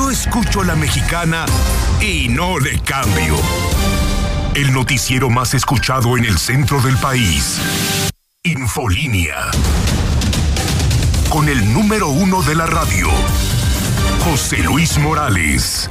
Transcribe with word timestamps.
Yo 0.00 0.10
escucho 0.10 0.64
la 0.64 0.76
mexicana 0.76 1.44
y 2.00 2.28
no 2.28 2.58
le 2.58 2.80
cambio. 2.80 3.36
El 4.54 4.72
noticiero 4.72 5.28
más 5.28 5.52
escuchado 5.52 6.16
en 6.16 6.24
el 6.24 6.38
centro 6.38 6.80
del 6.80 6.96
país. 6.96 7.60
Infolínea. 8.42 9.50
Con 11.28 11.50
el 11.50 11.74
número 11.74 12.08
uno 12.08 12.40
de 12.40 12.54
la 12.54 12.64
radio, 12.64 13.08
José 14.24 14.62
Luis 14.62 14.96
Morales. 14.96 15.90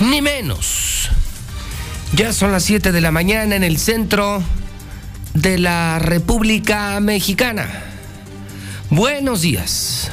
ni 0.00 0.22
menos. 0.22 1.10
Ya 2.14 2.32
son 2.32 2.52
las 2.52 2.64
7 2.64 2.92
de 2.92 3.00
la 3.00 3.10
mañana 3.10 3.56
en 3.56 3.64
el 3.64 3.78
centro 3.78 4.42
de 5.34 5.58
la 5.58 5.98
República 5.98 6.98
Mexicana. 7.00 7.68
Buenos 8.90 9.42
días. 9.42 10.10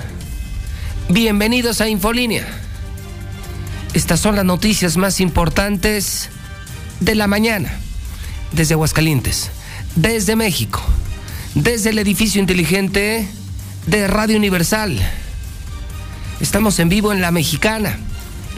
Bienvenidos 1.10 1.82
a 1.82 1.88
Infolínea. 1.88 2.46
Estas 3.94 4.20
son 4.20 4.36
las 4.36 4.46
noticias 4.46 4.98
más 4.98 5.22
importantes 5.22 6.30
de 7.00 7.16
la 7.16 7.28
mañana. 7.28 7.80
Desde 8.52 8.74
Aguascalientes, 8.74 9.52
desde 9.96 10.36
México, 10.36 10.82
desde 11.56 11.92
el 11.92 12.00
edificio 12.00 12.42
inteligente 12.42 13.28
de 13.86 14.08
Radio 14.08 14.38
Universal. 14.38 14.98
Estamos 16.40 16.80
en 16.80 16.90
vivo 16.90 17.14
en 17.14 17.22
La 17.22 17.32
Mexicana 17.32 17.98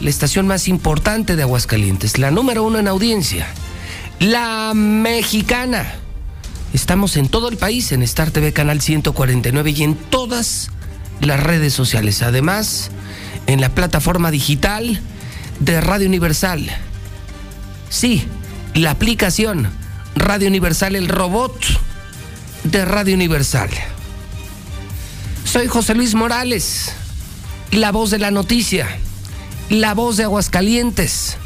la 0.00 0.10
estación 0.10 0.46
más 0.46 0.68
importante 0.68 1.36
de 1.36 1.42
Aguascalientes, 1.42 2.18
la 2.18 2.30
número 2.30 2.62
uno 2.62 2.78
en 2.78 2.88
audiencia, 2.88 3.46
la 4.20 4.72
mexicana. 4.74 5.94
Estamos 6.72 7.16
en 7.16 7.28
todo 7.28 7.48
el 7.48 7.56
país, 7.56 7.92
en 7.92 8.02
Star 8.02 8.30
TV 8.30 8.52
Canal 8.52 8.80
149 8.80 9.70
y 9.70 9.82
en 9.82 9.94
todas 9.94 10.70
las 11.20 11.42
redes 11.42 11.72
sociales. 11.72 12.22
Además, 12.22 12.90
en 13.46 13.60
la 13.60 13.70
plataforma 13.70 14.30
digital 14.30 15.00
de 15.60 15.80
Radio 15.80 16.06
Universal. 16.06 16.68
Sí, 17.88 18.24
la 18.74 18.90
aplicación 18.90 19.70
Radio 20.14 20.48
Universal, 20.48 20.94
el 20.94 21.08
robot 21.08 21.58
de 22.64 22.84
Radio 22.84 23.14
Universal. 23.14 23.70
Soy 25.44 25.66
José 25.66 25.94
Luis 25.94 26.14
Morales, 26.14 26.92
la 27.72 27.90
voz 27.90 28.10
de 28.10 28.18
la 28.18 28.30
noticia 28.30 28.86
la 29.70 29.92
voz 29.92 30.16
de 30.16 30.24
Aguascalientes. 30.24 31.36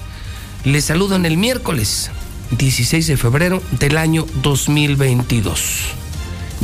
Les 0.65 0.85
saludo 0.85 1.17
en 1.17 1.27
el 1.27 1.37
miércoles 1.37 2.11
16 2.57 3.07
de 3.09 3.17
febrero 3.17 3.63
del 3.73 3.97
año 3.97 4.27
2022. 4.43 5.81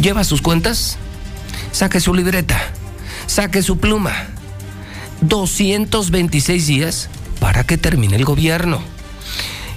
¿Lleva 0.00 0.22
sus 0.22 0.40
cuentas? 0.40 0.98
Saque 1.72 2.00
su 2.00 2.14
libreta, 2.14 2.60
saque 3.26 3.62
su 3.62 3.78
pluma. 3.78 4.14
226 5.22 6.66
días 6.68 7.08
para 7.40 7.64
que 7.64 7.76
termine 7.76 8.16
el 8.16 8.24
gobierno. 8.24 8.80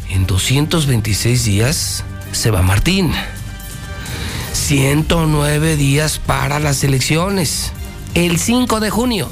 En 0.10 0.28
226 0.28 1.46
días 1.46 2.04
se 2.32 2.52
va 2.52 2.62
Martín. 2.62 3.12
109 4.54 5.78
días 5.78 6.20
para 6.20 6.60
las 6.60 6.84
elecciones. 6.84 7.72
El 8.14 8.38
5 8.38 8.80
de 8.82 8.90
junio 8.92 9.30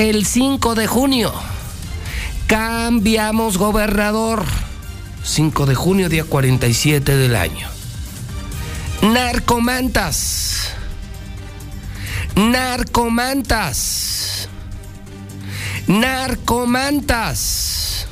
el 0.00 0.24
5 0.24 0.74
de 0.76 0.86
junio. 0.86 1.30
Cambiamos 2.46 3.58
gobernador. 3.58 4.46
5 5.22 5.66
de 5.66 5.74
junio, 5.74 6.08
día 6.08 6.24
47 6.24 7.18
del 7.18 7.36
año. 7.36 7.68
Narcomantas. 9.02 10.70
Narcomantas. 12.34 14.48
Narcomantas. 15.86 18.06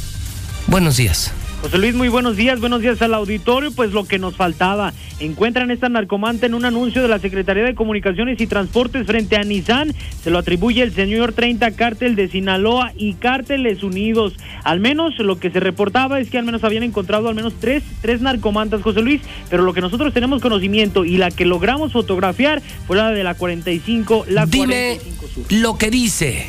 buenos 0.67 0.97
días. 0.97 1.31
José 1.65 1.79
Luis, 1.79 1.95
muy 1.95 2.09
buenos 2.09 2.37
días, 2.37 2.61
buenos 2.61 2.83
días 2.83 3.01
al 3.01 3.15
auditorio. 3.15 3.73
Pues 3.73 3.93
lo 3.93 4.05
que 4.05 4.19
nos 4.19 4.37
faltaba, 4.37 4.93
encuentran 5.19 5.71
esta 5.71 5.89
narcomanta 5.89 6.45
en 6.45 6.53
un 6.53 6.67
anuncio 6.67 7.01
de 7.01 7.09
la 7.09 7.19
Secretaría 7.19 7.65
de 7.65 7.75
Comunicaciones 7.75 8.39
y 8.39 8.47
Transportes 8.47 9.07
frente 9.07 9.37
a 9.37 9.45
Nissan. 9.45 9.95
Se 10.23 10.29
lo 10.29 10.37
atribuye 10.37 10.83
el 10.83 10.93
señor 10.93 11.33
30 11.33 11.71
Cártel 11.71 12.17
de 12.17 12.29
Sinaloa 12.29 12.93
y 12.99 13.15
Cárteles 13.15 13.83
Unidos. 13.83 14.35
Al 14.63 14.79
menos 14.79 15.19
lo 15.19 15.39
que 15.41 15.51
se 15.51 15.59
reportaba 15.59 16.21
es 16.21 16.29
que 16.29 16.37
al 16.37 16.45
menos 16.45 16.65
habían 16.65 16.83
encontrado 16.83 17.31
al 17.31 17.35
menos 17.35 17.55
tres, 17.59 17.83
tres 18.03 18.21
narcomantas, 18.21 18.83
José 18.83 19.01
Luis, 19.01 19.23
pero 19.49 19.63
lo 19.63 19.73
que 19.73 19.81
nosotros 19.81 20.13
tenemos 20.13 20.43
conocimiento 20.43 21.07
y 21.07 21.17
la 21.17 21.31
que 21.31 21.47
logramos 21.47 21.95
fotografiar 21.95 22.61
fue 22.87 22.99
la 22.99 23.11
de 23.11 23.25
la 23.25 23.37
45, 23.37 24.27
la 24.29 24.45
Dime 24.45 24.99
45 25.01 25.29
Sur. 25.29 25.45
lo 25.49 25.79
que 25.79 25.91
dice. 25.91 26.47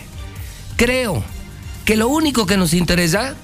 Creo 0.76 1.24
que 1.86 1.96
lo 1.96 2.10
único 2.10 2.46
que 2.46 2.58
nos 2.58 2.74
interesa 2.74 3.38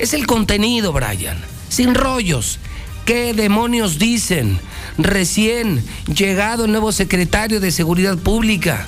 es 0.00 0.14
el 0.14 0.26
contenido, 0.26 0.92
Brian. 0.92 1.36
Sin 1.68 1.94
rollos. 1.94 2.58
¿Qué 3.04 3.34
demonios 3.34 3.98
dicen? 3.98 4.58
Recién 4.96 5.84
llegado 6.14 6.64
el 6.64 6.72
nuevo 6.72 6.90
secretario 6.90 7.60
de 7.60 7.70
Seguridad 7.70 8.16
Pública. 8.16 8.86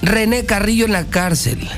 René 0.00 0.46
Carrillo 0.46 0.86
en 0.86 0.92
la 0.92 1.04
cárcel. 1.04 1.68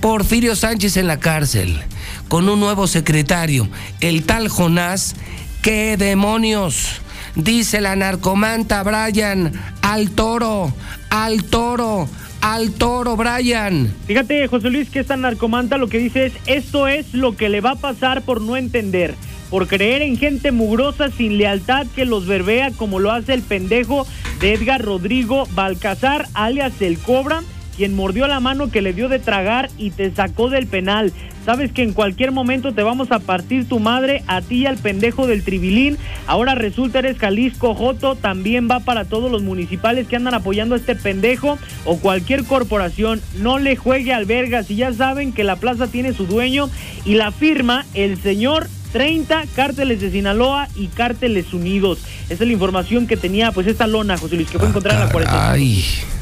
Porfirio 0.00 0.56
Sánchez 0.56 0.96
en 0.96 1.06
la 1.06 1.20
cárcel. 1.20 1.82
Con 2.28 2.48
un 2.48 2.60
nuevo 2.60 2.86
secretario. 2.86 3.68
El 4.00 4.24
tal 4.24 4.48
Jonás. 4.48 5.14
¿Qué 5.60 5.98
demonios? 5.98 7.02
Dice 7.34 7.82
la 7.82 7.94
narcomanta 7.94 8.82
Brian. 8.82 9.52
Al 9.82 10.10
toro. 10.12 10.72
Al 11.10 11.44
toro 11.44 12.08
al 12.40 12.72
toro, 12.72 13.16
Brian. 13.16 13.94
Fíjate, 14.06 14.46
José 14.48 14.70
Luis, 14.70 14.90
que 14.90 15.00
esta 15.00 15.16
narcomanta 15.16 15.76
lo 15.76 15.88
que 15.88 15.98
dice 15.98 16.26
es, 16.26 16.32
esto 16.46 16.88
es 16.88 17.14
lo 17.14 17.36
que 17.36 17.48
le 17.48 17.60
va 17.60 17.72
a 17.72 17.76
pasar 17.76 18.22
por 18.22 18.40
no 18.40 18.56
entender, 18.56 19.14
por 19.50 19.66
creer 19.66 20.02
en 20.02 20.16
gente 20.16 20.52
mugrosa 20.52 21.10
sin 21.10 21.38
lealtad 21.38 21.86
que 21.94 22.04
los 22.04 22.26
verbea 22.26 22.70
como 22.70 22.98
lo 22.98 23.10
hace 23.10 23.34
el 23.34 23.42
pendejo 23.42 24.06
de 24.40 24.54
Edgar 24.54 24.82
Rodrigo 24.82 25.46
Balcazar, 25.52 26.26
alias 26.34 26.80
El 26.80 26.98
Cobra, 26.98 27.42
quien 27.80 27.96
mordió 27.96 28.26
la 28.26 28.40
mano 28.40 28.70
que 28.70 28.82
le 28.82 28.92
dio 28.92 29.08
de 29.08 29.18
tragar 29.18 29.70
y 29.78 29.90
te 29.90 30.14
sacó 30.14 30.50
del 30.50 30.66
penal. 30.66 31.14
Sabes 31.46 31.72
que 31.72 31.82
en 31.82 31.94
cualquier 31.94 32.30
momento 32.30 32.74
te 32.74 32.82
vamos 32.82 33.10
a 33.10 33.20
partir 33.20 33.66
tu 33.66 33.80
madre, 33.80 34.22
a 34.26 34.42
ti 34.42 34.56
y 34.56 34.66
al 34.66 34.76
pendejo 34.76 35.26
del 35.26 35.42
tribilín. 35.42 35.96
Ahora 36.26 36.54
resulta 36.54 36.98
eres 36.98 37.16
Jalisco 37.16 37.74
Joto, 37.74 38.16
también 38.16 38.68
va 38.70 38.80
para 38.80 39.06
todos 39.06 39.32
los 39.32 39.42
municipales 39.42 40.06
que 40.06 40.16
andan 40.16 40.34
apoyando 40.34 40.74
a 40.74 40.78
este 40.78 40.94
pendejo 40.94 41.56
o 41.86 41.96
cualquier 41.96 42.44
corporación. 42.44 43.22
No 43.38 43.58
le 43.58 43.76
juegue 43.76 44.12
al 44.12 44.26
verga, 44.26 44.62
si 44.62 44.76
ya 44.76 44.92
saben 44.92 45.32
que 45.32 45.42
la 45.42 45.56
plaza 45.56 45.86
tiene 45.86 46.12
su 46.12 46.26
dueño 46.26 46.68
y 47.06 47.14
la 47.14 47.32
firma 47.32 47.86
el 47.94 48.20
señor 48.20 48.68
30 48.92 49.44
cárteles 49.56 50.02
de 50.02 50.10
Sinaloa 50.10 50.68
y 50.76 50.88
cárteles 50.88 51.54
unidos. 51.54 52.00
Esa 52.24 52.44
es 52.44 52.46
la 52.46 52.52
información 52.52 53.06
que 53.06 53.16
tenía 53.16 53.52
pues 53.52 53.66
esta 53.66 53.86
lona, 53.86 54.18
José 54.18 54.36
Luis, 54.36 54.50
que 54.50 54.58
fue 54.58 54.68
encontrada 54.68 55.00
en 55.00 55.06
la 55.06 55.12
45. 55.12 55.50
Ay. 55.50 56.19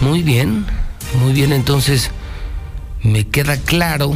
Muy 0.00 0.22
bien, 0.22 0.64
muy 1.20 1.32
bien. 1.32 1.52
Entonces, 1.52 2.10
me 3.02 3.26
queda 3.26 3.58
claro 3.58 4.14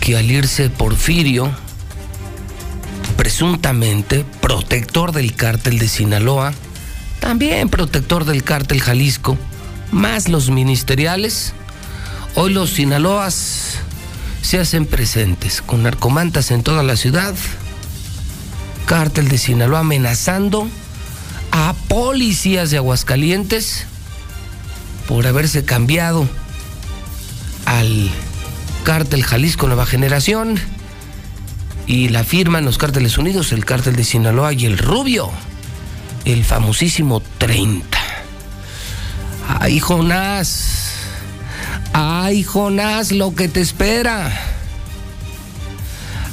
que 0.00 0.16
al 0.16 0.30
irse 0.30 0.70
Porfirio, 0.70 1.50
presuntamente 3.16 4.24
protector 4.40 5.12
del 5.12 5.34
cártel 5.34 5.78
de 5.78 5.88
Sinaloa, 5.88 6.54
también 7.18 7.68
protector 7.68 8.24
del 8.24 8.44
cártel 8.44 8.80
Jalisco, 8.80 9.36
más 9.90 10.28
los 10.28 10.48
ministeriales, 10.50 11.52
hoy 12.36 12.52
los 12.52 12.70
Sinaloas 12.70 13.78
se 14.42 14.60
hacen 14.60 14.86
presentes 14.86 15.60
con 15.60 15.82
narcomantas 15.82 16.52
en 16.52 16.62
toda 16.62 16.84
la 16.84 16.96
ciudad, 16.96 17.34
cártel 18.86 19.28
de 19.28 19.38
Sinaloa 19.38 19.80
amenazando 19.80 20.68
a 21.50 21.74
policías 21.88 22.70
de 22.70 22.76
Aguascalientes 22.76 23.86
por 25.06 25.26
haberse 25.26 25.64
cambiado 25.64 26.28
al 27.64 28.10
cártel 28.84 29.22
Jalisco 29.24 29.66
Nueva 29.66 29.86
Generación 29.86 30.58
y 31.86 32.08
la 32.08 32.24
firman 32.24 32.64
los 32.64 32.78
cárteles 32.78 33.18
unidos, 33.18 33.52
el 33.52 33.64
cártel 33.64 33.96
de 33.96 34.04
Sinaloa 34.04 34.52
y 34.52 34.66
el 34.66 34.78
Rubio, 34.78 35.30
el 36.24 36.44
famosísimo 36.44 37.22
30. 37.38 37.98
Ay, 39.60 39.80
Jonás, 39.80 40.92
ay, 41.92 42.42
Jonás, 42.42 43.12
lo 43.12 43.34
que 43.34 43.48
te 43.48 43.60
espera. 43.60 44.57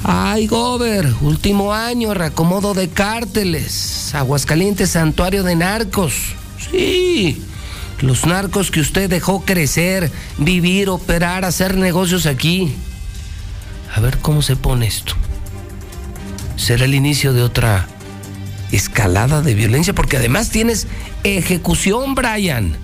Ay, 0.07 0.46
Gober, 0.46 1.12
último 1.22 1.74
año, 1.74 2.13
reacomodo 2.13 2.75
de 2.75 2.90
cárteles, 2.90 4.13
Aguascalientes, 4.13 4.92
santuario 4.92 5.42
de 5.42 5.56
narcos. 5.56 6.36
Sí, 6.69 7.42
los 8.02 8.28
narcos 8.28 8.69
que 8.69 8.81
usted 8.81 9.10
dejó 9.10 9.44
crecer, 9.44 10.12
vivir, 10.38 10.90
operar, 10.90 11.44
hacer 11.44 11.75
negocios 11.75 12.28
aquí. 12.28 12.72
A 13.96 14.00
ver 14.00 14.19
cómo 14.19 14.44
se 14.44 14.56
pone 14.56 14.86
esto. 14.86 15.13
¿Será 16.56 16.86
el 16.86 16.94
inicio 16.94 17.34
de 17.34 17.42
otra 17.42 17.88
escalada 18.72 19.42
de 19.42 19.56
violencia? 19.56 19.96
Porque 19.96 20.18
además 20.18 20.52
tienes 20.52 20.86
ejecución, 21.24 22.13
Brian. 22.13 22.78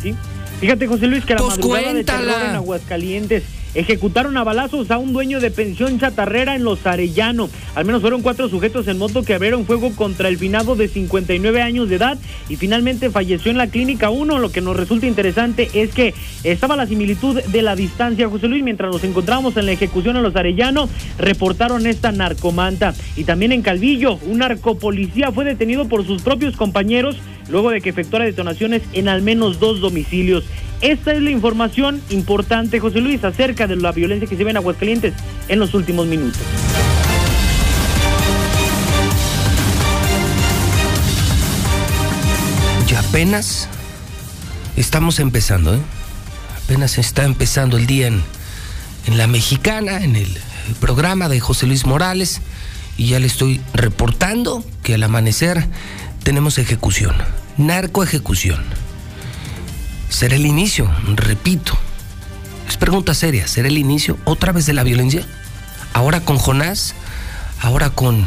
Sí. 0.00 0.14
Fíjate, 0.60 0.86
José 0.86 1.08
Luis, 1.08 1.24
que 1.24 1.34
la 1.34 1.40
pues 1.40 1.56
madrugada 1.56 1.92
de 1.92 2.00
en 2.02 2.54
Aguascalientes 2.54 3.42
ejecutaron 3.74 4.36
a 4.36 4.44
balazos 4.44 4.90
a 4.90 4.98
un 4.98 5.12
dueño 5.12 5.40
de 5.40 5.50
pensión 5.50 5.98
chatarrera 5.98 6.54
en 6.54 6.64
Los 6.64 6.86
Arellano. 6.86 7.48
Al 7.74 7.84
menos 7.84 8.02
fueron 8.02 8.22
cuatro 8.22 8.48
sujetos 8.48 8.88
en 8.88 8.98
moto 8.98 9.22
que 9.22 9.34
abrieron 9.34 9.66
fuego 9.66 9.94
contra 9.94 10.28
el 10.28 10.38
finado 10.38 10.76
de 10.76 10.88
59 10.88 11.62
años 11.62 11.88
de 11.88 11.96
edad 11.96 12.18
y 12.48 12.56
finalmente 12.56 13.10
falleció 13.10 13.50
en 13.50 13.58
la 13.58 13.66
clínica 13.66 14.10
1. 14.10 14.38
Lo 14.38 14.52
que 14.52 14.60
nos 14.60 14.76
resulta 14.76 15.06
interesante 15.06 15.70
es 15.74 15.92
que 15.92 16.14
estaba 16.44 16.76
la 16.76 16.86
similitud 16.86 17.40
de 17.42 17.62
la 17.62 17.76
distancia, 17.76 18.28
José 18.28 18.48
Luis, 18.48 18.62
mientras 18.62 18.92
nos 18.92 19.04
encontramos 19.04 19.56
en 19.56 19.66
la 19.66 19.72
ejecución 19.72 20.16
en 20.16 20.22
Los 20.22 20.36
Arellano, 20.36 20.88
reportaron 21.18 21.86
esta 21.86 22.12
narcomanta. 22.12 22.94
Y 23.16 23.24
también 23.24 23.52
en 23.52 23.62
Calvillo, 23.62 24.18
un 24.26 24.38
narcopolicía 24.38 25.32
fue 25.32 25.44
detenido 25.44 25.88
por 25.88 26.06
sus 26.06 26.22
propios 26.22 26.56
compañeros 26.56 27.16
luego 27.48 27.70
de 27.70 27.80
que 27.80 27.90
efectuara 27.90 28.24
detonaciones 28.24 28.82
en 28.92 29.08
al 29.08 29.22
menos 29.22 29.60
dos 29.60 29.80
domicilios. 29.80 30.44
Esta 30.82 31.12
es 31.12 31.22
la 31.22 31.30
información 31.30 32.02
importante, 32.10 32.80
José 32.80 33.00
Luis, 33.00 33.22
acerca 33.22 33.68
de 33.68 33.76
la 33.76 33.92
violencia 33.92 34.28
que 34.28 34.36
se 34.36 34.42
ve 34.42 34.50
en 34.50 34.56
Aguascalientes 34.56 35.14
en 35.46 35.60
los 35.60 35.74
últimos 35.74 36.08
minutos. 36.08 36.42
Y 42.90 42.94
apenas 42.94 43.68
estamos 44.76 45.20
empezando, 45.20 45.76
¿eh? 45.76 45.80
Apenas 46.64 46.98
está 46.98 47.24
empezando 47.24 47.76
el 47.76 47.86
día 47.86 48.08
en, 48.08 48.20
en 49.06 49.18
la 49.18 49.28
mexicana, 49.28 50.02
en 50.02 50.16
el 50.16 50.36
programa 50.80 51.28
de 51.28 51.38
José 51.38 51.68
Luis 51.68 51.86
Morales, 51.86 52.40
y 52.96 53.06
ya 53.06 53.20
le 53.20 53.28
estoy 53.28 53.60
reportando 53.72 54.64
que 54.82 54.94
al 54.94 55.02
amanecer 55.04 55.64
tenemos 56.24 56.58
ejecución, 56.58 57.14
narco 57.56 58.02
ejecución. 58.02 58.62
¿Será 60.12 60.36
el 60.36 60.44
inicio? 60.44 60.90
Repito. 61.16 61.76
Es 62.68 62.76
pregunta 62.76 63.14
seria. 63.14 63.48
¿Será 63.48 63.68
el 63.68 63.78
inicio 63.78 64.18
otra 64.24 64.52
vez 64.52 64.66
de 64.66 64.74
la 64.74 64.82
violencia? 64.82 65.26
Ahora 65.94 66.20
con 66.20 66.36
Jonás, 66.36 66.94
ahora 67.62 67.88
con 67.88 68.26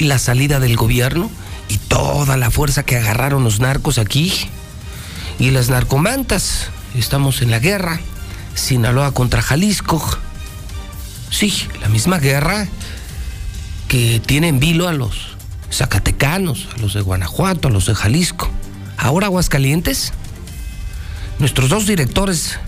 la 0.00 0.18
salida 0.18 0.58
del 0.58 0.76
gobierno 0.76 1.30
y 1.68 1.78
toda 1.78 2.36
la 2.36 2.50
fuerza 2.50 2.82
que 2.82 2.96
agarraron 2.96 3.44
los 3.44 3.60
narcos 3.60 3.98
aquí 3.98 4.32
y 5.38 5.52
las 5.52 5.70
narcomantas. 5.70 6.70
Estamos 6.96 7.40
en 7.40 7.52
la 7.52 7.60
guerra. 7.60 8.00
Sinaloa 8.56 9.12
contra 9.12 9.42
Jalisco. 9.42 10.02
Sí, 11.30 11.68
la 11.80 11.88
misma 11.88 12.18
guerra 12.18 12.66
que 13.86 14.20
tiene 14.26 14.48
en 14.48 14.58
vilo 14.58 14.88
a 14.88 14.92
los 14.92 15.36
zacatecanos, 15.72 16.68
a 16.76 16.80
los 16.80 16.94
de 16.94 17.00
Guanajuato, 17.00 17.68
a 17.68 17.70
los 17.70 17.86
de 17.86 17.94
Jalisco. 17.94 18.50
Ahora 18.98 19.26
Aguascalientes, 19.26 20.12
nuestros 21.38 21.68
dos 21.68 21.86
directores 21.86 22.58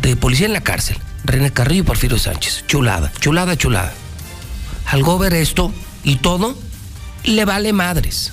de 0.00 0.16
policía 0.16 0.46
en 0.46 0.52
la 0.52 0.62
cárcel, 0.62 0.96
René 1.24 1.52
Carrillo 1.52 1.82
y 1.82 1.86
Porfirio 1.86 2.18
Sánchez. 2.18 2.64
Chulada, 2.66 3.12
chulada, 3.20 3.56
chulada. 3.56 3.92
Al 4.86 5.02
ver 5.18 5.34
esto 5.34 5.72
y 6.02 6.16
todo, 6.16 6.56
le 7.24 7.44
vale 7.44 7.72
madres. 7.72 8.32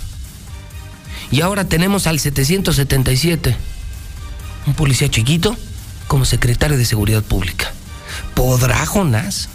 Y 1.32 1.42
ahora 1.42 1.66
tenemos 1.66 2.08
al 2.08 2.20
777, 2.20 3.56
un 4.66 4.74
policía 4.74 5.10
chiquito, 5.10 5.56
como 6.08 6.26
secretario 6.26 6.78
de 6.78 6.86
Seguridad 6.86 7.22
Pública. 7.22 7.72
¿Podrá 8.34 8.86
Jonás 8.86 9.50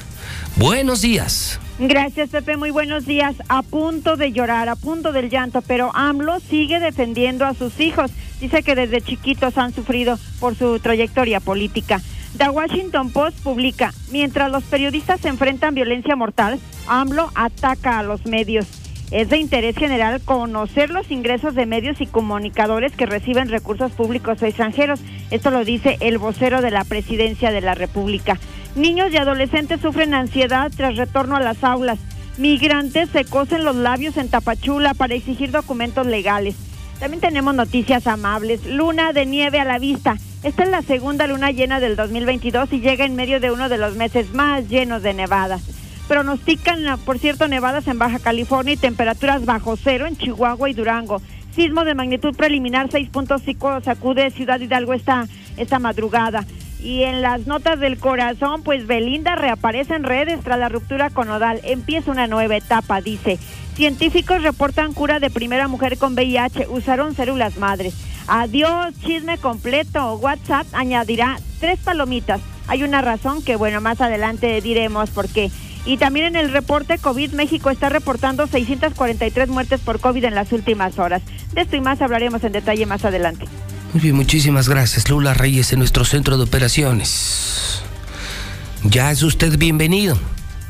buenos 0.57 1.03
días. 1.03 1.59
Gracias, 1.83 2.29
Pepe. 2.29 2.59
Muy 2.59 2.71
buenos 2.71 3.07
días. 3.07 3.37
A 3.49 3.63
punto 3.63 4.19
de 4.19 4.33
llorar, 4.33 4.69
a 4.69 4.77
punto 4.77 5.13
del 5.13 5.31
llanto, 5.31 5.63
pero 5.63 5.91
AMLO 5.95 6.39
sigue 6.41 6.79
defendiendo 6.79 7.47
a 7.47 7.55
sus 7.55 7.81
hijos. 7.81 8.11
Dice 8.39 8.63
que 8.63 8.75
desde 8.75 9.01
chiquitos 9.01 9.57
han 9.57 9.75
sufrido 9.75 10.19
por 10.41 10.55
su 10.57 10.79
trayectoria 10.79 11.41
política. 11.41 12.03
The 12.37 12.49
Washington 12.49 13.11
Post 13.11 13.43
publica, 13.43 13.93
mientras 14.11 14.51
los 14.51 14.65
periodistas 14.65 15.25
enfrentan 15.25 15.75
violencia 15.75 16.17
mortal, 16.17 16.59
AMLO 16.87 17.31
ataca 17.35 17.99
a 17.99 18.03
los 18.03 18.25
medios. 18.25 18.67
Es 19.11 19.29
de 19.29 19.39
interés 19.39 19.77
general 19.77 20.21
conocer 20.25 20.91
los 20.91 21.11
ingresos 21.11 21.57
de 21.57 21.67
medios 21.67 22.01
y 22.01 22.07
comunicadores 22.07 22.93
que 22.93 23.07
reciben 23.07 23.49
recursos 23.49 23.91
públicos 23.91 24.41
o 24.41 24.47
extranjeros. 24.47 25.01
Esto 25.33 25.51
lo 25.51 25.65
dice 25.65 25.97
el 26.01 26.19
vocero 26.19 26.63
de 26.63 26.71
la 26.71 26.85
presidencia 26.85 27.51
de 27.51 27.61
la 27.61 27.75
República. 27.75 28.39
Niños 28.77 29.13
y 29.13 29.17
adolescentes 29.17 29.81
sufren 29.81 30.15
ansiedad 30.15 30.71
tras 30.75 30.97
retorno 30.97 31.35
a 31.35 31.41
las 31.41 31.65
aulas. 31.65 31.99
Migrantes 32.39 33.11
se 33.11 33.25
cosen 33.25 33.65
los 33.65 33.75
labios 33.75 34.17
en 34.17 34.29
Tapachula 34.29 34.95
para 34.95 35.15
exigir 35.15 35.51
documentos 35.51 36.07
legales. 36.07 36.55
También 37.01 37.21
tenemos 37.21 37.55
noticias 37.55 38.07
amables. 38.07 38.65
Luna 38.65 39.13
de 39.13 39.27
nieve 39.27 39.59
a 39.59 39.65
la 39.65 39.81
vista. 39.81 40.17
Esta 40.43 40.63
es 40.63 40.71
la 40.71 40.81
segunda 40.81 41.27
luna 41.27 41.51
llena 41.51 41.81
del 41.81 41.97
2022 41.97 42.73
y 42.73 42.81
llega 42.81 43.05
en 43.05 43.15
medio 43.15 43.41
de 43.41 43.51
uno 43.51 43.69
de 43.69 43.77
los 43.77 43.97
meses 43.97 44.33
más 44.33 44.67
llenos 44.71 45.03
de 45.03 45.13
nevadas. 45.13 45.63
Pronostican, 46.09 46.99
por 47.05 47.19
cierto, 47.19 47.47
nevadas 47.47 47.87
en 47.89 47.99
Baja 47.99 48.19
California 48.19 48.73
y 48.73 48.79
temperaturas 48.79 49.45
bajo 49.45 49.77
cero 49.77 50.07
en 50.07 50.17
Chihuahua 50.17 50.71
y 50.71 50.73
Durango. 50.73 51.21
Sismo 51.55 51.85
de 51.85 51.95
magnitud 51.95 52.35
preliminar 52.35 52.89
6.5 52.89 53.85
sacude 53.85 54.31
Ciudad 54.31 54.59
Hidalgo 54.59 54.95
esta, 54.95 55.29
esta 55.59 55.79
madrugada. 55.79 56.47
Y 56.83 57.03
en 57.03 57.21
las 57.21 57.47
notas 57.47 57.79
del 57.79 57.99
corazón, 57.99 58.63
pues 58.63 58.87
Belinda 58.87 59.35
reaparece 59.35 59.95
en 59.95 60.05
redes 60.05 60.41
tras 60.41 60.59
la 60.59 60.71
ruptura 60.71 61.11
con 61.11 61.29
Odal. 61.29 61.61
Empieza 61.65 62.11
una 62.11 62.27
nueva 62.27 62.57
etapa, 62.57 63.03
dice. 63.03 63.39
Científicos 63.75 64.43
reportan 64.43 64.95
cura 64.95 65.21
de 65.21 65.29
primera 65.29 65.69
mujer 65.69 65.99
con 65.99 66.15
VIH. 66.15 66.67
Usaron 66.69 67.15
células 67.15 67.59
madres. 67.59 67.95
Adiós, 68.33 68.95
chisme 69.05 69.39
completo. 69.39 70.15
WhatsApp 70.15 70.65
añadirá 70.73 71.41
tres 71.59 71.81
palomitas. 71.81 72.41
Hay 72.69 72.85
una 72.85 73.03
razón 73.03 73.43
que, 73.43 73.57
bueno, 73.57 73.81
más 73.81 74.01
adelante 74.01 74.61
diremos 74.61 75.11
por 75.11 75.29
qué. 75.29 75.51
Y 75.85 75.97
también 75.97 76.27
en 76.27 76.37
el 76.37 76.53
reporte 76.53 76.99
COVID, 76.99 77.33
México 77.33 77.71
está 77.71 77.89
reportando 77.89 78.47
643 78.47 79.49
muertes 79.49 79.81
por 79.81 79.99
COVID 79.99 80.27
en 80.27 80.37
las 80.37 80.53
últimas 80.53 81.01
horas. 81.01 81.23
De 81.53 81.63
esto 81.63 81.75
y 81.75 81.81
más 81.81 82.01
hablaremos 82.03 82.45
en 82.45 82.53
detalle 82.53 82.87
más 82.87 83.05
adelante. 83.05 83.47
Muy 83.93 84.01
bien, 84.01 84.15
muchísimas 84.15 84.69
gracias, 84.69 85.11
Lula 85.11 85.35
Reyes, 85.35 85.73
en 85.73 85.81
nuestro 85.81 86.05
centro 86.05 86.37
de 86.37 86.45
operaciones. 86.45 87.83
Ya 88.85 89.11
es 89.11 89.25
usted 89.25 89.59
bienvenido 89.59 90.17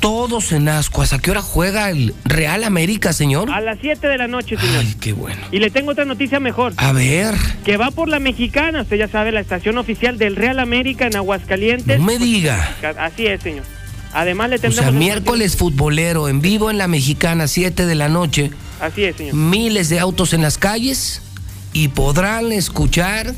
Todos 0.00 0.52
en 0.52 0.68
Ascuas. 0.68 1.12
¿A 1.12 1.18
qué 1.18 1.30
hora 1.30 1.40
juega 1.40 1.90
el 1.90 2.14
Real 2.24 2.64
América, 2.64 3.12
señor? 3.12 3.50
A 3.50 3.60
las 3.60 3.78
7 3.80 4.06
de 4.06 4.18
la 4.18 4.28
noche, 4.28 4.56
señor. 4.56 4.84
Ay, 4.86 4.94
qué 5.00 5.12
bueno. 5.12 5.40
Y 5.50 5.58
le 5.58 5.70
tengo 5.70 5.92
otra 5.92 6.04
noticia 6.04 6.38
mejor. 6.38 6.74
A 6.76 6.92
ver. 6.92 7.34
Que 7.64 7.76
va 7.76 7.90
por 7.90 8.08
la 8.08 8.20
mexicana. 8.20 8.82
Usted 8.82 8.98
ya 8.98 9.08
sabe, 9.08 9.32
la 9.32 9.40
estación 9.40 9.78
oficial 9.78 10.18
del 10.18 10.36
Real 10.36 10.60
América 10.60 11.06
en 11.06 11.16
Aguascalientes. 11.16 11.98
No 11.98 12.04
me 12.04 12.18
diga. 12.18 12.76
Así 12.98 13.26
es, 13.26 13.40
señor. 13.42 13.64
Además 14.12 14.50
le 14.50 14.58
tendremos... 14.58 14.86
O 14.86 14.90
sea, 14.90 14.98
miércoles 14.98 15.56
futbolero, 15.56 16.28
en 16.28 16.40
vivo 16.40 16.70
en 16.70 16.78
la 16.78 16.88
mexicana, 16.88 17.48
7 17.48 17.86
de 17.86 17.94
la 17.94 18.08
noche. 18.08 18.50
Así 18.80 19.04
es, 19.04 19.16
señor. 19.16 19.34
Miles 19.34 19.88
de 19.88 19.98
autos 19.98 20.34
en 20.34 20.42
las 20.42 20.58
calles 20.58 21.22
y 21.72 21.88
podrán 21.88 22.52
escuchar 22.52 23.34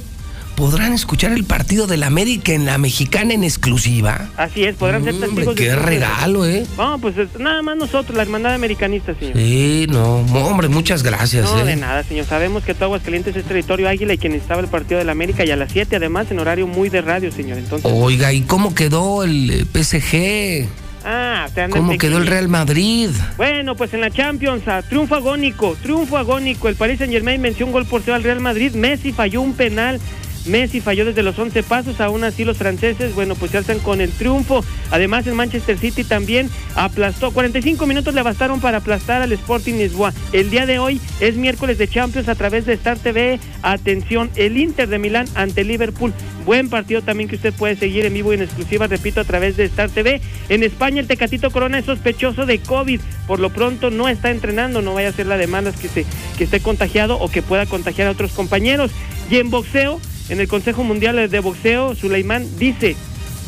podrán 0.58 0.92
escuchar 0.92 1.30
el 1.30 1.44
partido 1.44 1.86
de 1.86 1.96
la 1.96 2.08
América 2.08 2.52
en 2.52 2.66
la 2.66 2.78
mexicana 2.78 3.32
en 3.32 3.44
exclusiva. 3.44 4.28
Así 4.36 4.64
es, 4.64 4.74
podrán 4.74 5.04
ser 5.04 5.14
testigos. 5.14 5.54
Qué 5.54 5.76
regalo, 5.76 6.44
¿eh? 6.44 6.66
No, 6.76 6.98
pues 6.98 7.14
nada 7.38 7.62
más 7.62 7.76
nosotros, 7.76 8.16
la 8.16 8.24
hermandad 8.24 8.54
americanista, 8.54 9.14
señor. 9.14 9.36
Sí, 9.36 9.86
no, 9.88 10.16
hombre, 10.16 10.66
muchas 10.66 11.04
gracias. 11.04 11.44
No, 11.44 11.60
¿eh? 11.60 11.64
de 11.64 11.76
nada, 11.76 12.02
señor. 12.02 12.26
Sabemos 12.26 12.64
que 12.64 12.74
todo 12.74 12.86
Aguascalientes 12.86 13.36
es 13.36 13.44
territorio 13.44 13.88
águila 13.88 14.14
y 14.14 14.18
quien 14.18 14.32
estaba 14.32 14.60
el 14.60 14.66
partido 14.66 14.98
de 14.98 15.04
la 15.04 15.12
América 15.12 15.44
y 15.44 15.50
a 15.52 15.56
las 15.56 15.70
7 15.70 15.94
además 15.94 16.28
en 16.32 16.40
horario 16.40 16.66
muy 16.66 16.88
de 16.88 17.02
radio, 17.02 17.30
señor. 17.30 17.58
Entonces. 17.58 17.88
Oiga, 17.94 18.32
¿y 18.32 18.40
cómo 18.40 18.74
quedó 18.74 19.22
el 19.22 19.64
PSG? 19.72 20.66
Ah, 21.04 21.44
usted 21.46 21.70
¿Cómo 21.70 21.96
quedó 21.96 22.18
el 22.18 22.26
Real 22.26 22.48
Madrid? 22.48 23.10
Bueno, 23.36 23.76
pues 23.76 23.94
en 23.94 24.00
la 24.00 24.10
Champions, 24.10 24.66
a 24.66 24.82
triunfo 24.82 25.14
agónico, 25.14 25.76
triunfo 25.80 26.18
agónico. 26.18 26.68
El 26.68 26.74
Paris 26.74 26.98
Saint 26.98 27.12
Germain 27.12 27.40
venció 27.40 27.64
un 27.64 27.70
gol 27.70 27.86
por 27.86 28.02
cero 28.02 28.16
al 28.16 28.24
Real 28.24 28.40
Madrid. 28.40 28.72
Messi 28.72 29.12
falló 29.12 29.40
un 29.40 29.54
penal 29.54 30.00
Messi 30.48 30.80
falló 30.80 31.04
desde 31.04 31.22
los 31.22 31.38
11 31.38 31.62
pasos, 31.62 32.00
aún 32.00 32.24
así 32.24 32.44
los 32.44 32.56
franceses, 32.56 33.14
bueno, 33.14 33.34
pues 33.34 33.52
se 33.52 33.58
alzan 33.58 33.78
con 33.78 34.00
el 34.00 34.10
triunfo. 34.10 34.64
Además, 34.90 35.26
el 35.26 35.34
Manchester 35.34 35.78
City 35.78 36.04
también 36.04 36.50
aplastó. 36.74 37.30
45 37.30 37.86
minutos 37.86 38.14
le 38.14 38.22
bastaron 38.22 38.60
para 38.60 38.78
aplastar 38.78 39.22
al 39.22 39.32
Sporting 39.32 39.74
Lisboa. 39.74 40.12
El 40.32 40.50
día 40.50 40.66
de 40.66 40.78
hoy 40.78 41.00
es 41.20 41.36
miércoles 41.36 41.78
de 41.78 41.88
Champions 41.88 42.28
a 42.28 42.34
través 42.34 42.66
de 42.66 42.74
Star 42.74 42.98
TV. 42.98 43.38
Atención, 43.62 44.30
el 44.36 44.56
Inter 44.56 44.88
de 44.88 44.98
Milán 44.98 45.26
ante 45.34 45.64
Liverpool. 45.64 46.12
Buen 46.44 46.70
partido 46.70 47.02
también 47.02 47.28
que 47.28 47.36
usted 47.36 47.52
puede 47.52 47.76
seguir 47.76 48.06
en 48.06 48.14
vivo 48.14 48.32
y 48.32 48.36
en 48.36 48.42
exclusiva, 48.42 48.86
repito, 48.86 49.20
a 49.20 49.24
través 49.24 49.56
de 49.56 49.64
Star 49.64 49.90
TV. 49.90 50.20
En 50.48 50.62
España, 50.62 51.00
el 51.00 51.06
Tecatito 51.06 51.50
Corona 51.50 51.78
es 51.78 51.84
sospechoso 51.84 52.46
de 52.46 52.58
COVID. 52.58 53.00
Por 53.26 53.38
lo 53.38 53.50
pronto 53.50 53.90
no 53.90 54.08
está 54.08 54.30
entrenando, 54.30 54.80
no 54.80 54.94
vaya 54.94 55.10
a 55.10 55.12
ser 55.12 55.26
la 55.26 55.36
de 55.36 55.46
malas 55.46 55.76
que, 55.76 55.88
que 55.88 56.44
esté 56.44 56.60
contagiado 56.60 57.18
o 57.18 57.30
que 57.30 57.42
pueda 57.42 57.66
contagiar 57.66 58.08
a 58.08 58.12
otros 58.12 58.32
compañeros. 58.32 58.90
Y 59.30 59.36
en 59.36 59.50
boxeo, 59.50 60.00
en 60.28 60.40
el 60.40 60.48
Consejo 60.48 60.84
Mundial 60.84 61.28
de 61.30 61.40
Boxeo, 61.40 61.94
Suleimán 61.94 62.46
dice, 62.58 62.96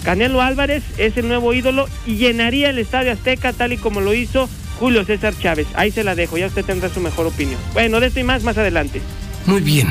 Canelo 0.04 0.40
Álvarez 0.40 0.82
es 0.96 1.16
el 1.16 1.28
nuevo 1.28 1.52
ídolo 1.52 1.88
y 2.06 2.16
llenaría 2.16 2.70
el 2.70 2.78
Estadio 2.78 3.12
Azteca 3.12 3.52
tal 3.52 3.72
y 3.72 3.76
como 3.76 4.00
lo 4.00 4.14
hizo 4.14 4.48
Julio 4.78 5.04
César 5.04 5.34
Chávez. 5.38 5.66
Ahí 5.74 5.90
se 5.90 6.04
la 6.04 6.14
dejo, 6.14 6.38
ya 6.38 6.46
usted 6.46 6.64
tendrá 6.64 6.88
su 6.88 7.00
mejor 7.00 7.26
opinión. 7.26 7.60
Bueno, 7.74 8.00
de 8.00 8.06
esto 8.06 8.20
y 8.20 8.24
más 8.24 8.42
más 8.42 8.56
adelante. 8.56 9.02
Muy 9.46 9.60
bien. 9.60 9.88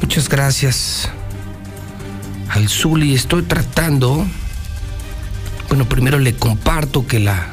Muchas 0.00 0.28
gracias. 0.28 1.08
Al 2.48 2.68
Zuli 2.68 3.14
estoy 3.14 3.42
tratando. 3.42 4.26
Bueno, 5.68 5.88
primero 5.88 6.18
le 6.18 6.34
comparto 6.34 7.06
que 7.06 7.20
la 7.20 7.46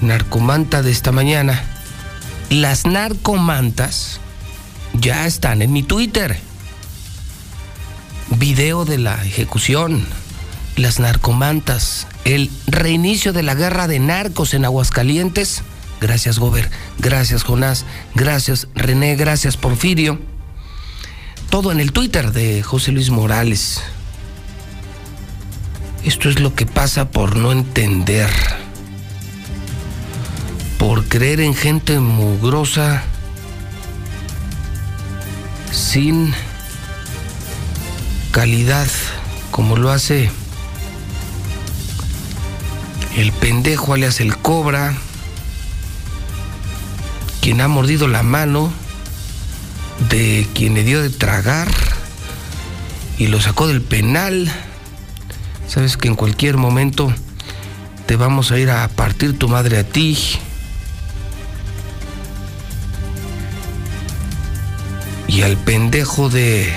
narcomanta 0.00 0.82
de 0.82 0.90
esta 0.90 1.12
mañana, 1.12 1.62
las 2.50 2.84
narcomantas 2.84 4.20
ya 4.94 5.26
están 5.26 5.62
en 5.62 5.72
mi 5.72 5.84
Twitter 5.84 6.36
video 8.42 8.84
de 8.84 8.98
la 8.98 9.24
ejecución, 9.24 10.04
las 10.74 10.98
narcomantas, 10.98 12.08
el 12.24 12.50
reinicio 12.66 13.32
de 13.32 13.44
la 13.44 13.54
guerra 13.54 13.86
de 13.86 14.00
narcos 14.00 14.52
en 14.52 14.64
Aguascalientes. 14.64 15.62
Gracias, 16.00 16.40
Gober. 16.40 16.68
Gracias, 16.98 17.44
Jonás. 17.44 17.86
Gracias, 18.16 18.66
René. 18.74 19.14
Gracias, 19.14 19.56
Porfirio. 19.56 20.18
Todo 21.50 21.70
en 21.70 21.78
el 21.78 21.92
Twitter 21.92 22.32
de 22.32 22.64
José 22.64 22.90
Luis 22.90 23.10
Morales. 23.10 23.80
Esto 26.02 26.28
es 26.28 26.40
lo 26.40 26.56
que 26.56 26.66
pasa 26.66 27.12
por 27.12 27.36
no 27.36 27.52
entender. 27.52 28.28
Por 30.78 31.04
creer 31.04 31.40
en 31.40 31.54
gente 31.54 32.00
mugrosa 32.00 33.04
sin 35.70 36.34
calidad 38.32 38.88
como 39.50 39.76
lo 39.76 39.90
hace 39.90 40.30
el 43.16 43.30
pendejo 43.30 43.92
alias 43.92 44.20
el 44.20 44.36
cobra, 44.38 44.94
quien 47.42 47.60
ha 47.60 47.68
mordido 47.68 48.08
la 48.08 48.22
mano 48.22 48.72
de 50.08 50.48
quien 50.54 50.74
le 50.74 50.82
dio 50.82 51.02
de 51.02 51.10
tragar 51.10 51.68
y 53.18 53.26
lo 53.26 53.40
sacó 53.40 53.68
del 53.68 53.82
penal. 53.82 54.50
Sabes 55.68 55.96
que 55.96 56.08
en 56.08 56.14
cualquier 56.14 56.56
momento 56.56 57.12
te 58.06 58.16
vamos 58.16 58.50
a 58.50 58.58
ir 58.58 58.70
a 58.70 58.88
partir 58.88 59.38
tu 59.38 59.48
madre 59.48 59.78
a 59.78 59.84
ti. 59.84 60.18
Y 65.28 65.42
al 65.42 65.56
pendejo 65.56 66.28
de... 66.28 66.72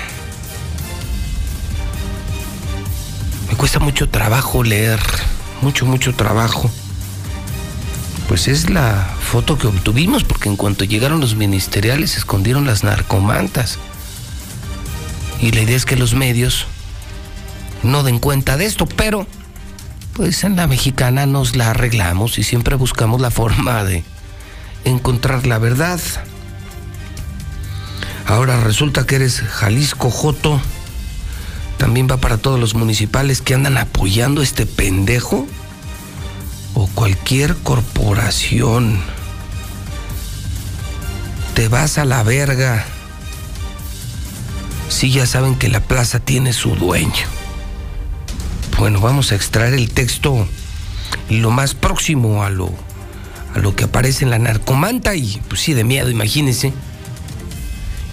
Me 3.49 3.55
cuesta 3.55 3.79
mucho 3.79 4.09
trabajo 4.09 4.63
leer, 4.63 4.99
mucho, 5.61 5.85
mucho 5.85 6.13
trabajo. 6.13 6.69
Pues 8.27 8.47
es 8.47 8.69
la 8.69 9.07
foto 9.19 9.57
que 9.57 9.67
obtuvimos 9.67 10.23
porque 10.23 10.49
en 10.49 10.55
cuanto 10.55 10.83
llegaron 10.83 11.19
los 11.19 11.35
ministeriales 11.35 12.11
se 12.11 12.19
escondieron 12.19 12.65
las 12.65 12.83
narcomantas. 12.83 13.77
Y 15.39 15.51
la 15.51 15.61
idea 15.61 15.77
es 15.77 15.85
que 15.85 15.95
los 15.95 16.15
medios 16.15 16.65
no 17.83 18.03
den 18.03 18.19
cuenta 18.19 18.57
de 18.57 18.65
esto, 18.65 18.85
pero 18.87 19.27
pues 20.13 20.43
en 20.43 20.55
la 20.55 20.65
mexicana 20.65 21.25
nos 21.25 21.55
la 21.55 21.71
arreglamos 21.71 22.39
y 22.39 22.43
siempre 22.43 22.75
buscamos 22.75 23.21
la 23.21 23.31
forma 23.31 23.83
de 23.83 24.03
encontrar 24.85 25.45
la 25.45 25.59
verdad. 25.59 25.99
Ahora 28.25 28.59
resulta 28.61 29.05
que 29.05 29.17
eres 29.17 29.41
Jalisco 29.41 30.09
Joto. 30.09 30.59
También 31.77 32.07
va 32.09 32.17
para 32.17 32.37
todos 32.37 32.59
los 32.59 32.73
municipales 32.73 33.41
que 33.41 33.53
andan 33.53 33.77
apoyando 33.77 34.41
este 34.41 34.65
pendejo 34.65 35.47
o 36.73 36.87
cualquier 36.87 37.55
corporación. 37.57 38.99
Te 41.53 41.67
vas 41.67 41.97
a 41.97 42.05
la 42.05 42.23
verga. 42.23 42.85
Si 44.89 45.11
ya 45.11 45.25
saben 45.25 45.55
que 45.55 45.69
la 45.69 45.81
plaza 45.81 46.19
tiene 46.19 46.53
su 46.53 46.75
dueño. 46.75 47.25
Bueno, 48.77 48.99
vamos 48.99 49.31
a 49.31 49.35
extraer 49.35 49.73
el 49.73 49.91
texto 49.91 50.47
lo 51.29 51.51
más 51.51 51.73
próximo 51.73 52.43
a 52.43 52.49
lo, 52.49 52.69
a 53.53 53.59
lo 53.59 53.75
que 53.75 53.85
aparece 53.85 54.25
en 54.25 54.31
la 54.31 54.39
narcomanta 54.39 55.15
y 55.15 55.41
pues 55.47 55.61
sí, 55.61 55.73
de 55.73 55.83
miedo, 55.83 56.09
imagínense. 56.09 56.73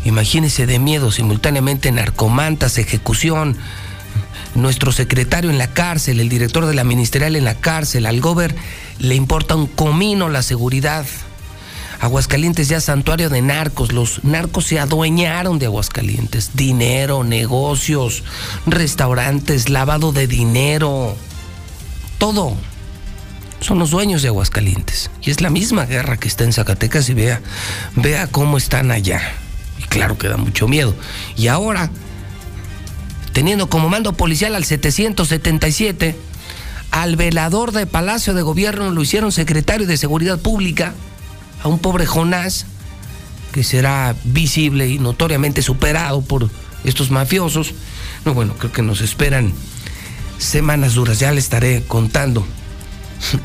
Imagínense 0.04 0.66
de 0.66 0.78
miedo 0.78 1.12
simultáneamente 1.12 1.92
narcomantas, 1.92 2.78
ejecución, 2.78 3.56
nuestro 4.54 4.92
secretario 4.92 5.50
en 5.50 5.58
la 5.58 5.68
cárcel, 5.68 6.20
el 6.20 6.28
director 6.28 6.66
de 6.66 6.74
la 6.74 6.84
ministerial 6.84 7.36
en 7.36 7.44
la 7.44 7.54
cárcel, 7.54 8.06
al 8.06 8.20
gober 8.20 8.54
le 8.98 9.14
importa 9.14 9.56
un 9.56 9.66
comino 9.66 10.28
la 10.28 10.42
seguridad. 10.42 11.06
Aguascalientes 12.00 12.68
ya 12.68 12.80
santuario 12.80 13.30
de 13.30 13.42
narcos, 13.42 13.92
los 13.92 14.24
narcos 14.24 14.66
se 14.66 14.80
adueñaron 14.80 15.60
de 15.60 15.66
Aguascalientes, 15.66 16.50
dinero, 16.54 17.22
negocios, 17.22 18.24
restaurantes, 18.66 19.68
lavado 19.68 20.10
de 20.10 20.26
dinero, 20.26 21.16
todo. 22.18 22.56
Son 23.60 23.78
los 23.78 23.90
dueños 23.90 24.22
de 24.22 24.28
Aguascalientes. 24.28 25.12
Y 25.22 25.30
es 25.30 25.40
la 25.40 25.50
misma 25.50 25.86
guerra 25.86 26.16
que 26.16 26.26
está 26.26 26.42
en 26.42 26.52
Zacatecas 26.52 27.08
y 27.08 27.14
vea, 27.14 27.40
vea 27.94 28.26
cómo 28.26 28.58
están 28.58 28.90
allá. 28.90 29.20
Y 29.82 29.86
claro 29.86 30.18
que 30.18 30.28
da 30.28 30.36
mucho 30.36 30.68
miedo. 30.68 30.94
Y 31.36 31.48
ahora, 31.48 31.90
teniendo 33.32 33.68
como 33.68 33.88
mando 33.88 34.12
policial 34.12 34.54
al 34.54 34.64
777, 34.64 36.16
al 36.90 37.16
velador 37.16 37.72
de 37.72 37.86
Palacio 37.86 38.34
de 38.34 38.42
Gobierno 38.42 38.90
lo 38.90 39.02
hicieron 39.02 39.32
secretario 39.32 39.86
de 39.86 39.96
Seguridad 39.96 40.38
Pública 40.38 40.94
a 41.62 41.68
un 41.68 41.78
pobre 41.78 42.06
Jonás 42.06 42.66
que 43.52 43.64
será 43.64 44.14
visible 44.24 44.88
y 44.88 44.98
notoriamente 44.98 45.62
superado 45.62 46.22
por 46.22 46.50
estos 46.84 47.10
mafiosos. 47.10 47.72
No, 48.24 48.34
bueno, 48.34 48.54
creo 48.58 48.72
que 48.72 48.82
nos 48.82 49.00
esperan 49.00 49.52
semanas 50.38 50.94
duras, 50.94 51.18
ya 51.18 51.32
le 51.32 51.38
estaré 51.38 51.82
contando 51.86 52.46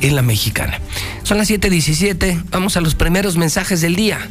en 0.02 0.16
la 0.16 0.22
mexicana. 0.22 0.80
Son 1.24 1.38
las 1.38 1.50
7:17, 1.50 2.44
vamos 2.50 2.78
a 2.78 2.82
los 2.82 2.96
primeros 2.96 3.38
mensajes 3.38 3.82
del 3.82 3.96
día. 3.96 4.30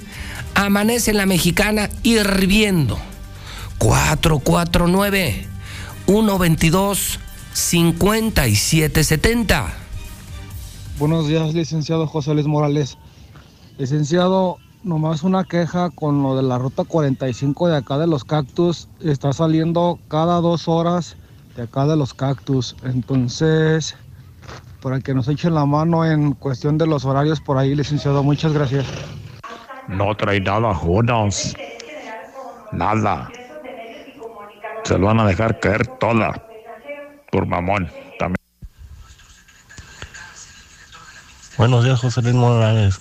Amanece 0.57 1.11
en 1.11 1.19
la 1.19 1.27
mexicana 1.27 1.91
hirviendo. 2.03 2.99
449 3.77 5.47
122 6.07 7.21
5770. 7.53 9.67
Buenos 10.99 11.29
días, 11.29 11.53
licenciado 11.53 12.07
José 12.07 12.33
Luis 12.33 12.47
Morales. 12.47 12.97
Licenciado, 13.77 14.57
nomás 14.83 15.25
una 15.25 15.45
queja 15.45 15.91
con 15.91 16.23
lo 16.23 16.35
de 16.35 16.43
la 16.43 16.57
ruta 16.57 16.85
45 16.85 17.69
de 17.69 17.77
acá 17.77 17.99
de 17.99 18.07
los 18.07 18.25
cactus. 18.25 18.89
Está 19.01 19.35
saliendo 19.35 19.99
cada 20.09 20.41
dos 20.41 20.69
horas 20.69 21.19
de 21.55 21.65
acá 21.65 21.87
de 21.87 21.97
los 21.97 22.15
cactus. 22.15 22.77
Entonces, 22.83 23.95
para 24.81 25.01
que 25.01 25.13
nos 25.13 25.29
echen 25.29 25.53
la 25.53 25.67
mano 25.67 26.07
en 26.07 26.33
cuestión 26.33 26.79
de 26.79 26.87
los 26.87 27.05
horarios 27.05 27.43
por 27.43 27.59
ahí, 27.59 27.75
licenciado, 27.75 28.23
muchas 28.23 28.55
gracias. 28.55 28.87
No 29.89 30.15
trae 30.15 30.41
nada, 30.41 30.75
Jonas. 30.75 31.55
Nada. 32.73 33.31
Se 34.85 34.99
lo 34.99 35.07
van 35.07 35.21
a 35.21 35.27
dejar 35.27 35.59
caer 35.61 35.87
toda. 35.99 36.43
Por 37.31 37.47
mamón. 37.47 37.91
También. 38.19 38.37
Buenos 41.57 41.85
días, 41.85 42.01
José 42.01 42.23
Luis 42.23 42.35
Morales. 42.35 43.01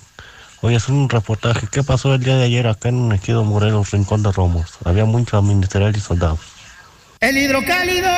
Voy 0.62 0.74
a 0.74 0.78
hacer 0.78 0.94
un 0.94 1.08
reportaje. 1.08 1.66
¿Qué 1.70 1.82
pasó 1.82 2.14
el 2.14 2.22
día 2.22 2.36
de 2.36 2.44
ayer 2.44 2.66
acá 2.66 2.88
en 2.88 3.12
Ejido 3.12 3.44
Morelos, 3.44 3.90
Rincón 3.90 4.22
de 4.22 4.32
Romos? 4.32 4.78
Había 4.84 5.04
muchos 5.04 5.42
ministeriales 5.42 5.98
y 5.98 6.00
soldados. 6.00 6.40
El 7.20 7.36
hidrocálido. 7.36 8.10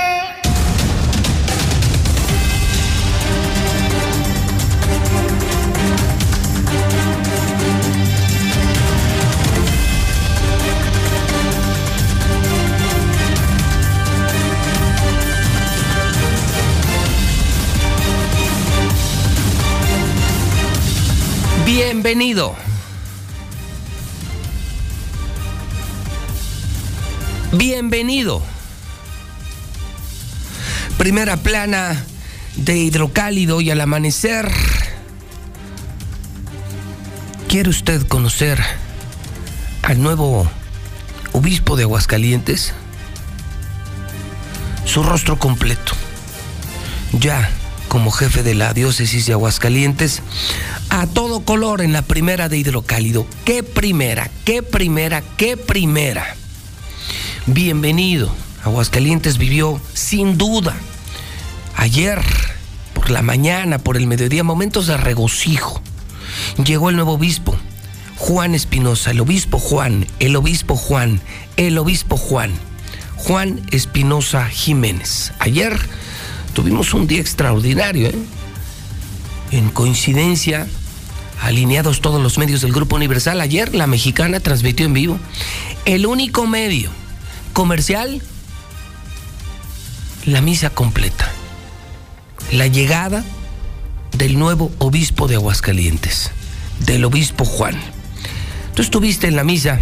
Bienvenido. 21.79 22.57
Bienvenido. 27.53 28.43
Primera 30.99 31.37
plana 31.37 32.05
de 32.57 32.79
hidrocálido 32.79 33.61
y 33.61 33.71
al 33.71 33.81
amanecer. 33.81 34.51
¿Quiere 37.49 37.71
usted 37.71 38.05
conocer 38.09 38.61
al 39.83 40.03
nuevo 40.03 40.51
obispo 41.33 41.77
de 41.77 41.85
Aguascalientes? 41.85 42.75
Su 44.85 45.05
rostro 45.05 45.39
completo. 45.39 45.93
Ya 47.13 47.49
como 47.89 48.11
jefe 48.11 48.43
de 48.43 48.55
la 48.55 48.75
diócesis 48.75 49.27
de 49.27 49.33
Aguascalientes 49.33 50.23
a 50.91 51.07
todo 51.07 51.41
color 51.41 51.81
en 51.81 51.93
la 51.93 52.03
primera 52.03 52.49
de 52.49 52.59
hidrocálido. 52.59 53.27
¿Qué 53.45 53.63
primera? 53.63 54.31
¿Qué 54.45 54.63
primera? 54.63 55.23
¿Qué 55.37 55.57
primera? 55.57 56.37
Bienvenido. 57.47 58.33
Aguascalientes 58.65 59.39
vivió 59.39 59.81
sin 59.95 60.37
duda 60.37 60.77
ayer 61.77 62.21
por 62.93 63.11
la 63.11 63.23
mañana, 63.23 63.79
por 63.79 63.97
el 63.97 64.07
mediodía, 64.07 64.45
momentos 64.45 64.87
de 64.87 64.97
regocijo. 64.97 65.81
Llegó 66.63 66.91
el 66.91 66.97
nuevo 66.97 67.15
obispo, 67.15 67.57
Juan 68.17 68.55
Espinosa, 68.55 69.13
el 69.13 69.21
obispo 69.21 69.59
Juan, 69.59 70.07
el 70.19 70.37
obispo 70.37 70.77
Juan, 70.77 71.21
el 71.57 71.79
obispo 71.79 72.17
Juan, 72.17 72.53
Juan 73.17 73.63
Espinosa 73.71 74.47
Jiménez. 74.47 75.33
Ayer 75.39 75.79
tuvimos 76.55 76.95
un 76.95 77.07
día 77.07 77.21
extraordinario, 77.21 78.09
¿eh? 78.09 78.19
En 79.51 79.71
coincidencia, 79.71 80.67
alineados 81.43 82.01
todos 82.01 82.23
los 82.23 82.39
medios 82.39 82.61
del 82.61 82.73
Grupo 82.73 82.97
Universal, 82.97 83.41
ayer 83.41 83.75
la 83.75 83.87
mexicana 83.87 84.41
transmitió 84.41 84.87
en 84.87 84.93
vivo 84.93 85.19
el 85.85 86.07
único 86.07 86.47
medio 86.47 86.91
comercial, 87.53 88.21
la 90.27 90.41
misa 90.41 90.71
completa, 90.71 91.31
la 92.53 92.67
llegada 92.67 93.25
del 94.17 94.39
nuevo 94.39 94.71
obispo 94.79 95.29
de 95.29 95.37
Aguascalientes, 95.37 96.31
del 96.81 97.05
obispo 97.05 97.45
Juan. 97.45 97.77
Tú 98.75 98.83
estuviste 98.83 99.29
en 99.29 99.37
la 99.37 99.45
misa, 99.45 99.81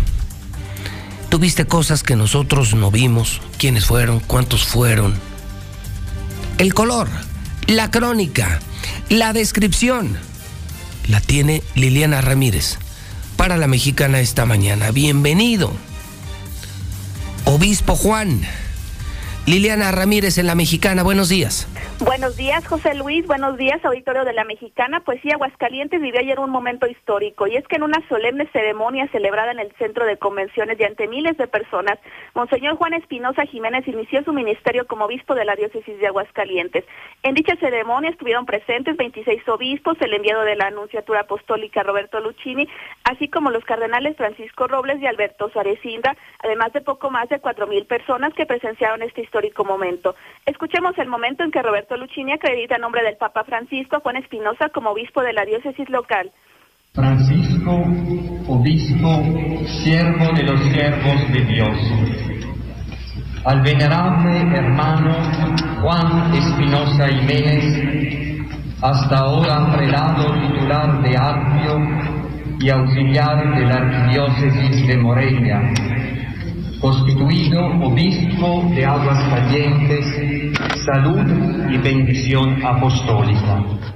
tuviste 1.29 1.67
cosas 1.67 2.03
que 2.03 2.17
nosotros 2.17 2.75
no 2.75 2.91
vimos, 2.91 3.41
quiénes 3.59 3.87
fueron, 3.87 4.21
cuántos 4.21 4.65
fueron, 4.65 5.15
el 6.59 6.73
color, 6.73 7.09
la 7.67 7.91
crónica, 7.91 8.61
la 9.09 9.33
descripción, 9.33 10.17
la 11.09 11.21
tiene 11.21 11.63
Liliana 11.75 12.21
Ramírez 12.21 12.79
para 13.37 13.57
la 13.57 13.67
mexicana 13.67 14.21
esta 14.21 14.47
mañana. 14.47 14.91
Bienvenido. 14.91 15.73
Obispo 17.45 17.95
Juan, 17.95 18.41
Liliana 19.47 19.93
Ramírez 19.93 20.39
en 20.39 20.49
La 20.49 20.57
Mexicana, 20.57 21.05
buenos 21.05 21.29
días. 21.29 21.69
Buenos 22.01 22.37
días, 22.37 22.67
José 22.67 22.97
Luis. 22.97 23.25
Buenos 23.29 23.57
días, 23.57 23.83
auditorio 23.85 24.25
de 24.25 24.33
La 24.33 24.43
Mexicana. 24.43 25.03
Pues 25.05 25.21
sí, 25.23 25.31
Aguascalientes 25.31 26.01
vivió 26.01 26.19
ayer 26.19 26.41
un 26.41 26.51
momento 26.51 26.89
histórico 26.89 27.47
y 27.47 27.55
es 27.55 27.67
que 27.69 27.77
en 27.77 27.85
una 27.85 28.03
solemne 28.09 28.49
ceremonia 28.53 29.09
celebrada 29.13 29.53
en 29.53 29.61
el 29.61 29.73
Centro 29.79 30.05
de 30.05 30.17
Convenciones 30.17 30.81
y 30.81 30.83
ante 30.83 31.07
miles 31.07 31.39
de 31.39 31.47
personas, 31.47 31.97
Monseñor 32.35 32.75
Juan 32.77 32.95
Espinosa 32.95 33.47
Jiménez 33.47 33.87
inició 33.87 34.25
su 34.25 34.33
ministerio 34.33 34.85
como 34.89 35.05
obispo 35.05 35.37
de 35.37 35.45
la 35.45 35.55
diócesis 35.55 35.97
de 36.01 36.09
Aguascalientes. 36.09 36.85
En 37.23 37.37
dicha 37.37 37.55
ceremonia 37.61 38.11
estuvieron 38.11 38.47
presentes 38.47 38.97
26 38.97 39.49
obispos, 39.49 39.97
el 40.01 40.13
enviado 40.13 40.43
de 40.43 40.57
la 40.57 40.67
Anunciatura 40.67 41.21
Apostólica 41.21 41.85
Roberto 41.85 42.19
Lucchini, 42.19 42.69
así 43.05 43.29
como 43.29 43.53
los 43.53 43.65
cardenales 43.65 44.17
Francisco 44.17 44.67
Robles 44.67 45.01
y 45.01 45.07
Alberto 45.07 45.51
Suárez 45.51 45.79
Inda, 45.85 46.17
además 46.43 46.73
de 46.73 46.81
poco 46.81 47.13
más 47.13 47.29
de 47.29 47.39
cuatro 47.39 47.69
mil 47.69 47.87
personas 47.87 48.35
que 48.35 48.45
presenciaron 48.45 49.03
esta 49.03 49.21
historia 49.21 49.36
histórico. 49.37 50.15
Escuchemos 50.47 50.97
el 50.99 51.09
momento 51.09 51.45
en 51.45 51.51
que 51.51 51.63
Roberto 51.63 51.97
Lucchini 51.97 52.33
acredita 52.33 52.77
en 52.77 52.83
nombre 52.83 53.03
del 53.03 53.17
Papa 53.17 53.45
Francisco 53.45 53.97
a 53.97 54.01
Juan 54.01 54.17
Espinosa 54.17 54.69
como 54.71 54.91
obispo 54.91 55.23
de 55.23 55.33
la 55.33 55.45
diócesis 55.45 55.89
local. 55.91 56.31
Francisco, 56.95 57.73
obispo, 58.49 59.23
siervo 59.83 60.33
de 60.35 60.43
los 60.45 60.61
siervos 60.73 61.33
de 61.33 61.45
Dios. 61.45 61.77
Al 63.45 63.63
venerable 63.63 64.41
hermano 64.57 65.15
Juan 65.83 66.35
Espinosa 66.35 67.09
Jiménez, 67.09 68.39
hasta 68.83 69.19
ahora 69.19 69.73
prelado 69.77 70.33
titular 70.41 71.03
de 71.03 71.17
Arpio 71.17 71.79
y 72.61 72.71
auxiliar 72.71 73.55
de 73.55 73.65
la 73.67 73.77
arquidiócesis 73.77 74.87
de 74.87 74.97
Morelia 74.97 75.61
constituido 76.81 77.67
obispo 77.83 78.71
de 78.75 78.85
Aguas 78.85 79.19
Calientes, 79.29 80.53
salud 80.85 81.71
y 81.71 81.79
bendición 81.79 82.65
apostólica. 82.65 83.96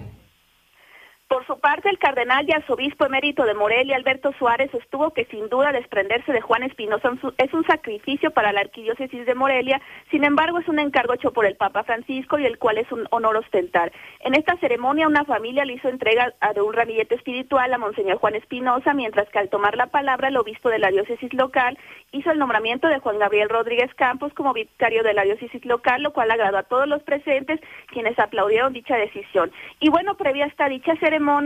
Su 1.50 1.58
parte, 1.58 1.90
el 1.90 1.98
cardenal 1.98 2.48
y 2.48 2.52
arzobispo 2.52 3.06
emérito 3.06 3.42
de 3.42 3.54
Morelia, 3.54 3.96
Alberto 3.96 4.32
Suárez, 4.38 4.70
sostuvo 4.70 5.10
que 5.10 5.24
sin 5.24 5.48
duda 5.48 5.72
desprenderse 5.72 6.32
de 6.32 6.40
Juan 6.40 6.62
Espinosa 6.62 7.10
es 7.38 7.52
un 7.52 7.66
sacrificio 7.66 8.30
para 8.30 8.52
la 8.52 8.60
arquidiócesis 8.60 9.26
de 9.26 9.34
Morelia, 9.34 9.82
sin 10.12 10.22
embargo 10.22 10.60
es 10.60 10.68
un 10.68 10.78
encargo 10.78 11.14
hecho 11.14 11.32
por 11.32 11.46
el 11.46 11.56
Papa 11.56 11.82
Francisco 11.82 12.38
y 12.38 12.46
el 12.46 12.56
cual 12.58 12.78
es 12.78 12.92
un 12.92 13.08
honor 13.10 13.36
ostentar. 13.36 13.90
En 14.20 14.34
esta 14.34 14.56
ceremonia 14.58 15.08
una 15.08 15.24
familia 15.24 15.64
le 15.64 15.72
hizo 15.72 15.88
entrega 15.88 16.32
de 16.54 16.60
un 16.60 16.72
ramillete 16.72 17.16
espiritual 17.16 17.74
a 17.74 17.78
Monseñor 17.78 18.18
Juan 18.18 18.36
Espinosa, 18.36 18.94
mientras 18.94 19.28
que 19.30 19.40
al 19.40 19.48
tomar 19.48 19.76
la 19.76 19.88
palabra 19.88 20.28
el 20.28 20.36
obispo 20.36 20.68
de 20.68 20.78
la 20.78 20.92
diócesis 20.92 21.34
local 21.34 21.76
hizo 22.12 22.30
el 22.30 22.38
nombramiento 22.38 22.86
de 22.86 23.00
Juan 23.00 23.18
Gabriel 23.18 23.48
Rodríguez 23.48 23.92
Campos 23.96 24.32
como 24.34 24.52
vicario 24.52 25.02
de 25.02 25.14
la 25.14 25.24
diócesis 25.24 25.64
local, 25.64 26.00
lo 26.04 26.12
cual 26.12 26.30
agradó 26.30 26.58
a 26.58 26.62
todos 26.62 26.86
los 26.86 27.02
presentes 27.02 27.58
quienes 27.88 28.16
aplaudieron 28.20 28.72
dicha 28.72 28.94
decisión. 28.94 29.50
Y 29.80 29.90
bueno, 29.90 30.16
previa 30.16 30.46
esta 30.46 30.68
dicha 30.68 30.94
ceremonia, 31.00 31.39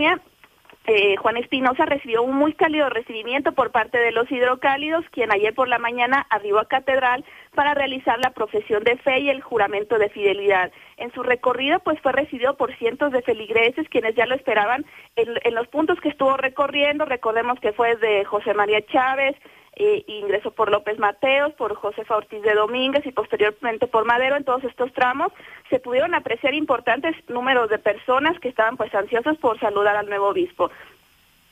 eh, 0.87 1.17
Juan 1.17 1.39
Espinosa 1.39 1.87
recibió 1.87 2.23
un 2.23 2.37
muy 2.37 2.53
cálido 2.53 2.91
recibimiento 2.91 3.53
por 3.53 3.71
parte 3.71 3.97
de 3.97 4.13
los 4.13 4.31
hidrocálidos, 4.31 5.05
quien 5.11 5.33
ayer 5.33 5.55
por 5.55 5.67
la 5.67 5.79
mañana 5.79 6.27
arribó 6.29 6.59
a 6.59 6.69
Catedral 6.69 7.25
para 7.55 7.73
realizar 7.73 8.19
la 8.19 8.33
profesión 8.33 8.85
de 8.85 8.99
fe 8.99 9.21
y 9.21 9.31
el 9.31 9.41
juramento 9.41 9.99
de 9.99 10.11
fidelidad. 10.11 10.71
En 10.99 11.11
su 11.13 11.23
recorrido, 11.23 11.79
pues 11.79 11.99
fue 12.03 12.13
recibido 12.13 12.59
por 12.59 12.77
cientos 12.77 13.13
de 13.13 13.23
feligreses 13.23 13.89
quienes 13.89 14.15
ya 14.15 14.27
lo 14.27 14.35
esperaban 14.35 14.85
en, 15.17 15.29
en 15.43 15.55
los 15.55 15.69
puntos 15.69 15.99
que 16.01 16.11
estuvo 16.11 16.37
recorriendo. 16.37 17.07
Recordemos 17.07 17.59
que 17.61 17.73
fue 17.73 17.97
de 17.97 18.27
José 18.27 18.53
María 18.53 18.85
Chávez, 18.85 19.37
eh, 19.77 20.05
ingresó 20.07 20.51
por 20.51 20.71
López 20.71 20.99
Mateos, 20.99 21.53
por 21.55 21.75
Josefa 21.75 22.17
Ortiz 22.17 22.43
de 22.43 22.55
Domínguez 22.55 23.05
y 23.07 23.13
posteriormente 23.13 23.87
por 23.87 24.05
Madero. 24.05 24.37
En 24.37 24.45
todos 24.45 24.65
estos 24.65 24.93
tramos 24.93 25.33
se 25.71 25.81
pudieron 25.81 26.15
apreciar 26.15 26.55
importantes 26.55 27.17
números 27.29 27.71
de 27.71 27.79
personas 27.79 28.39
que 28.41 28.49
estaban 28.49 28.77
pues 28.77 28.95
ansiosas 28.95 29.37
por 29.39 29.59
saludar 29.59 29.97
al 29.97 30.09
nuevo 30.09 30.29
obispo. 30.29 30.71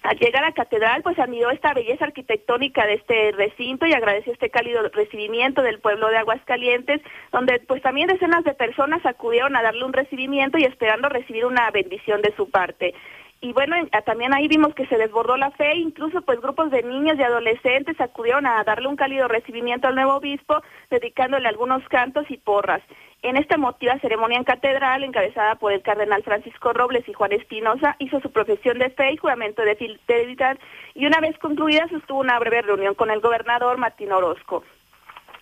Al 0.03 0.19
llegar 0.19 0.43
a 0.43 0.49
la 0.49 0.55
catedral, 0.55 1.03
pues 1.03 1.17
admiró 1.19 1.51
esta 1.51 1.75
belleza 1.75 2.07
arquitectónica 2.07 2.85
de 2.87 2.95
este 2.95 3.31
recinto 3.33 3.87
y 3.87 3.93
agradeció 3.93 4.33
este 4.33 4.51
cálido 4.51 4.83
recibimiento 4.89 5.63
del 5.63 5.79
pueblo 5.79 6.09
de 6.09 6.17
Aguascalientes, 6.17 7.01
donde 7.31 7.61
pues 7.61 7.83
también 7.83 8.09
decenas 8.09 8.43
de 8.43 8.55
personas 8.55 9.07
acudieron 9.07 9.55
a 9.55 9.63
darle 9.63 9.85
un 9.85 9.93
recibimiento 9.93 10.59
y 10.59 10.65
esperando 10.65 11.09
recibir 11.09 11.47
una 11.47 11.71
bendición 11.71 12.21
de 12.21 12.35
su 12.35 12.51
parte 12.51 12.95
y 13.43 13.53
bueno, 13.53 13.75
también 14.07 14.33
ahí 14.33 14.47
vimos 14.47 14.73
que 14.73 14.87
se 14.87 14.97
desbordó 14.97 15.37
la 15.37 15.51
fe, 15.51 15.77
incluso 15.77 16.23
pues 16.23 16.41
grupos 16.41 16.71
de 16.71 16.85
niños 16.85 17.19
y 17.19 17.23
adolescentes 17.25 18.01
acudieron 18.01 18.47
a 18.47 18.63
darle 18.63 18.87
un 18.87 18.95
cálido 18.95 19.27
recibimiento 19.27 19.89
al 19.89 19.97
nuevo 19.97 20.15
obispo, 20.15 20.63
dedicándole 20.91 21.49
algunos 21.49 21.83
cantos 21.89 22.25
y 22.31 22.37
porras. 22.37 22.83
En 23.23 23.37
esta 23.37 23.57
emotiva 23.57 23.99
ceremonia 23.99 24.39
en 24.39 24.45
catedral, 24.45 25.03
encabezada 25.03 25.57
por 25.57 25.73
el 25.73 25.83
cardenal 25.83 26.23
Francisco 26.23 26.73
Robles 26.73 27.09
y 27.09 27.15
Juan 27.15 27.33
Espinosa, 27.33 27.97
hizo 27.99 28.21
su 28.21 28.31
profesión 28.31 28.79
de 28.79 28.91
fe 28.91 29.13
y 29.13 29.17
juramento 29.17 29.63
de 29.63 29.75
fidelidad 29.75 30.57
y 30.95 31.07
una 31.07 31.19
vez 31.19 31.37
concluida 31.39 31.89
sostuvo 31.89 32.21
una 32.21 32.39
breve 32.39 32.63
reunión 32.63 32.95
con 32.95 33.11
el 33.11 33.21
gobernador 33.21 33.77
Martín 33.77 34.13
Orozco. 34.13 34.63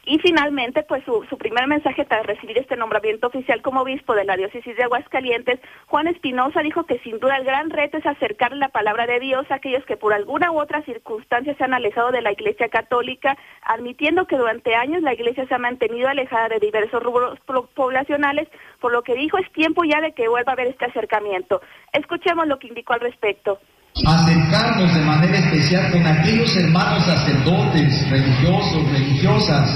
Y 0.07 0.19
finalmente, 0.19 0.83
pues 0.83 1.05
su, 1.05 1.37
primer 1.37 1.67
mensaje 1.67 2.07
tras 2.07 2.25
recibir 2.25 2.57
este 2.57 2.77
nombramiento 2.77 3.27
oficial 3.27 3.61
como 3.61 3.83
obispo 3.83 4.15
de 4.15 4.25
la 4.25 4.37
diócesis 4.37 4.75
de 4.75 4.83
Aguascalientes, 4.85 5.61
Juan 5.87 6.07
Espinosa 6.07 6.63
dijo 6.63 6.85
que 6.85 6.99
sin 7.01 7.19
duda 7.19 7.37
el 7.37 7.45
gran 7.45 7.69
reto 7.69 7.99
es 7.99 8.07
acercar 8.07 8.53
la 8.57 8.71
palabra 8.71 9.07
de 9.07 9.21
Dios 9.21 9.45
a 9.51 9.57
aquellos 9.57 9.85
que 9.85 9.99
por 9.99 10.15
alguna 10.15 10.53
u 10.53 10.59
otra 10.59 10.83
circunstancia 10.83 11.55
se 11.55 11.65
han 11.65 11.75
alejado 11.75 12.13
de 12.13 12.23
la 12.23 12.33
Iglesia 12.33 12.69
Católica, 12.69 13.37
admitiendo 13.63 14.27
que 14.27 14.39
durante 14.39 14.75
años 14.75 15.03
la 15.03 15.13
Iglesia 15.13 15.47
se 15.47 15.55
ha 15.55 15.59
mantenido 15.59 16.09
alejada 16.09 16.49
de 16.49 16.61
diversos 16.61 17.03
rubros 17.03 17.39
poblacionales, 17.75 18.49
por 18.81 18.93
lo 18.93 19.03
que 19.03 19.15
dijo 19.15 19.37
es 19.37 19.53
tiempo 19.53 19.85
ya 19.85 20.01
de 20.01 20.13
que 20.13 20.29
vuelva 20.29 20.53
a 20.53 20.55
haber 20.55 20.69
este 20.69 20.87
acercamiento. 20.87 21.61
Escuchemos 21.93 22.47
lo 22.47 22.59
que 22.59 22.69
indicó 22.69 22.95
al 22.95 23.01
respecto 23.01 23.59
acercarnos 24.07 24.95
de 24.95 25.01
manera 25.03 25.39
especial 25.39 25.91
con 25.93 26.07
aquellos 26.07 26.55
hermanos 26.57 27.05
sacerdotes, 27.05 28.09
religiosos, 28.11 28.91
religiosas 28.93 29.71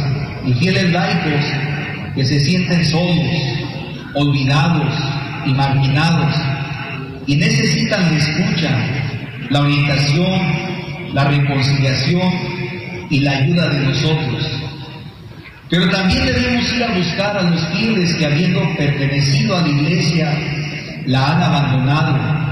y 0.47 0.55
fieles 0.55 0.93
laicos 0.93 1.45
que 2.15 2.25
se 2.25 2.41
sienten 2.41 2.85
solos, 2.85 3.27
olvidados 4.15 4.95
y 5.47 5.53
marginados 5.53 6.35
y 7.27 7.37
necesitan 7.37 8.03
la 8.03 8.19
escucha, 8.19 8.71
la 9.51 9.61
orientación, 9.61 10.41
la 11.13 11.25
reconciliación 11.25 12.33
y 13.11 13.21
la 13.21 13.33
ayuda 13.33 13.69
de 13.69 13.81
nosotros. 13.87 14.61
Pero 15.71 15.91
también 15.91 16.25
debemos 16.27 16.73
ir 16.73 16.85
a 16.85 16.95
buscar 16.95 17.37
a 17.37 17.43
los 17.43 17.69
fieles 17.69 18.15
que 18.15 18.27
habiendo 18.27 18.61
pertenecido 18.77 19.57
a 19.57 19.63
la 19.63 19.69
iglesia 19.69 20.39
la 21.07 21.33
han 21.33 21.43
abandonado 21.43 22.45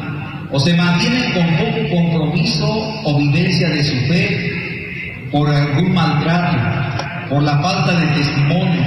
o 0.52 0.60
se 0.60 0.74
mantienen 0.74 1.32
con 1.32 1.56
poco 1.56 1.88
compromiso 1.96 2.66
o 3.04 3.18
vivencia 3.18 3.68
de 3.70 3.82
su 3.82 3.96
fe 4.06 5.28
por 5.32 5.48
algún 5.48 5.94
maltrato, 5.94 7.30
por 7.30 7.42
la 7.42 7.58
falta 7.62 7.98
de 7.98 8.06
testimonio, 8.14 8.82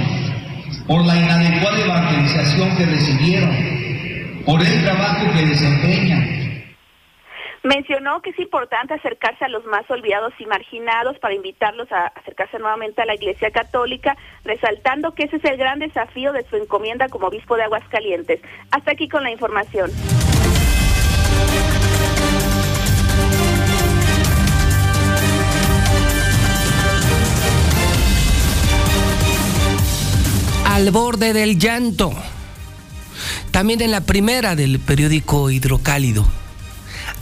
por 0.86 1.04
la 1.04 1.16
inadecuada 1.16 1.80
evangelización 1.80 2.76
que 2.76 2.86
recibieron, 2.86 3.50
por 4.46 4.62
el 4.62 4.84
trabajo 4.84 5.26
que 5.34 5.44
desempeñan. 5.44 6.36
Mencionó 7.64 8.22
que 8.22 8.30
es 8.30 8.38
importante 8.38 8.94
acercarse 8.94 9.44
a 9.44 9.48
los 9.48 9.64
más 9.64 9.90
olvidados 9.90 10.32
y 10.38 10.46
marginados 10.46 11.18
para 11.18 11.34
invitarlos 11.34 11.90
a 11.90 12.06
acercarse 12.14 12.60
nuevamente 12.60 13.02
a 13.02 13.06
la 13.06 13.16
Iglesia 13.16 13.50
Católica, 13.50 14.16
resaltando 14.44 15.14
que 15.16 15.24
ese 15.24 15.38
es 15.38 15.44
el 15.44 15.56
gran 15.56 15.80
desafío 15.80 16.32
de 16.32 16.44
su 16.44 16.54
encomienda 16.54 17.08
como 17.08 17.26
obispo 17.26 17.56
de 17.56 17.64
Aguascalientes. 17.64 18.40
Hasta 18.70 18.92
aquí 18.92 19.08
con 19.08 19.24
la 19.24 19.32
información. 19.32 19.90
Al 30.76 30.90
borde 30.90 31.32
del 31.32 31.58
llanto. 31.58 32.12
También 33.50 33.80
en 33.80 33.90
la 33.90 34.02
primera 34.02 34.54
del 34.54 34.78
periódico 34.78 35.50
Hidrocálido. 35.50 36.26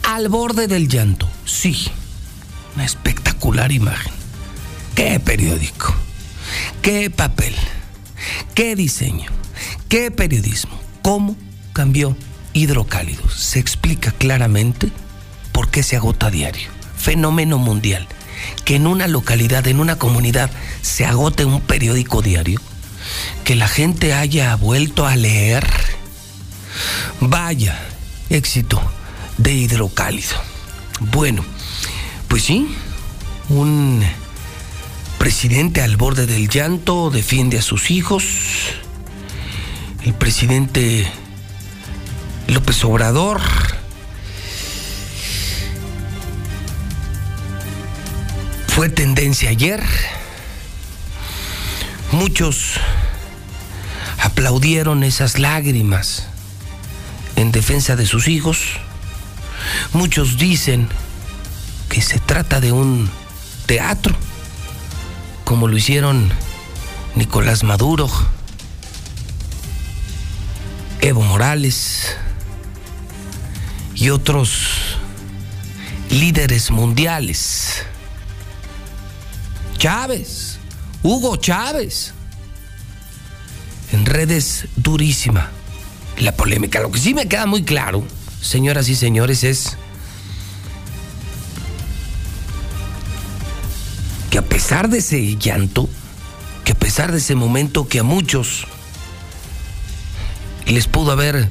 Al 0.03 0.29
borde 0.29 0.67
del 0.67 0.89
llanto. 0.89 1.29
Sí. 1.45 1.89
Una 2.75 2.85
espectacular 2.85 3.71
imagen. 3.71 4.13
¿Qué 4.97 5.21
periódico? 5.21 5.95
¿Qué 6.83 7.11
papel? 7.11 7.55
¿Qué 8.55 8.75
diseño? 8.75 9.31
¿Qué 9.89 10.11
periodismo? 10.11 10.79
¿Cómo 11.03 11.37
cambió 11.73 12.17
hidrocálidos. 12.55 13.35
Se 13.35 13.59
explica 13.59 14.13
claramente 14.13 14.91
por 15.53 15.69
qué 15.69 15.83
se 15.83 15.97
agota 15.97 16.31
diario. 16.31 16.69
Fenómeno 16.97 17.59
mundial. 17.59 18.09
Que 18.65 18.77
en 18.77 18.87
una 18.87 19.07
localidad, 19.07 19.67
en 19.69 19.81
una 19.81 19.97
comunidad, 19.97 20.51
se 20.81 21.05
agote 21.05 21.45
un 21.45 21.61
periódico 21.61 22.23
diario. 22.23 22.61
Que 23.45 23.55
la 23.55 23.69
gente 23.69 24.15
haya 24.15 24.55
vuelto 24.57 25.07
a 25.07 25.17
leer. 25.17 25.67
Vaya, 27.21 27.79
éxito 28.31 28.81
de 29.37 29.53
hidrocálido. 29.53 30.37
Bueno, 31.01 31.45
pues 32.29 32.45
sí, 32.45 32.75
un 33.49 34.03
presidente 35.19 35.83
al 35.83 35.97
borde 35.97 36.27
del 36.27 36.49
llanto 36.49 37.11
defiende 37.11 37.59
a 37.59 37.63
sus 37.63 37.91
hijos. 37.91 38.25
El 40.05 40.15
presidente 40.15 41.11
López 42.47 42.85
Obrador 42.85 43.41
fue 48.69 48.89
tendencia 48.89 49.51
ayer. 49.51 49.83
Muchos 52.13 52.73
aplaudieron 54.21 55.05
esas 55.05 55.39
lágrimas 55.39 56.27
en 57.37 57.53
defensa 57.53 57.97
de 57.97 58.07
sus 58.07 58.29
hijos. 58.29 58.59
Muchos 59.93 60.39
dicen 60.39 60.89
que 61.89 62.03
se 62.03 62.19
trata 62.19 62.61
de 62.61 62.73
un 62.73 63.09
teatro, 63.67 64.15
como 65.45 65.69
lo 65.69 65.77
hicieron 65.77 66.31
Nicolás 67.15 67.63
Maduro, 67.63 68.11
Evo 71.01 71.23
Morales 71.23 72.17
y 73.95 74.11
otros 74.11 74.69
líderes 76.11 76.71
mundiales. 76.71 77.83
Chávez, 79.79 80.59
Hugo 81.03 81.37
Chávez. 81.37 82.13
En 83.93 84.07
redes 84.07 84.67
durísima 84.77 85.51
la 86.19 86.33
polémica. 86.33 86.81
Lo 86.81 86.91
que 86.91 86.99
sí 86.99 87.15
me 87.15 87.29
queda 87.29 87.47
muy 87.47 87.65
claro, 87.65 88.05
señoras 88.41 88.89
y 88.89 88.97
señores, 88.97 89.45
es 89.45 89.77
que 94.31 94.39
a 94.39 94.43
pesar 94.43 94.89
de 94.89 94.99
ese 94.99 95.37
llanto, 95.37 95.89
que 96.65 96.73
a 96.73 96.77
pesar 96.77 97.13
de 97.13 97.19
ese 97.19 97.35
momento 97.35 97.87
que 97.87 98.01
a 98.01 98.03
muchos 98.03 98.67
les 100.67 100.89
pudo 100.89 101.13
haber 101.13 101.51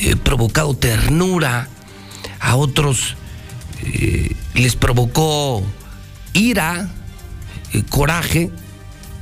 eh, 0.00 0.16
provocado 0.16 0.74
ternura, 0.74 1.68
a 2.40 2.56
otros 2.56 3.16
eh, 3.82 4.34
les 4.54 4.76
provocó 4.76 5.62
ira, 6.32 6.88
eh, 7.72 7.82
coraje, 7.88 8.50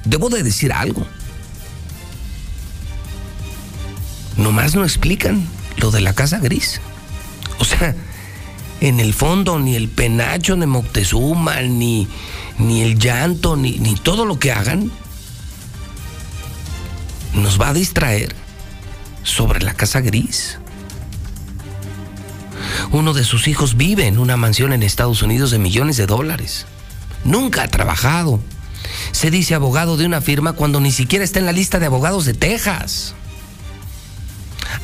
debo 0.05 0.29
de 0.29 0.43
decir 0.43 0.73
algo. 0.73 1.07
Nomás 4.37 4.75
no 4.75 4.85
explican 4.85 5.47
lo 5.79 5.91
de 5.91 6.01
la 6.01 6.15
casa 6.15 6.39
gris. 6.39 6.81
O 7.59 7.65
sea, 7.65 7.95
en 8.81 9.01
el 9.01 9.15
fondo 9.15 9.59
ni 9.59 9.77
el 9.77 9.89
penacho 9.89 10.57
de 10.57 10.67
Moctezuma, 10.67 11.63
ni, 11.63 12.07
ni 12.59 12.83
el 12.83 12.99
llanto, 12.99 13.57
ni, 13.57 13.79
ni 13.79 13.95
todo 13.95 14.27
lo 14.27 14.39
que 14.39 14.53
hagan, 14.53 14.91
nos 17.35 17.61
va 17.61 17.71
a 17.71 17.75
distraer 17.75 18.35
sobre 19.23 19.63
la 19.63 19.75
casa 19.75 20.01
gris. 20.01 20.59
Uno 22.91 23.15
de 23.15 23.25
sus 23.25 23.49
hijos 23.49 23.77
vive 23.77 24.07
en 24.07 24.19
una 24.19 24.37
mansión 24.37 24.73
en 24.73 24.83
Estados 24.83 25.23
Unidos 25.23 25.51
de 25.51 25.59
millones 25.59 25.97
de 25.97 26.07
dólares. 26.07 26.67
Nunca 27.25 27.65
ha 27.65 27.69
trabajado. 27.69 28.41
Se 29.13 29.31
dice 29.31 29.55
abogado 29.55 29.97
de 29.97 30.07
una 30.07 30.21
firma 30.21 30.53
cuando 30.53 30.81
ni 30.81 30.93
siquiera 30.93 31.25
está 31.25 31.39
en 31.39 31.47
la 31.47 31.53
lista 31.53 31.79
de 31.79 31.87
abogados 31.87 32.25
de 32.25 32.35
Texas. 32.35 33.15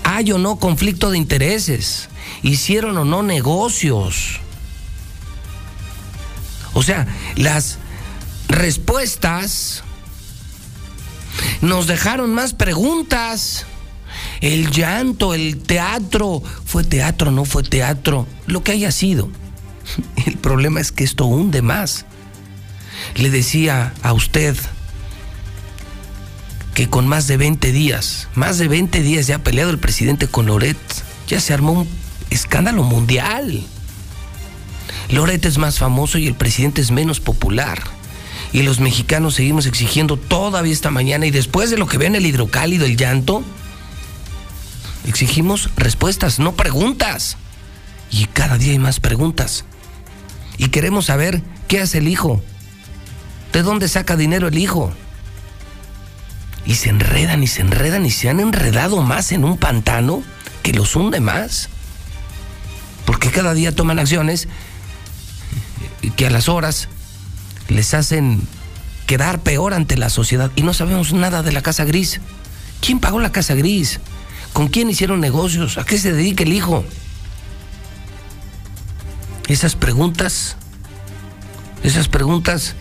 Hay 0.05 0.33
o 0.33 0.39
no 0.39 0.57
conflicto 0.57 1.11
de 1.11 1.19
intereses. 1.19 2.09
Hicieron 2.43 2.99
o 2.99 3.05
no 3.05 3.23
negocios. 3.23 4.41
O 6.75 6.83
sea, 6.83 7.07
las 7.37 7.79
respuestas 8.49 9.85
nos 11.61 11.87
dejaron 11.87 12.35
más 12.35 12.55
preguntas. 12.55 13.67
El 14.43 14.71
llanto, 14.71 15.33
el 15.33 15.57
teatro, 15.57 16.43
fue 16.65 16.85
teatro, 16.85 17.31
no 17.31 17.47
fue 17.47 17.63
teatro, 17.63 18.27
lo 18.47 18.63
que 18.63 18.73
haya 18.73 18.93
sido. 18.93 19.31
El 20.27 20.37
problema 20.37 20.81
es 20.81 20.93
que 20.93 21.05
esto 21.05 21.27
hunde 21.27 21.63
más 21.63 22.05
le 23.15 23.31
decía 23.31 23.95
a 24.03 24.13
usted 24.13 24.57
que 26.75 26.89
con 26.89 27.07
más 27.07 27.27
de 27.27 27.37
20 27.37 27.73
días, 27.73 28.29
más 28.35 28.59
de 28.59 28.69
20 28.69 29.03
días 29.03 29.27
ya 29.27 29.37
ha 29.37 29.39
peleado 29.43 29.71
el 29.71 29.79
presidente 29.79 30.27
con 30.27 30.47
Loret, 30.47 30.79
ya 31.29 31.39
se 31.39 31.53
armó 31.53 31.73
un 31.73 31.89
escándalo 32.31 32.83
mundial. 32.83 33.63
Loret 35.11 35.45
es 35.45 35.59
más 35.59 35.79
famoso 35.79 36.17
y 36.17 36.27
el 36.27 36.35
presidente 36.35 36.81
es 36.81 36.91
menos 36.91 37.21
popular. 37.21 37.83
Y 38.55 38.63
los 38.63 38.81
mexicanos 38.81 39.35
seguimos 39.35 39.67
exigiendo 39.67 40.17
todavía 40.17 40.73
esta 40.73 40.91
mañana 40.91 41.27
y 41.27 41.31
después 41.31 41.71
de 41.71 41.79
lo 41.79 41.87
que 41.87 41.99
ven 41.99 42.15
el 42.15 42.25
hidrocálido, 42.25 42.87
el 42.87 42.97
llanto, 42.97 43.43
exigimos 45.07 45.71
respuestas, 45.77 46.39
no 46.39 46.53
preguntas. 46.53 47.37
Y 48.11 48.27
cada 48.27 48.59
día 48.59 48.73
hay 48.73 48.79
más 48.79 49.01
preguntas. 49.01 49.65
Y 50.59 50.69
queremos 50.69 51.07
saber 51.07 51.43
qué 51.69 51.81
hace 51.81 51.99
el 51.99 52.09
hijo, 52.09 52.43
¿De 53.53 53.63
dónde 53.63 53.87
saca 53.87 54.17
dinero 54.17 54.49
el 54.49 54.59
hijo? 54.59 54.93
Y 56.65 56.77
se 56.77 56.89
enredan 56.89 57.43
y 57.43 57.47
se 57.47 57.61
enredan 57.61 58.07
y 58.07 58.11
se 58.11 58.31
han 58.31 58.41
enredado 58.41 59.03
más 59.03 59.31
en 59.33 59.45
un 59.45 59.59
pantano 59.59 60.23
que 60.63 60.73
los 60.73 60.97
hunde 60.97 61.21
más. 61.21 61.69
Porque 63.05 63.31
cada 63.31 63.53
día 63.53 63.75
toman 63.75 63.99
acciones 63.99 64.49
que 66.17 66.27
a 66.27 66.31
las 66.31 66.49
horas 66.49 66.89
les 67.69 67.95
hacen 67.95 68.41
quedar 69.07 69.41
peor 69.41 69.75
ante 69.75 69.99
la 69.99 70.09
sociedad. 70.09 70.51
Y 70.57 70.63
no 70.63 70.73
sabemos 70.73 71.13
nada 71.13 71.43
de 71.43 71.53
la 71.53 71.63
Casa 71.63 71.85
Gris. 71.85 72.21
¿Quién 72.81 73.01
pagó 73.01 73.21
la 73.21 73.33
Casa 73.33 73.55
Gris? 73.55 74.01
¿Con 74.53 74.69
quién 74.69 74.91
hicieron 74.91 75.21
negocios? 75.21 75.79
¿A 75.79 75.85
qué 75.85 75.99
se 75.99 76.13
dedica 76.13 76.45
el 76.45 76.53
hijo? 76.53 76.85
Esas 79.49 79.77
preguntas, 79.77 80.57
esas 81.83 82.09
preguntas 82.09 82.75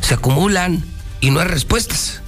se 0.00 0.14
acumulan 0.14 0.84
y 1.20 1.30
no 1.30 1.40
hay 1.40 1.46
respuestas. 1.46 2.20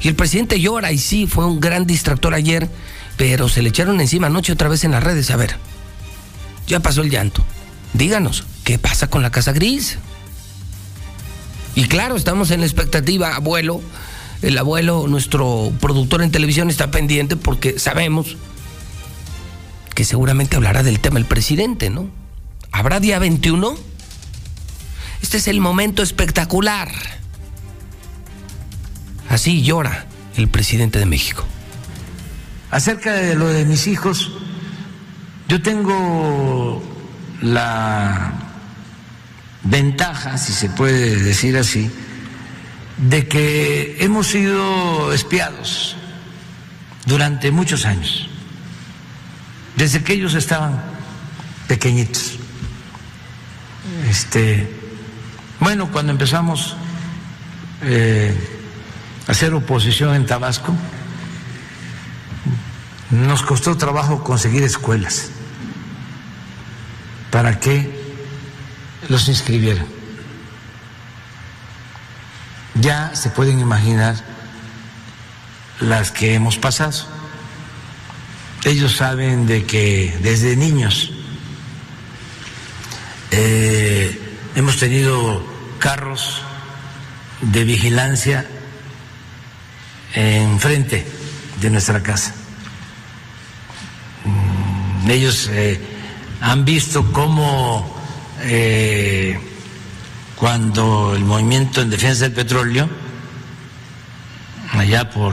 Y 0.00 0.08
el 0.08 0.16
presidente 0.16 0.60
llora 0.60 0.92
y 0.92 0.98
sí, 0.98 1.26
fue 1.26 1.46
un 1.46 1.60
gran 1.60 1.86
distractor 1.86 2.34
ayer, 2.34 2.68
pero 3.16 3.48
se 3.48 3.62
le 3.62 3.68
echaron 3.68 4.00
encima 4.00 4.26
anoche 4.26 4.52
otra 4.52 4.68
vez 4.68 4.84
en 4.84 4.90
las 4.90 5.02
redes. 5.02 5.30
A 5.30 5.36
ver, 5.36 5.56
ya 6.66 6.80
pasó 6.80 7.02
el 7.02 7.10
llanto. 7.10 7.44
Díganos, 7.92 8.44
¿qué 8.64 8.78
pasa 8.78 9.08
con 9.08 9.22
la 9.22 9.30
Casa 9.30 9.52
Gris? 9.52 9.98
Y 11.74 11.84
claro, 11.84 12.16
estamos 12.16 12.50
en 12.50 12.60
la 12.60 12.66
expectativa, 12.66 13.34
abuelo. 13.36 13.80
El 14.42 14.58
abuelo, 14.58 15.06
nuestro 15.06 15.72
productor 15.80 16.22
en 16.22 16.32
televisión, 16.32 16.68
está 16.68 16.90
pendiente 16.90 17.36
porque 17.36 17.78
sabemos 17.78 18.36
que 19.94 20.04
seguramente 20.04 20.56
hablará 20.56 20.82
del 20.82 20.98
tema 20.98 21.18
el 21.20 21.26
presidente, 21.26 21.90
¿no? 21.90 22.10
¿Habrá 22.72 22.98
día 22.98 23.20
21? 23.20 23.74
Este 25.22 25.36
es 25.36 25.46
el 25.46 25.60
momento 25.60 26.02
espectacular. 26.02 26.90
Así 29.28 29.62
llora 29.62 30.06
el 30.36 30.48
presidente 30.48 30.98
de 30.98 31.06
México. 31.06 31.44
Acerca 32.70 33.12
de 33.12 33.36
lo 33.36 33.46
de 33.46 33.64
mis 33.64 33.86
hijos, 33.86 34.32
yo 35.48 35.62
tengo 35.62 36.82
la 37.42 38.32
ventaja, 39.62 40.36
si 40.38 40.52
se 40.52 40.68
puede 40.68 41.16
decir 41.16 41.56
así, 41.56 41.90
de 43.02 43.26
que 43.26 43.96
hemos 44.00 44.28
sido 44.28 45.12
espiados 45.12 45.96
durante 47.04 47.50
muchos 47.50 47.84
años, 47.84 48.28
desde 49.76 50.02
que 50.04 50.12
ellos 50.12 50.34
estaban 50.34 50.80
pequeñitos. 51.66 52.38
Este, 54.08 54.70
bueno, 55.58 55.90
cuando 55.90 56.12
empezamos 56.12 56.76
eh, 57.82 58.34
a 59.26 59.32
hacer 59.32 59.52
oposición 59.52 60.14
en 60.14 60.26
Tabasco, 60.26 60.72
nos 63.10 63.42
costó 63.42 63.76
trabajo 63.76 64.22
conseguir 64.22 64.62
escuelas 64.62 65.30
para 67.32 67.58
que 67.58 67.90
los 69.08 69.28
inscribieran. 69.28 70.01
Ya 72.74 73.14
se 73.14 73.30
pueden 73.30 73.60
imaginar 73.60 74.16
las 75.80 76.10
que 76.10 76.34
hemos 76.34 76.58
pasado. 76.58 76.92
Ellos 78.64 78.96
saben 78.96 79.46
de 79.46 79.64
que 79.64 80.16
desde 80.22 80.56
niños 80.56 81.10
eh, 83.30 84.18
hemos 84.54 84.78
tenido 84.78 85.44
carros 85.78 86.42
de 87.40 87.64
vigilancia 87.64 88.46
enfrente 90.14 91.04
de 91.60 91.70
nuestra 91.70 92.02
casa. 92.02 92.34
Mm, 94.24 95.10
ellos 95.10 95.48
eh, 95.50 95.80
han 96.40 96.64
visto 96.64 97.12
cómo 97.12 97.96
eh, 98.42 99.38
cuando 100.42 101.14
el 101.14 101.24
movimiento 101.24 101.80
en 101.82 101.88
defensa 101.88 102.24
del 102.24 102.32
petróleo, 102.32 102.88
allá 104.72 105.08
por 105.08 105.32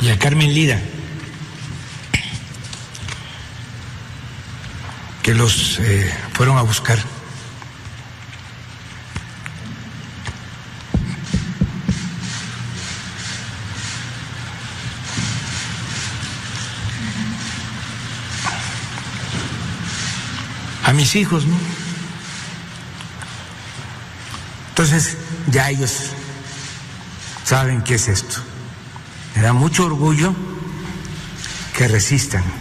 y 0.01 0.09
a 0.09 0.19
Carmen 0.19 0.53
Lira 0.53 0.81
que 5.31 5.37
los 5.37 5.79
eh, 5.79 6.13
fueron 6.33 6.57
a 6.57 6.61
buscar. 6.61 6.99
A 20.83 20.91
mis 20.91 21.15
hijos, 21.15 21.45
¿no? 21.45 21.55
Entonces, 24.71 25.15
ya 25.49 25.69
ellos 25.69 26.09
saben 27.45 27.83
qué 27.83 27.95
es 27.95 28.09
esto. 28.09 28.41
Me 29.37 29.43
da 29.43 29.53
mucho 29.53 29.85
orgullo 29.85 30.35
que 31.77 31.87
resistan. 31.87 32.60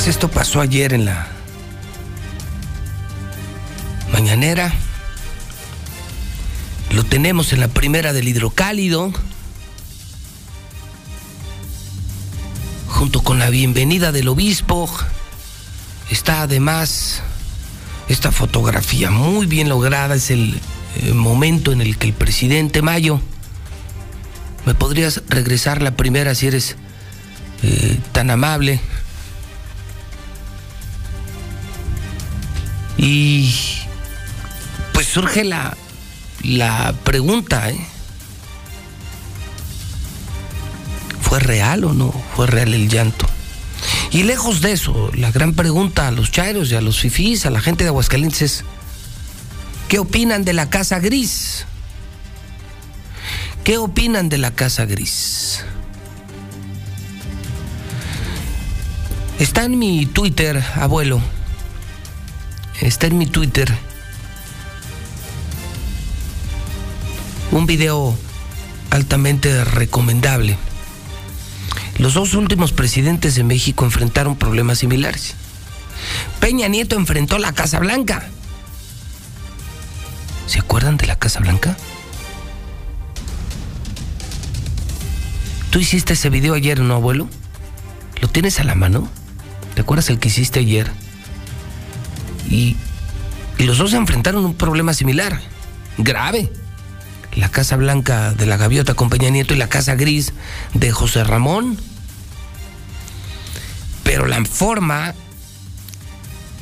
Pues 0.00 0.08
esto 0.08 0.30
pasó 0.30 0.62
ayer 0.62 0.94
en 0.94 1.04
la 1.04 1.28
mañanera. 4.10 4.72
Lo 6.90 7.04
tenemos 7.04 7.52
en 7.52 7.60
la 7.60 7.68
primera 7.68 8.14
del 8.14 8.26
hidrocálido. 8.26 9.12
Junto 12.88 13.22
con 13.22 13.38
la 13.38 13.50
bienvenida 13.50 14.10
del 14.10 14.28
obispo. 14.28 14.88
Está 16.08 16.40
además 16.40 17.20
esta 18.08 18.32
fotografía 18.32 19.10
muy 19.10 19.44
bien 19.44 19.68
lograda. 19.68 20.14
Es 20.14 20.30
el 20.30 20.58
eh, 20.96 21.12
momento 21.12 21.72
en 21.72 21.82
el 21.82 21.98
que 21.98 22.06
el 22.06 22.14
presidente 22.14 22.80
Mayo. 22.80 23.20
¿Me 24.64 24.74
podrías 24.74 25.22
regresar 25.28 25.82
la 25.82 25.90
primera 25.90 26.34
si 26.34 26.46
eres 26.46 26.76
eh, 27.62 27.98
tan 28.12 28.30
amable? 28.30 28.80
Y 32.96 33.54
pues 34.92 35.06
surge 35.06 35.44
la, 35.44 35.76
la 36.42 36.94
pregunta, 37.04 37.70
¿eh? 37.70 37.80
¿Fue 41.22 41.38
real 41.38 41.84
o 41.84 41.94
no 41.94 42.12
fue 42.34 42.46
real 42.46 42.74
el 42.74 42.88
llanto? 42.88 43.26
Y 44.10 44.24
lejos 44.24 44.60
de 44.60 44.72
eso, 44.72 45.10
la 45.14 45.30
gran 45.30 45.54
pregunta 45.54 46.08
a 46.08 46.10
los 46.10 46.32
chairos 46.32 46.70
y 46.70 46.74
a 46.74 46.80
los 46.80 46.98
fifís, 46.98 47.46
a 47.46 47.50
la 47.50 47.60
gente 47.60 47.84
de 47.84 47.88
Aguascalientes 47.88 48.42
es, 48.42 48.64
¿qué 49.88 50.00
opinan 50.00 50.44
de 50.44 50.52
la 50.52 50.68
Casa 50.68 50.98
Gris? 50.98 51.64
¿Qué 53.62 53.78
opinan 53.78 54.28
de 54.28 54.38
la 54.38 54.50
Casa 54.50 54.84
Gris? 54.84 55.64
Está 59.38 59.64
en 59.64 59.78
mi 59.78 60.06
Twitter, 60.06 60.62
abuelo 60.74 61.22
está 62.80 63.06
en 63.06 63.18
mi 63.18 63.26
Twitter 63.26 63.72
un 67.52 67.66
video 67.66 68.16
altamente 68.90 69.64
recomendable. 69.64 70.56
Los 71.98 72.14
dos 72.14 72.34
últimos 72.34 72.72
presidentes 72.72 73.34
de 73.34 73.44
México 73.44 73.84
enfrentaron 73.84 74.36
problemas 74.36 74.78
similares. 74.78 75.34
Peña 76.38 76.68
Nieto 76.68 76.96
enfrentó 76.96 77.38
la 77.38 77.52
Casa 77.52 77.78
Blanca. 77.80 78.28
¿Se 80.46 80.60
acuerdan 80.60 80.96
de 80.96 81.06
la 81.06 81.16
Casa 81.16 81.40
Blanca? 81.40 81.76
¿Tú 85.70 85.78
hiciste 85.78 86.14
ese 86.14 86.30
video 86.30 86.54
ayer, 86.54 86.80
no, 86.80 86.94
abuelo? 86.94 87.28
¿Lo 88.20 88.28
tienes 88.28 88.58
a 88.60 88.64
la 88.64 88.74
mano? 88.74 89.08
¿Te 89.74 89.82
acuerdas 89.82 90.08
el 90.10 90.18
que 90.18 90.28
hiciste 90.28 90.60
ayer? 90.60 90.90
Y, 92.50 92.76
los 93.58 93.78
dos 93.78 93.90
se 93.90 93.96
enfrentaron 93.96 94.44
a 94.44 94.48
un 94.48 94.54
problema 94.54 94.94
similar, 94.94 95.40
grave. 95.98 96.50
La 97.34 97.48
Casa 97.48 97.76
Blanca 97.76 98.32
de 98.32 98.46
la 98.46 98.56
Gaviota 98.56 98.94
con 98.94 99.08
Peña 99.08 99.30
Nieto 99.30 99.54
y 99.54 99.56
la 99.56 99.68
Casa 99.68 99.94
Gris 99.94 100.32
de 100.74 100.90
José 100.90 101.22
Ramón. 101.22 101.78
Pero 104.02 104.26
la 104.26 104.44
forma 104.44 105.14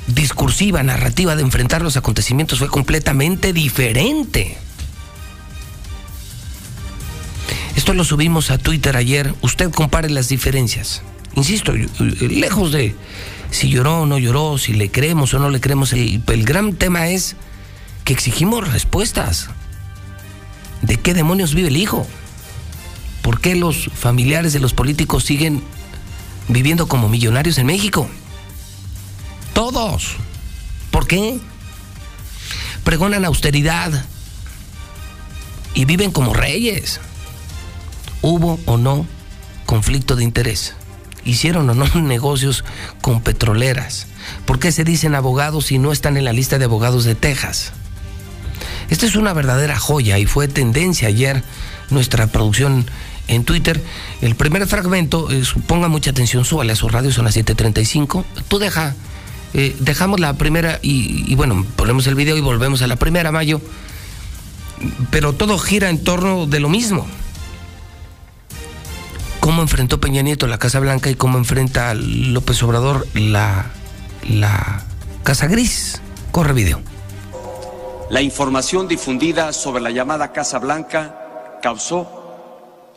discursiva, 0.08 0.82
narrativa 0.82 1.36
de 1.36 1.42
enfrentar 1.42 1.82
los 1.82 1.96
acontecimientos 1.96 2.58
fue 2.58 2.68
completamente 2.68 3.52
diferente. 3.52 4.58
Esto 7.76 7.94
lo 7.94 8.04
subimos 8.04 8.50
a 8.50 8.58
Twitter 8.58 8.96
ayer. 8.96 9.34
Usted 9.40 9.70
compare 9.70 10.10
las 10.10 10.28
diferencias. 10.28 11.02
Insisto, 11.36 11.72
lejos 11.72 12.72
de 12.72 12.96
si 13.50 13.70
lloró 13.70 14.02
o 14.02 14.06
no 14.06 14.18
lloró, 14.18 14.58
si 14.58 14.72
le 14.72 14.90
creemos 14.90 15.34
o 15.34 15.38
no 15.38 15.50
le 15.50 15.60
creemos. 15.60 15.92
El, 15.92 16.22
gran 16.44 16.74
tema 16.74 17.08
es 17.08 17.36
que 18.04 18.12
exigimos 18.12 18.70
respuestas. 18.70 19.48
¿De 20.82 20.96
qué 20.96 21.14
demonios 21.14 21.54
vive 21.54 21.68
el 21.68 21.76
hijo? 21.76 22.06
¿Por 23.22 23.40
qué 23.40 23.56
los 23.56 23.90
familiares 23.94 24.52
de 24.52 24.60
los 24.60 24.74
políticos 24.74 25.24
siguen 25.24 25.62
viviendo 26.48 26.88
como 26.88 27.08
millonarios 27.08 27.58
en 27.58 27.66
México? 27.66 28.08
Todos. 29.54 30.16
¿Por 30.90 31.06
qué? 31.06 31.38
Pregonan 32.84 33.24
austeridad 33.24 34.04
y 35.74 35.84
viven 35.84 36.10
como 36.10 36.32
reyes. 36.32 37.00
¿Hubo 38.22 38.58
o 38.66 38.76
no 38.76 39.06
conflicto 39.66 40.16
de 40.16 40.24
interés? 40.24 40.74
Hicieron 41.28 41.68
o 41.70 41.74
no 41.74 41.86
negocios 42.00 42.64
con 43.00 43.20
petroleras. 43.20 44.06
¿Por 44.46 44.58
qué 44.58 44.72
se 44.72 44.84
dicen 44.84 45.14
abogados 45.14 45.66
si 45.66 45.78
no 45.78 45.92
están 45.92 46.16
en 46.16 46.24
la 46.24 46.32
lista 46.32 46.58
de 46.58 46.64
abogados 46.64 47.04
de 47.04 47.14
Texas? 47.14 47.72
Esta 48.90 49.06
es 49.06 49.16
una 49.16 49.32
verdadera 49.32 49.78
joya 49.78 50.18
y 50.18 50.26
fue 50.26 50.48
tendencia 50.48 51.08
ayer 51.08 51.42
nuestra 51.90 52.26
producción 52.26 52.86
en 53.28 53.44
Twitter. 53.44 53.82
El 54.20 54.34
primer 54.34 54.66
fragmento, 54.66 55.30
eh, 55.30 55.42
ponga 55.66 55.88
mucha 55.88 56.10
atención, 56.10 56.44
súbale 56.44 56.72
a 56.72 56.76
su 56.76 56.88
radio, 56.88 57.12
son 57.12 57.26
las 57.26 57.36
7.35. 57.36 58.24
Tú 58.48 58.58
deja, 58.58 58.94
eh, 59.54 59.76
dejamos 59.80 60.20
la 60.20 60.32
primera 60.34 60.78
y, 60.82 61.30
y, 61.30 61.34
bueno, 61.34 61.64
ponemos 61.76 62.06
el 62.06 62.14
video 62.14 62.36
y 62.36 62.40
volvemos 62.40 62.82
a 62.82 62.86
la 62.86 62.96
primera, 62.96 63.30
Mayo. 63.30 63.60
pero 65.10 65.34
todo 65.34 65.58
gira 65.58 65.90
en 65.90 66.02
torno 66.02 66.46
de 66.46 66.60
lo 66.60 66.68
mismo. 66.68 67.06
¿Cómo 69.48 69.62
enfrentó 69.62 69.98
Peña 69.98 70.20
Nieto 70.20 70.46
la 70.46 70.58
Casa 70.58 70.78
Blanca 70.78 71.08
y 71.08 71.14
cómo 71.14 71.38
enfrenta 71.38 71.94
López 71.94 72.62
Obrador 72.62 73.06
la, 73.14 73.70
la 74.28 74.82
Casa 75.22 75.46
Gris? 75.46 76.02
Corre 76.32 76.52
video. 76.52 76.82
La 78.10 78.20
información 78.20 78.86
difundida 78.86 79.54
sobre 79.54 79.82
la 79.82 79.90
llamada 79.90 80.32
Casa 80.32 80.58
Blanca 80.58 81.58
causó 81.62 82.06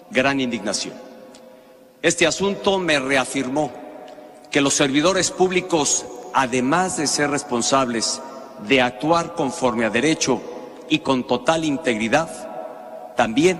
gran 0.09 0.41
indignación. 0.41 0.93
Este 2.01 2.27
asunto 2.27 2.79
me 2.79 2.99
reafirmó 2.99 3.71
que 4.51 4.59
los 4.59 4.73
servidores 4.73 5.31
públicos, 5.31 6.05
además 6.33 6.97
de 6.97 7.07
ser 7.07 7.29
responsables 7.29 8.21
de 8.67 8.81
actuar 8.81 9.35
conforme 9.35 9.85
a 9.85 9.89
derecho 9.89 10.41
y 10.89 10.99
con 10.99 11.25
total 11.25 11.63
integridad, 11.63 13.13
también 13.15 13.57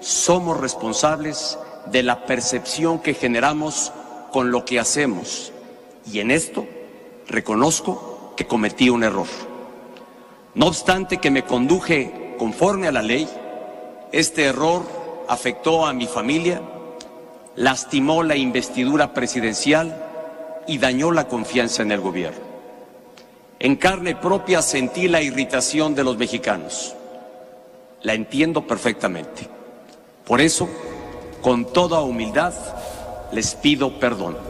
somos 0.00 0.60
responsables 0.60 1.58
de 1.90 2.02
la 2.02 2.26
percepción 2.26 3.00
que 3.00 3.14
generamos 3.14 3.92
con 4.32 4.50
lo 4.50 4.64
que 4.64 4.78
hacemos. 4.78 5.52
Y 6.10 6.20
en 6.20 6.30
esto 6.30 6.66
reconozco 7.26 8.34
que 8.36 8.46
cometí 8.46 8.90
un 8.90 9.04
error. 9.04 9.26
No 10.54 10.66
obstante 10.66 11.18
que 11.18 11.30
me 11.30 11.44
conduje 11.44 12.34
conforme 12.38 12.88
a 12.88 12.92
la 12.92 13.02
ley, 13.02 13.28
este 14.12 14.44
error 14.44 14.82
afectó 15.28 15.86
a 15.86 15.92
mi 15.92 16.06
familia, 16.06 16.62
lastimó 17.56 18.22
la 18.22 18.36
investidura 18.36 19.12
presidencial 19.12 20.04
y 20.66 20.78
dañó 20.78 21.10
la 21.10 21.28
confianza 21.28 21.82
en 21.82 21.92
el 21.92 22.00
gobierno. 22.00 22.48
En 23.58 23.76
carne 23.76 24.14
propia 24.14 24.62
sentí 24.62 25.08
la 25.08 25.20
irritación 25.20 25.94
de 25.94 26.04
los 26.04 26.16
mexicanos. 26.16 26.94
La 28.02 28.14
entiendo 28.14 28.66
perfectamente. 28.66 29.48
Por 30.24 30.40
eso, 30.40 30.68
con 31.42 31.64
toda 31.72 32.00
humildad, 32.00 32.54
les 33.32 33.54
pido 33.54 33.98
perdón. 33.98 34.48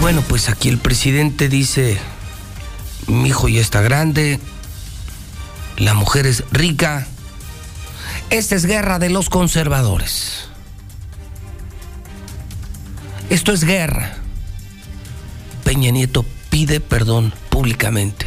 bueno, 0.00 0.22
pues 0.26 0.48
aquí 0.48 0.68
el 0.68 0.78
presidente 0.78 1.48
dice, 1.48 1.98
mi 3.06 3.28
hijo 3.28 3.48
ya 3.48 3.60
está 3.60 3.82
grande, 3.82 4.40
la 5.76 5.94
mujer 5.94 6.26
es 6.26 6.42
rica, 6.50 7.06
esta 8.30 8.54
es 8.54 8.64
guerra 8.64 8.98
de 8.98 9.10
los 9.10 9.28
conservadores. 9.28 10.48
Esto 13.28 13.52
es 13.52 13.64
guerra. 13.64 14.16
Peña 15.64 15.90
Nieto 15.90 16.24
pide 16.48 16.80
perdón 16.80 17.32
públicamente. 17.48 18.26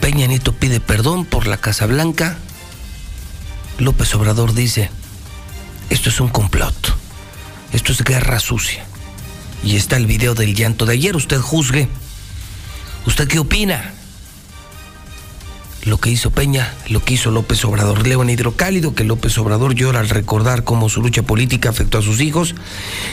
Peña 0.00 0.26
Nieto 0.26 0.52
pide 0.52 0.80
perdón 0.80 1.24
por 1.24 1.46
la 1.46 1.58
Casa 1.58 1.86
Blanca. 1.86 2.36
López 3.78 4.14
Obrador 4.14 4.54
dice, 4.54 4.90
esto 5.90 6.08
es 6.08 6.18
un 6.20 6.28
complot, 6.28 6.96
esto 7.72 7.92
es 7.92 8.02
guerra 8.02 8.40
sucia. 8.40 8.84
Y 9.62 9.76
está 9.76 9.96
el 9.96 10.06
video 10.06 10.34
del 10.34 10.54
llanto 10.54 10.86
de 10.86 10.94
ayer. 10.94 11.16
Usted 11.16 11.40
juzgue. 11.40 11.88
¿Usted 13.06 13.28
qué 13.28 13.38
opina? 13.38 13.92
Lo 15.86 15.98
que 15.98 16.10
hizo 16.10 16.32
Peña, 16.32 16.74
lo 16.88 17.02
que 17.04 17.14
hizo 17.14 17.30
López 17.30 17.64
Obrador. 17.64 18.04
Leo 18.04 18.20
en 18.20 18.30
Hidrocálido 18.30 18.96
que 18.96 19.04
López 19.04 19.38
Obrador 19.38 19.76
llora 19.76 20.00
al 20.00 20.08
recordar 20.08 20.64
cómo 20.64 20.88
su 20.88 21.00
lucha 21.00 21.22
política 21.22 21.68
afectó 21.68 21.98
a 21.98 22.02
sus 22.02 22.20
hijos. 22.20 22.56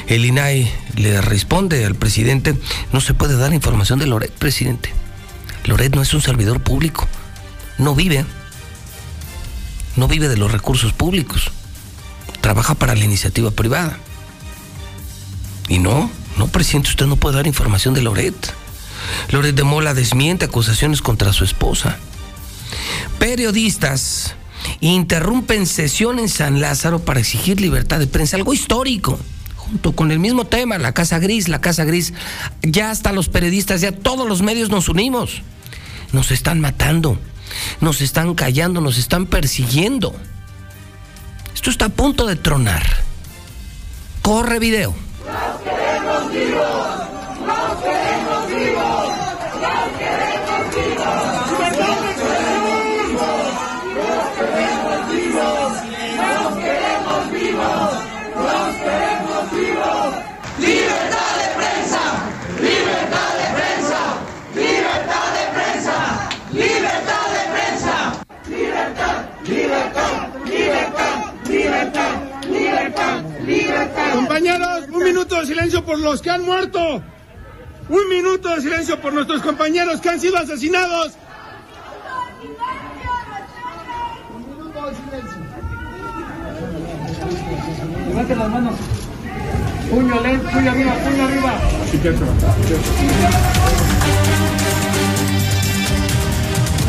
El 0.08 0.26
INAI 0.26 0.72
le 0.96 1.22
responde 1.22 1.86
al 1.86 1.94
presidente, 1.94 2.56
no 2.92 3.00
se 3.00 3.14
puede 3.14 3.38
dar 3.38 3.54
información 3.54 4.00
de 4.00 4.08
Loret, 4.08 4.32
presidente. 4.32 4.92
Loret 5.66 5.94
no 5.94 6.02
es 6.02 6.16
un 6.16 6.22
servidor 6.22 6.64
público. 6.64 7.08
No 7.78 7.94
vive. 7.94 8.26
No 9.96 10.08
vive 10.08 10.28
de 10.28 10.38
los 10.38 10.52
recursos 10.52 10.94
públicos. 10.94 11.52
Trabaja 12.42 12.74
para 12.74 12.96
la 12.96 13.06
iniciativa 13.06 13.52
privada. 13.52 14.00
Y 15.70 15.78
no, 15.78 16.10
no, 16.38 16.48
presidente, 16.48 16.90
usted 16.90 17.06
no 17.06 17.18
puede 17.18 17.36
dar 17.36 17.46
información 17.46 17.94
de 17.94 18.02
Loret. 18.02 18.52
Loret 19.30 19.56
de 19.56 19.64
Mola 19.64 19.94
desmiente 19.94 20.46
acusaciones 20.46 21.04
contra 21.04 21.34
su 21.34 21.44
esposa. 21.44 22.00
Periodistas 23.20 24.36
interrumpen 24.80 25.66
sesión 25.66 26.20
en 26.20 26.30
San 26.30 26.62
Lázaro 26.62 27.00
para 27.00 27.20
exigir 27.20 27.60
libertad 27.60 28.00
de 28.00 28.08
prensa, 28.08 28.38
algo 28.38 28.54
histórico. 28.54 29.20
Junto 29.56 29.94
con 29.94 30.12
el 30.12 30.20
mismo 30.20 30.46
tema, 30.46 30.78
la 30.78 30.94
Casa 30.94 31.20
Gris, 31.20 31.48
la 31.48 31.62
Casa 31.62 31.86
Gris, 31.86 32.14
ya 32.62 32.92
hasta 32.92 33.14
los 33.14 33.30
periodistas, 33.30 33.82
ya 33.82 33.92
todos 33.92 34.28
los 34.28 34.42
medios 34.42 34.70
nos 34.70 34.90
unimos. 34.90 35.42
Nos 36.12 36.32
están 36.32 36.60
matando, 36.60 37.18
nos 37.82 38.02
están 38.02 38.36
callando, 38.36 38.82
nos 38.82 38.98
están 38.98 39.26
persiguiendo. 39.26 40.14
Esto 41.56 41.70
está 41.70 41.86
a 41.86 41.90
punto 41.90 42.28
de 42.28 42.36
tronar. 42.36 42.86
Corre 44.22 44.60
video 44.60 44.94
queremos 45.64 46.32
vivos, 46.32 46.88
nos 47.48 47.82
queremos 47.84 48.48
vivos, 48.50 49.08
nos 49.62 49.88
queremos 49.98 50.64
vivos. 50.76 51.34
Nos 53.94 54.32
queremos 54.38 55.02
vivos, 55.10 55.72
nos 56.18 56.54
queremos 56.58 57.32
vivos, 57.32 57.92
nos 58.36 58.76
queremos 58.84 59.44
vivos. 59.52 60.10
Libertad 60.60 61.34
de 61.40 61.48
prensa, 61.58 62.04
libertad 62.62 63.32
de 63.40 63.48
prensa, 63.58 64.00
libertad 64.56 65.28
de 65.38 65.46
prensa, 65.56 65.98
libertad 66.52 67.28
de 67.36 67.44
prensa, 67.54 67.96
libertad, 68.48 69.16
libertad, 69.46 70.16
libertad, 70.46 71.16
libertad. 71.46 72.14
Libertad, 72.50 73.24
libertad. 73.46 73.73
Compañeros, 74.14 74.86
un 74.92 75.04
minuto 75.04 75.40
de 75.40 75.46
silencio 75.46 75.84
por 75.84 76.00
los 76.00 76.22
que 76.22 76.30
han 76.30 76.44
muerto. 76.44 77.02
Un 77.90 78.10
minuto 78.10 78.50
de 78.56 78.62
silencio 78.62 79.00
por 79.02 79.14
nuestros 79.14 79.42
compañeros 79.42 80.00
que 80.00 80.10
han 80.10 80.20
sido 80.20 80.38
asesinados. 80.38 81.14
Un 84.34 84.50
minuto 84.50 84.86
de 84.88 84.96
silencio. 84.96 85.38
Levanten 88.08 88.40
las 88.40 88.50
manos. 88.50 88.76
Puño 89.90 90.22
lento, 90.22 90.50
puño 90.50 90.72
arriba, 90.72 90.94
puño 90.96 91.24
arriba. 91.26 91.60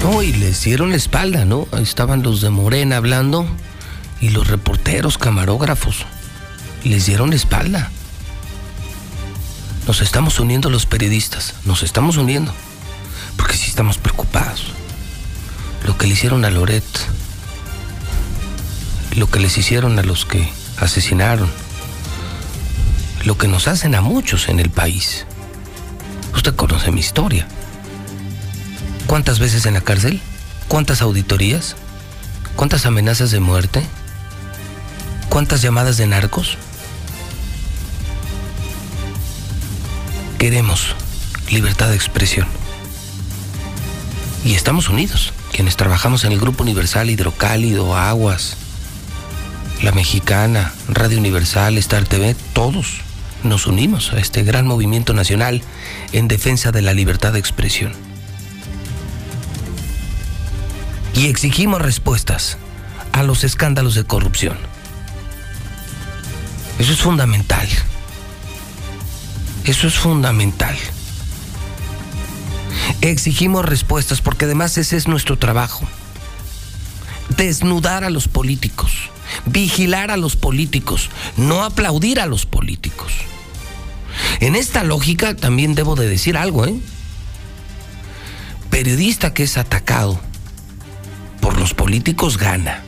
No, 0.02 0.22
y 0.22 0.32
les 0.32 0.62
dieron 0.62 0.90
la 0.90 0.96
espalda, 0.96 1.44
¿no? 1.44 1.66
Estaban 1.78 2.22
los 2.22 2.40
de 2.40 2.50
Morena 2.50 2.98
hablando 2.98 3.46
y 4.20 4.30
los 4.30 4.48
reporteros, 4.48 5.18
camarógrafos, 5.18 6.06
les 6.84 7.06
dieron 7.06 7.30
la 7.30 7.36
espalda. 7.36 7.90
Nos 9.86 10.00
estamos 10.00 10.40
uniendo 10.40 10.70
los 10.70 10.86
periodistas, 10.86 11.54
nos 11.64 11.82
estamos 11.82 12.16
uniendo, 12.16 12.54
porque 13.36 13.56
sí 13.56 13.68
estamos 13.68 13.98
preocupados. 13.98 14.66
Lo 15.86 15.98
que 15.98 16.06
le 16.06 16.14
hicieron 16.14 16.44
a 16.44 16.50
Loret, 16.50 16.84
lo 19.16 19.30
que 19.30 19.40
les 19.40 19.58
hicieron 19.58 19.98
a 19.98 20.02
los 20.02 20.24
que 20.24 20.50
asesinaron, 20.78 21.50
lo 23.24 23.36
que 23.38 23.48
nos 23.48 23.68
hacen 23.68 23.94
a 23.94 24.00
muchos 24.00 24.48
en 24.48 24.60
el 24.60 24.70
país. 24.70 25.26
Usted 26.34 26.54
conoce 26.56 26.90
mi 26.90 27.00
historia. 27.00 27.46
¿Cuántas 29.06 29.38
veces 29.38 29.66
en 29.66 29.74
la 29.74 29.80
cárcel? 29.82 30.20
¿Cuántas 30.68 31.02
auditorías? 31.02 31.76
¿Cuántas 32.56 32.86
amenazas 32.86 33.30
de 33.30 33.40
muerte? 33.40 33.82
¿Cuántas 35.28 35.62
llamadas 35.62 35.96
de 35.96 36.06
narcos? 36.06 36.56
Queremos 40.44 40.94
libertad 41.50 41.88
de 41.88 41.94
expresión. 41.94 42.46
Y 44.44 44.52
estamos 44.52 44.90
unidos, 44.90 45.32
quienes 45.52 45.78
trabajamos 45.78 46.24
en 46.24 46.32
el 46.32 46.38
Grupo 46.38 46.64
Universal 46.64 47.08
Hidrocálido, 47.08 47.96
Aguas, 47.96 48.58
La 49.82 49.92
Mexicana, 49.92 50.74
Radio 50.86 51.16
Universal, 51.16 51.78
Star 51.78 52.04
TV, 52.04 52.36
todos 52.52 53.00
nos 53.42 53.66
unimos 53.66 54.12
a 54.12 54.18
este 54.18 54.42
gran 54.42 54.66
movimiento 54.66 55.14
nacional 55.14 55.62
en 56.12 56.28
defensa 56.28 56.72
de 56.72 56.82
la 56.82 56.92
libertad 56.92 57.32
de 57.32 57.38
expresión. 57.38 57.94
Y 61.14 61.28
exigimos 61.28 61.80
respuestas 61.80 62.58
a 63.12 63.22
los 63.22 63.44
escándalos 63.44 63.94
de 63.94 64.04
corrupción. 64.04 64.58
Eso 66.78 66.92
es 66.92 67.00
fundamental. 67.00 67.66
Eso 69.64 69.86
es 69.88 69.94
fundamental. 69.94 70.76
Exigimos 73.00 73.64
respuestas 73.64 74.20
porque 74.20 74.44
además 74.44 74.76
ese 74.76 74.96
es 74.96 75.08
nuestro 75.08 75.38
trabajo. 75.38 75.86
Desnudar 77.36 78.04
a 78.04 78.10
los 78.10 78.28
políticos, 78.28 78.92
vigilar 79.46 80.10
a 80.10 80.18
los 80.18 80.36
políticos, 80.36 81.08
no 81.36 81.64
aplaudir 81.64 82.20
a 82.20 82.26
los 82.26 82.44
políticos. 82.44 83.12
En 84.40 84.54
esta 84.54 84.84
lógica 84.84 85.34
también 85.34 85.74
debo 85.74 85.96
de 85.96 86.08
decir 86.08 86.36
algo, 86.36 86.66
¿eh? 86.66 86.74
Periodista 88.70 89.32
que 89.32 89.44
es 89.44 89.56
atacado 89.56 90.20
por 91.40 91.58
los 91.58 91.74
políticos 91.74 92.36
gana. 92.36 92.82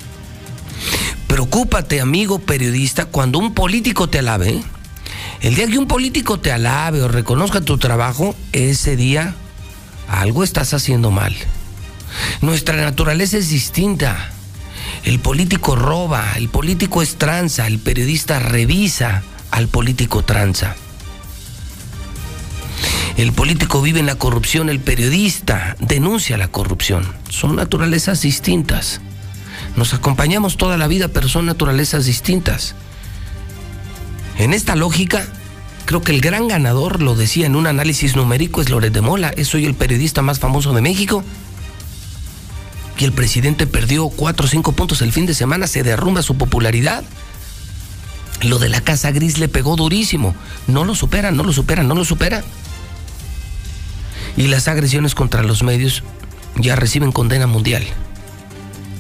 Preocúpate, 1.27 2.01
amigo 2.01 2.39
periodista, 2.39 3.07
cuando 3.07 3.39
un 3.39 3.55
político 3.55 4.09
te 4.09 4.19
alabe. 4.19 4.51
¿eh? 4.51 4.63
El 5.41 5.55
día 5.55 5.67
que 5.67 5.79
un 5.79 5.87
político 5.87 6.41
te 6.41 6.51
alabe 6.51 7.03
o 7.03 7.09
reconozca 7.09 7.61
tu 7.61 7.79
trabajo, 7.79 8.35
ese 8.53 8.97
día 8.97 9.35
algo 10.09 10.43
estás 10.43 10.73
haciendo 10.75 11.11
mal. 11.11 11.35
Nuestra 12.41 12.77
naturaleza 12.77 13.39
es 13.39 13.49
distinta. 13.49 14.31
El 15.05 15.19
político 15.21 15.77
roba, 15.77 16.33
el 16.37 16.49
político 16.49 17.03
es 17.03 17.17
tranza, 17.17 17.67
el 17.67 17.79
periodista 17.79 18.39
revisa 18.39 19.23
al 19.51 19.69
político 19.69 20.25
tranza. 20.25 20.75
El 23.17 23.33
político 23.33 23.81
vive 23.81 24.01
en 24.01 24.07
la 24.07 24.17
corrupción, 24.17 24.69
el 24.69 24.81
periodista 24.81 25.77
denuncia 25.81 26.37
la 26.37 26.49
corrupción. 26.49 27.07
Son 27.31 27.57
naturalezas 27.57 28.21
distintas. 28.21 29.01
Nos 29.75 29.95
acompañamos 29.95 30.57
toda 30.57 30.77
la 30.77 30.87
vida, 30.87 31.09
pero 31.09 31.29
son 31.29 31.47
naturalezas 31.47 32.05
distintas. 32.05 32.75
En 34.39 34.53
esta 34.53 34.77
lógica, 34.77 35.27
creo 35.87 36.03
que 36.03 36.13
el 36.13 36.21
gran 36.21 36.49
ganador, 36.49 37.03
lo 37.03 37.15
decía 37.15 37.47
en 37.47 37.57
un 37.57 37.67
análisis 37.67 38.17
numérico, 38.17 38.61
es 38.61 38.71
Loret 38.71 38.93
de 38.93 39.01
Mola. 39.01 39.31
Es 39.37 39.55
hoy 39.55 39.65
el 39.65 39.75
periodista 39.75 40.23
más 40.23 40.39
famoso 40.39 40.73
de 40.75 40.83
México. 40.83 41.25
Y 42.99 43.05
el 43.05 43.13
presidente 43.13 43.67
perdió 43.67 44.09
cuatro 44.09 44.47
o 44.47 44.49
cinco 44.49 44.73
puntos 44.73 45.03
el 45.03 45.13
fin 45.13 45.27
de 45.27 45.35
semana, 45.35 45.67
se 45.67 45.83
derrumba 45.83 46.23
su 46.23 46.37
popularidad. 46.37 47.05
Lo 48.43 48.59
de 48.59 48.69
la 48.69 48.81
Casa 48.81 49.11
Gris 49.11 49.39
le 49.39 49.49
pegó 49.49 49.77
durísimo. 49.77 50.35
No 50.67 50.85
lo 50.85 50.95
supera, 50.95 51.31
no 51.31 51.43
lo 51.43 51.53
supera, 51.53 51.83
no 51.83 51.95
lo 51.95 52.05
supera. 52.05 52.43
Y 54.37 54.49
las 54.49 54.69
agresiones 54.69 55.15
contra 55.15 55.43
los 55.43 55.63
medios 55.63 56.03
ya 56.57 56.77
reciben 56.77 57.13
condena 57.13 57.47
mundial. 57.47 57.85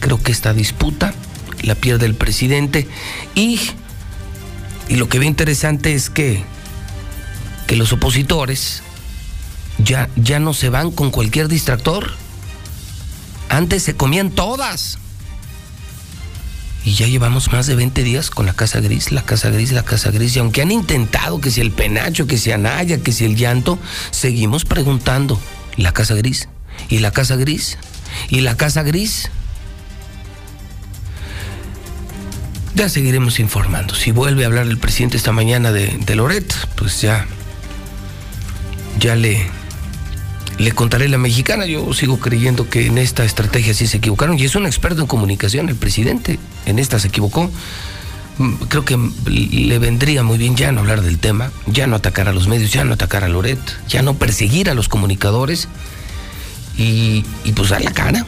Creo 0.01 0.22
que 0.22 0.32
esta 0.32 0.55
disputa 0.55 1.14
la 1.62 1.74
pierde 1.74 2.07
el 2.07 2.14
presidente 2.14 2.89
y, 3.34 3.61
y 4.89 4.97
lo 4.97 5.09
que 5.09 5.18
ve 5.18 5.26
interesante 5.26 5.95
es 5.95 6.11
que, 6.11 6.43
que 7.66 7.76
los 7.76 7.93
opositores 7.93 8.82
ya, 9.78 10.09
ya 10.16 10.39
no 10.39 10.55
se 10.55 10.68
van 10.68 10.91
con 10.91 11.11
cualquier 11.11 11.49
distractor. 11.49 12.12
Antes 13.49 13.82
se 13.82 13.97
comían 13.97 14.30
todas. 14.30 14.99
Y 16.84 16.95
ya 16.95 17.09
llevamos 17.09 17.51
más 17.51 17.66
de 17.66 17.74
20 17.74 18.05
días 18.05 18.30
con 18.30 18.47
la 18.47 18.53
Casa 18.53 18.80
Gris, 18.80 19.11
la 19.11 19.22
Casa 19.22 19.51
Gris, 19.51 19.72
la 19.72 19.82
Casa 19.82 20.12
Gris. 20.12 20.37
Y 20.37 20.39
aunque 20.39 20.62
han 20.62 20.70
intentado 20.70 21.41
que 21.41 21.51
si 21.51 21.61
el 21.61 21.72
penacho, 21.72 22.28
que 22.28 22.39
si 22.39 22.53
Anaya, 22.53 23.03
que 23.03 23.11
si 23.11 23.24
el 23.24 23.34
llanto, 23.34 23.78
seguimos 24.12 24.64
preguntando, 24.64 25.41
¿la 25.76 25.93
Casa 25.93 26.14
Gris? 26.14 26.49
¿Y 26.89 27.01
la 27.01 27.11
Casa 27.11 27.34
Gris? 27.34 27.76
¿Y 28.28 28.41
la 28.43 28.57
Casa 28.57 28.84
Gris? 28.84 29.30
Ya 32.76 32.90
seguiremos 32.90 33.40
informando. 33.40 33.94
Si 33.94 34.10
vuelve 34.10 34.44
a 34.44 34.48
hablar 34.48 34.66
el 34.66 34.76
presidente 34.76 35.16
esta 35.16 35.32
mañana 35.32 35.72
de, 35.72 35.96
de 35.98 36.14
Loret, 36.14 36.52
pues 36.74 37.00
ya, 37.00 37.26
ya 39.00 39.16
le, 39.16 39.46
le 40.58 40.72
contaré 40.72 41.08
la 41.08 41.16
mexicana. 41.16 41.64
Yo 41.64 41.94
sigo 41.94 42.20
creyendo 42.20 42.68
que 42.68 42.84
en 42.86 42.98
esta 42.98 43.24
estrategia 43.24 43.72
sí 43.72 43.86
se 43.86 43.96
equivocaron. 43.96 44.38
Y 44.38 44.44
es 44.44 44.56
un 44.56 44.66
experto 44.66 45.00
en 45.00 45.06
comunicación, 45.06 45.70
el 45.70 45.76
presidente. 45.76 46.38
En 46.66 46.78
esta 46.78 46.98
se 46.98 47.08
equivocó. 47.08 47.50
Mm, 48.36 48.52
Creo 48.68 48.84
que 48.84 48.98
le 49.26 49.78
vendría 49.78 50.22
muy 50.22 50.36
bien 50.36 50.54
ya 50.54 50.70
no 50.70 50.80
hablar 50.80 51.00
del 51.00 51.18
tema, 51.18 51.52
ya 51.64 51.86
no 51.86 51.96
atacar 51.96 52.28
a 52.28 52.34
los 52.34 52.46
medios, 52.46 52.70
ya 52.74 52.84
no 52.84 52.92
atacar 52.92 53.24
a 53.24 53.28
Loret, 53.28 53.58
ya 53.88 54.02
no 54.02 54.18
perseguir 54.18 54.68
a 54.68 54.74
los 54.74 54.90
comunicadores 54.90 55.66
y, 56.76 57.24
y 57.42 57.52
pues 57.52 57.70
dar 57.70 57.82
la 57.82 57.92
cara. 57.92 58.26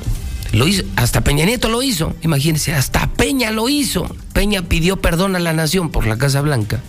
Lo 0.59 0.67
hizo, 0.67 0.83
hasta 0.97 1.21
Peña 1.21 1.45
Nieto 1.45 1.69
lo 1.69 1.85
hizo, 1.85 2.17
imagínense, 2.21 2.75
hasta 2.75 3.09
Peña 3.13 3.53
lo 3.53 3.69
hizo. 3.69 4.13
Peña 4.33 4.63
pidió 4.63 4.97
perdón 4.97 5.37
a 5.37 5.39
la 5.39 5.53
nación 5.53 5.91
por 5.91 6.05
la 6.05 6.19
Casa 6.19 6.41
Blanca. 6.41 6.81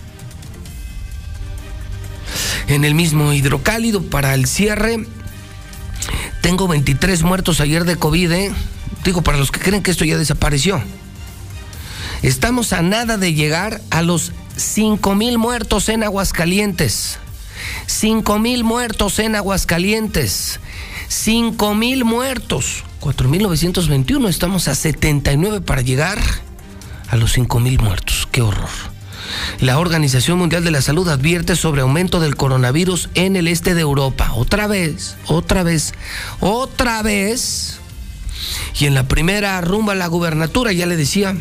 En 2.66 2.84
el 2.84 2.96
mismo 2.96 3.32
hidrocálido 3.32 4.02
para 4.02 4.34
el 4.34 4.46
cierre, 4.46 5.06
tengo 6.40 6.66
23 6.66 7.22
muertos 7.22 7.60
ayer 7.60 7.84
de 7.84 7.94
COVID, 7.94 8.32
¿eh? 8.32 8.52
Digo, 9.04 9.22
para 9.22 9.38
los 9.38 9.52
que 9.52 9.60
creen 9.60 9.84
que 9.84 9.92
esto 9.92 10.04
ya 10.04 10.18
desapareció. 10.18 10.82
Estamos 12.22 12.72
a 12.72 12.82
nada 12.82 13.18
de 13.18 13.34
llegar 13.34 13.80
a 13.90 14.02
los 14.02 14.32
5 14.56 15.14
mil 15.14 15.38
muertos 15.38 15.88
en 15.90 16.02
Aguascalientes. 16.02 17.20
5 17.86 18.36
mil 18.40 18.64
muertos 18.64 19.20
en 19.20 19.36
Aguascalientes. 19.36 20.58
5 21.06 21.74
mil 21.76 22.04
muertos. 22.04 22.82
4.921. 23.00 24.28
Estamos 24.28 24.68
a 24.68 24.74
79 24.74 25.62
para 25.62 25.80
llegar 25.80 26.18
a 27.08 27.16
los 27.16 27.32
5 27.32 27.58
mil 27.58 27.80
muertos. 27.80 28.28
Qué 28.30 28.42
horror. 28.42 28.68
La 29.60 29.78
Organización 29.78 30.38
Mundial 30.38 30.64
de 30.64 30.70
la 30.70 30.82
Salud 30.82 31.08
advierte 31.08 31.56
sobre 31.56 31.82
aumento 31.82 32.20
del 32.20 32.36
coronavirus 32.36 33.08
en 33.14 33.36
el 33.36 33.48
este 33.48 33.74
de 33.74 33.80
Europa. 33.80 34.32
Otra 34.34 34.66
vez, 34.66 35.16
otra 35.26 35.62
vez, 35.62 35.94
otra 36.40 37.02
vez. 37.02 37.78
Y 38.78 38.86
en 38.86 38.94
la 38.94 39.08
primera 39.08 39.60
rumba 39.60 39.94
la 39.94 40.06
gubernatura, 40.06 40.72
ya 40.72 40.86
le 40.86 40.96
decía, 40.96 41.34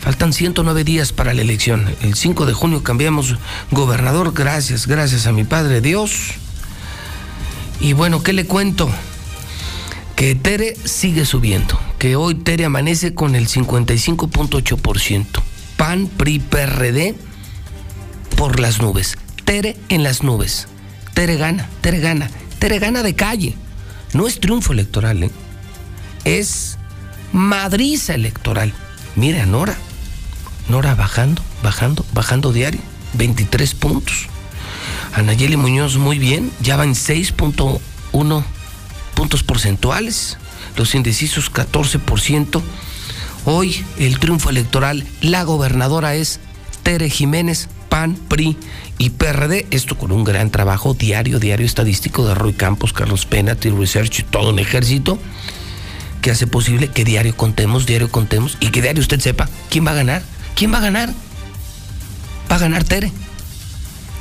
faltan 0.00 0.32
109 0.32 0.84
días 0.84 1.12
para 1.12 1.34
la 1.34 1.42
elección. 1.42 1.94
El 2.02 2.14
5 2.14 2.46
de 2.46 2.52
junio 2.52 2.82
cambiamos 2.82 3.36
gobernador. 3.70 4.32
Gracias, 4.32 4.86
gracias 4.86 5.26
a 5.26 5.32
mi 5.32 5.44
Padre 5.44 5.80
Dios. 5.80 6.34
Y 7.80 7.92
bueno, 7.92 8.22
¿qué 8.22 8.32
le 8.32 8.46
cuento? 8.46 8.90
Que 10.16 10.34
Tere 10.34 10.74
sigue 10.84 11.26
subiendo. 11.26 11.78
Que 11.98 12.16
hoy 12.16 12.34
Tere 12.34 12.64
amanece 12.64 13.14
con 13.14 13.34
el 13.34 13.48
55.8%. 13.48 15.26
PAN, 15.76 16.06
PRI, 16.06 16.38
PRD 16.38 17.14
por 18.34 18.58
las 18.58 18.80
nubes. 18.80 19.18
Tere 19.44 19.76
en 19.90 20.02
las 20.02 20.22
nubes. 20.22 20.68
Tere 21.12 21.36
gana, 21.36 21.68
Tere 21.82 22.00
gana. 22.00 22.30
Tere 22.58 22.78
gana 22.78 23.02
de 23.02 23.14
calle. 23.14 23.54
No 24.14 24.26
es 24.26 24.40
triunfo 24.40 24.72
electoral, 24.72 25.22
¿eh? 25.22 25.30
es 26.24 26.78
madriza 27.32 28.14
electoral. 28.14 28.72
Mire 29.16 29.42
a 29.42 29.46
Nora. 29.46 29.76
Nora 30.70 30.94
bajando, 30.94 31.42
bajando, 31.62 32.06
bajando 32.14 32.52
diario. 32.54 32.80
23 33.12 33.74
puntos. 33.74 34.28
Anayeli 35.12 35.58
Muñoz 35.58 35.98
muy 35.98 36.18
bien, 36.18 36.50
ya 36.60 36.76
van 36.76 36.94
6.1 36.94 38.44
puntos 39.16 39.42
porcentuales. 39.42 40.38
Los 40.76 40.94
indecisos 40.94 41.52
14%. 41.52 42.62
Hoy 43.46 43.84
el 43.98 44.20
triunfo 44.20 44.50
electoral, 44.50 45.04
la 45.20 45.42
gobernadora 45.42 46.14
es 46.14 46.38
Tere 46.84 47.10
Jiménez, 47.10 47.68
PAN, 47.88 48.16
PRI 48.28 48.56
y 48.98 49.10
PRD. 49.10 49.66
Esto 49.70 49.98
con 49.98 50.12
un 50.12 50.22
gran 50.22 50.50
trabajo 50.50 50.94
diario, 50.94 51.40
diario 51.40 51.66
estadístico 51.66 52.28
de 52.28 52.34
Roy 52.34 52.52
Campos, 52.52 52.92
Carlos 52.92 53.26
Pena, 53.26 53.56
Team 53.56 53.80
Research 53.80 54.20
y 54.20 54.22
todo 54.22 54.50
un 54.50 54.60
ejército 54.60 55.18
que 56.20 56.30
hace 56.30 56.46
posible 56.46 56.88
que 56.88 57.04
diario 57.04 57.36
contemos, 57.36 57.86
diario 57.86 58.10
contemos 58.10 58.58
y 58.60 58.68
que 58.68 58.82
diario 58.82 59.00
usted 59.00 59.20
sepa 59.20 59.48
quién 59.70 59.86
va 59.86 59.92
a 59.92 59.94
ganar. 59.94 60.22
¿Quién 60.54 60.72
va 60.72 60.78
a 60.78 60.82
ganar? 60.82 61.12
Va 62.50 62.56
a 62.56 62.60
ganar 62.60 62.84
Tere. 62.84 63.12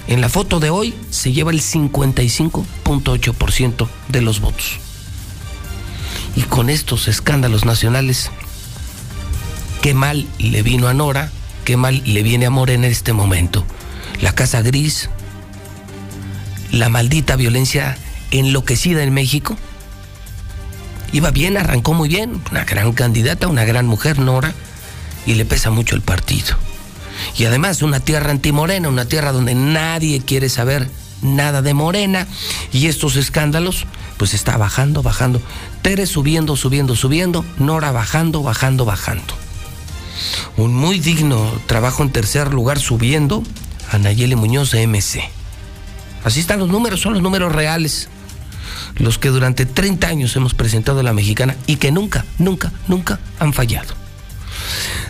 En 0.07 0.21
la 0.21 0.29
foto 0.29 0.59
de 0.59 0.69
hoy 0.69 0.93
se 1.09 1.33
lleva 1.33 1.49
el 1.51 1.61
55.8% 1.61 3.87
de 4.09 4.21
los 4.21 4.39
votos. 4.39 4.84
Y 6.35 6.41
con 6.41 6.69
estos 6.69 7.07
escándalos 7.07 7.65
nacionales, 7.65 8.29
qué 9.81 9.93
mal 9.93 10.27
le 10.37 10.63
vino 10.63 10.87
a 10.87 10.93
Nora, 10.93 11.31
qué 11.63 11.77
mal 11.77 12.01
le 12.05 12.23
viene 12.23 12.45
a 12.45 12.49
Morena 12.49 12.87
en 12.87 12.91
este 12.91 13.13
momento. 13.13 13.65
La 14.21 14.33
Casa 14.33 14.61
Gris, 14.61 15.09
la 16.71 16.89
maldita 16.89 17.35
violencia 17.35 17.97
enloquecida 18.31 19.03
en 19.03 19.13
México. 19.13 19.57
Iba 21.11 21.31
bien, 21.31 21.57
arrancó 21.57 21.93
muy 21.93 22.09
bien, 22.09 22.41
una 22.51 22.65
gran 22.65 22.91
candidata, 22.91 23.47
una 23.47 23.63
gran 23.63 23.87
mujer, 23.87 24.19
Nora, 24.19 24.53
y 25.25 25.35
le 25.35 25.45
pesa 25.45 25.69
mucho 25.69 25.95
el 25.95 26.01
partido. 26.01 26.57
Y 27.37 27.45
además 27.45 27.81
una 27.81 28.01
tierra 28.01 28.31
antimorena, 28.31 28.89
una 28.89 29.05
tierra 29.05 29.31
donde 29.31 29.55
nadie 29.55 30.21
quiere 30.21 30.49
saber 30.49 30.89
nada 31.21 31.61
de 31.61 31.73
Morena, 31.73 32.27
y 32.73 32.87
estos 32.87 33.15
escándalos, 33.15 33.85
pues 34.17 34.33
está 34.33 34.57
bajando, 34.57 35.01
bajando. 35.01 35.41
Tere 35.85 36.07
subiendo, 36.07 36.55
subiendo, 36.55 36.95
subiendo, 36.95 37.45
Nora 37.59 37.91
bajando, 37.91 38.41
bajando, 38.41 38.85
bajando. 38.85 39.35
Un 40.57 40.73
muy 40.73 40.97
digno 40.97 41.61
trabajo 41.67 42.01
en 42.01 42.09
tercer 42.09 42.51
lugar 42.51 42.79
subiendo 42.79 43.43
a 43.91 43.99
Nayeli 43.99 44.35
Muñoz 44.35 44.73
MC. 44.73 45.29
Así 46.23 46.39
están 46.39 46.57
los 46.57 46.69
números, 46.69 47.01
son 47.01 47.13
los 47.13 47.21
números 47.21 47.51
reales. 47.51 48.09
los 48.97 49.19
que 49.19 49.29
durante 49.29 49.67
30 49.67 50.07
años 50.07 50.35
hemos 50.35 50.55
presentado 50.55 51.01
a 51.01 51.03
la 51.03 51.13
mexicana 51.13 51.55
y 51.67 51.75
que 51.75 51.91
nunca, 51.91 52.25
nunca, 52.39 52.71
nunca 52.87 53.19
han 53.37 53.53
fallado. 53.53 53.93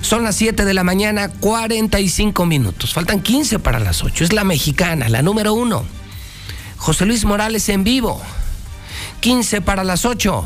Son 0.01 0.25
las 0.25 0.35
7 0.35 0.65
de 0.65 0.73
la 0.73 0.83
mañana, 0.83 1.29
45 1.29 2.45
minutos. 2.45 2.93
Faltan 2.93 3.21
15 3.21 3.59
para 3.59 3.79
las 3.79 4.03
8. 4.03 4.25
Es 4.25 4.33
la 4.33 4.43
mexicana, 4.43 5.07
la 5.07 5.21
número 5.21 5.53
uno. 5.53 5.85
José 6.75 7.05
Luis 7.05 7.23
Morales 7.23 7.69
en 7.69 7.85
vivo. 7.85 8.21
15 9.21 9.61
para 9.61 9.85
las 9.85 10.03
8 10.03 10.45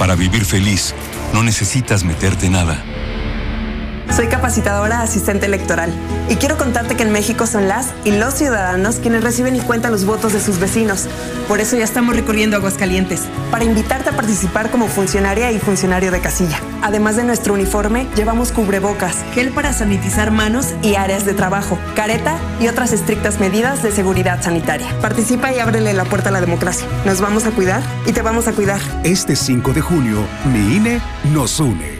Para 0.00 0.14
vivir 0.14 0.46
feliz, 0.46 0.94
no 1.34 1.42
necesitas 1.42 2.04
meterte 2.04 2.48
nada. 2.48 2.82
Soy 4.14 4.26
capacitadora 4.26 5.02
asistente 5.02 5.46
electoral 5.46 5.92
y 6.28 6.34
quiero 6.34 6.58
contarte 6.58 6.96
que 6.96 7.04
en 7.04 7.12
México 7.12 7.46
son 7.46 7.68
las 7.68 7.92
y 8.04 8.10
los 8.10 8.34
ciudadanos 8.34 8.96
quienes 8.96 9.22
reciben 9.22 9.54
y 9.54 9.60
cuentan 9.60 9.92
los 9.92 10.04
votos 10.04 10.32
de 10.32 10.40
sus 10.40 10.58
vecinos. 10.58 11.06
Por 11.46 11.60
eso 11.60 11.76
ya 11.76 11.84
estamos 11.84 12.16
recurriendo 12.16 12.56
a 12.56 12.58
Aguascalientes 12.58 13.22
para 13.52 13.64
invitarte 13.64 14.10
a 14.10 14.16
participar 14.16 14.70
como 14.70 14.88
funcionaria 14.88 15.52
y 15.52 15.60
funcionario 15.60 16.10
de 16.10 16.20
casilla. 16.20 16.58
Además 16.82 17.16
de 17.16 17.24
nuestro 17.24 17.54
uniforme, 17.54 18.08
llevamos 18.16 18.50
cubrebocas, 18.50 19.16
gel 19.32 19.50
para 19.50 19.72
sanitizar 19.72 20.32
manos 20.32 20.74
y 20.82 20.96
áreas 20.96 21.24
de 21.24 21.34
trabajo, 21.34 21.78
careta 21.94 22.36
y 22.60 22.66
otras 22.66 22.92
estrictas 22.92 23.38
medidas 23.38 23.82
de 23.82 23.92
seguridad 23.92 24.42
sanitaria. 24.42 24.92
Participa 25.00 25.52
y 25.52 25.60
ábrele 25.60 25.94
la 25.94 26.04
puerta 26.04 26.30
a 26.30 26.32
la 26.32 26.40
democracia. 26.40 26.86
Nos 27.06 27.20
vamos 27.20 27.46
a 27.46 27.52
cuidar 27.52 27.82
y 28.06 28.12
te 28.12 28.22
vamos 28.22 28.48
a 28.48 28.52
cuidar. 28.52 28.80
Este 29.04 29.36
5 29.36 29.72
de 29.72 29.80
junio, 29.80 30.18
mi 30.52 30.76
INE 30.76 31.00
nos 31.32 31.60
une. 31.60 31.99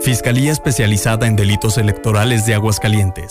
Fiscalía 0.00 0.52
Especializada 0.52 1.26
en 1.26 1.36
Delitos 1.36 1.78
Electorales 1.78 2.46
de 2.46 2.54
Aguascalientes. 2.54 3.30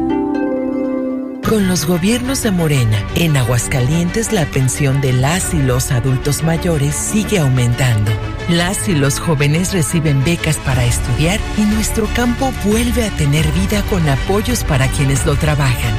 Con 1.51 1.67
los 1.67 1.85
gobiernos 1.85 2.43
de 2.43 2.51
Morena, 2.51 2.97
en 3.13 3.35
Aguascalientes 3.35 4.31
la 4.31 4.45
pensión 4.45 5.01
de 5.01 5.11
las 5.11 5.53
y 5.53 5.61
los 5.61 5.91
adultos 5.91 6.43
mayores 6.43 6.95
sigue 6.95 7.39
aumentando. 7.39 8.09
Las 8.47 8.87
y 8.87 8.95
los 8.95 9.19
jóvenes 9.19 9.73
reciben 9.73 10.23
becas 10.23 10.55
para 10.59 10.85
estudiar 10.85 11.41
y 11.57 11.63
nuestro 11.63 12.07
campo 12.15 12.53
vuelve 12.63 13.03
a 13.03 13.09
tener 13.17 13.45
vida 13.51 13.83
con 13.89 14.07
apoyos 14.07 14.63
para 14.63 14.87
quienes 14.87 15.25
lo 15.25 15.35
trabajan. 15.35 15.93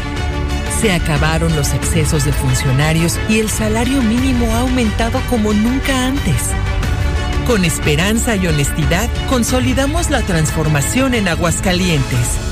Se 0.80 0.90
acabaron 0.90 1.55
los 1.55 1.74
excesos 1.74 2.24
de 2.24 2.32
funcionarios 2.32 3.20
y 3.28 3.38
el 3.38 3.50
salario 3.50 4.00
mínimo 4.00 4.55
ha 4.55 4.61
aumentado 4.61 5.20
como 5.28 5.53
nunca 5.53 6.07
antes. 6.07 6.46
Con 7.46 7.66
esperanza 7.66 8.36
y 8.36 8.46
honestidad, 8.46 9.11
consolidamos 9.28 10.09
la 10.09 10.22
transformación 10.22 11.12
en 11.12 11.28
Aguascalientes. 11.28 12.51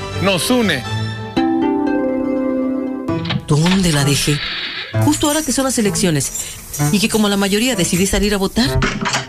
nos 0.21 0.49
une. 0.49 0.83
¿Dónde 3.47 3.91
la 3.91 4.03
dejé? 4.05 4.39
Justo 5.03 5.27
ahora 5.27 5.41
que 5.41 5.51
son 5.51 5.65
las 5.65 5.77
elecciones 5.77 6.31
y 6.91 6.99
que 6.99 7.09
como 7.09 7.29
la 7.29 7.37
mayoría 7.37 7.75
decidí 7.75 8.05
salir 8.05 8.33
a 8.33 8.37
votar, 8.37 8.79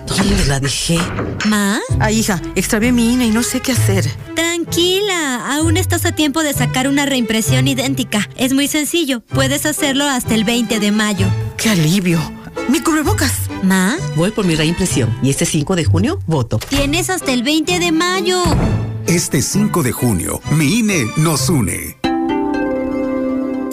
¿dónde 0.06 0.44
la 0.46 0.60
dejé? 0.60 0.98
¿Ma? 1.46 1.80
Ay, 1.98 2.20
hija, 2.20 2.40
extravié 2.54 2.92
mi 2.92 3.12
INE 3.12 3.26
y 3.26 3.30
no 3.30 3.42
sé 3.42 3.60
qué 3.60 3.72
hacer. 3.72 4.08
Tranquila, 4.34 5.54
aún 5.54 5.76
estás 5.76 6.04
a 6.04 6.12
tiempo 6.12 6.42
de 6.42 6.52
sacar 6.52 6.88
una 6.88 7.06
reimpresión 7.06 7.68
idéntica. 7.68 8.28
Es 8.36 8.52
muy 8.52 8.68
sencillo, 8.68 9.20
puedes 9.20 9.66
hacerlo 9.66 10.04
hasta 10.04 10.34
el 10.34 10.44
20 10.44 10.78
de 10.78 10.92
mayo. 10.92 11.26
¡Qué 11.56 11.70
alivio! 11.70 12.20
¡Mi 12.68 12.80
cubrebocas! 12.80 13.32
¿Ma? 13.62 13.96
Voy 14.16 14.30
por 14.30 14.44
mi 14.44 14.56
reimpresión 14.56 15.16
y 15.22 15.30
este 15.30 15.46
5 15.46 15.76
de 15.76 15.84
junio 15.84 16.18
voto. 16.26 16.58
Tienes 16.68 17.08
hasta 17.10 17.32
el 17.32 17.42
20 17.42 17.78
de 17.78 17.92
mayo. 17.92 18.42
Este 19.06 19.42
5 19.42 19.82
de 19.82 19.92
junio, 19.92 20.40
mi 20.52 20.78
INE 20.78 21.10
nos 21.16 21.48
une. 21.48 21.96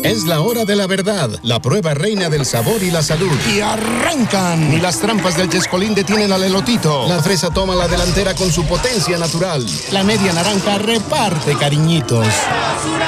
Es 0.03 0.23
la 0.23 0.41
hora 0.41 0.65
de 0.65 0.75
la 0.75 0.87
verdad, 0.87 1.29
la 1.43 1.61
prueba 1.61 1.93
reina 1.93 2.29
del 2.29 2.45
sabor 2.45 2.81
y 2.81 2.89
la 2.89 3.03
salud. 3.03 3.31
Y 3.53 3.59
arrancan. 3.59 4.69
Ni 4.69 4.79
las 4.79 4.99
trampas 4.99 5.35
del 5.37 5.49
chescolín 5.49 5.93
detienen 5.93 6.31
al 6.31 6.43
elotito. 6.43 7.07
La 7.07 7.21
fresa 7.21 7.49
toma 7.49 7.75
la 7.75 7.87
delantera 7.87 8.33
con 8.33 8.51
su 8.51 8.65
potencia 8.65 9.17
natural. 9.17 9.65
La 9.91 10.03
media 10.03 10.31
naranja 10.33 10.77
reparte 10.77 11.55
cariñitos. 11.55 12.27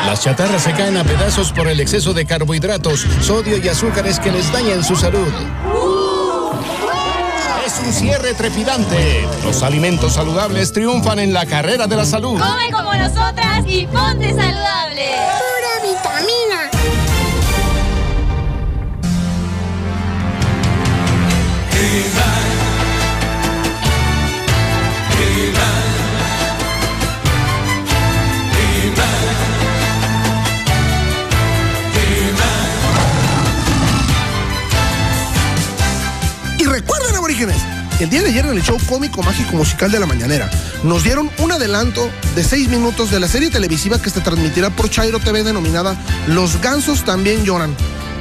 Las 0.06 0.22
chatarras 0.22 0.64
se 0.64 0.74
caen 0.74 0.98
a 0.98 1.04
pedazos 1.04 1.52
por 1.54 1.68
el 1.68 1.80
exceso 1.80 2.14
de 2.14 2.26
carbohidratos, 2.26 3.06
sodio 3.22 3.58
y 3.58 3.68
azúcares 3.68 4.20
que 4.20 4.32
les 4.32 4.52
dañan 4.52 4.84
su 4.84 4.96
salud. 4.96 5.32
Es 7.72 7.80
un 7.80 7.94
cierre 7.94 8.34
trepidante. 8.34 9.26
Los 9.46 9.64
alimentos 9.64 10.16
saludables 10.16 10.74
triunfan 10.74 11.20
en 11.20 11.32
la 11.32 11.46
carrera 11.46 11.88
de 11.88 11.96
la 11.96 12.06
salud. 12.06 12.38
Come 12.38 12.70
como 12.70 12.94
nosotras 12.94 13.64
y 13.66 13.88
ponte 13.88 14.28
saludable. 14.28 15.06
Pura 15.40 15.94
vitamina. 15.94 16.71
El 38.00 38.10
día 38.12 38.22
de 38.22 38.30
ayer 38.30 38.46
en 38.46 38.52
el 38.52 38.62
show 38.62 38.78
cómico 38.88 39.24
mágico 39.24 39.56
musical 39.56 39.90
de 39.90 40.00
la 40.00 40.06
mañanera 40.06 40.48
nos 40.84 41.04
dieron 41.04 41.32
un 41.40 41.52
adelanto 41.52 42.08
de 42.36 42.44
seis 42.44 42.70
minutos 42.70 43.10
de 43.10 43.20
la 43.20 43.28
serie 43.28 43.50
televisiva 43.50 44.00
que 44.00 44.12
se 44.12 44.22
transmitirá 44.22 44.70
por 44.70 44.92
Chairo 44.92 45.18
TV 45.20 45.44
denominada 45.44 45.96
Los 46.28 46.62
gansos 46.62 47.04
también 47.04 47.44
lloran, 47.44 47.76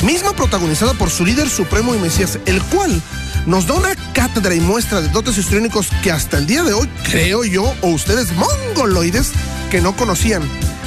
misma 0.06 0.32
protagonizada 0.32 0.94
por 0.94 1.10
su 1.10 1.26
líder 1.26 1.50
supremo 1.50 1.94
y 1.94 1.98
mesías, 1.98 2.38
el 2.46 2.62
cual 2.62 3.02
nos 3.44 3.66
da 3.66 3.74
una 3.74 3.94
cátedra 4.14 4.54
y 4.54 4.60
muestra 4.60 5.02
de 5.02 5.08
dotes 5.08 5.36
histriónicos 5.36 5.88
que 6.02 6.10
hasta 6.10 6.38
el 6.38 6.46
día 6.46 6.62
de 6.62 6.72
hoy, 6.72 6.88
creo 7.10 7.44
yo, 7.44 7.74
o 7.82 7.88
ustedes 7.88 8.32
mongoloides, 8.32 9.32
que 9.70 9.82
no 9.82 9.94
conocían. 9.94 10.42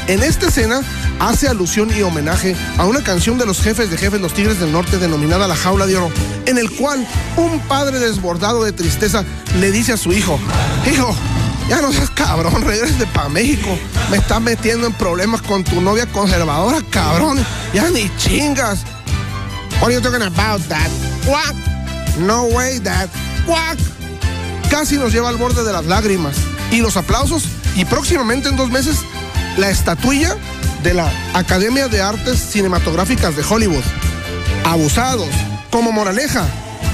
En 0.08 0.22
esta 0.22 0.47
escena 0.47 0.82
hace 1.20 1.47
alusión 1.47 1.89
y 1.95 2.01
homenaje 2.01 2.56
a 2.78 2.86
una 2.86 3.04
canción 3.04 3.38
de 3.38 3.45
los 3.45 3.62
jefes 3.62 3.89
de 3.89 3.97
jefes 3.97 4.20
los 4.20 4.34
Tigres 4.34 4.60
del 4.60 4.72
Norte 4.72 4.97
denominada 4.97 5.47
La 5.47 5.56
Jaula 5.56 5.86
de 5.86 5.95
Oro, 5.95 6.12
en 6.45 6.58
el 6.58 6.70
cual 6.72 7.08
un 7.38 7.60
padre 7.62 7.99
desbordado 7.99 8.64
de 8.64 8.74
tristeza 8.74 9.24
le 9.60 9.72
dice 9.72 9.93
a 9.93 9.97
su 9.97 10.12
hijo, 10.12 10.38
hijo, 10.91 11.16
ya 11.70 11.82
no 11.82 11.93
seas 11.93 12.10
cabrón, 12.10 12.62
regrese 12.64 13.06
para 13.08 13.30
México. 13.30 13.70
Me 14.12 14.18
estás 14.18 14.41
metiendo 14.41 14.88
en 14.88 14.93
problemas 14.93 15.41
con 15.41 15.64
tu 15.64 15.80
novia 15.80 16.06
conservadora, 16.08 16.82
cabrón. 16.89 17.43
Ya 17.74 17.89
ni 17.89 18.12
chingas. 18.18 18.80
What 19.80 19.88
are 19.88 19.93
you 19.93 20.01
talking 20.01 20.22
about, 20.22 20.62
dad? 20.68 20.89
What? 21.26 21.56
No 22.20 22.43
way, 22.45 22.80
dad. 22.80 23.10
What? 23.47 23.78
Casi 24.70 24.97
nos 24.97 25.14
lleva 25.14 25.30
al 25.30 25.38
borde 25.38 25.64
de 25.64 25.72
las 25.72 25.86
lágrimas. 25.86 26.36
Y 26.72 26.82
los 26.82 26.97
aplausos. 26.97 27.43
Y 27.76 27.86
próximamente 27.86 28.49
en 28.49 28.58
dos 28.58 28.70
meses, 28.70 28.97
la 29.58 29.70
estatuilla 29.70 30.36
de 30.82 30.93
la 30.93 31.12
Academia 31.34 31.88
de 31.88 32.01
Artes 32.01 32.39
Cinematográficas 32.39 33.36
de 33.36 33.43
Hollywood. 33.43 33.84
Abusados. 34.66 35.30
Como 35.72 35.91
moraleja. 35.91 36.45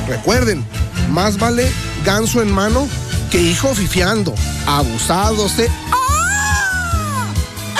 Recuerden, 0.07 0.65
más 1.09 1.37
vale 1.37 1.71
ganso 2.03 2.41
en 2.41 2.51
mano 2.51 2.87
que 3.31 3.41
hijo 3.41 3.73
fifiando. 3.75 4.33
Abusados 4.65 5.57
de... 5.57 5.69
¡Ah! 5.91 7.27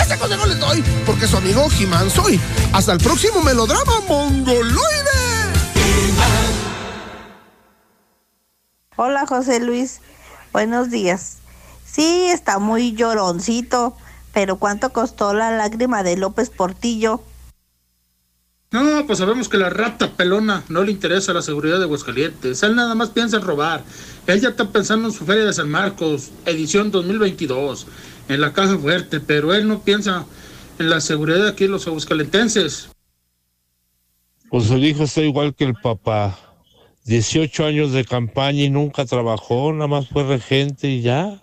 Ese 0.02 0.18
consejo 0.18 0.46
les 0.46 0.58
doy, 0.58 0.82
porque 1.06 1.26
su 1.26 1.36
amigo 1.36 1.68
Jimán 1.70 2.10
soy. 2.10 2.40
Hasta 2.72 2.92
el 2.92 2.98
próximo 2.98 3.42
melodrama 3.42 4.00
mongoloide. 4.08 5.10
Hola 8.96 9.26
José 9.26 9.60
Luis, 9.60 10.00
buenos 10.52 10.90
días. 10.90 11.38
Sí, 11.90 12.26
está 12.30 12.58
muy 12.58 12.92
lloroncito, 12.92 13.96
pero 14.32 14.56
¿cuánto 14.56 14.90
costó 14.90 15.34
la 15.34 15.50
lágrima 15.50 16.02
de 16.02 16.16
López 16.16 16.50
Portillo? 16.50 17.22
No, 18.72 19.04
pues 19.04 19.18
sabemos 19.18 19.48
que 19.48 19.58
la 19.58 19.68
rata 19.68 20.12
pelona 20.12 20.62
no 20.68 20.84
le 20.84 20.92
interesa 20.92 21.32
la 21.32 21.42
seguridad 21.42 21.78
de 21.78 21.84
Aguascalientes. 21.84 22.62
Él 22.62 22.76
nada 22.76 22.94
más 22.94 23.10
piensa 23.10 23.38
en 23.38 23.42
robar. 23.42 23.82
Él 24.28 24.40
ya 24.40 24.50
está 24.50 24.68
pensando 24.70 25.08
en 25.08 25.14
su 25.14 25.24
feria 25.24 25.44
de 25.44 25.52
San 25.52 25.68
Marcos, 25.68 26.30
edición 26.46 26.92
2022, 26.92 27.88
en 28.28 28.40
la 28.40 28.52
caja 28.52 28.78
fuerte, 28.78 29.18
pero 29.18 29.52
él 29.54 29.66
no 29.66 29.80
piensa 29.82 30.24
en 30.78 30.88
la 30.88 31.00
seguridad 31.00 31.42
de 31.42 31.48
aquí 31.48 31.66
los 31.66 31.88
aguascalentenses. 31.88 32.90
Pues 34.50 34.70
el 34.70 34.84
hijo 34.84 35.02
está 35.02 35.20
igual 35.22 35.54
que 35.54 35.64
el 35.64 35.74
papá. 35.74 36.38
18 37.06 37.66
años 37.66 37.92
de 37.92 38.04
campaña 38.04 38.62
y 38.62 38.70
nunca 38.70 39.04
trabajó, 39.04 39.72
nada 39.72 39.88
más 39.88 40.08
fue 40.08 40.22
regente 40.22 40.88
y 40.88 41.00
ya. 41.00 41.42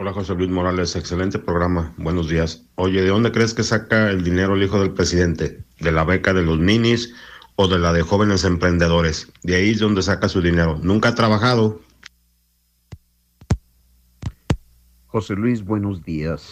Hola 0.00 0.12
José 0.12 0.36
Luis 0.36 0.48
Morales, 0.48 0.94
excelente 0.94 1.40
programa, 1.40 1.92
buenos 1.96 2.28
días. 2.28 2.64
Oye, 2.76 3.02
¿de 3.02 3.08
dónde 3.08 3.32
crees 3.32 3.52
que 3.52 3.64
saca 3.64 4.10
el 4.10 4.22
dinero 4.22 4.54
el 4.54 4.62
hijo 4.62 4.78
del 4.78 4.92
presidente? 4.92 5.64
¿De 5.80 5.90
la 5.90 6.04
beca 6.04 6.32
de 6.32 6.42
los 6.42 6.60
minis 6.60 7.12
o 7.56 7.66
de 7.66 7.80
la 7.80 7.92
de 7.92 8.02
jóvenes 8.02 8.44
emprendedores? 8.44 9.28
De 9.42 9.56
ahí 9.56 9.70
es 9.70 9.80
donde 9.80 10.02
saca 10.02 10.28
su 10.28 10.40
dinero. 10.40 10.78
Nunca 10.84 11.08
ha 11.08 11.14
trabajado. 11.16 11.80
José 15.08 15.34
Luis, 15.34 15.64
buenos 15.64 16.04
días. 16.04 16.48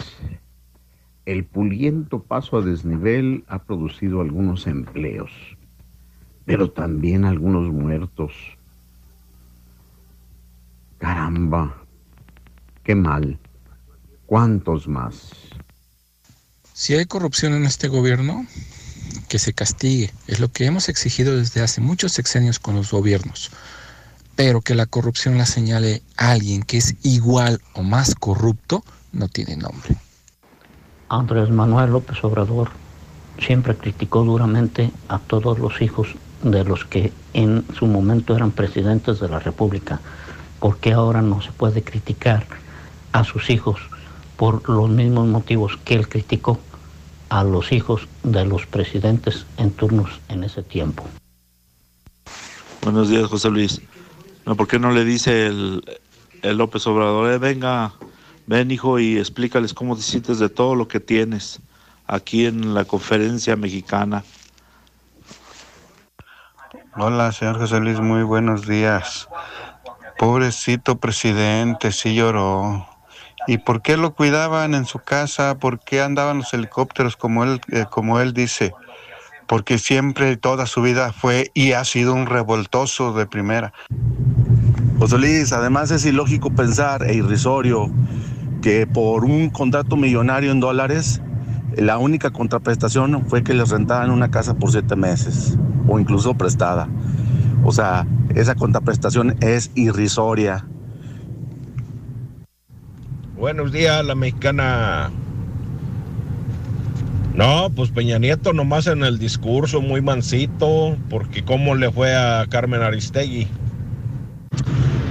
El 1.24 1.44
puliento 1.44 2.24
paso 2.24 2.56
a 2.56 2.62
desnivel 2.62 3.44
ha 3.46 3.62
producido 3.62 4.22
algunos 4.22 4.66
empleos, 4.66 5.30
pero 6.46 6.72
también 6.72 7.24
algunos 7.24 7.72
muertos. 7.72 8.32
Caramba, 10.98 11.85
qué 12.86 12.94
mal. 12.94 13.36
¿Cuántos 14.26 14.86
más? 14.86 15.30
Si 16.72 16.94
hay 16.94 17.04
corrupción 17.06 17.52
en 17.54 17.64
este 17.64 17.88
gobierno, 17.88 18.46
que 19.28 19.40
se 19.40 19.52
castigue. 19.52 20.12
Es 20.28 20.38
lo 20.38 20.52
que 20.52 20.66
hemos 20.66 20.88
exigido 20.88 21.36
desde 21.36 21.62
hace 21.62 21.80
muchos 21.80 22.12
sexenios 22.12 22.60
con 22.60 22.76
los 22.76 22.92
gobiernos. 22.92 23.50
Pero 24.36 24.60
que 24.60 24.76
la 24.76 24.86
corrupción 24.86 25.36
la 25.36 25.46
señale 25.46 26.02
a 26.16 26.30
alguien 26.30 26.62
que 26.62 26.76
es 26.76 26.94
igual 27.02 27.60
o 27.74 27.82
más 27.82 28.14
corrupto, 28.14 28.84
no 29.12 29.26
tiene 29.26 29.56
nombre. 29.56 29.96
Andrés 31.08 31.50
Manuel 31.50 31.90
López 31.90 32.22
Obrador 32.22 32.70
siempre 33.40 33.76
criticó 33.76 34.22
duramente 34.22 34.92
a 35.08 35.18
todos 35.18 35.58
los 35.58 35.82
hijos 35.82 36.14
de 36.44 36.62
los 36.62 36.84
que 36.84 37.12
en 37.32 37.64
su 37.76 37.86
momento 37.86 38.36
eran 38.36 38.52
presidentes 38.52 39.18
de 39.18 39.28
la 39.28 39.40
República. 39.40 40.00
¿Por 40.60 40.78
qué 40.78 40.92
ahora 40.92 41.20
no 41.20 41.42
se 41.42 41.50
puede 41.50 41.82
criticar 41.82 42.46
a 43.16 43.24
sus 43.24 43.48
hijos 43.48 43.80
por 44.36 44.68
los 44.68 44.90
mismos 44.90 45.26
motivos 45.26 45.78
que 45.86 45.94
él 45.94 46.06
criticó 46.06 46.60
a 47.30 47.42
los 47.44 47.72
hijos 47.72 48.06
de 48.22 48.44
los 48.44 48.66
presidentes 48.66 49.46
en 49.56 49.70
turnos 49.70 50.20
en 50.28 50.44
ese 50.44 50.62
tiempo? 50.62 51.02
Buenos 52.82 53.08
días, 53.08 53.24
José 53.24 53.48
Luis. 53.48 53.80
No, 54.44 54.54
¿Por 54.54 54.68
qué 54.68 54.78
no 54.78 54.90
le 54.90 55.06
dice 55.06 55.46
el, 55.46 55.82
el 56.42 56.58
López 56.58 56.86
Obrador, 56.86 57.32
eh, 57.32 57.38
venga, 57.38 57.94
ven 58.46 58.70
hijo 58.70 58.98
y 58.98 59.16
explícales 59.16 59.72
cómo 59.72 59.96
te 59.96 60.02
sientes 60.02 60.38
de 60.38 60.50
todo 60.50 60.74
lo 60.74 60.86
que 60.86 61.00
tienes 61.00 61.60
aquí 62.06 62.44
en 62.44 62.74
la 62.74 62.84
conferencia 62.84 63.56
mexicana? 63.56 64.24
Hola, 66.98 67.32
señor 67.32 67.58
José 67.58 67.80
Luis, 67.80 67.98
muy 67.98 68.24
buenos 68.24 68.66
días. 68.66 69.26
Pobrecito 70.18 70.98
presidente, 70.98 71.92
sí 71.92 72.14
lloró. 72.14 72.95
¿Y 73.46 73.58
por 73.58 73.80
qué 73.82 73.96
lo 73.96 74.14
cuidaban 74.14 74.74
en 74.74 74.86
su 74.86 74.98
casa? 74.98 75.58
¿Por 75.58 75.78
qué 75.78 76.00
andaban 76.00 76.38
los 76.38 76.52
helicópteros 76.52 77.16
como 77.16 77.44
él, 77.44 77.60
eh, 77.70 77.84
como 77.90 78.20
él 78.20 78.32
dice? 78.32 78.72
Porque 79.46 79.78
siempre, 79.78 80.36
toda 80.36 80.66
su 80.66 80.82
vida 80.82 81.12
fue 81.12 81.50
y 81.54 81.72
ha 81.72 81.84
sido 81.84 82.14
un 82.14 82.26
revoltoso 82.26 83.12
de 83.12 83.26
primera. 83.26 83.72
José 84.98 85.18
Luis, 85.18 85.52
además 85.52 85.90
es 85.90 86.04
ilógico 86.04 86.50
pensar 86.50 87.04
e 87.04 87.14
irrisorio 87.14 87.90
que 88.62 88.86
por 88.86 89.24
un 89.24 89.50
contrato 89.50 89.96
millonario 89.96 90.50
en 90.50 90.58
dólares, 90.58 91.20
la 91.76 91.98
única 91.98 92.30
contraprestación 92.30 93.26
fue 93.28 93.44
que 93.44 93.54
les 93.54 93.68
rentaran 93.68 94.10
una 94.10 94.30
casa 94.30 94.54
por 94.54 94.72
siete 94.72 94.96
meses 94.96 95.56
o 95.86 96.00
incluso 96.00 96.34
prestada. 96.34 96.88
O 97.62 97.70
sea, 97.70 98.06
esa 98.34 98.54
contraprestación 98.54 99.36
es 99.40 99.70
irrisoria. 99.74 100.66
Buenos 103.38 103.70
días, 103.70 104.02
la 104.02 104.14
mexicana. 104.14 105.10
No, 107.34 107.68
pues 107.76 107.90
Peña 107.90 108.18
Nieto 108.18 108.54
nomás 108.54 108.86
en 108.86 109.04
el 109.04 109.18
discurso, 109.18 109.82
muy 109.82 110.00
mansito, 110.00 110.96
porque 111.10 111.44
cómo 111.44 111.74
le 111.74 111.92
fue 111.92 112.16
a 112.16 112.46
Carmen 112.48 112.80
Aristegui. 112.80 113.46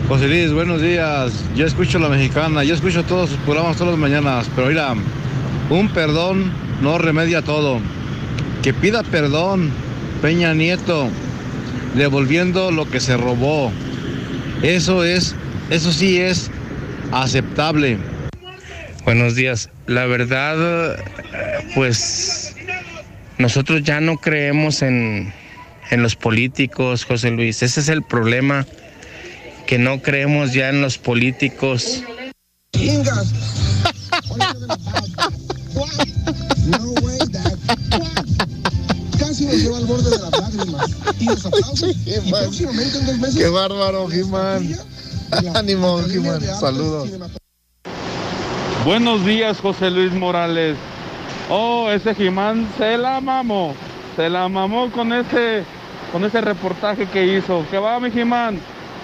José 0.08 0.28
Luis, 0.28 0.52
buenos 0.52 0.82
días. 0.82 1.46
Yo 1.56 1.68
escucho 1.68 2.00
la 2.00 2.10
mexicana, 2.10 2.64
yo 2.64 2.74
escucho 2.74 3.04
todos 3.04 3.30
sus 3.30 3.38
programas 3.42 3.78
todas 3.78 3.92
las 3.92 4.00
mañanas, 4.00 4.50
pero 4.56 4.70
mira, 4.70 4.96
un 5.70 5.88
perdón 5.90 6.52
no 6.82 6.98
remedia 6.98 7.44
todo. 7.44 7.78
Que 8.64 8.74
pida 8.74 9.04
perdón 9.04 9.70
Peña 10.24 10.56
Nieto, 10.56 11.10
devolviendo 11.94 12.72
lo 12.72 12.90
que 12.90 13.00
se 13.00 13.18
robó. 13.18 13.72
Eso 14.64 15.04
es, 15.04 15.36
eso 15.70 15.92
sí 15.92 16.18
es 16.18 16.50
aceptable. 17.12 18.00
Buenos 19.06 19.36
días. 19.36 19.70
La 19.86 20.08
verdad, 20.08 20.98
pues 21.76 22.56
nosotros 23.38 23.84
ya 23.84 24.02
no 24.02 24.18
creemos 24.18 24.82
en, 24.82 25.32
en 25.92 26.02
los 26.02 26.16
políticos, 26.16 27.06
José 27.06 27.30
Luis. 27.30 27.62
Ese 27.62 27.82
es 27.82 27.90
el 27.90 28.02
problema, 28.02 28.66
que 29.68 29.78
no 29.78 30.02
creemos 30.02 30.54
ya 30.54 30.70
en 30.70 30.82
los 30.82 30.98
políticos. 30.98 32.04
Chingas. 32.74 33.32
Casi 39.20 39.46
nos 39.46 39.56
lleva 39.56 39.78
al 39.78 39.86
borde 39.86 40.10
de 40.10 40.18
las 40.18 40.32
lágrimas. 40.32 40.92
Y 41.20 41.26
los 41.26 41.46
aplausos. 41.46 41.96
Y 42.06 42.32
próximamente 42.32 42.98
en 42.98 43.06
dos 43.06 43.18
meses. 43.20 43.38
Qué 43.38 43.50
bárbaro, 43.50 44.08
Jimán. 44.08 44.76
Ánimo, 45.54 46.02
Jimán. 46.04 46.42
Saludos. 46.60 47.12
Buenos 48.86 49.26
días, 49.26 49.60
José 49.62 49.90
Luis 49.90 50.14
Morales. 50.14 50.78
Oh, 51.50 51.90
ese 51.90 52.14
Jimán 52.14 52.70
se 52.78 53.00
la 53.00 53.20
mamó. 53.20 53.74
Se 54.16 54.30
la 54.30 54.48
mamó 54.48 54.92
con 54.92 55.12
ese, 55.12 55.64
con 56.12 56.24
ese 56.24 56.40
reportaje 56.40 57.08
que 57.08 57.36
hizo. 57.36 57.66
Que 57.72 57.80
va, 57.80 58.00
mi 58.00 58.12
Jimán. 58.12 58.60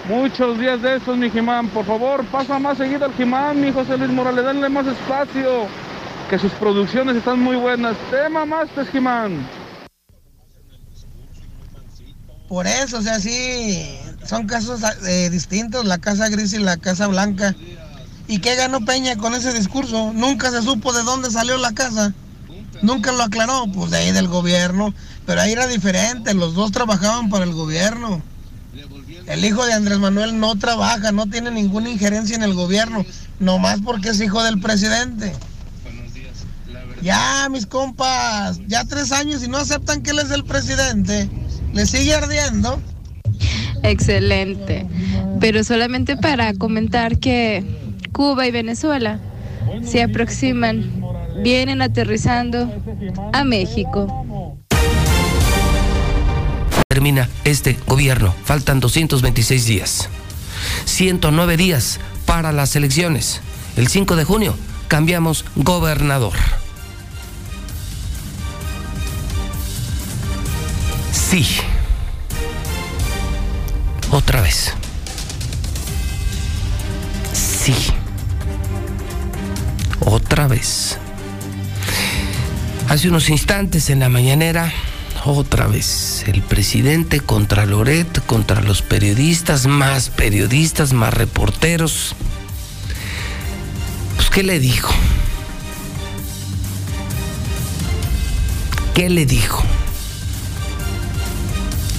Muchos 0.08 0.56
días 0.60 0.80
de 0.82 0.98
esos, 0.98 1.16
mi 1.16 1.28
Jimán. 1.30 1.66
Por 1.66 1.84
favor, 1.84 2.24
pasa 2.26 2.60
más 2.60 2.78
seguido 2.78 3.06
al 3.06 3.14
Jimán, 3.14 3.60
mi 3.60 3.72
José 3.72 3.98
Luis 3.98 4.10
Morales. 4.12 4.44
Denle 4.44 4.68
más 4.68 4.86
espacio. 4.86 5.66
Que 6.30 6.38
sus 6.38 6.52
producciones 6.52 7.16
están 7.16 7.40
muy 7.40 7.56
buenas. 7.56 7.96
Te 8.08 8.28
mamaste, 8.28 8.84
Jimán. 8.86 9.44
Por 12.48 12.68
eso, 12.68 12.98
o 12.98 13.02
sea, 13.02 13.18
sí, 13.18 13.98
son 14.24 14.46
casos 14.46 14.80
eh, 15.08 15.28
distintos, 15.28 15.84
la 15.86 15.98
Casa 15.98 16.28
Gris 16.28 16.52
y 16.52 16.58
la 16.58 16.76
Casa 16.76 17.08
Blanca. 17.08 17.56
¿Y 18.28 18.38
qué 18.38 18.54
ganó 18.56 18.84
Peña 18.84 19.16
con 19.16 19.34
ese 19.34 19.52
discurso? 19.52 20.12
Nunca 20.12 20.50
se 20.50 20.62
supo 20.62 20.92
de 20.92 21.02
dónde 21.02 21.30
salió 21.30 21.56
la 21.58 21.72
casa. 21.72 22.14
Nunca 22.82 23.12
lo 23.12 23.22
aclaró, 23.22 23.66
pues 23.72 23.90
de 23.90 23.98
ahí 23.98 24.12
del 24.12 24.28
gobierno. 24.28 24.94
Pero 25.26 25.40
ahí 25.40 25.52
era 25.52 25.66
diferente, 25.66 26.34
los 26.34 26.54
dos 26.54 26.72
trabajaban 26.72 27.30
para 27.30 27.44
el 27.44 27.52
gobierno. 27.52 28.22
El 29.26 29.44
hijo 29.44 29.64
de 29.64 29.72
Andrés 29.72 29.98
Manuel 29.98 30.38
no 30.40 30.56
trabaja, 30.56 31.12
no 31.12 31.26
tiene 31.26 31.50
ninguna 31.50 31.90
injerencia 31.90 32.34
en 32.34 32.42
el 32.42 32.54
gobierno, 32.54 33.04
nomás 33.38 33.80
porque 33.82 34.10
es 34.10 34.20
hijo 34.20 34.42
del 34.42 34.60
presidente. 34.60 35.32
Ya, 37.02 37.48
mis 37.50 37.66
compas, 37.66 38.60
ya 38.66 38.84
tres 38.84 39.12
años 39.12 39.42
y 39.42 39.48
no 39.48 39.58
aceptan 39.58 40.02
que 40.02 40.10
él 40.10 40.20
es 40.20 40.30
el 40.30 40.44
presidente. 40.44 41.28
¿Le 41.72 41.86
sigue 41.86 42.14
ardiendo? 42.14 42.80
Excelente. 43.82 44.86
Pero 45.40 45.64
solamente 45.64 46.16
para 46.16 46.54
comentar 46.54 47.18
que 47.18 47.81
Cuba 48.12 48.46
y 48.46 48.50
Venezuela 48.50 49.18
se 49.84 50.02
aproximan, 50.02 51.02
vienen 51.42 51.82
aterrizando 51.82 52.70
a 53.32 53.44
México. 53.44 54.26
Termina 56.88 57.28
este 57.44 57.78
gobierno, 57.86 58.34
faltan 58.44 58.80
226 58.80 59.66
días. 59.66 60.08
109 60.84 61.56
días 61.56 62.00
para 62.26 62.52
las 62.52 62.76
elecciones. 62.76 63.40
El 63.76 63.88
5 63.88 64.16
de 64.16 64.24
junio 64.24 64.54
cambiamos 64.88 65.44
gobernador. 65.56 66.34
Sí. 71.12 71.46
Otra 74.10 74.42
vez. 74.42 74.74
Sí. 77.32 77.74
Otra 80.04 80.48
vez. 80.48 80.98
Hace 82.88 83.08
unos 83.08 83.30
instantes 83.30 83.88
en 83.90 84.00
la 84.00 84.08
mañanera, 84.08 84.72
otra 85.24 85.66
vez, 85.66 86.24
el 86.26 86.42
presidente 86.42 87.20
contra 87.20 87.64
Loret, 87.64 88.24
contra 88.26 88.60
los 88.60 88.82
periodistas, 88.82 89.66
más 89.66 90.10
periodistas, 90.10 90.92
más 90.92 91.14
reporteros. 91.14 92.14
Pues, 94.16 94.30
¿qué 94.30 94.42
le 94.42 94.58
dijo? 94.58 94.92
¿Qué 98.94 99.08
le 99.08 99.24
dijo? 99.24 99.62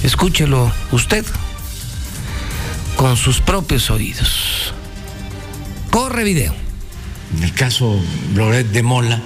Escúchelo 0.02 0.70
usted 0.92 1.24
con 2.96 3.16
sus 3.16 3.40
propios 3.40 3.90
oídos. 3.90 4.74
Corre 5.90 6.24
video. 6.24 6.63
En 7.36 7.42
el 7.42 7.52
caso 7.52 8.00
Loret 8.34 8.68
de 8.68 8.82
Mola, 8.82 9.20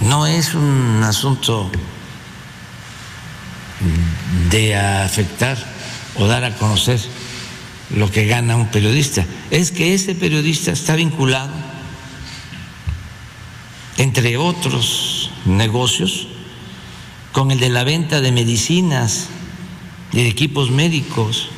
no 0.00 0.26
es 0.26 0.54
un 0.54 1.02
asunto 1.02 1.70
de 4.50 4.74
afectar 4.74 5.58
o 6.16 6.26
dar 6.26 6.44
a 6.44 6.56
conocer 6.56 6.98
lo 7.90 8.10
que 8.10 8.26
gana 8.26 8.56
un 8.56 8.68
periodista, 8.68 9.24
es 9.50 9.70
que 9.70 9.92
ese 9.92 10.14
periodista 10.14 10.70
está 10.70 10.96
vinculado, 10.96 11.52
entre 13.98 14.38
otros 14.38 15.30
negocios, 15.44 16.26
con 17.32 17.50
el 17.50 17.60
de 17.60 17.68
la 17.68 17.84
venta 17.84 18.22
de 18.22 18.32
medicinas 18.32 19.28
y 20.12 20.22
de 20.22 20.28
equipos 20.28 20.70
médicos 20.70 21.48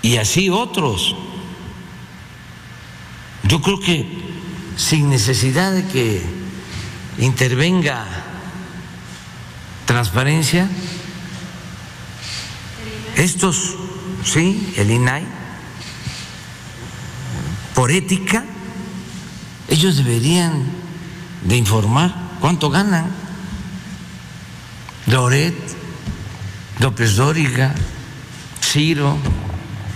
y 0.00 0.16
así 0.16 0.48
otros. 0.48 1.14
Yo 3.44 3.60
creo 3.60 3.80
que 3.80 4.06
sin 4.76 5.10
necesidad 5.10 5.72
de 5.72 5.84
que 5.86 6.22
intervenga 7.18 8.06
transparencia, 9.84 10.68
estos, 13.16 13.76
sí, 14.24 14.72
el 14.76 14.90
INAI, 14.90 15.24
por 17.74 17.90
ética, 17.90 18.44
ellos 19.68 19.96
deberían 19.96 20.64
de 21.42 21.56
informar 21.56 22.14
cuánto 22.40 22.70
ganan. 22.70 23.06
Loret, 25.06 25.54
López 26.78 27.16
Dóriga, 27.16 27.74
Ciro, 28.62 29.16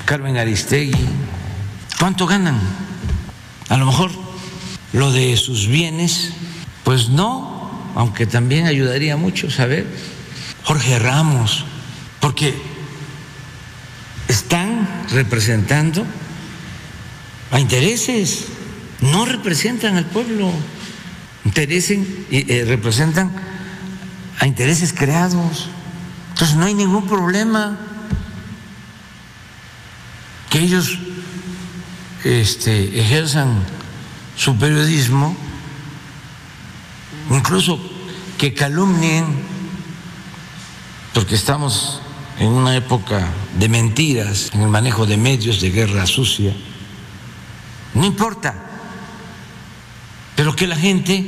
Carmen 0.04 0.36
Aristegui, 0.36 1.06
¿cuánto 1.98 2.26
ganan? 2.26 2.85
A 3.68 3.76
lo 3.76 3.86
mejor 3.86 4.10
lo 4.92 5.12
de 5.12 5.36
sus 5.36 5.66
bienes, 5.66 6.32
pues 6.84 7.08
no, 7.08 7.70
aunque 7.94 8.26
también 8.26 8.66
ayudaría 8.66 9.16
mucho 9.16 9.50
saber. 9.50 9.86
Jorge 10.64 10.98
Ramos, 10.98 11.64
porque 12.20 12.54
están 14.28 15.06
representando 15.10 16.04
a 17.50 17.60
intereses, 17.60 18.46
no 19.00 19.24
representan 19.24 19.96
al 19.96 20.06
pueblo, 20.06 20.50
interesen, 21.44 22.26
eh, 22.30 22.64
representan 22.66 23.32
a 24.38 24.46
intereses 24.46 24.92
creados. 24.92 25.68
Entonces 26.30 26.56
no 26.56 26.66
hay 26.66 26.74
ningún 26.74 27.06
problema 27.06 27.78
que 30.50 30.58
ellos 30.58 30.98
este, 32.26 33.00
ejerzan 33.00 33.62
su 34.36 34.56
periodismo, 34.56 35.36
incluso 37.30 37.78
que 38.36 38.52
calumnien, 38.52 39.24
porque 41.14 41.36
estamos 41.36 42.02
en 42.38 42.48
una 42.48 42.76
época 42.76 43.28
de 43.58 43.68
mentiras, 43.68 44.50
en 44.52 44.62
el 44.62 44.68
manejo 44.68 45.06
de 45.06 45.16
medios, 45.16 45.60
de 45.60 45.70
guerra 45.70 46.06
sucia. 46.06 46.52
No 47.94 48.04
importa, 48.04 48.54
pero 50.34 50.54
que 50.54 50.66
la 50.66 50.76
gente 50.76 51.24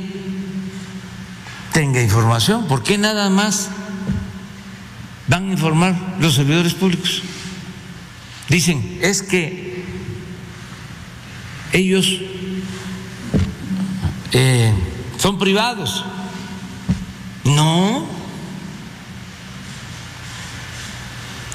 tenga 1.73 2.01
información. 2.01 2.67
¿Por 2.67 2.83
qué 2.83 2.97
nada 2.97 3.29
más 3.29 3.69
van 5.27 5.49
a 5.49 5.51
informar 5.53 6.17
los 6.19 6.35
servidores 6.35 6.73
públicos? 6.73 7.23
Dicen, 8.49 8.99
es 9.01 9.23
que 9.23 9.68
ellos 11.71 12.19
eh, 14.31 14.73
son 15.17 15.37
privados. 15.37 16.05
No. 17.43 18.07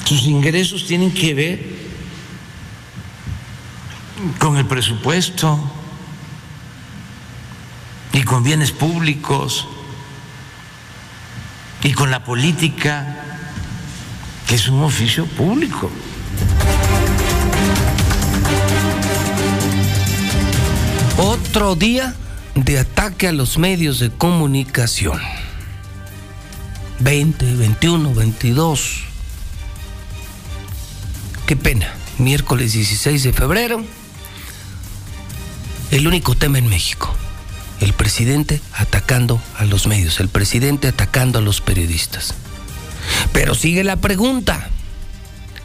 Sus 0.05 0.25
ingresos 0.25 0.87
tienen 0.87 1.13
que 1.13 1.35
ver 1.35 1.75
con 4.39 4.57
el 4.57 4.67
presupuesto 4.67 5.59
y 8.13 8.23
con 8.23 8.43
bienes 8.45 8.71
públicos 8.71 9.67
y 11.83 11.93
con 11.93 12.11
la 12.11 12.25
política, 12.25 13.25
que 14.47 14.55
es 14.55 14.69
un 14.69 14.83
oficio 14.83 15.27
público. 15.27 15.91
Otro 21.55 21.77
día 21.77 22.17
de 22.57 22.81
ataque 22.81 23.29
a 23.29 23.33
los 23.33 23.59
medios 23.59 24.01
de 24.01 24.11
comunicación. 24.11 25.21
20, 26.99 27.55
21, 27.55 28.13
22. 28.13 29.05
Qué 31.47 31.55
pena. 31.55 31.95
Miércoles 32.19 32.73
16 32.73 33.23
de 33.23 33.33
febrero. 33.33 33.85
El 35.93 36.09
único 36.09 36.35
tema 36.35 36.59
en 36.59 36.67
México. 36.67 37.15
El 37.81 37.93
presidente 37.93 38.61
atacando 38.73 39.41
a 39.57 39.65
los 39.65 39.87
medios. 39.87 40.19
El 40.19 40.31
presidente 40.31 40.89
atacando 40.89 41.39
a 41.39 41.43
los 41.43 41.61
periodistas. 41.61 42.35
Pero 43.33 43.55
sigue 43.55 43.85
la 43.85 43.95
pregunta. 43.95 44.71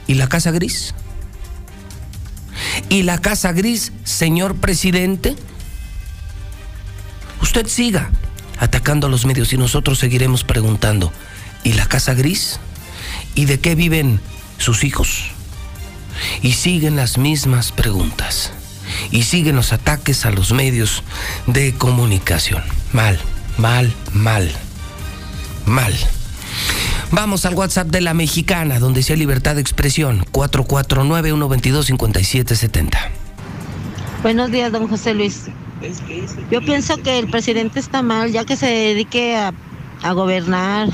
¿Y 0.05 0.13
la 0.13 0.29
Casa 0.29 0.51
Gris? 0.51 0.93
¿Y 2.89 3.01
la 3.01 3.17
Casa 3.17 3.53
Gris, 3.53 3.91
señor 4.03 4.53
presidente? 4.57 5.35
Usted 7.41 7.67
siga 7.67 8.09
atacando 8.57 9.07
a 9.07 9.09
los 9.09 9.25
medios 9.25 9.53
y 9.53 9.57
nosotros 9.57 9.99
seguiremos 9.99 10.43
preguntando. 10.43 11.11
¿Y 11.63 11.73
la 11.73 11.87
Casa 11.87 12.13
Gris? 12.13 12.59
¿Y 13.35 13.45
de 13.45 13.59
qué 13.59 13.75
viven 13.75 14.19
sus 14.57 14.83
hijos? 14.83 15.31
Y 16.41 16.53
siguen 16.53 16.95
las 16.95 17.17
mismas 17.17 17.71
preguntas. 17.71 18.51
Y 19.11 19.23
siguen 19.23 19.55
los 19.55 19.71
ataques 19.71 20.25
a 20.25 20.31
los 20.31 20.51
medios 20.51 21.03
de 21.47 21.73
comunicación. 21.73 22.63
Mal, 22.91 23.19
mal, 23.57 23.93
mal, 24.13 24.51
mal. 25.65 25.93
Vamos 27.11 27.45
al 27.45 27.55
WhatsApp 27.55 27.87
de 27.87 28.01
la 28.01 28.13
mexicana, 28.13 28.79
donde 28.79 29.03
sea 29.03 29.15
libertad 29.15 29.55
de 29.55 29.61
expresión, 29.61 30.25
449-122-5770. 30.31 32.97
Buenos 34.21 34.51
días, 34.51 34.71
don 34.71 34.87
José 34.87 35.13
Luis. 35.13 35.45
Yo 36.51 36.61
pienso 36.61 36.97
que 36.97 37.19
el 37.19 37.30
presidente 37.30 37.80
está 37.80 38.01
mal, 38.01 38.32
ya 38.32 38.45
que 38.45 38.55
se 38.55 38.67
dedique 38.67 39.36
a, 39.36 39.53
a 40.01 40.13
gobernar. 40.13 40.89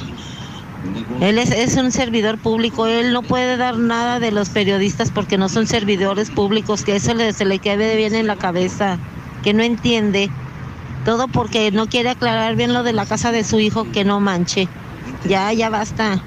Él 1.22 1.38
es, 1.40 1.52
es 1.52 1.76
un 1.78 1.92
servidor 1.92 2.38
público, 2.38 2.86
él 2.86 3.12
no 3.12 3.24
puede 3.24 3.58
dar 3.58 3.78
nada 3.78 4.20
de 4.20 4.32
los 4.32 4.50
periodistas 4.50 5.10
porque 5.12 5.38
no 5.38 5.50
son 5.50 5.66
servidores 5.66 6.30
públicos, 6.30 6.84
que 6.84 6.96
eso 6.98 7.14
le, 7.16 7.34
se 7.34 7.46
le 7.46 7.60
quede 7.60 7.96
bien 7.96 8.14
en 8.14 8.28
la 8.28 8.36
cabeza, 8.36 9.00
que 9.42 9.54
no 9.54 9.64
entiende. 9.64 10.30
Todo 11.04 11.28
porque 11.28 11.72
no 11.72 11.88
quiere 11.88 12.10
aclarar 12.10 12.56
bien 12.56 12.74
lo 12.74 12.84
de 12.84 12.94
la 12.94 13.06
casa 13.06 13.32
de 13.32 13.44
su 13.44 13.60
hijo, 13.60 13.92
que 13.92 14.04
no 14.04 14.20
manche. 14.20 14.70
Ya, 15.24 15.52
ya 15.54 15.70
basta. 15.70 16.24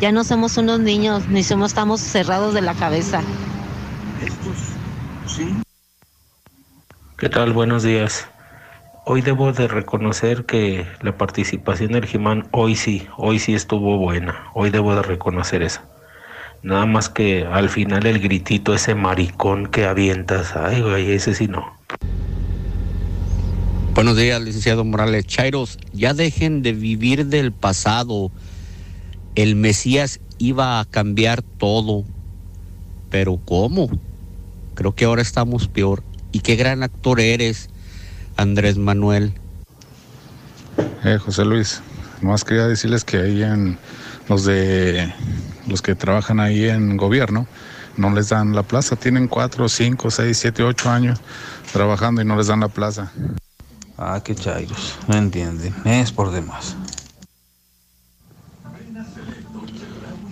Ya 0.00 0.12
no 0.12 0.24
somos 0.24 0.56
unos 0.56 0.80
niños, 0.80 1.28
ni 1.28 1.42
somos, 1.44 1.70
estamos 1.70 2.00
cerrados 2.00 2.52
de 2.54 2.62
la 2.62 2.74
cabeza. 2.74 3.26
¿Qué 7.16 7.28
tal? 7.28 7.52
Buenos 7.52 7.84
días. 7.84 8.26
Hoy 9.06 9.22
debo 9.22 9.52
de 9.52 9.68
reconocer 9.68 10.46
que 10.46 10.84
la 11.00 11.16
participación 11.16 11.92
del 11.92 12.06
Jimán 12.06 12.48
hoy 12.50 12.74
sí, 12.74 13.06
hoy 13.16 13.38
sí 13.38 13.54
estuvo 13.54 13.98
buena. 13.98 14.50
Hoy 14.52 14.70
debo 14.70 14.96
de 14.96 15.02
reconocer 15.02 15.62
eso. 15.62 15.80
Nada 16.64 16.86
más 16.86 17.08
que 17.08 17.46
al 17.46 17.68
final 17.68 18.04
el 18.06 18.18
gritito, 18.18 18.74
ese 18.74 18.96
maricón 18.96 19.68
que 19.68 19.84
avientas, 19.84 20.56
ay 20.56 20.82
güey, 20.82 21.12
ese 21.12 21.34
sí 21.34 21.46
no. 21.46 21.78
Buenos 23.94 24.16
días, 24.16 24.42
licenciado 24.42 24.84
Morales. 24.84 25.24
Chairos, 25.24 25.78
ya 25.92 26.14
dejen 26.14 26.62
de 26.62 26.72
vivir 26.72 27.26
del 27.26 27.52
pasado. 27.52 28.32
El 29.36 29.54
Mesías 29.54 30.18
iba 30.38 30.80
a 30.80 30.84
cambiar 30.84 31.42
todo. 31.42 32.02
Pero 33.08 33.38
¿cómo? 33.44 33.88
Creo 34.74 34.96
que 34.96 35.04
ahora 35.04 35.22
estamos 35.22 35.68
peor. 35.68 36.02
Y 36.34 36.40
qué 36.40 36.56
gran 36.56 36.82
actor 36.82 37.20
eres, 37.20 37.70
Andrés 38.36 38.76
Manuel. 38.76 39.34
Eh, 41.04 41.16
José 41.24 41.44
Luis, 41.44 41.80
más 42.22 42.42
quería 42.42 42.66
decirles 42.66 43.04
que 43.04 43.18
ahí 43.18 43.44
en 43.44 43.78
los 44.28 44.44
de 44.44 45.14
los 45.68 45.80
que 45.80 45.94
trabajan 45.94 46.40
ahí 46.40 46.68
en 46.68 46.96
gobierno 46.96 47.46
no 47.96 48.10
les 48.10 48.30
dan 48.30 48.52
la 48.52 48.64
plaza, 48.64 48.96
tienen 48.96 49.28
cuatro, 49.28 49.68
cinco, 49.68 50.10
seis, 50.10 50.36
siete, 50.36 50.64
ocho 50.64 50.90
años 50.90 51.20
trabajando 51.72 52.20
y 52.20 52.24
no 52.24 52.34
les 52.34 52.48
dan 52.48 52.58
la 52.58 52.68
plaza. 52.68 53.12
Ah, 53.96 54.20
qué 54.24 54.34
chairos, 54.34 54.98
no 55.06 55.16
entienden, 55.16 55.72
es 55.84 56.10
por 56.10 56.32
demás. 56.32 56.74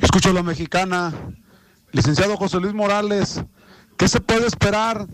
Escucho 0.01 0.31
a 0.31 0.33
la 0.33 0.43
mexicana, 0.43 1.13
licenciado 1.93 2.37
José 2.37 2.59
Luis 2.59 2.75
Morales, 2.75 3.45
¿qué 3.97 4.09
se 4.09 4.21
puede 4.21 4.49
esperar 4.49 5.07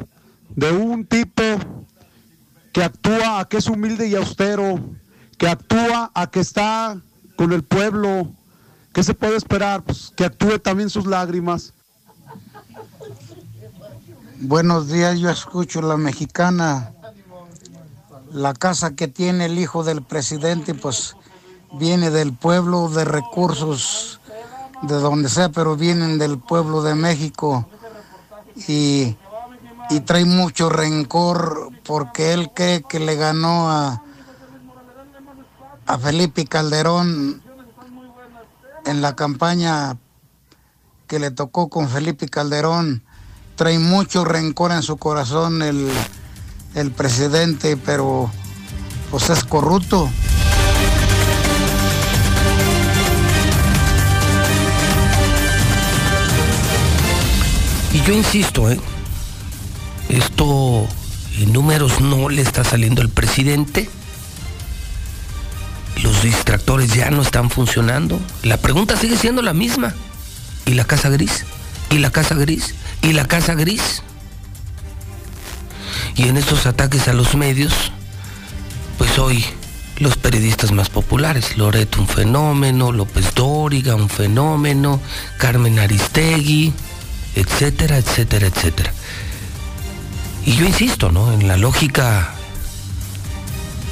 de 0.56 0.72
un 0.72 1.06
tipo 1.06 1.42
que 2.72 2.82
actúa 2.84 3.40
a 3.40 3.48
que 3.48 3.58
es 3.58 3.66
humilde 3.66 4.06
y 4.08 4.14
austero, 4.14 4.80
que 5.36 5.48
actúa 5.48 6.10
a 6.14 6.30
que 6.30 6.40
está 6.40 7.00
con 7.36 7.52
el 7.52 7.62
pueblo? 7.62 8.28
¿Qué 8.92 9.02
se 9.02 9.14
puede 9.14 9.36
esperar? 9.36 9.82
Pues 9.82 10.12
que 10.16 10.24
actúe 10.24 10.58
también 10.58 10.90
sus 10.90 11.06
lágrimas. 11.06 11.72
Buenos 14.40 14.88
días, 14.88 15.18
yo 15.18 15.30
escucho 15.30 15.82
la 15.82 15.96
mexicana. 15.96 16.92
La 18.32 18.54
casa 18.54 18.94
que 18.94 19.08
tiene 19.08 19.46
el 19.46 19.58
hijo 19.58 19.84
del 19.84 20.02
presidente, 20.02 20.74
pues 20.74 21.16
viene 21.72 22.10
del 22.10 22.32
pueblo 22.32 22.88
de 22.88 23.04
recursos, 23.04 24.20
de 24.82 24.94
donde 24.94 25.28
sea, 25.28 25.48
pero 25.48 25.76
vienen 25.76 26.18
del 26.18 26.38
pueblo 26.38 26.82
de 26.82 26.94
México. 26.94 27.66
Y, 28.68 29.16
y 29.90 30.00
trae 30.00 30.24
mucho 30.24 30.68
rencor 30.68 31.70
porque 31.84 32.32
él 32.32 32.50
cree 32.54 32.82
que 32.82 33.00
le 33.00 33.16
ganó 33.16 33.70
a, 33.70 34.02
a 35.86 35.98
Felipe 35.98 36.44
Calderón 36.46 37.42
en 38.84 39.00
la 39.00 39.16
campaña 39.16 39.96
que 41.06 41.18
le 41.18 41.30
tocó 41.30 41.68
con 41.68 41.88
Felipe 41.88 42.28
Calderón. 42.28 43.02
Trae 43.56 43.78
mucho 43.78 44.24
rencor 44.24 44.72
en 44.72 44.82
su 44.82 44.98
corazón 44.98 45.62
el, 45.62 45.90
el 46.74 46.90
presidente, 46.92 47.76
pero 47.76 48.30
pues 49.10 49.30
es 49.30 49.42
corrupto. 49.42 50.08
Y 57.92 58.02
yo 58.02 58.12
insisto, 58.12 58.70
¿eh? 58.70 58.78
Esto 60.08 60.86
en 61.38 61.52
números 61.52 62.00
no 62.00 62.28
le 62.28 62.42
está 62.42 62.64
saliendo 62.64 63.02
al 63.02 63.08
presidente. 63.08 63.88
Los 66.02 66.22
distractores 66.22 66.92
ya 66.94 67.10
no 67.10 67.22
están 67.22 67.50
funcionando. 67.50 68.20
La 68.42 68.56
pregunta 68.56 68.96
sigue 68.96 69.16
siendo 69.16 69.42
la 69.42 69.52
misma. 69.52 69.94
¿Y 70.66 70.74
la 70.74 70.84
casa 70.84 71.08
gris? 71.08 71.44
¿Y 71.90 71.98
la 71.98 72.10
casa 72.10 72.34
gris? 72.34 72.74
¿Y 73.02 73.12
la 73.12 73.26
casa 73.26 73.54
gris? 73.54 74.02
Y 76.14 76.28
en 76.28 76.36
estos 76.36 76.66
ataques 76.66 77.08
a 77.08 77.12
los 77.12 77.34
medios, 77.36 77.92
pues 78.98 79.18
hoy 79.18 79.44
los 79.98 80.16
periodistas 80.16 80.72
más 80.72 80.90
populares, 80.90 81.56
Loreto 81.56 82.00
un 82.00 82.08
fenómeno, 82.08 82.92
López 82.92 83.34
Dóriga 83.34 83.94
un 83.94 84.08
fenómeno, 84.08 85.00
Carmen 85.38 85.78
Aristegui, 85.78 86.72
etcétera, 87.34 87.98
etcétera, 87.98 88.48
etcétera. 88.48 88.92
Y 90.44 90.56
yo 90.56 90.64
insisto, 90.64 91.12
¿no? 91.12 91.32
En 91.32 91.46
la 91.46 91.56
lógica 91.56 92.30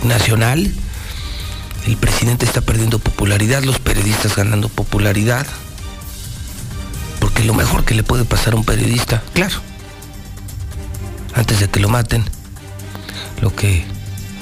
nacional, 0.05 0.73
el 1.87 1.97
presidente 1.97 2.45
está 2.45 2.61
perdiendo 2.61 2.99
popularidad, 2.99 3.63
los 3.63 3.79
periodistas 3.79 4.37
ganando 4.37 4.69
popularidad. 4.69 5.47
Porque 7.21 7.45
lo 7.45 7.55
mejor 7.55 7.85
que 7.85 7.95
le 7.95 8.03
puede 8.03 8.25
pasar 8.25 8.55
a 8.55 8.57
un 8.57 8.65
periodista, 8.65 9.23
claro, 9.35 9.57
antes 11.35 11.61
de 11.61 11.69
que 11.69 11.81
lo 11.81 11.89
maten, 11.89 12.25
lo 13.41 13.55
que 13.55 13.85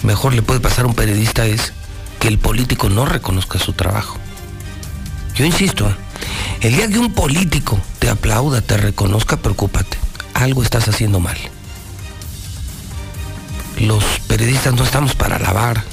mejor 0.03 0.35
le 0.35 0.43
puede 0.43 0.61
pasar 0.61 0.85
a 0.85 0.89
un 0.89 0.95
periodista 0.95 1.47
es 1.47 1.73
que 2.21 2.29
el 2.29 2.39
político 2.39 2.89
no 2.89 3.05
reconozca 3.05 3.59
su 3.59 3.73
trabajo. 3.73 4.19
Yo 5.35 5.45
insisto, 5.45 5.93
el 6.61 6.77
día 6.77 6.89
que 6.89 6.99
un 6.99 7.13
político 7.13 7.81
te 7.99 8.09
aplauda, 8.09 8.61
te 8.61 8.77
reconozca, 8.77 9.37
preocúpate. 9.37 9.99
Algo 10.35 10.63
estás 10.63 10.89
haciendo 10.89 11.21
mal. 11.21 11.37
Los 13.79 14.05
periodistas 14.29 14.75
no 14.75 14.85
estamos 14.85 15.15
para 15.15 15.37
alabar 15.37 15.85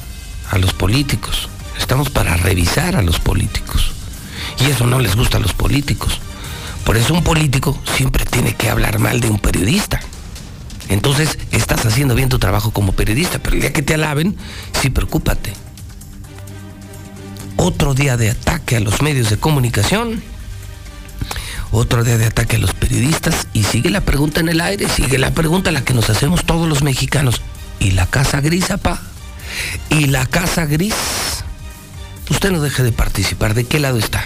a 0.49 0.57
los 0.57 0.73
políticos, 0.73 1.49
estamos 1.79 2.09
para 2.09 2.38
revisar 2.38 2.95
a 2.95 3.01
los 3.01 3.19
políticos. 3.19 3.91
Y 4.59 4.65
eso 4.65 4.86
no 4.86 4.99
les 4.99 5.15
gusta 5.15 5.38
a 5.38 5.39
los 5.41 5.53
políticos. 5.53 6.19
Por 6.86 6.97
eso 6.97 7.13
un 7.13 7.23
político 7.23 7.79
siempre 7.95 8.25
tiene 8.25 8.55
que 8.55 8.69
hablar 8.69 8.99
mal 8.99 9.19
de 9.19 9.29
un 9.29 9.39
periodista. 9.39 9.99
Entonces 10.89 11.38
estás 11.51 11.86
haciendo 11.86 12.15
bien 12.15 12.29
tu 12.29 12.38
trabajo 12.38 12.71
como 12.71 12.91
periodista, 12.91 13.39
pero 13.39 13.55
el 13.55 13.61
día 13.61 13.73
que 13.73 13.82
te 13.82 13.93
alaben, 13.93 14.36
sí 14.79 14.89
preocúpate. 14.89 15.53
Otro 17.55 17.93
día 17.93 18.17
de 18.17 18.32
ataque 18.32 18.75
a 18.75 18.79
los 18.79 19.01
medios 19.01 19.29
de 19.29 19.38
comunicación, 19.38 20.21
otro 21.71 22.03
día 22.03 22.17
de 22.17 22.25
ataque 22.25 22.57
a 22.57 22.59
los 22.59 22.73
periodistas 22.73 23.47
y 23.53 23.63
sigue 23.63 23.89
la 23.89 24.01
pregunta 24.01 24.41
en 24.41 24.49
el 24.49 24.59
aire, 24.59 24.89
sigue 24.89 25.17
la 25.17 25.32
pregunta 25.32 25.71
la 25.71 25.86
que 25.86 25.93
nos 25.93 26.09
hacemos 26.09 26.43
todos 26.43 26.67
los 26.67 26.84
mexicanos. 26.84 27.41
¿Y 27.82 27.91
la 27.91 28.05
casa 28.05 28.41
gris, 28.41 28.69
apá? 28.69 29.01
¿Y 29.89 30.05
la 30.05 30.27
casa 30.27 30.65
gris? 30.65 30.93
Usted 32.29 32.51
no 32.51 32.61
deje 32.61 32.84
de 32.84 32.91
participar, 32.91 33.55
¿de 33.55 33.65
qué 33.65 33.79
lado 33.79 33.97
está? 33.97 34.23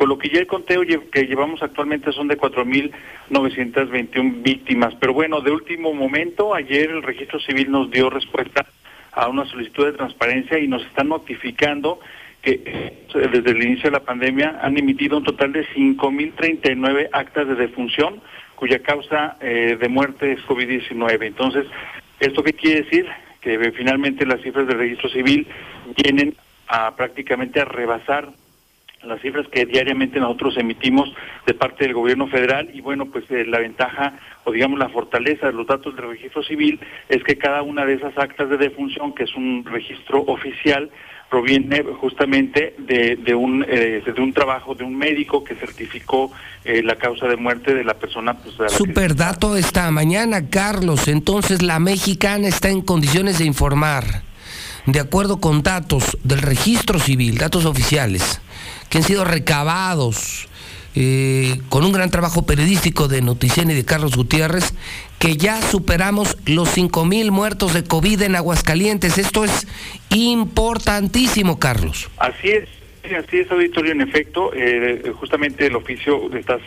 con 0.00 0.08
lo 0.08 0.16
que 0.16 0.30
ya 0.30 0.40
el 0.40 0.46
conteo 0.46 0.80
que 1.12 1.26
llevamos 1.26 1.62
actualmente 1.62 2.10
son 2.12 2.26
de 2.26 2.38
4.921 2.38 4.42
víctimas. 4.42 4.94
Pero 4.98 5.12
bueno, 5.12 5.42
de 5.42 5.50
último 5.50 5.92
momento, 5.92 6.54
ayer 6.54 6.88
el 6.88 7.02
registro 7.02 7.38
civil 7.38 7.70
nos 7.70 7.90
dio 7.90 8.08
respuesta 8.08 8.64
a 9.12 9.28
una 9.28 9.44
solicitud 9.44 9.84
de 9.84 9.92
transparencia 9.92 10.58
y 10.58 10.68
nos 10.68 10.80
están 10.86 11.10
notificando 11.10 12.00
que 12.40 12.62
eh, 12.64 13.28
desde 13.30 13.50
el 13.50 13.62
inicio 13.62 13.90
de 13.90 13.98
la 13.98 14.02
pandemia 14.02 14.58
han 14.62 14.78
emitido 14.78 15.18
un 15.18 15.24
total 15.24 15.52
de 15.52 15.66
5.039 15.66 17.10
actas 17.12 17.48
de 17.48 17.56
defunción 17.56 18.22
cuya 18.54 18.78
causa 18.78 19.36
eh, 19.42 19.76
de 19.78 19.88
muerte 19.90 20.32
es 20.32 20.40
COVID-19. 20.46 21.26
Entonces, 21.26 21.66
¿esto 22.20 22.42
qué 22.42 22.54
quiere 22.54 22.84
decir? 22.84 23.06
Que 23.42 23.52
eh, 23.52 23.72
finalmente 23.72 24.24
las 24.24 24.40
cifras 24.40 24.66
del 24.66 24.78
registro 24.78 25.10
civil 25.10 25.46
vienen 26.02 26.36
a 26.68 26.96
prácticamente 26.96 27.60
a 27.60 27.66
rebasar 27.66 28.30
las 29.02 29.20
cifras 29.22 29.46
que 29.48 29.66
diariamente 29.66 30.20
nosotros 30.20 30.56
emitimos 30.58 31.12
de 31.46 31.54
parte 31.54 31.84
del 31.84 31.94
gobierno 31.94 32.26
federal 32.28 32.70
y 32.72 32.80
bueno, 32.80 33.06
pues 33.06 33.24
la 33.30 33.58
ventaja 33.58 34.18
o 34.44 34.52
digamos 34.52 34.78
la 34.78 34.88
fortaleza 34.88 35.46
de 35.46 35.52
los 35.52 35.66
datos 35.66 35.96
del 35.96 36.08
registro 36.08 36.42
civil 36.42 36.80
es 37.08 37.22
que 37.24 37.38
cada 37.38 37.62
una 37.62 37.84
de 37.86 37.94
esas 37.94 38.16
actas 38.18 38.50
de 38.50 38.58
defunción, 38.58 39.14
que 39.14 39.24
es 39.24 39.34
un 39.34 39.64
registro 39.64 40.22
oficial, 40.26 40.90
proviene 41.30 41.84
justamente 42.00 42.74
de, 42.78 43.16
de 43.16 43.34
un 43.34 43.64
eh, 43.66 44.02
de 44.04 44.20
un 44.20 44.32
trabajo 44.32 44.74
de 44.74 44.82
un 44.84 44.96
médico 44.96 45.44
que 45.44 45.54
certificó 45.54 46.32
eh, 46.64 46.82
la 46.82 46.96
causa 46.96 47.26
de 47.26 47.36
muerte 47.36 47.72
de 47.72 47.84
la 47.84 47.94
persona. 47.94 48.34
Pues, 48.34 48.72
Super 48.72 49.14
dato 49.14 49.56
esta 49.56 49.90
mañana, 49.92 50.50
Carlos. 50.50 51.06
Entonces 51.06 51.62
la 51.62 51.78
mexicana 51.78 52.48
está 52.48 52.68
en 52.68 52.82
condiciones 52.82 53.38
de 53.38 53.44
informar, 53.44 54.22
de 54.86 54.98
acuerdo 54.98 55.40
con 55.40 55.62
datos 55.62 56.18
del 56.24 56.42
registro 56.42 56.98
civil, 56.98 57.38
datos 57.38 57.64
oficiales, 57.64 58.40
que 58.90 58.98
han 58.98 59.04
sido 59.04 59.24
recabados 59.24 60.48
eh, 60.96 61.60
con 61.68 61.84
un 61.84 61.92
gran 61.92 62.10
trabajo 62.10 62.44
periodístico 62.44 63.06
de 63.06 63.22
Noticien 63.22 63.70
y 63.70 63.74
de 63.74 63.84
Carlos 63.84 64.16
Gutiérrez, 64.16 64.74
que 65.20 65.36
ya 65.36 65.62
superamos 65.62 66.36
los 66.46 66.68
5 66.70 67.04
mil 67.04 67.30
muertos 67.30 67.72
de 67.72 67.84
COVID 67.84 68.20
en 68.22 68.34
Aguascalientes. 68.34 69.16
Esto 69.16 69.44
es 69.44 69.68
importantísimo, 70.10 71.60
Carlos. 71.60 72.10
Así 72.18 72.48
es. 72.48 72.79
Sí, 73.02 73.14
así 73.14 73.38
es, 73.38 73.50
auditorio. 73.50 73.92
En 73.92 74.02
efecto, 74.02 74.52
eh, 74.54 75.12
justamente 75.14 75.66
el 75.66 75.74
oficio 75.74 76.30
está 76.36 76.58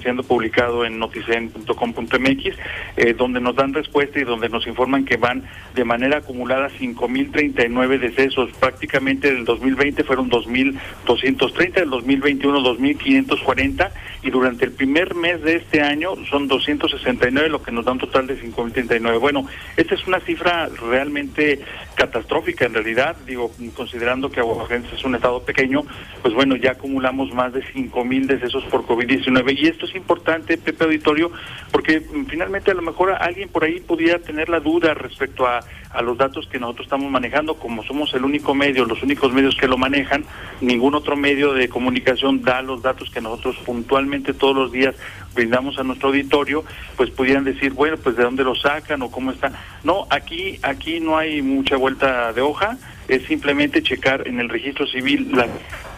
siendo 0.00 0.22
publicado 0.22 0.84
en 0.84 0.98
noticen.com.mx, 0.98 2.58
eh, 2.96 3.14
donde 3.14 3.40
nos 3.40 3.56
dan 3.56 3.72
respuesta 3.72 4.20
y 4.20 4.24
donde 4.24 4.50
nos 4.50 4.66
informan 4.66 5.06
que 5.06 5.16
van 5.16 5.44
de 5.74 5.84
manera 5.84 6.18
acumulada 6.18 6.68
5.039 6.68 7.98
decesos. 7.98 8.50
Prácticamente 8.60 9.32
del 9.32 9.46
2020 9.46 10.04
fueron 10.04 10.30
2.230, 10.30 11.72
del 11.72 11.90
2021 11.90 12.60
2.540 12.60 13.90
y 14.22 14.30
durante 14.30 14.64
el 14.66 14.72
primer 14.72 15.14
mes 15.14 15.42
de 15.42 15.56
este 15.56 15.80
año 15.80 16.14
son 16.28 16.48
269, 16.48 17.48
lo 17.48 17.62
que 17.62 17.72
nos 17.72 17.84
da 17.84 17.92
un 17.92 17.98
total 17.98 18.26
de 18.26 18.38
5.039. 18.40 19.20
Bueno, 19.20 19.46
esta 19.76 19.94
es 19.94 20.06
una 20.06 20.20
cifra 20.20 20.68
realmente 20.68 21.60
catastrófica 21.94 22.66
en 22.66 22.74
realidad, 22.74 23.16
digo, 23.26 23.50
considerando 23.74 24.30
que 24.30 24.40
Aguascalientes 24.40 24.92
es 24.92 25.04
un 25.04 25.14
estado 25.14 25.42
pequeño, 25.42 25.77
pues 26.22 26.34
bueno, 26.34 26.56
ya 26.56 26.72
acumulamos 26.72 27.32
más 27.32 27.52
de 27.52 27.62
5.000 27.62 28.26
decesos 28.26 28.64
por 28.64 28.86
COVID-19 28.86 29.58
y 29.58 29.68
esto 29.68 29.86
es 29.86 29.94
importante, 29.94 30.58
Pepe 30.58 30.84
Auditorio, 30.84 31.30
porque 31.72 32.00
mm, 32.00 32.26
finalmente 32.26 32.70
a 32.70 32.74
lo 32.74 32.82
mejor 32.82 33.12
alguien 33.12 33.48
por 33.48 33.64
ahí 33.64 33.80
pudiera 33.80 34.18
tener 34.18 34.48
la 34.48 34.60
duda 34.60 34.94
respecto 34.94 35.46
a, 35.46 35.60
a 35.90 36.02
los 36.02 36.18
datos 36.18 36.46
que 36.48 36.58
nosotros 36.58 36.86
estamos 36.86 37.10
manejando, 37.10 37.54
como 37.54 37.82
somos 37.84 38.12
el 38.14 38.24
único 38.24 38.54
medio, 38.54 38.84
los 38.84 39.02
únicos 39.02 39.32
medios 39.32 39.56
que 39.56 39.68
lo 39.68 39.78
manejan, 39.78 40.24
ningún 40.60 40.94
otro 40.94 41.16
medio 41.16 41.52
de 41.52 41.68
comunicación 41.68 42.42
da 42.42 42.62
los 42.62 42.82
datos 42.82 43.10
que 43.10 43.20
nosotros 43.20 43.56
puntualmente 43.64 44.34
todos 44.34 44.56
los 44.56 44.72
días 44.72 44.94
brindamos 45.34 45.78
a 45.78 45.84
nuestro 45.84 46.08
auditorio, 46.08 46.64
pues 46.96 47.10
pudieran 47.10 47.44
decir, 47.44 47.72
bueno, 47.72 47.96
pues 47.96 48.16
de 48.16 48.24
dónde 48.24 48.44
lo 48.44 48.54
sacan 48.54 49.02
o 49.02 49.10
cómo 49.10 49.30
está. 49.30 49.52
No, 49.84 50.06
aquí 50.10 50.58
aquí 50.62 51.00
no 51.00 51.16
hay 51.16 51.42
mucha 51.42 51.76
vuelta 51.76 52.32
de 52.32 52.40
hoja, 52.40 52.76
es 53.08 53.24
simplemente 53.24 53.82
checar 53.82 54.28
en 54.28 54.38
el 54.40 54.48
registro 54.48 54.86
civil 54.86 55.30
las 55.34 55.48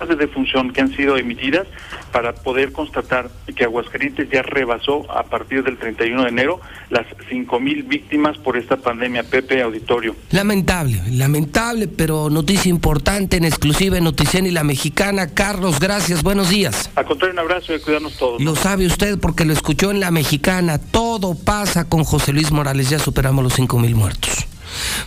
de 0.09 0.17
defunción 0.17 0.73
que 0.73 0.81
han 0.81 0.95
sido 0.97 1.17
emitidas 1.17 1.67
para 2.13 2.33
poder 2.35 2.73
constatar 2.73 3.31
que 3.55 3.65
Aguascalientes 3.65 4.29
ya 4.31 4.43
rebasó 4.43 5.11
a 5.11 5.25
partir 5.25 5.63
del 5.63 5.77
31 5.77 6.23
de 6.23 6.29
enero 6.29 6.61
las 6.89 7.07
5.000 7.31 7.87
víctimas 7.87 8.39
por 8.39 8.57
esta 8.57 8.77
pandemia. 8.77 9.23
Pepe 9.25 9.63
Auditorio. 9.63 10.17
Lamentable, 10.31 11.03
lamentable, 11.11 11.87
pero 11.89 12.31
noticia 12.31 12.71
importante 12.71 13.37
en 13.37 13.45
exclusiva 13.45 13.99
en 13.99 14.05
Noticien 14.05 14.47
y 14.47 14.51
La 14.51 14.65
Mexicana. 14.65 15.35
Carlos, 15.35 15.79
gracias, 15.79 16.23
buenos 16.23 16.49
días. 16.49 16.91
A 16.97 17.05
contrario, 17.05 17.35
un 17.35 17.41
abrazo 17.41 17.75
y 17.75 17.81
cuidarnos 17.81 18.17
todos. 18.17 18.41
Lo 18.43 18.57
sabe 18.57 18.87
usted 18.87 19.19
porque 19.19 19.45
lo 19.45 19.53
escuchó 19.53 19.91
en 19.91 20.01
La 20.01 20.11
Mexicana. 20.11 20.79
Todo 20.79 21.35
pasa 21.35 21.89
con 21.89 22.05
José 22.05 22.33
Luis 22.33 22.51
Morales, 22.51 22.89
ya 22.89 22.99
superamos 22.99 23.45
los 23.45 23.59
5.000 23.59 23.95
muertos. 23.95 24.50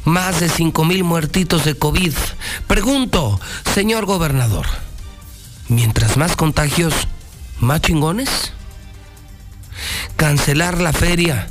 Más 0.05 0.39
de 0.39 0.49
5 0.49 0.85
mil 0.85 1.03
muertitos 1.03 1.65
de 1.65 1.75
COVID. 1.75 2.13
Pregunto, 2.67 3.39
señor 3.73 4.05
gobernador, 4.05 4.65
mientras 5.69 6.17
más 6.17 6.35
contagios, 6.35 6.93
más 7.59 7.81
chingones. 7.81 8.53
Cancelar 10.15 10.79
la 10.81 10.93
feria 10.93 11.49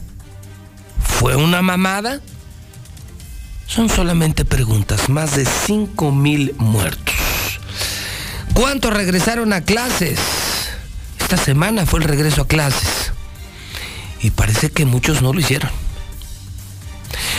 fue 1.02 1.36
una 1.36 1.62
mamada. 1.62 2.20
Son 3.66 3.88
solamente 3.88 4.44
preguntas, 4.44 5.08
más 5.08 5.36
de 5.36 5.46
5 5.46 6.12
mil 6.12 6.54
muertos. 6.58 7.14
¿Cuántos 8.54 8.92
regresaron 8.92 9.52
a 9.52 9.62
clases? 9.62 10.18
Esta 11.18 11.36
semana 11.36 11.86
fue 11.86 12.00
el 12.00 12.08
regreso 12.08 12.42
a 12.42 12.46
clases. 12.46 13.12
Y 14.20 14.30
parece 14.30 14.70
que 14.70 14.84
muchos 14.84 15.22
no 15.22 15.32
lo 15.32 15.40
hicieron. 15.40 15.70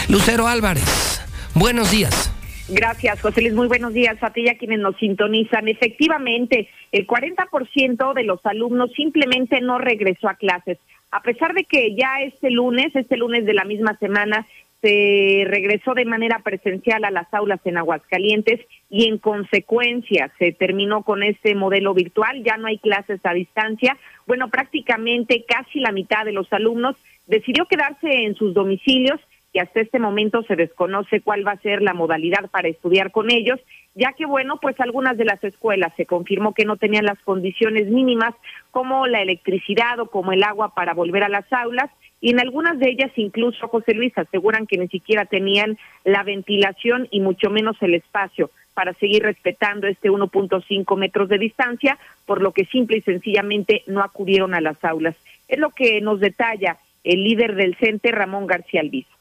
Lucero 0.10 0.48
Álvarez, 0.48 1.22
buenos 1.56 1.92
días. 1.92 2.30
Gracias, 2.70 3.22
José 3.22 3.42
Luis. 3.42 3.54
Muy 3.54 3.68
buenos 3.68 3.94
días 3.94 4.18
a 4.22 4.32
ti 4.32 4.42
y 4.42 4.50
a 4.50 4.58
quienes 4.58 4.80
nos 4.80 4.96
sintonizan. 4.98 5.68
Efectivamente, 5.68 6.70
el 6.92 7.08
40% 7.08 8.14
de 8.14 8.24
los 8.24 8.46
alumnos 8.46 8.92
simplemente 8.96 9.62
no 9.62 9.78
regresó 9.78 10.30
a 10.30 10.36
clases. 10.36 10.78
A 11.12 11.22
pesar 11.22 11.54
de 11.54 11.66
que 11.66 11.96
ya 11.96 12.22
este 12.22 12.50
lunes, 12.50 12.96
este 12.96 13.18
lunes 13.18 13.46
de 13.46 13.54
la 13.54 13.66
misma 13.66 13.98
semana, 13.98 14.46
se 14.82 15.46
regresó 15.48 15.94
de 15.94 16.04
manera 16.04 16.40
presencial 16.40 17.06
a 17.06 17.12
las 17.12 17.34
aulas 17.34 17.62
en 17.64 17.78
Aguascalientes 17.78 18.60
y 18.90 19.08
en 19.08 19.18
consecuencia 19.18 20.30
se 20.38 20.52
terminó 20.52 21.04
con 21.04 21.24
este 21.24 21.56
modelo 21.56 21.94
virtual, 21.94 22.44
ya 22.44 22.58
no 22.58 22.68
hay 22.68 22.80
clases 22.80 23.22
a 23.24 23.34
distancia. 23.34 23.98
Bueno, 24.28 24.50
prácticamente 24.50 25.46
casi 25.48 25.80
la 25.80 25.94
mitad 25.94 26.26
de 26.26 26.34
los 26.34 26.52
alumnos 26.52 26.98
decidió 27.28 27.66
quedarse 27.66 28.26
en 28.26 28.36
sus 28.36 28.54
domicilios 28.54 29.22
y 29.54 29.60
hasta 29.60 29.82
este 29.82 30.00
momento 30.00 30.42
se 30.44 30.56
desconoce 30.56 31.22
cuál 31.22 31.48
va 31.48 31.52
a 31.52 31.62
ser 31.62 31.84
la 31.84 31.94
modalidad 31.94 32.50
para 32.50 32.68
estudiar 32.68 33.12
con 33.12 33.32
ellos, 33.32 33.60
ya 33.94 34.14
que 34.14 34.26
bueno, 34.26 34.58
pues 34.60 34.80
algunas 34.80 35.16
de 35.16 35.26
las 35.26 35.44
escuelas 35.44 35.94
se 35.96 36.08
confirmó 36.08 36.56
que 36.56 36.66
no 36.66 36.78
tenían 36.78 37.06
las 37.06 37.20
condiciones 37.20 37.88
mínimas 37.88 38.34
como 38.72 39.06
la 39.06 39.22
electricidad 39.22 40.00
o 40.00 40.08
como 40.08 40.34
el 40.34 40.42
agua 40.42 40.74
para 40.74 40.96
volver 40.96 41.24
a 41.24 41.30
las 41.30 41.46
aulas 41.54 41.92
y 42.20 42.32
en 42.32 42.40
algunas 42.40 42.80
de 42.80 42.90
ellas 42.90 43.12
incluso 43.16 43.68
José 43.68 43.94
Luis 43.94 44.18
aseguran 44.18 44.66
que 44.66 44.78
ni 44.78 44.88
siquiera 44.88 45.26
tenían 45.26 45.78
la 46.04 46.24
ventilación 46.24 47.08
y 47.12 47.20
mucho 47.20 47.52
menos 47.52 47.78
el 47.82 47.94
espacio 47.94 48.50
para 48.74 48.94
seguir 48.94 49.22
respetando 49.22 49.86
este 49.86 50.10
1.5 50.10 50.98
metros 50.98 51.30
de 51.30 51.38
distancia, 51.38 52.00
por 52.26 52.42
lo 52.42 52.54
que 52.54 52.66
simple 52.66 52.98
y 52.98 53.02
sencillamente 53.02 53.84
no 53.86 54.02
acudieron 54.02 54.56
a 54.56 54.62
las 54.62 54.84
aulas. 54.84 55.16
Es 55.48 55.60
lo 55.60 55.70
que 55.70 56.02
nos 56.02 56.20
detalla 56.20 56.78
el 57.04 57.24
líder 57.24 57.54
del 57.54 57.76
CENTE, 57.76 58.12
Ramón 58.12 58.48
García 58.48 58.82
Albizu 58.82 59.13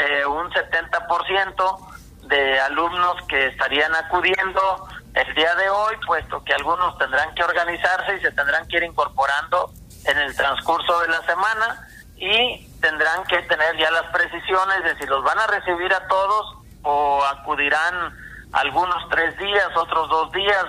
eh, 0.00 0.26
un 0.26 0.50
70% 0.50 1.88
de 2.26 2.60
alumnos 2.60 3.16
que 3.28 3.48
estarían 3.48 3.94
acudiendo 3.94 4.88
el 5.14 5.34
día 5.34 5.54
de 5.56 5.68
hoy, 5.68 5.96
puesto 6.06 6.42
que 6.44 6.54
algunos 6.54 6.96
tendrán 6.98 7.34
que 7.34 7.42
organizarse 7.42 8.16
y 8.16 8.20
se 8.20 8.30
tendrán 8.32 8.66
que 8.68 8.78
ir 8.78 8.84
incorporando 8.84 9.72
en 10.06 10.18
el 10.18 10.34
transcurso 10.34 11.00
de 11.00 11.08
la 11.08 11.20
semana 11.22 11.86
y 12.16 12.66
tendrán 12.80 13.24
que 13.24 13.42
tener 13.42 13.76
ya 13.76 13.90
las 13.90 14.06
precisiones 14.12 14.84
de 14.84 14.96
si 14.98 15.06
los 15.06 15.22
van 15.24 15.38
a 15.38 15.46
recibir 15.48 15.92
a 15.92 16.06
todos 16.06 16.56
o 16.82 17.22
acudirán 17.24 18.14
algunos 18.52 19.08
tres 19.10 19.36
días, 19.38 19.68
otros 19.76 20.08
dos 20.08 20.32
días. 20.32 20.64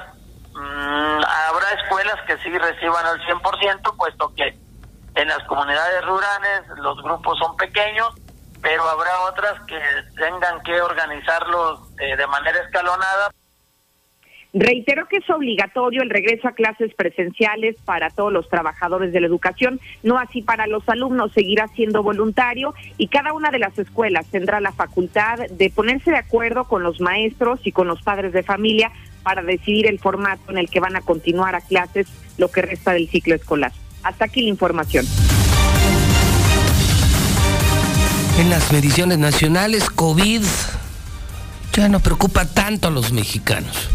Mm, 0.53 1.23
habrá 1.47 1.71
escuelas 1.81 2.17
que 2.27 2.37
sí 2.39 2.57
reciban 2.57 3.05
al 3.05 3.19
100%, 3.21 3.95
puesto 3.95 4.33
que 4.35 4.59
en 5.15 5.27
las 5.27 5.43
comunidades 5.43 6.05
rurales 6.05 6.67
los 6.77 7.01
grupos 7.01 7.37
son 7.39 7.55
pequeños 7.55 8.09
pero 8.61 8.83
habrá 8.83 9.21
otras 9.21 9.59
que 9.67 9.79
tengan 10.15 10.61
que 10.63 10.79
organizarlos 10.81 11.79
eh, 11.99 12.15
de 12.15 12.27
manera 12.27 12.59
escalonada. 12.59 13.31
Reiteró 14.53 15.07
que 15.07 15.17
es 15.17 15.29
obligatorio 15.29 16.01
el 16.01 16.09
regreso 16.09 16.49
a 16.49 16.51
clases 16.51 16.93
presenciales 16.93 17.77
para 17.85 18.09
todos 18.09 18.33
los 18.33 18.49
trabajadores 18.49 19.13
de 19.13 19.21
la 19.21 19.27
educación, 19.27 19.79
no 20.03 20.19
así 20.19 20.41
para 20.41 20.67
los 20.67 20.87
alumnos, 20.89 21.31
seguirá 21.31 21.69
siendo 21.69 22.03
voluntario 22.03 22.73
y 22.97 23.07
cada 23.07 23.31
una 23.31 23.49
de 23.49 23.59
las 23.59 23.79
escuelas 23.79 24.29
tendrá 24.29 24.59
la 24.59 24.73
facultad 24.73 25.39
de 25.49 25.69
ponerse 25.69 26.11
de 26.11 26.17
acuerdo 26.17 26.65
con 26.65 26.83
los 26.83 26.99
maestros 26.99 27.61
y 27.63 27.71
con 27.71 27.87
los 27.87 28.01
padres 28.01 28.33
de 28.33 28.43
familia 28.43 28.91
para 29.23 29.41
decidir 29.41 29.87
el 29.87 29.99
formato 29.99 30.51
en 30.51 30.57
el 30.57 30.69
que 30.69 30.81
van 30.81 30.97
a 30.97 31.01
continuar 31.01 31.55
a 31.55 31.61
clases 31.61 32.07
lo 32.37 32.49
que 32.51 32.61
resta 32.61 32.91
del 32.91 33.07
ciclo 33.07 33.35
escolar. 33.35 33.71
Hasta 34.03 34.25
aquí 34.25 34.41
la 34.41 34.49
información. 34.49 35.05
En 38.41 38.49
las 38.49 38.71
mediciones 38.71 39.19
nacionales, 39.19 39.91
COVID 39.91 40.41
ya 41.73 41.89
no 41.89 41.99
preocupa 41.99 42.43
tanto 42.45 42.87
a 42.87 42.91
los 42.91 43.11
mexicanos. 43.11 43.89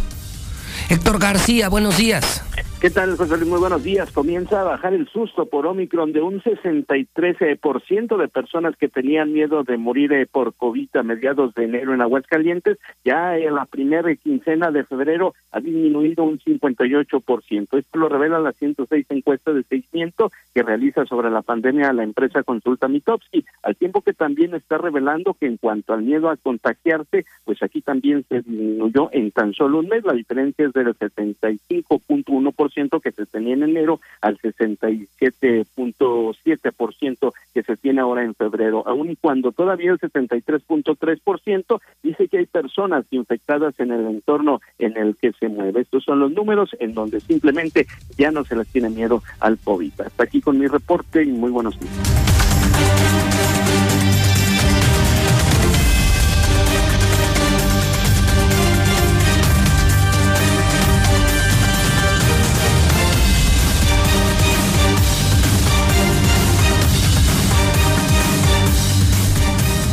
Héctor 0.88 1.18
García, 1.18 1.68
buenos 1.68 1.96
días. 1.96 2.42
¿Qué 2.78 2.90
tal, 2.90 3.16
José 3.16 3.38
Luis? 3.38 3.48
Muy 3.48 3.58
buenos 3.58 3.82
días. 3.82 4.12
Comienza 4.12 4.60
a 4.60 4.64
bajar 4.64 4.92
el 4.92 5.08
susto 5.08 5.46
por 5.46 5.66
Omicron 5.66 6.12
de 6.12 6.20
un 6.20 6.42
63% 6.42 8.16
de 8.18 8.28
personas 8.28 8.76
que 8.76 8.88
tenían 8.88 9.32
miedo 9.32 9.64
de 9.64 9.78
morir 9.78 10.12
eh, 10.12 10.26
por 10.26 10.52
COVID 10.52 10.94
a 10.96 11.02
mediados 11.02 11.54
de 11.54 11.64
enero 11.64 11.94
en 11.94 12.02
Aguascalientes. 12.02 12.76
Ya 13.02 13.38
en 13.38 13.54
la 13.54 13.64
primera 13.64 14.14
quincena 14.16 14.70
de 14.70 14.84
febrero 14.84 15.32
ha 15.52 15.60
disminuido 15.60 16.24
un 16.24 16.38
58%. 16.38 17.78
Esto 17.78 17.98
lo 17.98 18.10
revela 18.10 18.40
la 18.40 18.52
106 18.52 19.06
encuesta 19.08 19.54
de 19.54 19.62
seguimiento 19.62 20.30
que 20.52 20.62
realiza 20.62 21.06
sobre 21.06 21.30
la 21.30 21.40
pandemia 21.40 21.94
la 21.94 22.04
empresa 22.04 22.42
Consulta 22.42 22.88
Mitowski, 22.88 23.46
al 23.62 23.76
tiempo 23.76 24.02
que 24.02 24.12
también 24.12 24.54
está 24.54 24.76
revelando 24.76 25.32
que 25.32 25.46
en 25.46 25.56
cuanto 25.56 25.94
al 25.94 26.02
miedo 26.02 26.28
a 26.28 26.36
contagiarse, 26.36 27.24
pues 27.46 27.62
aquí 27.62 27.80
también 27.80 28.22
se 28.28 28.42
disminuyó 28.42 29.08
en 29.12 29.30
tan 29.30 29.54
solo 29.54 29.78
un 29.78 29.88
mes. 29.88 30.04
La 30.04 30.12
diferencia 30.12 30.66
es 30.66 30.74
del 30.74 30.88
75.1% 30.88 32.65
que 33.02 33.12
se 33.12 33.26
tenía 33.26 33.52
en 33.54 33.62
enero 33.62 34.00
al 34.20 34.36
67.7% 34.38 37.32
que 37.54 37.62
se 37.62 37.76
tiene 37.76 38.00
ahora 38.00 38.24
en 38.24 38.34
febrero, 38.34 38.82
aun 38.86 39.16
cuando 39.20 39.52
todavía 39.52 39.92
el 39.92 39.98
73.3% 39.98 41.80
dice 42.02 42.26
que 42.28 42.38
hay 42.38 42.46
personas 42.46 43.04
infectadas 43.10 43.78
en 43.80 43.92
el 43.92 44.06
entorno 44.06 44.62
en 44.78 44.96
el 44.96 45.14
que 45.16 45.32
se 45.32 45.48
mueve. 45.48 45.82
Estos 45.82 46.04
son 46.04 46.20
los 46.20 46.32
números 46.32 46.70
en 46.78 46.94
donde 46.94 47.20
simplemente 47.20 47.86
ya 48.16 48.30
no 48.30 48.44
se 48.44 48.56
les 48.56 48.68
tiene 48.68 48.88
miedo 48.90 49.22
al 49.40 49.58
COVID. 49.58 50.00
Hasta 50.00 50.22
aquí 50.24 50.40
con 50.40 50.58
mi 50.58 50.66
reporte 50.66 51.22
y 51.22 51.32
muy 51.32 51.50
buenos 51.50 51.78
días. 51.80 51.92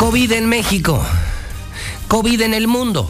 COVID 0.03 0.33
en 0.33 0.49
México. 0.49 1.01
COVID 2.09 2.41
en 2.41 2.53
el 2.53 2.67
mundo. 2.67 3.09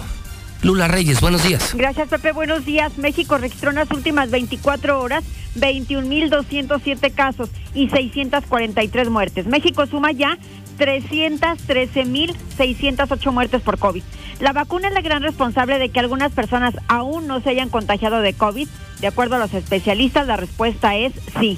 Lula 0.62 0.88
Reyes, 0.88 1.22
buenos 1.22 1.42
días. 1.42 1.74
Gracias, 1.74 2.08
Pepe. 2.08 2.34
Buenos 2.34 2.66
días. 2.66 3.00
México 3.00 3.40
registró 3.40 3.72
en 3.72 3.78
las 3.78 3.90
últimas 3.90 4.30
24 4.30 5.02
horas 5.02 5.24
21.207 5.56 7.12
casos 7.16 7.50
y 7.74 7.90
643 7.90 9.10
muertes. 9.10 9.48
México 9.48 9.88
suma 9.88 10.12
ya 10.12 10.38
313.608 10.78 13.32
muertes 13.32 13.64
por 13.64 13.80
COVID. 13.80 14.04
La 14.40 14.54
vacuna 14.54 14.90
es 14.90 14.94
la 14.94 15.02
gran 15.02 15.24
responsable 15.24 15.80
de 15.80 15.90
que 15.90 16.00
algunas 16.00 16.32
personas 16.32 16.76
aún 16.88 17.26
no 17.26 17.42
se 17.42 17.50
hayan 17.50 17.70
contagiado 17.70 18.22
de 18.22 18.36
COVID. 18.36 18.68
De 19.02 19.08
acuerdo 19.08 19.38
a 19.38 19.40
los 19.40 19.56
especialistas, 19.56 20.28
la 20.28 20.38
respuesta 20.38 20.96
es 20.96 21.14
sí 21.40 21.58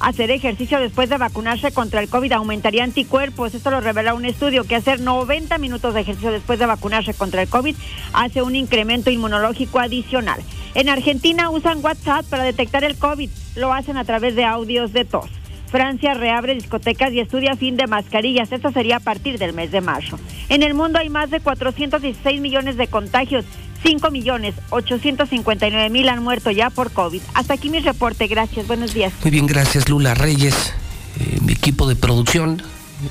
hacer 0.00 0.30
ejercicio 0.30 0.80
después 0.80 1.08
de 1.08 1.18
vacunarse 1.18 1.72
contra 1.72 2.00
el 2.00 2.08
COVID 2.08 2.32
aumentaría 2.32 2.84
anticuerpos. 2.84 3.54
Esto 3.54 3.70
lo 3.70 3.80
revela 3.80 4.14
un 4.14 4.24
estudio 4.24 4.64
que 4.64 4.76
hacer 4.76 5.00
90 5.00 5.58
minutos 5.58 5.94
de 5.94 6.00
ejercicio 6.00 6.32
después 6.32 6.58
de 6.58 6.66
vacunarse 6.66 7.14
contra 7.14 7.42
el 7.42 7.48
COVID 7.48 7.74
hace 8.12 8.42
un 8.42 8.56
incremento 8.56 9.10
inmunológico 9.10 9.78
adicional. 9.78 10.40
En 10.74 10.88
Argentina 10.88 11.50
usan 11.50 11.82
WhatsApp 11.82 12.26
para 12.26 12.44
detectar 12.44 12.84
el 12.84 12.96
COVID. 12.96 13.30
Lo 13.56 13.72
hacen 13.72 13.96
a 13.96 14.04
través 14.04 14.36
de 14.36 14.44
audios 14.44 14.92
de 14.92 15.04
tos. 15.04 15.30
Francia 15.68 16.14
reabre 16.14 16.54
discotecas 16.54 17.12
y 17.12 17.20
estudia 17.20 17.56
fin 17.56 17.76
de 17.76 17.86
mascarillas. 17.86 18.52
Esto 18.52 18.70
sería 18.70 18.96
a 18.96 19.00
partir 19.00 19.38
del 19.38 19.52
mes 19.52 19.72
de 19.72 19.80
marzo. 19.80 20.18
En 20.48 20.62
el 20.62 20.74
mundo 20.74 20.98
hay 20.98 21.08
más 21.08 21.30
de 21.30 21.40
416 21.40 22.40
millones 22.40 22.76
de 22.76 22.86
contagios 22.86 23.44
5 23.82 24.10
millones 24.10 24.54
859 24.70 25.90
mil 25.90 26.08
han 26.08 26.22
muerto 26.22 26.50
ya 26.50 26.70
por 26.70 26.90
COVID. 26.90 27.20
Hasta 27.34 27.54
aquí 27.54 27.70
mi 27.70 27.80
reporte. 27.80 28.26
Gracias. 28.26 28.66
Buenos 28.66 28.94
días. 28.94 29.12
Muy 29.22 29.30
bien, 29.30 29.46
gracias 29.46 29.88
Lula 29.88 30.14
Reyes. 30.14 30.72
Eh, 31.18 31.38
mi 31.42 31.52
equipo 31.52 31.88
de 31.88 31.96
producción, 31.96 32.62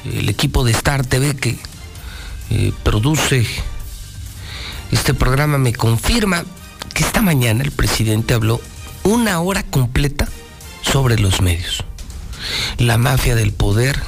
el 0.05 0.29
equipo 0.29 0.63
de 0.63 0.71
Star 0.71 1.05
TV 1.05 1.35
que 1.35 1.57
eh, 2.49 2.71
produce 2.83 3.45
este 4.91 5.13
programa 5.13 5.57
me 5.57 5.73
confirma 5.73 6.45
que 6.93 7.03
esta 7.03 7.21
mañana 7.21 7.63
el 7.63 7.71
presidente 7.71 8.33
habló 8.33 8.61
una 9.03 9.39
hora 9.41 9.63
completa 9.63 10.27
sobre 10.81 11.19
los 11.19 11.41
medios. 11.41 11.83
La 12.77 12.97
mafia 12.97 13.35
del 13.35 13.51
poder, 13.51 13.99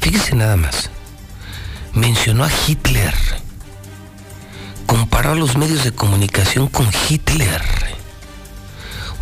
fíjese 0.00 0.34
nada 0.34 0.56
más, 0.56 0.90
mencionó 1.92 2.44
a 2.44 2.50
Hitler 2.66 3.14
comparó 4.84 5.34
los 5.34 5.56
medios 5.56 5.84
de 5.84 5.92
comunicación 5.92 6.68
con 6.68 6.88
Hitler. 7.08 7.62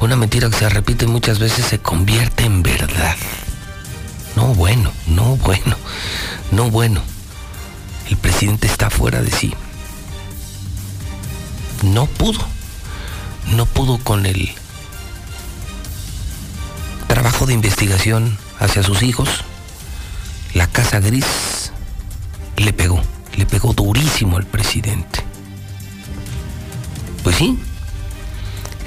Una 0.01 0.16
mentira 0.16 0.51
que 0.51 0.56
se 0.56 0.68
repite 0.68 1.06
muchas 1.06 1.39
veces 1.39 1.66
se 1.66 1.78
convierte 1.78 2.44
en 2.44 2.62
verdad. 2.62 3.16
No 4.36 4.47
bueno, 4.55 4.93
no 5.06 5.36
bueno, 5.36 5.76
no 6.51 6.70
bueno. 6.70 7.02
El 8.09 8.16
presidente 8.16 8.66
está 8.66 8.90
fuera 8.90 9.22
de 9.22 9.30
sí. 9.30 9.55
No 11.82 12.06
pudo. 12.06 12.40
No 13.55 13.66
pudo 13.66 13.98
con 13.98 14.26
el 14.26 14.52
trabajo 17.06 17.47
de 17.47 17.55
investigación 17.55 18.39
hacia 18.59 18.82
sus 18.82 19.02
hijos. 19.02 19.44
La 20.55 20.66
Casa 20.66 21.01
Gris 21.01 21.72
le 22.56 22.72
pegó, 22.72 23.01
le 23.36 23.47
pegó 23.47 23.72
durísimo 23.72 24.36
al 24.36 24.47
presidente. 24.47 25.32
Pues 27.23 27.36
sí, 27.36 27.59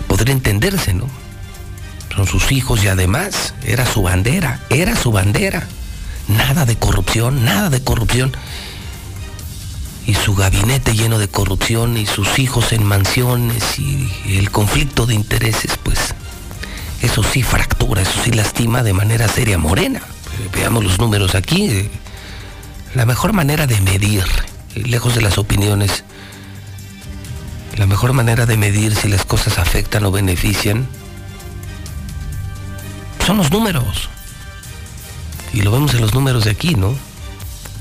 podría 0.08 0.34
entenderse, 0.34 0.94
¿no? 0.94 1.08
Son 2.16 2.28
sus 2.28 2.52
hijos 2.52 2.84
y 2.84 2.88
además 2.88 3.54
era 3.64 3.86
su 3.86 4.02
bandera, 4.02 4.62
era 4.70 4.96
su 4.96 5.12
bandera. 5.12 5.68
Nada 6.28 6.66
de 6.66 6.78
corrupción, 6.78 7.44
nada 7.46 7.70
de 7.70 7.84
corrupción. 7.84 8.32
Y 10.08 10.14
su 10.14 10.36
gabinete 10.36 10.94
lleno 10.94 11.18
de 11.18 11.28
corrupción 11.28 11.98
y 11.98 12.06
sus 12.06 12.40
hijos 12.40 12.74
en 12.74 12.84
mansiones 12.84 13.80
y 13.80 14.10
el 14.38 14.52
conflicto 14.52 15.06
de 15.06 15.16
intereses, 15.16 15.78
pues 15.82 16.16
eso 17.02 17.24
sí 17.24 17.44
fractura, 17.44 18.02
eso 18.02 18.20
sí 18.24 18.32
lastima 18.32 18.82
de 18.82 18.94
manera 18.94 19.28
seria 19.28 19.58
Morena. 19.58 20.02
Veamos 20.54 20.84
los 20.84 20.98
números 21.00 21.36
aquí. 21.36 21.90
La 22.94 23.06
mejor 23.06 23.34
manera 23.34 23.68
de 23.68 23.80
medir, 23.82 24.24
lejos 24.76 25.16
de 25.16 25.22
las 25.22 25.38
opiniones, 25.38 26.04
la 27.78 27.86
mejor 27.86 28.14
manera 28.14 28.46
de 28.46 28.58
medir 28.58 28.96
si 28.96 29.08
las 29.08 29.26
cosas 29.26 29.58
afectan 29.58 30.06
o 30.06 30.12
benefician 30.12 30.88
son 33.26 33.38
los 33.38 33.52
números. 33.52 34.10
Y 35.54 35.62
lo 35.62 35.72
vemos 35.72 35.94
en 35.94 36.02
los 36.02 36.14
números 36.14 36.46
de 36.46 36.52
aquí, 36.52 36.76
¿no? 36.76 36.96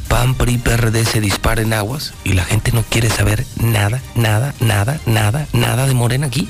PAN, 0.08 0.34
PRI, 0.34 0.58
PRD 0.58 1.04
se 1.04 1.20
dispara 1.20 1.62
en 1.62 1.72
aguas 1.72 2.14
y 2.24 2.34
la 2.34 2.44
gente 2.44 2.72
no 2.72 2.82
quiere 2.82 3.10
saber 3.10 3.46
nada, 3.56 4.00
nada, 4.14 4.54
nada, 4.60 5.00
nada, 5.06 5.46
nada 5.52 5.86
de 5.86 5.94
Morena 5.94 6.26
aquí. 6.26 6.48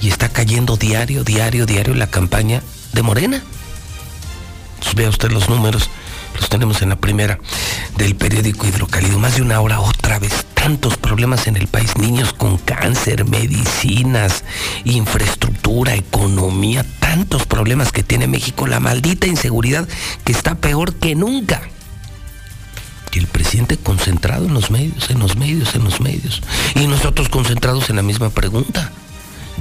Y 0.00 0.08
está 0.08 0.28
cayendo 0.28 0.76
diario, 0.76 1.24
diario, 1.24 1.66
diario 1.66 1.94
la 1.94 2.06
campaña 2.06 2.62
de 2.92 3.02
Morena. 3.02 3.42
Vea 4.94 5.10
usted 5.10 5.30
los 5.30 5.48
números 5.48 5.90
los 6.38 6.48
tenemos 6.48 6.82
en 6.82 6.90
la 6.90 6.96
primera 6.96 7.38
del 7.96 8.14
periódico 8.14 8.66
Hidrocálido. 8.66 9.18
Más 9.18 9.36
de 9.36 9.42
una 9.42 9.60
hora 9.60 9.80
otra 9.80 10.18
vez. 10.18 10.46
Tantos 10.54 10.96
problemas 10.96 11.46
en 11.46 11.56
el 11.56 11.66
país. 11.66 11.96
Niños 11.96 12.32
con 12.32 12.58
cáncer, 12.58 13.24
medicinas, 13.24 14.44
infraestructura, 14.84 15.94
economía. 15.94 16.84
Tantos 17.00 17.46
problemas 17.46 17.92
que 17.92 18.02
tiene 18.02 18.26
México. 18.26 18.66
La 18.66 18.80
maldita 18.80 19.26
inseguridad 19.26 19.88
que 20.24 20.32
está 20.32 20.54
peor 20.56 20.94
que 20.94 21.14
nunca. 21.14 21.62
Y 23.12 23.18
el 23.18 23.26
presidente 23.26 23.76
concentrado 23.76 24.46
en 24.46 24.54
los 24.54 24.70
medios, 24.70 25.10
en 25.10 25.18
los 25.18 25.36
medios, 25.36 25.74
en 25.74 25.84
los 25.84 26.00
medios. 26.00 26.42
Y 26.74 26.86
nosotros 26.86 27.28
concentrados 27.28 27.90
en 27.90 27.96
la 27.96 28.02
misma 28.02 28.30
pregunta. 28.30 28.92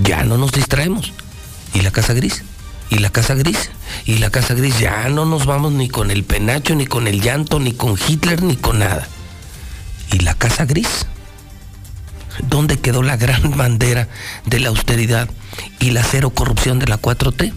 Ya 0.02 0.24
no 0.24 0.38
nos 0.38 0.52
distraemos. 0.52 1.14
¿Y 1.74 1.82
la 1.82 1.92
Casa 1.92 2.14
Gris? 2.14 2.44
Y 2.90 3.00
la 3.00 3.10
Casa 3.10 3.36
Gris. 3.36 3.70
Y 4.06 4.18
la 4.18 4.30
Casa 4.30 4.54
Gris 4.54 4.80
ya 4.80 5.10
no 5.10 5.26
nos 5.26 5.46
vamos 5.46 5.74
ni 5.74 5.90
con 5.90 6.12
el 6.12 6.24
penacho, 6.24 6.76
ni 6.76 6.86
con 6.86 7.08
el 7.08 7.22
llanto, 7.22 7.60
ni 7.60 7.74
con 7.74 7.98
Hitler, 8.08 8.44
ni 8.44 8.56
con 8.56 8.80
nada. 8.80 9.08
¿Y 10.12 10.20
la 10.20 10.34
Casa 10.34 10.66
Gris? 10.66 11.06
¿Dónde 12.44 12.80
quedó 12.80 13.04
la 13.04 13.18
gran 13.18 13.58
bandera 13.58 14.08
de 14.46 14.60
la 14.60 14.70
austeridad 14.70 15.30
y 15.80 15.92
la 15.92 16.04
cero 16.04 16.30
corrupción 16.30 16.80
de 16.80 16.88
la 16.88 17.02
4T? 17.02 17.54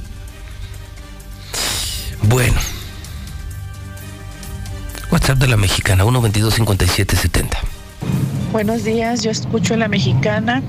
Bueno. 2.22 2.58
WhatsApp 5.10 5.38
de 5.38 5.48
la 5.48 5.56
mexicana, 5.56 6.04
122-5770. 6.04 7.79
Buenos 8.52 8.82
días, 8.82 9.22
yo 9.22 9.30
escucho 9.30 9.74
en 9.74 9.80
la 9.80 9.86
mexicana 9.86 10.60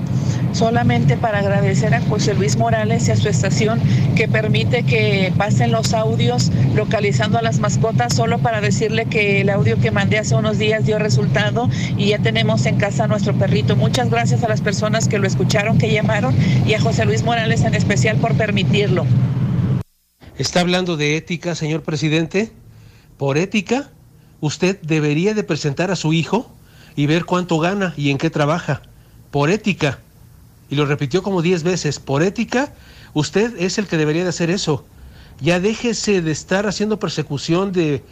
solamente 0.52 1.16
para 1.16 1.40
agradecer 1.40 1.94
a 1.94 2.00
José 2.02 2.32
Luis 2.34 2.56
Morales 2.56 3.08
y 3.08 3.10
a 3.10 3.16
su 3.16 3.28
estación 3.28 3.80
que 4.14 4.28
permite 4.28 4.84
que 4.84 5.32
pasen 5.36 5.72
los 5.72 5.92
audios 5.92 6.52
localizando 6.76 7.38
a 7.38 7.42
las 7.42 7.58
mascotas, 7.58 8.14
solo 8.14 8.38
para 8.38 8.60
decirle 8.60 9.06
que 9.06 9.40
el 9.40 9.50
audio 9.50 9.80
que 9.80 9.90
mandé 9.90 10.18
hace 10.18 10.36
unos 10.36 10.58
días 10.58 10.86
dio 10.86 11.00
resultado 11.00 11.68
y 11.96 12.10
ya 12.10 12.18
tenemos 12.18 12.66
en 12.66 12.76
casa 12.76 13.04
a 13.04 13.06
nuestro 13.08 13.34
perrito. 13.34 13.74
Muchas 13.74 14.10
gracias 14.10 14.44
a 14.44 14.48
las 14.48 14.60
personas 14.60 15.08
que 15.08 15.18
lo 15.18 15.26
escucharon, 15.26 15.78
que 15.78 15.92
llamaron 15.92 16.36
y 16.64 16.74
a 16.74 16.80
José 16.80 17.04
Luis 17.04 17.24
Morales 17.24 17.64
en 17.64 17.74
especial 17.74 18.18
por 18.18 18.36
permitirlo. 18.36 19.06
¿Está 20.38 20.60
hablando 20.60 20.96
de 20.96 21.16
ética, 21.16 21.56
señor 21.56 21.82
presidente? 21.82 22.52
Por 23.16 23.38
ética, 23.38 23.90
usted 24.40 24.80
debería 24.82 25.34
de 25.34 25.42
presentar 25.42 25.90
a 25.90 25.96
su 25.96 26.12
hijo 26.12 26.54
y 26.96 27.06
ver 27.06 27.24
cuánto 27.24 27.58
gana 27.58 27.94
y 27.96 28.10
en 28.10 28.18
qué 28.18 28.30
trabaja. 28.30 28.82
Por 29.30 29.50
ética. 29.50 29.98
Y 30.70 30.76
lo 30.76 30.86
repitió 30.86 31.22
como 31.22 31.42
diez 31.42 31.62
veces. 31.62 31.98
Por 31.98 32.22
ética, 32.22 32.72
usted 33.14 33.54
es 33.58 33.78
el 33.78 33.86
que 33.86 33.96
debería 33.96 34.22
de 34.22 34.30
hacer 34.30 34.50
eso. 34.50 34.84
Ya 35.40 35.60
déjese 35.60 36.22
de 36.22 36.30
estar 36.32 36.66
haciendo 36.66 36.98
persecución 36.98 37.72
de 37.72 38.02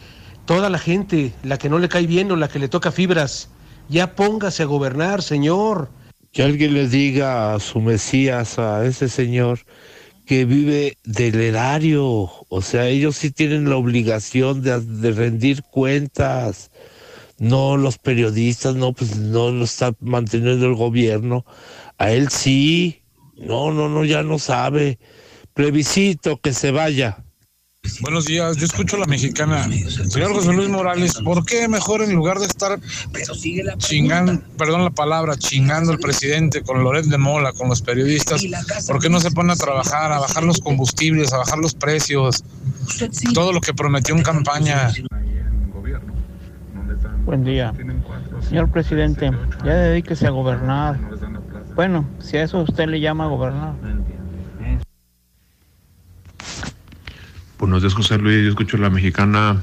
toda 0.45 0.69
la 0.69 0.79
gente, 0.79 1.33
la 1.43 1.57
que 1.57 1.69
no 1.69 1.79
le 1.79 1.89
cae 1.89 2.07
bien 2.07 2.31
o 2.31 2.35
la 2.35 2.49
que 2.49 2.59
le 2.59 2.67
toca 2.67 2.91
fibras. 2.91 3.49
Ya 3.89 4.15
póngase 4.15 4.63
a 4.63 4.67
gobernar, 4.67 5.21
señor. 5.21 5.89
Que 6.31 6.43
alguien 6.43 6.73
le 6.73 6.87
diga 6.87 7.53
a 7.53 7.59
su 7.59 7.81
Mesías, 7.81 8.57
a 8.57 8.85
ese 8.85 9.09
señor, 9.09 9.59
que 10.25 10.45
vive 10.45 10.97
del 11.03 11.39
erario. 11.39 12.29
O 12.49 12.61
sea, 12.61 12.87
ellos 12.87 13.17
sí 13.17 13.31
tienen 13.31 13.69
la 13.69 13.75
obligación 13.75 14.61
de 14.61 15.11
rendir 15.11 15.63
cuentas 15.63 16.70
no 17.41 17.75
los 17.75 17.97
periodistas, 17.97 18.75
no, 18.75 18.93
pues 18.93 19.17
no 19.17 19.49
lo 19.49 19.65
está 19.65 19.93
manteniendo 19.99 20.67
el 20.67 20.75
gobierno. 20.75 21.43
A 21.97 22.11
él 22.11 22.29
sí, 22.29 23.01
no, 23.35 23.71
no, 23.71 23.89
no, 23.89 24.05
ya 24.05 24.21
no 24.21 24.37
sabe. 24.37 24.99
Plebiscito, 25.55 26.39
que 26.39 26.53
se 26.53 26.69
vaya. 26.69 27.25
Buenos 28.01 28.25
días, 28.25 28.57
yo 28.57 28.67
escucho 28.67 28.95
a 28.95 28.99
la 28.99 29.05
mexicana. 29.07 29.67
Señor 30.07 30.33
José 30.33 30.53
Luis 30.53 30.69
Morales, 30.69 31.15
¿por 31.25 31.43
qué 31.43 31.67
mejor 31.67 32.03
en 32.03 32.13
lugar 32.13 32.37
de 32.37 32.45
estar 32.45 32.79
chingando, 33.79 34.39
perdón 34.55 34.83
la 34.83 34.91
palabra, 34.91 35.35
chingando 35.35 35.91
al 35.91 35.97
presidente 35.97 36.61
con 36.61 36.83
Loret 36.83 37.05
de 37.05 37.17
Mola, 37.17 37.53
con 37.53 37.69
los 37.69 37.81
periodistas, 37.81 38.43
¿por 38.85 38.99
qué 38.99 39.09
no 39.09 39.19
se 39.19 39.31
pone 39.31 39.53
a 39.53 39.55
trabajar, 39.55 40.11
a 40.11 40.19
bajar 40.19 40.43
los 40.43 40.59
combustibles, 40.59 41.33
a 41.33 41.37
bajar 41.37 41.57
los 41.57 41.73
precios? 41.73 42.43
Todo 43.33 43.51
lo 43.51 43.61
que 43.61 43.73
prometió 43.73 44.15
en 44.15 44.21
campaña. 44.21 44.93
Buen 47.25 47.43
día. 47.43 47.73
Señor 48.41 48.69
presidente, 48.71 49.31
ya 49.63 49.75
dedíquese 49.75 50.27
a 50.27 50.31
gobernar. 50.31 50.99
Bueno, 51.75 52.07
si 52.19 52.37
a 52.37 52.43
eso 52.43 52.61
usted 52.61 52.87
le 52.87 52.99
llama 52.99 53.27
gobernar. 53.27 53.73
Buenos 57.59 57.81
días, 57.81 57.93
José 57.93 58.17
Luis. 58.17 58.43
Yo 58.43 58.49
escucho 58.49 58.77
la 58.77 58.89
mexicana. 58.89 59.61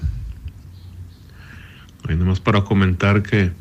Ahí 2.08 2.16
nomás 2.16 2.40
para 2.40 2.62
comentar 2.62 3.22
que 3.22 3.52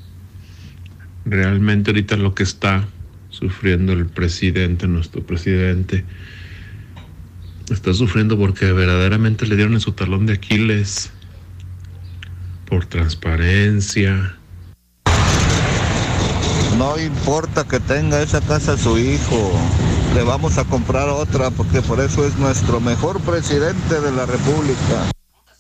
realmente 1.25 1.89
ahorita 1.89 2.15
lo 2.17 2.35
que 2.35 2.43
está 2.43 2.85
sufriendo 3.29 3.93
el 3.93 4.05
presidente, 4.05 4.87
nuestro 4.87 5.23
presidente, 5.23 6.05
está 7.69 7.93
sufriendo 7.93 8.37
porque 8.37 8.71
verdaderamente 8.71 9.47
le 9.47 9.55
dieron 9.55 9.73
en 9.73 9.81
su 9.81 9.91
talón 9.91 10.27
de 10.27 10.33
Aquiles 10.33 11.11
por 12.69 12.85
transparencia. 12.85 14.35
No 16.77 16.99
importa 16.99 17.63
que 17.63 17.79
tenga 17.79 18.21
esa 18.21 18.39
casa 18.41 18.77
su 18.77 18.99
hijo, 18.99 19.51
le 20.13 20.23
vamos 20.23 20.57
a 20.57 20.63
comprar 20.65 21.09
otra 21.09 21.49
porque 21.49 21.81
por 21.81 21.99
eso 21.99 22.25
es 22.25 22.37
nuestro 22.37 22.79
mejor 22.79 23.19
presidente 23.21 23.99
de 23.99 24.11
la 24.11 24.25
República. 24.25 25.11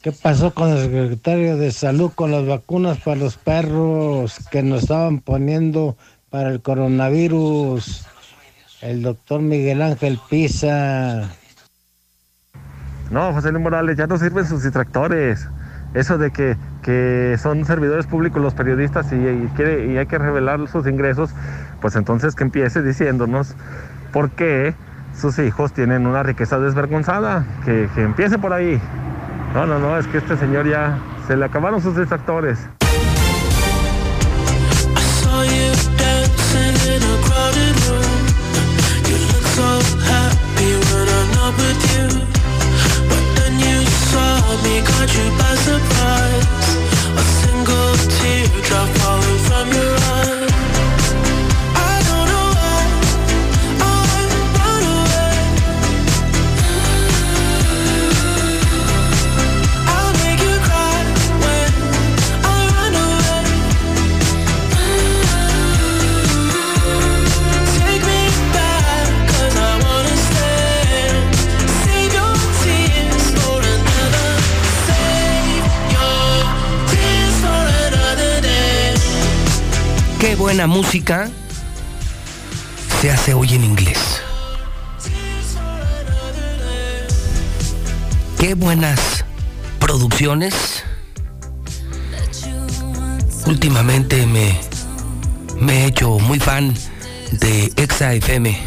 ¿Qué 0.01 0.11
pasó 0.11 0.53
con 0.53 0.69
el 0.69 0.83
secretario 0.83 1.57
de 1.57 1.71
salud 1.71 2.11
con 2.13 2.31
las 2.31 2.45
vacunas 2.45 2.99
para 2.99 3.17
los 3.17 3.35
perros 3.35 4.35
que 4.51 4.61
nos 4.61 4.83
estaban 4.83 5.19
poniendo 5.21 5.97
para 6.29 6.49
el 6.49 6.61
coronavirus? 6.61 8.05
El 8.81 9.01
doctor 9.01 9.41
Miguel 9.41 9.81
Ángel 9.81 10.19
Pisa. 10.29 11.31
No, 13.09 13.33
José 13.33 13.51
Luis 13.51 13.63
Morales, 13.63 13.97
ya 13.97 14.05
no 14.05 14.17
sirven 14.19 14.45
sus 14.45 14.63
distractores. 14.63 15.47
Eso 15.93 16.17
de 16.17 16.31
que, 16.31 16.55
que 16.87 17.35
son 17.37 17.65
servidores 17.65 18.07
públicos 18.07 18.41
los 18.41 18.53
periodistas 18.53 19.11
y, 19.11 19.49
quiere, 19.57 19.87
y 19.87 19.97
hay 19.97 20.05
que 20.05 20.17
revelar 20.17 20.65
sus 20.69 20.87
ingresos, 20.87 21.31
pues 21.81 21.97
entonces 21.97 22.33
que 22.33 22.45
empiece 22.45 22.81
diciéndonos 22.81 23.55
por 24.13 24.29
qué 24.29 24.73
sus 25.13 25.37
hijos 25.39 25.73
tienen 25.73 26.07
una 26.07 26.23
riqueza 26.23 26.59
desvergonzada. 26.59 27.45
Que, 27.65 27.89
que 27.93 28.03
empiece 28.03 28.39
por 28.39 28.53
ahí. 28.53 28.79
No, 29.53 29.65
no, 29.65 29.79
no, 29.79 29.97
es 29.97 30.07
que 30.07 30.19
este 30.19 30.37
señor 30.37 30.65
ya 30.65 30.97
se 31.27 31.35
le 31.35 31.43
acabaron 31.43 31.81
sus 31.81 31.97
distractores. 31.97 32.57
me 44.67 44.83
you 45.07 45.46
buena 80.47 80.65
música 80.65 81.29
se 83.01 83.11
hace 83.11 83.33
hoy 83.33 83.53
en 83.53 83.65
inglés. 83.65 84.21
Qué 88.39 88.53
buenas 88.53 89.25
producciones. 89.77 90.85
Últimamente 93.45 94.25
me, 94.25 94.57
me 95.59 95.83
he 95.83 95.87
hecho 95.87 96.17
muy 96.17 96.39
fan 96.39 96.73
de 97.33 97.73
Exa 97.75 98.13
FM. 98.13 98.57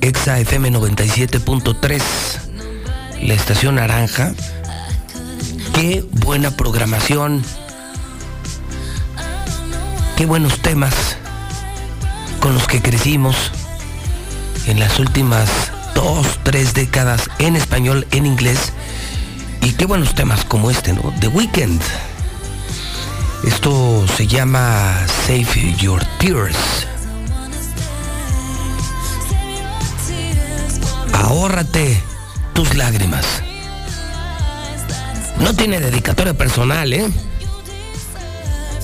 Exa 0.00 0.40
FM 0.40 0.72
97.3, 0.72 2.02
la 3.22 3.34
estación 3.34 3.76
naranja. 3.76 4.32
Qué 5.74 6.04
buena 6.10 6.50
programación. 6.56 7.44
Qué 10.18 10.26
buenos 10.26 10.58
temas 10.58 11.16
con 12.40 12.52
los 12.52 12.66
que 12.66 12.82
crecimos 12.82 13.52
en 14.66 14.80
las 14.80 14.98
últimas 14.98 15.48
dos, 15.94 16.40
tres 16.42 16.74
décadas 16.74 17.30
en 17.38 17.54
español, 17.54 18.04
en 18.10 18.26
inglés. 18.26 18.72
Y 19.62 19.74
qué 19.74 19.86
buenos 19.86 20.16
temas 20.16 20.44
como 20.44 20.72
este, 20.72 20.92
¿no? 20.92 21.14
The 21.20 21.28
Weeknd. 21.28 21.80
Esto 23.44 24.04
se 24.16 24.26
llama 24.26 25.06
Save 25.28 25.76
Your 25.78 26.04
Tears. 26.18 26.58
Ahórrate 31.12 32.02
tus 32.54 32.74
lágrimas. 32.74 33.24
No 35.38 35.54
tiene 35.54 35.78
dedicatoria 35.78 36.34
personal, 36.34 36.92
¿eh? 36.92 37.08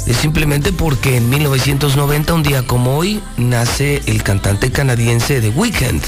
Es 0.06 0.16
simplemente 0.18 0.72
porque 0.72 1.16
en 1.16 1.30
1990, 1.30 2.34
un 2.34 2.42
día 2.42 2.66
como 2.66 2.98
hoy, 2.98 3.22
nace 3.38 4.02
el 4.04 4.22
cantante 4.22 4.70
canadiense 4.70 5.40
The 5.40 5.48
Weeknd. 5.48 6.02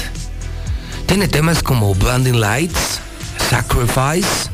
Tiene 1.07 1.27
temas 1.27 1.63
como 1.63 1.95
Blinding 1.95 2.39
Lights, 2.39 2.99
Sacrifice, 3.49 4.51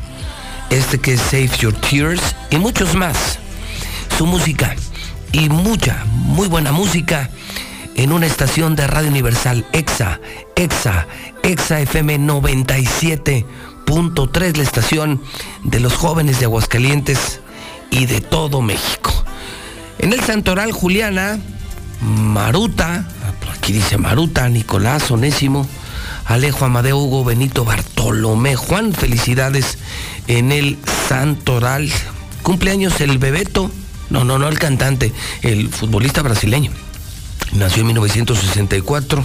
este 0.70 0.98
que 0.98 1.12
es 1.14 1.20
Save 1.20 1.50
Your 1.58 1.74
Tears 1.74 2.22
y 2.48 2.56
muchos 2.56 2.94
más. 2.94 3.38
Su 4.16 4.24
música 4.24 4.74
y 5.32 5.50
mucha, 5.50 6.06
muy 6.06 6.48
buena 6.48 6.72
música 6.72 7.28
en 7.96 8.12
una 8.12 8.26
estación 8.26 8.76
de 8.76 8.86
Radio 8.86 9.10
Universal, 9.10 9.66
EXA, 9.72 10.20
EXA, 10.56 11.06
EXA 11.42 11.80
FM 11.80 12.20
97.3, 12.20 14.56
la 14.56 14.62
estación 14.62 15.20
de 15.64 15.80
los 15.80 15.94
jóvenes 15.94 16.38
de 16.38 16.44
Aguascalientes 16.46 17.40
y 17.90 18.06
de 18.06 18.20
todo 18.20 18.62
México. 18.62 19.23
En 19.98 20.12
el 20.12 20.20
Santoral 20.20 20.72
Juliana, 20.72 21.38
Maruta, 22.00 23.06
aquí 23.52 23.72
dice 23.72 23.96
Maruta, 23.98 24.48
Nicolás 24.48 25.10
Onésimo, 25.10 25.66
Alejo 26.26 26.64
Amadeo 26.64 26.98
Hugo 26.98 27.24
Benito 27.24 27.64
Bartolomé 27.64 28.56
Juan, 28.56 28.92
felicidades 28.92 29.78
en 30.26 30.52
el 30.52 30.78
Santoral. 31.08 31.90
Cumpleaños 32.42 33.00
el 33.00 33.18
Bebeto, 33.18 33.70
no, 34.10 34.24
no, 34.24 34.38
no 34.38 34.48
el 34.48 34.58
cantante, 34.58 35.12
el 35.42 35.68
futbolista 35.70 36.22
brasileño. 36.22 36.70
Nació 37.52 37.82
en 37.82 37.88
1964. 37.88 39.24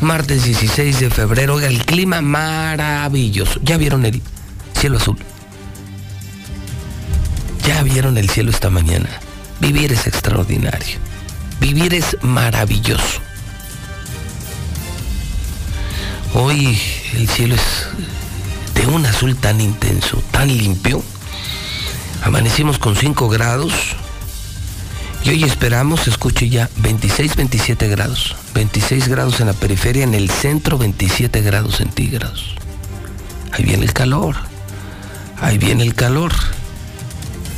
Martes 0.00 0.44
16 0.44 1.00
de 1.00 1.10
febrero, 1.10 1.58
el 1.60 1.84
clima 1.84 2.20
maravilloso. 2.20 3.60
¿Ya 3.62 3.76
vieron 3.76 4.04
el 4.04 4.20
cielo 4.78 4.98
azul? 4.98 5.18
¿Ya 7.66 7.82
vieron 7.82 8.16
el 8.16 8.30
cielo 8.30 8.50
esta 8.52 8.70
mañana? 8.70 9.08
Vivir 9.58 9.92
es 9.92 10.06
extraordinario. 10.06 10.98
Vivir 11.60 11.94
es 11.94 12.16
maravilloso. 12.22 13.20
Hoy 16.34 16.78
el 17.14 17.28
cielo 17.28 17.56
es 17.56 17.88
de 18.74 18.86
un 18.86 19.04
azul 19.04 19.34
tan 19.34 19.60
intenso, 19.60 20.22
tan 20.30 20.46
limpio. 20.46 21.02
Amanecimos 22.22 22.78
con 22.78 22.94
5 22.94 23.28
grados. 23.28 23.72
Y 25.24 25.30
hoy 25.30 25.42
esperamos, 25.42 26.06
escuche 26.06 26.48
ya, 26.48 26.70
26, 26.76 27.34
27 27.34 27.88
grados. 27.88 28.36
26 28.54 29.08
grados 29.08 29.40
en 29.40 29.48
la 29.48 29.54
periferia, 29.54 30.04
en 30.04 30.14
el 30.14 30.30
centro 30.30 30.78
27 30.78 31.42
grados 31.42 31.78
centígrados. 31.78 32.54
Ahí 33.50 33.64
viene 33.64 33.84
el 33.84 33.92
calor. 33.92 34.36
Ahí 35.40 35.58
viene 35.58 35.82
el 35.82 35.94
calor. 35.94 36.32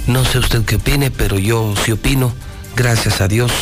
No 0.09 0.25
sé 0.25 0.39
usted 0.39 0.65
qué 0.65 0.77
opine, 0.77 1.11
pero 1.11 1.39
yo 1.39 1.75
sí 1.85 1.93
opino. 1.93 2.33
Gracias 2.75 3.21
a 3.21 3.29
Dios. 3.29 3.53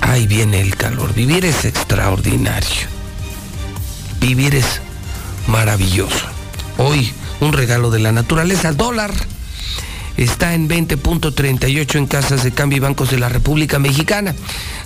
Ahí 0.00 0.26
viene 0.26 0.60
el 0.60 0.74
calor. 0.74 1.14
Vivir 1.14 1.44
es 1.44 1.64
extraordinario. 1.64 2.88
Vivir 4.18 4.56
es 4.56 4.80
maravilloso. 5.46 6.26
Hoy 6.76 7.12
un 7.40 7.52
regalo 7.52 7.92
de 7.92 8.00
la 8.00 8.10
naturaleza. 8.10 8.72
Dólar 8.72 9.12
está 10.16 10.54
en 10.54 10.68
20.38 10.68 11.94
en 11.94 12.06
casas 12.08 12.42
de 12.42 12.50
cambio 12.50 12.78
y 12.78 12.80
bancos 12.80 13.12
de 13.12 13.18
la 13.18 13.28
República 13.28 13.78
Mexicana. 13.78 14.34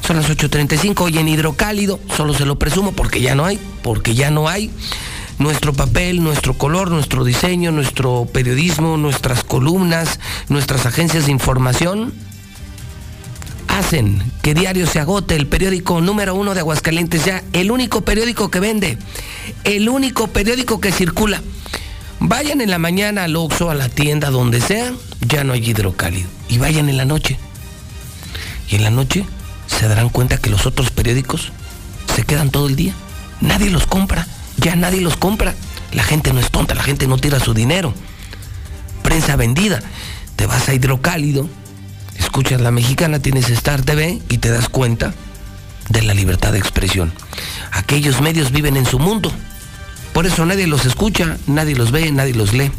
Son 0.07 0.17
las 0.17 0.29
8.35 0.29 1.01
hoy 1.01 1.17
en 1.17 1.29
hidrocálido. 1.29 1.99
Solo 2.15 2.35
se 2.35 2.45
lo 2.45 2.59
presumo 2.59 2.93
porque 2.93 3.23
ya 3.23 3.35
no 3.35 3.47
hay, 3.47 3.59
porque 3.83 4.15
ya 4.15 4.31
no 4.31 4.51
hay. 4.51 4.71
Nuestro 5.39 5.73
papel, 5.73 6.23
nuestro 6.23 6.55
color, 6.55 6.91
nuestro 6.91 7.25
diseño, 7.25 7.71
nuestro 7.71 8.27
periodismo, 8.33 8.97
nuestras 8.97 9.45
columnas, 9.45 10.19
nuestras 10.49 10.85
agencias 10.87 11.27
de 11.27 11.33
información 11.33 12.13
hacen 13.69 14.21
que 14.43 14.55
diario 14.55 14.87
se 14.87 14.99
agote 14.99 15.37
el 15.37 15.47
periódico 15.47 16.01
número 16.01 16.35
uno 16.35 16.55
de 16.55 16.61
Aguascalientes 16.61 17.25
ya, 17.25 17.45
el 17.53 17.71
único 17.71 18.01
periódico 18.01 18.51
que 18.51 18.61
vende, 18.61 18.99
el 19.65 19.89
único 19.89 20.27
periódico 20.27 20.81
que 20.81 20.91
circula. 20.91 21.41
Vayan 22.21 22.61
en 22.61 22.71
la 22.71 22.79
mañana 22.79 23.25
al 23.25 23.37
Oxxo, 23.37 23.71
a 23.71 23.75
la 23.75 23.89
tienda, 23.89 24.31
donde 24.31 24.61
sea, 24.61 24.93
ya 25.21 25.45
no 25.45 25.53
hay 25.53 25.71
hidrocálido. 25.71 26.29
Y 26.49 26.59
vayan 26.59 26.89
en 26.89 26.97
la 26.97 27.05
noche. 27.05 27.39
Y 28.69 28.75
en 28.75 28.83
la 28.83 28.91
noche 28.91 29.25
se 29.69 29.87
darán 29.87 30.09
cuenta 30.09 30.39
que 30.39 30.51
los 30.51 30.67
otros 30.67 30.91
periódicos 30.91 31.53
se 32.15 32.25
quedan 32.25 32.51
todo 32.51 32.67
el 32.67 32.75
día. 32.75 32.95
Nadie 33.41 33.71
los 33.71 33.87
compra, 33.87 34.27
ya 34.59 34.77
nadie 34.77 35.01
los 35.01 35.17
compra. 35.17 35.55
La 35.93 36.03
gente 36.03 36.33
no 36.33 36.41
es 36.41 36.51
tonta, 36.51 36.75
la 36.75 36.83
gente 36.83 37.07
no 37.07 37.17
tira 37.17 37.41
su 37.41 37.55
dinero. 37.55 37.95
Prensa 39.03 39.37
vendida. 39.37 39.81
Te 40.37 40.47
vas 40.47 40.69
a 40.69 40.75
hidrocálido, 40.75 41.49
escuchas 42.17 42.61
la 42.61 42.71
mexicana, 42.71 43.19
tienes 43.19 43.51
Star 43.51 43.83
TV 43.83 44.21
y 44.29 44.39
te 44.39 44.51
das 44.51 44.69
cuenta 44.69 45.13
de 45.89 46.03
la 46.03 46.15
libertad 46.15 46.53
de 46.53 46.59
expresión. 46.59 47.13
Aquellos 47.73 48.21
medios 48.21 48.53
viven 48.53 48.77
en 48.77 48.87
su 48.87 48.99
mundo. 48.99 49.33
Por 50.13 50.27
eso 50.27 50.45
nadie 50.47 50.67
los 50.67 50.85
escucha, 50.85 51.39
nadie 51.47 51.75
los 51.75 51.91
ve, 51.91 52.13
nadie 52.13 52.35
los 52.35 52.53
lee. 52.53 52.71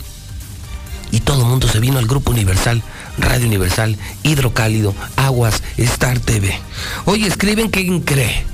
Y 1.11 1.21
todo 1.21 1.41
el 1.41 1.47
mundo 1.47 1.67
se 1.67 1.79
vino 1.79 1.97
al 1.99 2.07
Grupo 2.07 2.31
Universal, 2.31 2.83
Radio 3.17 3.47
Universal, 3.47 3.97
Hidrocálido, 4.23 4.93
Aguas, 5.15 5.63
Star 5.77 6.19
TV. 6.19 6.57
Hoy 7.05 7.25
escriben 7.25 7.69
quién 7.69 8.01
cree. 8.01 8.45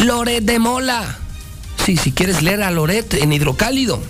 Loret 0.00 0.44
de 0.44 0.58
Mola. 0.58 1.23
Sí, 1.84 1.98
si 1.98 2.12
quieres 2.12 2.40
leer 2.42 2.62
a 2.62 2.70
Loret 2.70 3.12
en 3.14 3.32
Hidrocálido. 3.32 4.02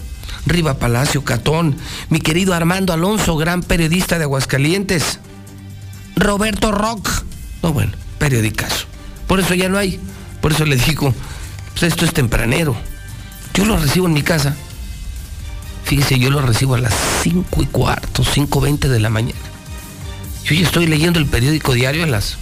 Riva 0.47 0.79
Palacio, 0.79 1.25
Catón, 1.25 1.77
mi 2.09 2.21
querido 2.21 2.55
Armando 2.55 2.93
Alonso, 2.93 3.37
gran 3.37 3.63
periodista 3.63 4.17
de 4.19 4.25
Aguascalientes. 4.25 5.19
Roberto 6.15 6.71
Rock. 6.71 7.09
No, 7.63 7.73
bueno, 7.73 7.93
periodicazo. 8.19 8.87
Por 9.27 9.41
eso 9.41 9.55
ya 9.55 9.69
no 9.69 9.79
hay. 9.79 9.99
Por 10.41 10.53
eso 10.53 10.65
le 10.65 10.77
digo, 10.77 11.13
pues 11.73 11.83
esto 11.85 12.05
es 12.05 12.13
tempranero. 12.13 12.77
Yo 13.55 13.65
lo 13.65 13.77
recibo 13.77 14.07
en 14.07 14.13
mi 14.13 14.23
casa. 14.23 14.55
Fíjese, 15.85 16.19
yo 16.19 16.31
lo 16.31 16.43
recibo 16.43 16.77
a 16.77 16.81
las 16.81 16.95
5 17.23 17.63
y 17.63 17.67
cuarto, 17.67 18.23
5.20 18.23 18.89
de 18.89 19.01
la 19.01 19.11
mañana. 19.11 19.41
Yo 20.45 20.55
ya 20.55 20.65
estoy 20.65 20.87
leyendo 20.87 21.19
el 21.19 21.27
periódico 21.27 21.73
diario 21.73 22.05
a 22.05 22.07
las 22.07 22.37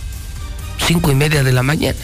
5 0.87 1.11
y 1.11 1.15
media 1.15 1.43
de 1.43 1.53
la 1.53 1.63
mañana. 1.63 1.99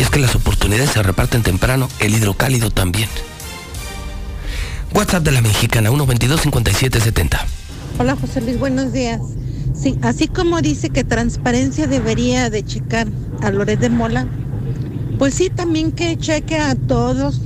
Y 0.00 0.02
es 0.02 0.08
que 0.08 0.18
las 0.18 0.34
oportunidades 0.34 0.92
se 0.92 1.02
reparten 1.02 1.42
temprano, 1.42 1.86
el 1.98 2.14
hidrocálido 2.14 2.70
también. 2.70 3.10
WhatsApp 4.94 5.22
de 5.24 5.30
la 5.30 5.42
mexicana, 5.42 5.90
122-5770. 5.90 7.38
Hola 7.98 8.16
José 8.16 8.40
Luis, 8.40 8.58
buenos 8.58 8.94
días. 8.94 9.20
Sí, 9.74 9.98
así 10.00 10.26
como 10.26 10.62
dice 10.62 10.88
que 10.88 11.04
transparencia 11.04 11.86
debería 11.86 12.48
de 12.48 12.64
checar 12.64 13.08
a 13.42 13.50
Loret 13.50 13.78
de 13.78 13.90
Mola, 13.90 14.26
pues 15.18 15.34
sí, 15.34 15.50
también 15.50 15.92
que 15.92 16.16
cheque 16.16 16.56
a 16.56 16.76
todos 16.76 17.42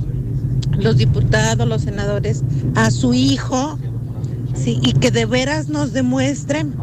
los 0.77 0.95
diputados, 0.95 1.67
los 1.67 1.81
senadores, 1.81 2.41
a 2.75 2.89
su 2.89 3.13
hijo, 3.13 3.77
sí, 4.53 4.79
y 4.81 4.93
que 4.93 5.11
de 5.11 5.25
veras 5.25 5.67
nos 5.67 5.91
demuestren 5.91 6.73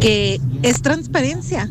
que 0.00 0.40
es 0.62 0.80
transparencia. 0.80 1.70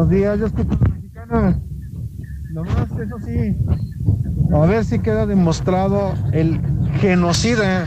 Buenos 0.00 0.16
días, 0.16 0.38
yo 0.38 0.46
escucho 0.46 0.70
a 0.72 0.88
la 0.88 0.94
mexicana. 0.94 1.60
Nomás, 2.54 2.88
eso 2.98 3.18
sí, 3.22 3.54
a 4.50 4.66
ver 4.66 4.82
si 4.86 4.98
queda 4.98 5.26
demostrado 5.26 6.14
el 6.32 6.58
genocida 7.02 7.84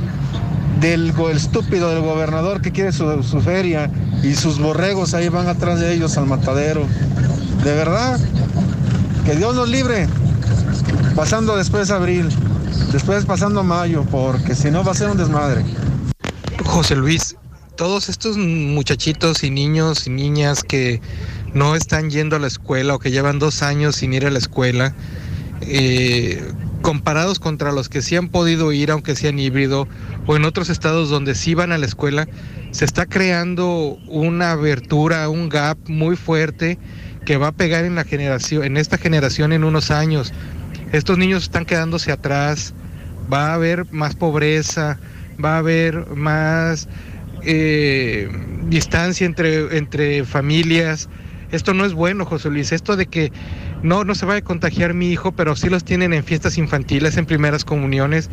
del 0.80 1.11
el 1.18 1.38
estúpido 1.38 1.90
del 1.90 2.03
gobernador 2.03 2.61
que 2.61 2.72
quiere 2.72 2.91
su, 2.91 3.23
su 3.23 3.41
feria 3.41 3.90
y 4.22 4.35
sus 4.35 4.60
borregos 4.60 5.15
ahí 5.15 5.30
van 5.30 5.48
atrás 5.48 5.80
de 5.80 5.91
ellos 5.91 6.15
al 6.15 6.27
matadero. 6.27 6.85
De 7.64 7.73
verdad, 7.73 8.19
que 9.26 9.35
Dios 9.35 9.56
los 9.56 9.68
libre. 9.68 10.07
Pasando 11.15 11.57
después 11.57 11.90
abril, 11.90 12.30
después 12.91 13.26
pasando 13.26 13.64
mayo, 13.64 14.06
porque 14.11 14.53
si 14.53 14.69
no 14.69 14.84
va 14.84 14.91
a 14.91 14.95
ser 14.95 15.10
un 15.10 15.18
desmadre. 15.18 15.65
José 16.64 16.95
Luis, 16.95 17.35
todos 17.76 18.07
estos 18.07 18.38
muchachitos 18.38 19.44
y 19.44 19.49
niños 19.49 20.06
y 20.06 20.11
niñas 20.11 20.61
que 20.61 21.02
no 21.54 21.76
están 21.76 22.10
yendo 22.10 22.36
a 22.36 22.40
la 22.40 22.48
escuela 22.48 22.96
o 22.96 23.00
que 23.00 23.12
llevan 23.12 23.40
dos 23.40 23.62
años 23.62 23.96
sin 23.96 24.14
ir 24.14 24.26
a 24.26 24.32
la 24.32 24.40
escuela, 24.40 24.94
eh, 25.62 26.44
comparados 26.82 27.40
contra 27.40 27.72
los 27.72 27.90
que 27.90 28.02
sí 28.02 28.16
han 28.16 28.30
podido 28.30 28.72
ir, 28.72 28.92
aunque 28.92 29.16
sean 29.16 29.40
híbrido, 29.40 29.88
o 30.26 30.36
en 30.36 30.46
otros 30.46 30.70
estados 30.70 31.10
donde 31.10 31.36
sí 31.36 31.54
van 31.54 31.72
a 31.72 31.78
la 31.78 31.86
escuela, 31.86 32.28
se 32.72 32.86
está 32.86 33.06
creando 33.06 33.98
una 34.08 34.52
abertura, 34.52 35.30
un 35.30 35.50
gap 35.50 35.78
muy 35.88 36.16
fuerte 36.16 36.78
que 37.26 37.38
va 37.38 37.48
a 37.48 37.52
pegar 37.52 37.86
en 37.86 37.96
la 37.96 38.04
generación, 38.04 38.64
en 38.64 38.78
esta 38.78 38.98
generación 38.98 39.54
en 39.54 39.64
unos 39.64 39.92
años. 39.92 40.34
Estos 40.92 41.18
niños 41.18 41.44
están 41.44 41.66
quedándose 41.66 42.12
atrás, 42.12 42.74
va 43.32 43.52
a 43.52 43.54
haber 43.54 43.92
más 43.92 44.16
pobreza, 44.16 45.00
va 45.44 45.56
a 45.56 45.58
haber 45.60 46.08
más 46.16 46.88
eh, 47.44 48.30
distancia 48.68 49.26
entre, 49.26 49.78
entre 49.78 50.26
familias. 50.26 51.10
Esto 51.54 51.76
no 51.76 51.86
es 51.86 51.94
bueno, 51.94 52.26
José 52.26 52.50
Luis. 52.50 52.72
Esto 52.72 52.96
de 52.96 53.06
que 53.06 53.32
no, 53.84 54.04
no 54.04 54.16
se 54.16 54.26
vaya 54.26 54.40
a 54.40 54.44
contagiar 54.44 54.96
mi 54.96 55.12
hijo, 55.12 55.34
pero 55.34 55.56
sí 55.56 55.70
los 55.70 55.84
tienen 55.84 56.12
en 56.12 56.24
fiestas 56.24 56.58
infantiles, 56.58 57.16
en 57.16 57.28
primeras 57.28 57.64
comuniones. 57.64 58.32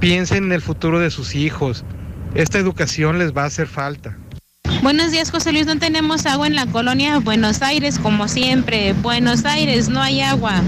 Piensen 0.00 0.44
en 0.44 0.52
el 0.52 0.60
futuro 0.60 1.00
de 1.00 1.10
sus 1.10 1.34
hijos. 1.34 1.86
Esta 2.34 2.58
educación 2.58 3.18
les 3.18 3.34
va 3.34 3.44
a 3.44 3.46
hacer 3.46 3.68
falta. 3.68 4.18
Buenos 4.82 5.10
días, 5.12 5.30
José 5.30 5.50
Luis. 5.50 5.64
No 5.64 5.78
tenemos 5.78 6.26
agua 6.26 6.46
en 6.46 6.56
la 6.56 6.66
colonia 6.66 7.18
Buenos 7.20 7.62
Aires, 7.62 7.98
como 7.98 8.28
siempre. 8.28 8.92
Buenos 8.92 9.46
Aires, 9.46 9.88
no 9.88 10.02
hay 10.02 10.20
agua. 10.20 10.62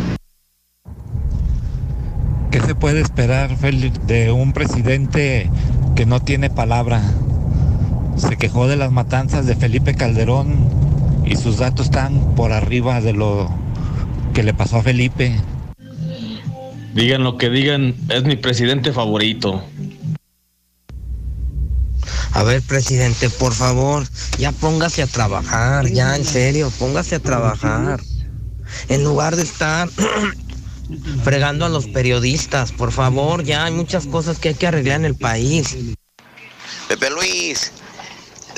¿Qué 2.51 2.61
se 2.63 2.75
puede 2.75 3.03
esperar, 3.03 3.55
Félix, 3.59 4.07
de 4.07 4.33
un 4.33 4.55
presidente 4.55 5.51
que 5.95 6.07
no 6.07 6.21
tiene 6.21 6.49
palabra. 6.49 7.03
Se 8.17 8.39
quejó 8.39 8.69
de 8.69 8.77
las 8.77 8.91
matanzas 8.91 9.45
de 9.45 9.55
Felipe 9.55 9.95
Calderón 9.95 10.80
y 11.31 11.37
sus 11.37 11.59
datos 11.59 11.87
están 11.87 12.35
por 12.35 12.53
arriba 12.53 13.01
de 13.01 13.13
lo 13.13 13.49
que 14.35 14.43
le 14.43 14.53
pasó 14.53 14.79
a 14.79 14.83
Felipe. 14.83 15.41
Digan 16.93 17.23
lo 17.23 17.39
que 17.39 17.49
digan, 17.49 17.95
es 18.09 18.25
mi 18.25 18.37
presidente 18.37 18.93
favorito. 18.93 19.65
A 22.33 22.43
ver, 22.43 22.63
presidente, 22.63 23.31
por 23.31 23.55
favor, 23.55 24.07
ya 24.39 24.51
póngase 24.51 25.03
a 25.03 25.07
trabajar, 25.07 25.87
ya 25.87 26.17
en 26.17 26.25
serio, 26.25 26.73
póngase 26.79 27.17
a 27.17 27.21
trabajar. 27.21 28.01
En 28.89 29.05
lugar 29.05 29.37
de 29.37 29.43
estar 29.43 29.89
fregando 31.25 31.65
a 31.65 31.69
los 31.69 31.87
periodistas, 31.87 32.73
por 32.73 32.91
favor, 32.91 33.45
ya 33.45 33.65
hay 33.65 33.73
muchas 33.73 34.07
cosas 34.07 34.39
que 34.39 34.49
hay 34.49 34.55
que 34.55 34.67
arreglar 34.67 34.99
en 35.01 35.07
el 35.07 35.17
país. 35.17 35.77
Pepe 36.89 37.11
Luis, 37.11 37.73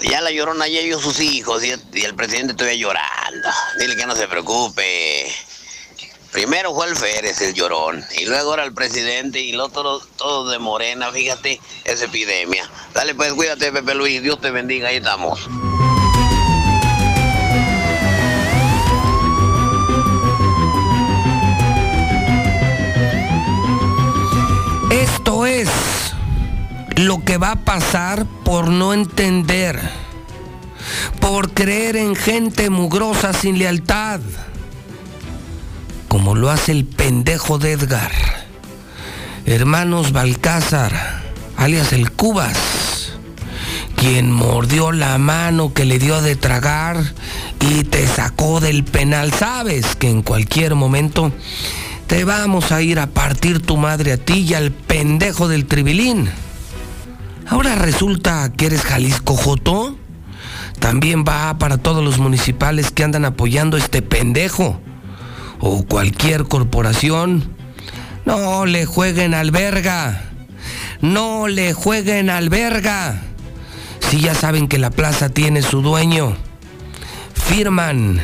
ya 0.02 0.20
la 0.20 0.30
llorona 0.30 0.68
ya 0.68 0.80
ellos 0.80 1.02
sus 1.02 1.20
hijos 1.20 1.64
y 1.64 1.70
el, 1.70 1.80
y 1.94 2.12
presidente 2.12 2.54
todavía 2.54 2.78
llorando. 2.78 3.48
Dile 3.78 3.96
que 3.96 4.06
no 4.06 4.16
se 4.16 4.28
preocupe. 4.28 5.32
Primero 6.32 6.74
fue 6.74 6.86
el 6.86 6.96
Férez, 6.96 7.42
el 7.42 7.52
llorón, 7.52 8.02
y 8.18 8.24
luego 8.24 8.54
era 8.54 8.64
el 8.64 8.72
presidente 8.72 9.40
y 9.40 9.52
lo 9.52 9.68
todo, 9.68 10.00
todo 10.16 10.50
de 10.50 10.58
Morena, 10.58 11.12
fíjate, 11.12 11.60
esa 11.84 12.06
epidemia. 12.06 12.68
Dale 12.94 13.14
pues, 13.14 13.34
cuídate 13.34 13.70
Pepe 13.70 13.94
Luis, 13.94 14.22
Dios 14.22 14.40
te 14.40 14.50
bendiga, 14.50 14.88
ahí 14.88 14.96
estamos. 14.96 15.40
Esto 24.90 25.44
es 25.44 25.68
lo 26.96 27.24
que 27.24 27.38
va 27.38 27.52
a 27.52 27.64
pasar 27.64 28.26
por 28.44 28.68
no 28.68 28.92
entender, 28.92 29.80
por 31.20 31.52
creer 31.52 31.96
en 31.96 32.14
gente 32.14 32.70
mugrosa 32.70 33.32
sin 33.32 33.58
lealtad, 33.58 34.20
como 36.08 36.34
lo 36.34 36.50
hace 36.50 36.72
el 36.72 36.84
pendejo 36.84 37.58
de 37.58 37.72
Edgar. 37.72 38.12
Hermanos 39.44 40.12
Balcázar, 40.12 41.22
alias 41.56 41.92
el 41.92 42.12
Cubas, 42.12 43.12
quien 43.96 44.30
mordió 44.30 44.92
la 44.92 45.18
mano 45.18 45.72
que 45.72 45.84
le 45.84 45.98
dio 45.98 46.20
de 46.22 46.36
tragar 46.36 47.02
y 47.60 47.84
te 47.84 48.06
sacó 48.06 48.60
del 48.60 48.84
penal. 48.84 49.32
Sabes 49.32 49.96
que 49.96 50.10
en 50.10 50.22
cualquier 50.22 50.74
momento 50.74 51.32
te 52.06 52.24
vamos 52.24 52.72
a 52.72 52.82
ir 52.82 52.98
a 52.98 53.06
partir 53.06 53.60
tu 53.60 53.76
madre 53.76 54.12
a 54.12 54.16
ti 54.16 54.44
y 54.48 54.54
al 54.54 54.70
pendejo 54.70 55.48
del 55.48 55.66
tribilín. 55.66 56.30
Ahora 57.52 57.74
resulta 57.74 58.50
que 58.50 58.64
eres 58.64 58.80
Jalisco 58.80 59.36
Joto. 59.36 59.94
También 60.78 61.22
va 61.22 61.58
para 61.58 61.76
todos 61.76 62.02
los 62.02 62.18
municipales 62.18 62.90
que 62.90 63.04
andan 63.04 63.26
apoyando 63.26 63.76
este 63.76 64.00
pendejo. 64.00 64.80
O 65.60 65.84
cualquier 65.84 66.44
corporación. 66.44 67.54
No 68.24 68.64
le 68.64 68.86
jueguen 68.86 69.34
al 69.34 69.50
verga. 69.50 70.30
No 71.02 71.46
le 71.46 71.74
jueguen 71.74 72.30
al 72.30 72.48
verga. 72.48 73.20
Si 74.08 74.20
ya 74.20 74.34
saben 74.34 74.66
que 74.66 74.78
la 74.78 74.88
plaza 74.88 75.28
tiene 75.28 75.60
su 75.60 75.82
dueño. 75.82 76.34
Firman 77.34 78.22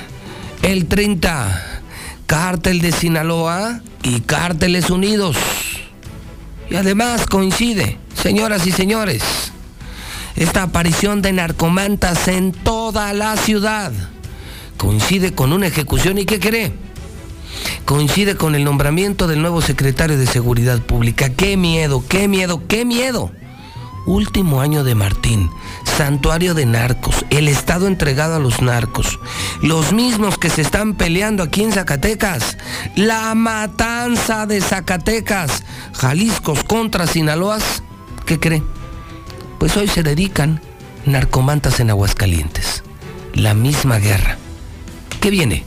el 0.62 0.86
30. 0.86 1.82
Cártel 2.26 2.80
de 2.80 2.92
Sinaloa 2.92 3.82
y 4.02 4.22
Cárteles 4.22 4.88
Unidos. 4.88 5.36
Y 6.70 6.76
además 6.76 7.26
coincide, 7.26 7.98
señoras 8.22 8.66
y 8.66 8.72
señores, 8.72 9.22
esta 10.36 10.62
aparición 10.62 11.22
de 11.22 11.32
narcomantas 11.32 12.28
en 12.28 12.52
toda 12.52 13.12
la 13.12 13.36
ciudad 13.36 13.92
coincide 14.76 15.34
con 15.34 15.52
una 15.52 15.66
ejecución 15.66 16.18
y 16.18 16.24
¿qué 16.24 16.38
cree? 16.38 16.72
Coincide 17.84 18.36
con 18.36 18.54
el 18.54 18.64
nombramiento 18.64 19.26
del 19.26 19.40
nuevo 19.40 19.60
secretario 19.62 20.18
de 20.18 20.26
Seguridad 20.26 20.80
Pública. 20.80 21.30
¡Qué 21.30 21.56
miedo, 21.56 22.04
qué 22.08 22.28
miedo, 22.28 22.62
qué 22.68 22.84
miedo! 22.84 23.32
Último 24.06 24.60
año 24.60 24.84
de 24.84 24.94
Martín, 24.94 25.50
santuario 25.84 26.54
de 26.54 26.64
narcos, 26.64 27.26
el 27.28 27.46
Estado 27.46 27.86
entregado 27.86 28.36
a 28.36 28.38
los 28.38 28.62
narcos, 28.62 29.18
los 29.60 29.92
mismos 29.92 30.38
que 30.38 30.48
se 30.48 30.62
están 30.62 30.94
peleando 30.94 31.42
aquí 31.42 31.62
en 31.62 31.72
Zacatecas, 31.72 32.56
la 32.94 33.34
matanza 33.34 34.46
de 34.46 34.62
Zacatecas, 34.62 35.62
Jaliscos 35.92 36.64
contra 36.64 37.06
Sinaloas, 37.06 37.82
¿qué 38.28 38.38
cree? 38.38 38.62
Pues 39.58 39.74
hoy 39.78 39.88
se 39.88 40.02
dedican 40.02 40.60
narcomantas 41.06 41.80
en 41.80 41.88
Aguascalientes, 41.88 42.84
la 43.32 43.54
misma 43.54 43.98
guerra. 43.98 44.36
¿Qué 45.22 45.30
viene? 45.30 45.64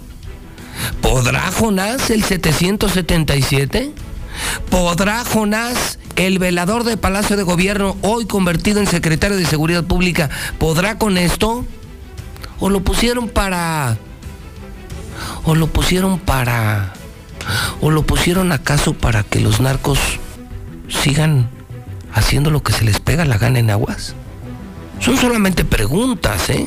¿Podrá 1.01 1.51
Jonás 1.51 2.11
el 2.11 2.23
777? 2.23 3.91
¿Podrá 4.69 5.25
Jonás, 5.25 5.97
el 6.15 6.37
velador 6.37 6.83
de 6.83 6.97
Palacio 6.97 7.35
de 7.35 7.41
Gobierno, 7.41 7.97
hoy 8.03 8.27
convertido 8.27 8.79
en 8.79 8.85
secretario 8.85 9.37
de 9.37 9.45
Seguridad 9.45 9.83
Pública, 9.83 10.29
podrá 10.59 10.99
con 10.99 11.17
esto? 11.17 11.65
¿O 12.59 12.69
lo 12.69 12.81
pusieron 12.81 13.27
para... 13.27 13.97
¿O 15.45 15.55
lo 15.55 15.65
pusieron 15.65 16.19
para... 16.19 16.93
¿O 17.81 17.89
lo 17.89 18.03
pusieron 18.03 18.51
acaso 18.51 18.93
para 18.93 19.23
que 19.23 19.39
los 19.39 19.61
narcos 19.61 19.97
sigan 20.89 21.49
haciendo 22.13 22.49
lo 22.51 22.63
que 22.63 22.73
se 22.73 22.83
les 22.83 22.99
pega 22.99 23.25
la 23.25 23.37
gana 23.37 23.59
en 23.59 23.69
aguas? 23.69 24.15
Son 24.99 25.17
solamente 25.17 25.65
preguntas, 25.65 26.49
¿eh? 26.49 26.65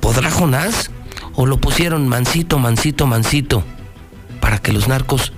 ¿Podrá 0.00 0.30
Jonás? 0.30 0.90
¿O 1.34 1.46
lo 1.46 1.58
pusieron 1.58 2.08
mansito, 2.08 2.58
mansito, 2.58 3.06
mansito 3.06 3.64
para 4.40 4.58
que 4.58 4.72
los 4.72 4.88
narcos 4.88 5.32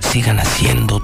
sigan 0.00 0.40
haciendo 0.40 1.02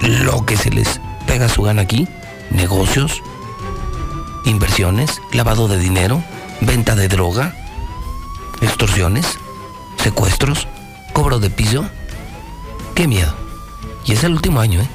lo 0.00 0.46
que 0.46 0.56
se 0.56 0.70
les 0.70 1.00
pega 1.26 1.48
su 1.48 1.62
gana 1.62 1.82
aquí? 1.82 2.08
Negocios, 2.50 3.22
inversiones, 4.44 5.20
lavado 5.32 5.68
de 5.68 5.78
dinero, 5.78 6.22
venta 6.60 6.94
de 6.94 7.08
droga, 7.08 7.54
extorsiones, 8.60 9.38
secuestros, 10.02 10.66
cobro 11.12 11.38
de 11.38 11.50
piso. 11.50 11.84
Qué 12.94 13.06
miedo. 13.06 13.34
Y 14.04 14.12
es 14.12 14.24
el 14.24 14.32
último 14.32 14.60
año, 14.60 14.80
¿eh? 14.80 14.88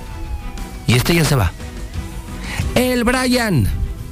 Y 0.88 0.94
este 0.96 1.14
ya 1.14 1.26
se 1.26 1.36
va. 1.36 1.52
El 2.76 3.04
Brian. 3.04 3.68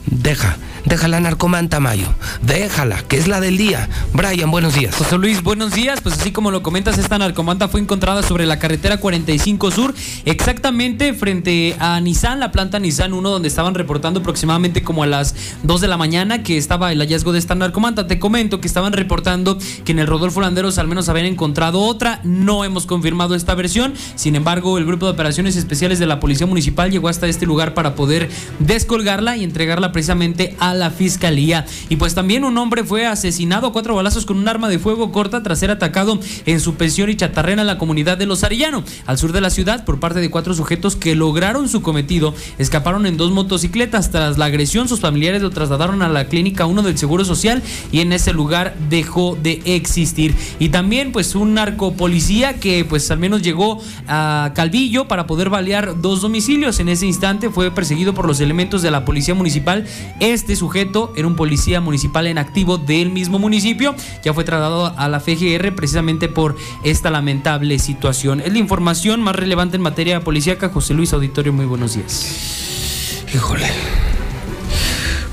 Deja, 0.06 0.58
deja 0.86 1.08
la 1.08 1.20
narcomanta 1.20 1.80
Mayo. 1.80 2.08
Déjala, 2.42 3.02
que 3.04 3.18
es 3.18 3.28
la 3.28 3.40
del 3.40 3.58
día. 3.58 3.90
Brian, 4.14 4.52
buenos 4.52 4.76
días. 4.76 4.96
José 4.96 5.18
Luis, 5.18 5.44
buenos 5.44 5.74
días. 5.74 6.02
Pues 6.02 6.20
así 6.20 6.32
como 6.32 6.52
lo 6.52 6.64
comentas, 6.64 6.98
esta 6.98 7.18
narcomanta 7.18 7.68
fue 7.68 7.82
encontrada 7.82 8.24
sobre 8.24 8.46
la 8.46 8.60
carretera 8.60 8.98
45 8.98 9.72
Sur, 9.72 9.94
exactamente 10.26 11.14
frente 11.14 11.76
a 11.80 12.00
Nissan, 12.00 12.40
la 12.40 12.52
planta 12.52 12.80
Nissan 12.80 13.14
1, 13.14 13.30
donde 13.30 13.48
estaban 13.48 13.74
reportando 13.74 14.20
aproximadamente 14.20 14.84
como 14.84 15.04
a 15.04 15.08
las 15.08 15.36
2 15.64 15.82
de 15.82 15.88
la 15.88 15.98
mañana 15.98 16.44
que 16.44 16.58
estaba 16.58 16.92
el 16.92 17.00
hallazgo 17.00 17.34
de 17.34 17.40
esta 17.40 17.56
narcomanta. 17.56 18.08
Te 18.08 18.20
comento 18.20 18.62
que 18.62 18.68
estaban 18.68 18.94
reportando 18.94 19.58
que 19.84 19.92
en 19.92 20.00
el 20.00 20.08
Rodolfo 20.08 20.42
Landeros 20.42 20.78
al 20.78 20.88
menos 20.88 21.10
habían 21.10 21.26
encontrado 21.26 21.82
otra. 21.82 22.20
No 22.24 22.64
hemos 22.64 22.86
confirmado 22.86 23.34
esta 23.34 23.56
versión. 23.56 23.94
Sin 24.16 24.36
embargo, 24.36 24.78
el 24.78 24.86
grupo 24.86 25.08
de 25.08 25.14
operaciones 25.14 25.56
especiales 25.56 26.00
de 26.00 26.06
la 26.06 26.20
Policía 26.20 26.46
Municipal 26.46 26.92
llegó 26.92 27.10
hasta 27.10 27.28
este 27.28 27.46
lugar 27.46 27.74
para 27.74 27.96
poder 27.96 28.30
descolgarla 28.60 29.36
y 29.38 29.44
entregarla 29.44 29.92
precisamente 29.92 30.56
a 30.60 30.75
la 30.76 30.92
fiscalía. 30.92 31.66
Y 31.90 31.96
pues 31.96 32.14
también 32.14 32.44
un 32.44 32.58
hombre 32.58 32.84
fue 32.84 33.06
asesinado 33.06 33.68
a 33.68 33.74
cuatro 33.74 33.96
balazos 33.96 34.26
con 34.26 34.38
un 34.38 34.48
arma 34.48 34.70
de 34.70 34.80
fuego 34.80 35.12
corta 35.12 35.42
tras 35.44 35.60
ser 35.60 35.72
atacado 35.72 36.20
en 36.46 36.60
su 36.60 36.76
pensión 36.76 37.10
y 37.10 37.16
chatarrera 37.16 37.62
en 37.62 37.68
la 37.68 37.78
comunidad 37.78 38.18
de 38.18 38.26
Los 38.26 38.44
Arellano, 38.44 38.84
al 39.06 39.18
sur 39.18 39.32
de 39.32 39.42
la 39.42 39.50
ciudad, 39.50 39.86
por 39.86 40.00
parte 40.00 40.20
de 40.20 40.30
cuatro 40.30 40.54
sujetos 40.54 40.96
que 40.96 41.16
lograron 41.16 41.70
su 41.70 41.82
cometido. 41.82 42.34
Escaparon 42.58 43.06
en 43.06 43.18
dos 43.18 43.32
motocicletas. 43.32 44.12
Tras 44.12 44.38
la 44.38 44.46
agresión, 44.46 44.88
sus 44.88 45.00
familiares 45.00 45.42
lo 45.42 45.50
trasladaron 45.50 46.02
a 46.02 46.10
la 46.10 46.28
clínica 46.28 46.66
1 46.66 46.84
del 46.84 46.98
Seguro 46.98 47.26
Social 47.26 47.62
y 47.92 48.02
en 48.02 48.14
ese 48.14 48.34
lugar 48.34 48.76
dejó 48.90 49.38
de 49.42 49.62
existir. 49.66 50.36
Y 50.60 50.70
también, 50.70 51.12
pues, 51.12 51.36
un 51.36 51.54
narcopolicía 51.54 52.60
que, 52.60 52.86
pues, 52.86 53.10
al 53.12 53.20
menos 53.20 53.42
llegó 53.42 53.82
a 54.08 54.52
Calvillo 54.56 55.08
para 55.08 55.28
poder 55.28 55.50
balear 55.50 56.02
dos 56.02 56.22
domicilios. 56.22 56.80
En 56.80 56.90
ese 56.90 57.06
instante 57.06 57.50
fue 57.50 57.72
perseguido 57.72 58.14
por 58.14 58.28
los 58.28 58.40
elementos 58.40 58.82
de 58.82 58.92
la 58.92 59.06
policía 59.06 59.34
municipal. 59.34 59.86
Este 60.20 60.56
sujeto 60.66 61.14
era 61.16 61.28
un 61.28 61.36
policía 61.36 61.80
municipal 61.80 62.26
en 62.26 62.40
activo 62.40 62.80
del 62.80 63.12
mismo 63.12 63.38
municipio. 63.38 63.94
Ya 64.24 64.34
fue 64.34 64.44
trasladado 64.44 64.98
a 64.98 65.08
la 65.08 65.20
FGR 65.20 65.76
precisamente 65.76 66.28
por 66.28 66.56
esta 66.84 67.12
lamentable 67.12 67.78
situación. 67.78 68.40
Es 68.40 68.52
la 68.52 68.58
información 68.58 69.22
más 69.22 69.36
relevante 69.36 69.78
en 69.78 69.84
materia 69.84 70.22
policíaca. 70.22 70.70
José 70.70 70.96
Luis 70.96 71.14
Auditorio, 71.14 71.54
muy 71.54 71.66
buenos 71.66 71.94
días. 71.94 73.24
Híjole. 73.32 73.68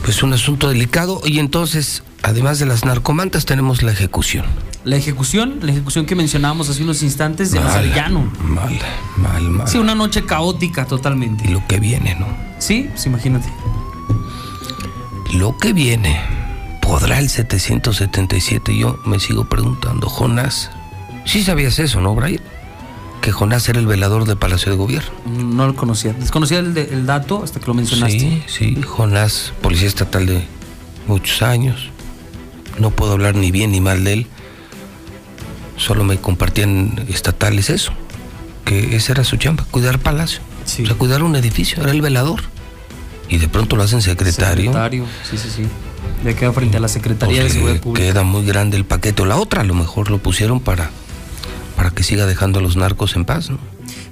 Pues 0.05 0.23
un 0.23 0.35
asunto 0.35 0.69
delicado 0.69 1.23
y 1.25 1.39
entonces, 1.39 2.03
además 2.23 2.59
de 2.59 2.67
las 2.67 2.85
narcomantas, 2.85 3.47
tenemos 3.47 3.83
la 3.83 3.93
ejecución. 3.93 4.45
La 4.85 4.97
ejecución, 4.97 5.61
la 5.63 5.71
ejecución 5.71 6.05
que 6.05 6.15
mencionábamos 6.15 6.69
hace 6.69 6.83
unos 6.83 7.03
instantes 7.03 7.53
de 7.53 7.59
Arellano. 7.61 8.31
Mal, 8.43 8.79
mal, 9.17 9.43
mal. 9.49 9.69
Sí, 9.69 9.79
una 9.79 9.95
noche 9.95 10.27
caótica 10.27 10.87
totalmente. 10.87 11.49
Y 11.49 11.53
lo 11.53 11.67
que 11.69 11.81
viene, 11.81 12.17
¿no? 12.17 12.27
Sí, 12.59 12.89
pues 12.91 13.07
imagínate. 13.07 13.49
Lo 15.33 15.57
que 15.59 15.73
viene. 15.73 16.21
¿Podrá 16.81 17.19
el 17.19 17.29
777? 17.31 18.77
Yo 18.77 18.99
me 19.05 19.19
sigo 19.21 19.45
preguntando. 19.49 20.09
Jonás. 20.09 20.71
Sí 21.25 21.43
sabías 21.43 21.79
eso, 21.79 22.01
¿no, 22.01 22.15
Brian? 22.15 22.41
Que 23.21 23.31
Jonás 23.31 23.69
era 23.69 23.79
el 23.79 23.87
velador 23.87 24.25
de 24.27 24.35
Palacio 24.37 24.73
de 24.73 24.77
Gobierno. 24.79 25.11
No 25.27 25.67
lo 25.67 25.77
conocía. 25.77 26.13
Desconocía 26.13 26.59
el, 26.59 26.75
de- 26.75 26.89
el 26.93 27.07
dato 27.07 27.43
hasta 27.45 27.61
que 27.61 27.67
lo 27.67 27.75
mencionaste. 27.75 28.19
Sí, 28.19 28.43
sí. 28.47 28.83
Jonás, 28.83 29.53
policía 29.63 29.87
estatal 29.89 30.27
de 30.27 30.45
muchos 31.07 31.41
años. 31.43 31.89
No 32.79 32.91
puedo 32.91 33.13
hablar 33.13 33.37
ni 33.37 33.51
bien 33.53 33.71
ni 33.71 33.81
mal 33.81 34.03
de 34.03 34.13
él. 34.15 34.27
Solo 35.77 36.03
me 36.05 36.19
compartían 36.19 37.05
estatales 37.09 37.71
eso. 37.71 37.93
Que 38.65 38.97
esa 38.97 39.13
era 39.13 39.25
su 39.25 39.37
chamba, 39.37 39.65
cuidar 39.71 39.99
Palacio. 40.01 40.41
O 40.65 40.69
sea, 40.87 40.95
cuidar 40.97 41.23
un 41.23 41.37
edificio, 41.37 41.83
era 41.83 41.91
el 41.93 42.01
velador. 42.03 42.41
Y 43.33 43.39
de 43.39 43.49
pronto 43.49 43.77
lo 43.77 43.83
hacen 43.83 44.03
secretario. 44.03 44.67
Secretario, 44.67 45.07
sí, 45.29 45.39
sí, 45.39 45.49
sí. 45.49 45.63
Ya 46.23 46.37
queda 46.37 46.53
frente 46.53 46.77
a 46.77 46.81
la 46.81 46.89
Secretaría 46.89 47.43
de 47.43 47.49
Seguridad 47.49 47.81
Pública. 47.81 48.07
Queda 48.07 48.23
muy 48.25 48.45
grande 48.45 48.77
el 48.77 48.85
paquete. 48.85 49.23
O 49.23 49.25
la 49.25 49.39
otra, 49.39 49.63
a 49.63 49.65
lo 49.65 49.73
mejor 49.73 50.11
lo 50.11 50.19
pusieron 50.19 50.61
para, 50.61 50.91
para 51.75 51.91
que 51.91 52.03
siga 52.03 52.27
dejando 52.27 52.59
a 52.59 52.63
los 52.63 52.77
narcos 52.77 53.17
en 53.17 53.25
paz, 53.25 53.49
¿no? 53.49 53.59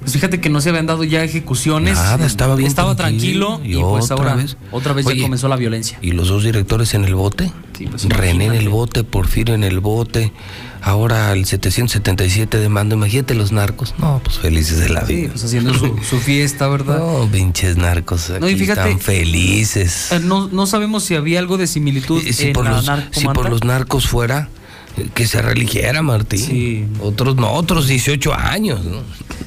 Pues 0.01 0.15
fíjate 0.15 0.41
que 0.41 0.49
no 0.49 0.63
se 0.63 0.71
habían 0.71 0.87
dado 0.87 1.05
ya 1.05 1.23
ejecuciones. 1.23 1.97
Nada, 1.97 2.25
estaba 2.25 2.55
bien 2.57 2.67
Estaba 2.69 2.97
tranquilo, 2.97 3.57
tranquilo, 3.59 3.79
y, 3.79 3.83
pues 3.83 4.11
otra 4.11 4.17
ahora 4.17 4.35
vez. 4.37 4.57
otra 4.71 4.95
vez 4.95 5.05
Oye, 5.05 5.19
ya 5.19 5.23
comenzó 5.25 5.49
la 5.49 5.57
violencia. 5.57 5.99
Y 6.01 6.13
los 6.13 6.29
dos 6.29 6.43
directores 6.43 6.95
en 6.95 7.05
el 7.05 7.15
bote. 7.15 7.53
pues, 7.91 8.09
René 8.09 8.47
en 8.47 8.55
el 8.55 8.71
bote, 8.71 9.05
Porfirio 9.05 9.55
en 9.55 9.65
el 9.65 9.81
bote. 9.81 10.33
Ahora 10.83 11.33
el 11.33 11.45
777 11.47 12.59
de 12.59 12.69
mando. 12.69 12.95
Imagínate 12.95 13.35
los 13.35 13.53
narcos. 13.53 13.95
No, 13.99 14.21
pues 14.25 14.39
felices 14.39 14.79
de 14.79 14.89
la 14.89 15.07
Sí, 15.07 15.15
vida. 15.15 15.29
pues 15.33 15.45
haciendo 15.45 15.75
su, 15.75 15.97
su 16.09 16.19
fiesta, 16.19 16.69
¿verdad? 16.69 16.99
No, 16.99 17.29
pinches 17.31 17.77
narcos. 17.77 18.31
No, 18.41 18.49
y 18.49 18.53
aquí 18.55 18.61
fíjate- 18.65 18.81
están 18.91 19.01
felices. 19.01 20.13
Eh, 20.13 20.21
No, 20.23 20.49
no 20.49 20.67
sabemos 20.67 21.05
si 21.05 21.15
había 21.15 21.39
algo 21.39 21.59
de 21.59 21.67
similitud 21.67 22.23
Eh, 22.25 22.33
si, 22.33 22.47
en 22.49 22.53
por 22.53 22.65
la 22.65 22.81
los, 22.83 22.87
si 23.13 23.25
por 23.27 23.49
los 23.51 23.65
narcos 23.65 24.07
fuera, 24.07 24.49
que 25.15 25.27
se 25.27 25.43
religiera, 25.43 26.03
Martín. 26.03 26.91
Otros 27.01 27.37
no, 27.37 27.53
otros 27.53 27.87
18 27.89 28.35
años, 28.35 28.85
¿no? 28.85 28.99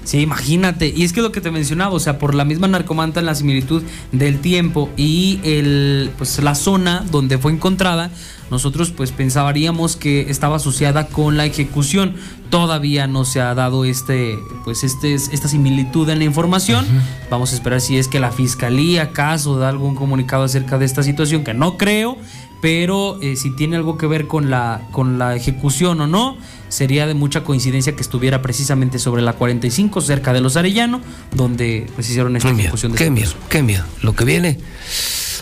Sí, 0.03 0.19
imagínate. 0.19 0.93
Y 0.95 1.03
es 1.03 1.13
que 1.13 1.21
lo 1.21 1.31
que 1.31 1.41
te 1.41 1.51
mencionaba, 1.51 1.93
o 1.93 1.99
sea, 1.99 2.19
por 2.19 2.35
la 2.35 2.43
misma 2.43 2.67
narcomanta 2.67 3.19
en 3.19 3.25
la 3.25 3.35
similitud 3.35 3.83
del 4.11 4.39
tiempo 4.39 4.89
y 4.97 5.39
el, 5.43 6.11
pues, 6.17 6.41
la 6.43 6.55
zona 6.55 7.05
donde 7.09 7.37
fue 7.37 7.53
encontrada, 7.53 8.11
nosotros 8.51 8.91
pues 8.91 9.11
pensaríamos 9.11 9.95
que 9.95 10.29
estaba 10.29 10.57
asociada 10.57 11.07
con 11.07 11.37
la 11.37 11.45
ejecución. 11.45 12.15
Todavía 12.49 13.07
no 13.07 13.25
se 13.25 13.41
ha 13.41 13.55
dado 13.55 13.83
este, 13.83 14.37
pues 14.63 14.83
este, 14.83 15.15
esta 15.15 15.47
similitud 15.47 16.07
en 16.09 16.19
la 16.19 16.25
información. 16.25 16.85
Vamos 17.31 17.51
a 17.51 17.55
esperar 17.55 17.81
si 17.81 17.97
es 17.97 18.07
que 18.07 18.19
la 18.19 18.31
fiscalía, 18.31 19.03
acaso, 19.03 19.57
da 19.57 19.69
algún 19.69 19.95
comunicado 19.95 20.43
acerca 20.43 20.77
de 20.77 20.85
esta 20.85 21.01
situación, 21.01 21.43
que 21.43 21.55
no 21.55 21.77
creo, 21.77 22.17
pero 22.63 23.19
eh, 23.21 23.35
si 23.35 23.49
tiene 23.49 23.75
algo 23.75 23.97
que 23.97 24.07
ver 24.07 24.25
con 24.25 24.49
la, 24.49 24.87
con 24.93 25.19
la 25.19 25.35
ejecución 25.35 25.99
o 25.99 26.07
no, 26.07 26.37
sería 26.69 27.05
de 27.05 27.13
mucha 27.13 27.43
coincidencia 27.43 27.93
que 27.93 28.01
estuviera 28.01 28.41
precisamente 28.41 28.99
sobre 28.99 29.21
la 29.21 29.33
45, 29.33 29.99
cerca 29.99 30.31
de 30.31 30.39
los 30.39 30.55
Arellano, 30.55 31.01
donde 31.35 31.87
pues 31.93 32.09
hicieron 32.09 32.37
esta 32.37 32.53
miedo, 32.53 32.61
ejecución 32.61 32.93
de 32.93 32.99
qué 32.99 33.03
este 33.03 33.11
miedo, 33.11 33.33
qué 33.49 33.63
miedo. 33.63 33.83
Lo 34.01 34.15
que 34.15 34.23
viene 34.23 34.57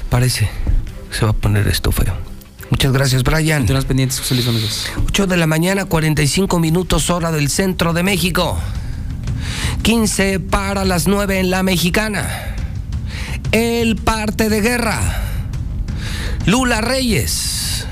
parece 0.09 0.49
que 1.11 1.15
se 1.15 1.23
va 1.23 1.29
a 1.29 1.33
poner 1.33 1.67
esto 1.67 1.91
feo. 1.91 2.15
Muchas 2.71 2.91
gracias, 2.91 3.21
Brian. 3.21 3.67
Temas 3.67 3.85
pendientes, 3.85 4.17
José 4.17 4.33
Luis 4.33 4.47
Domínguez. 4.47 4.91
8 5.05 5.27
de 5.27 5.37
la 5.37 5.45
mañana, 5.45 5.85
45 5.85 6.57
minutos 6.57 7.11
hora 7.11 7.31
del 7.31 7.49
centro 7.49 7.93
de 7.93 8.01
México. 8.01 8.57
15 9.83 10.39
para 10.39 10.85
las 10.85 11.07
9 11.07 11.39
en 11.39 11.51
la 11.51 11.61
mexicana. 11.61 12.55
El 13.51 13.97
parte 13.97 14.49
de 14.49 14.61
guerra. 14.61 15.27
Lula 16.47 16.81
Reyes. 16.81 17.87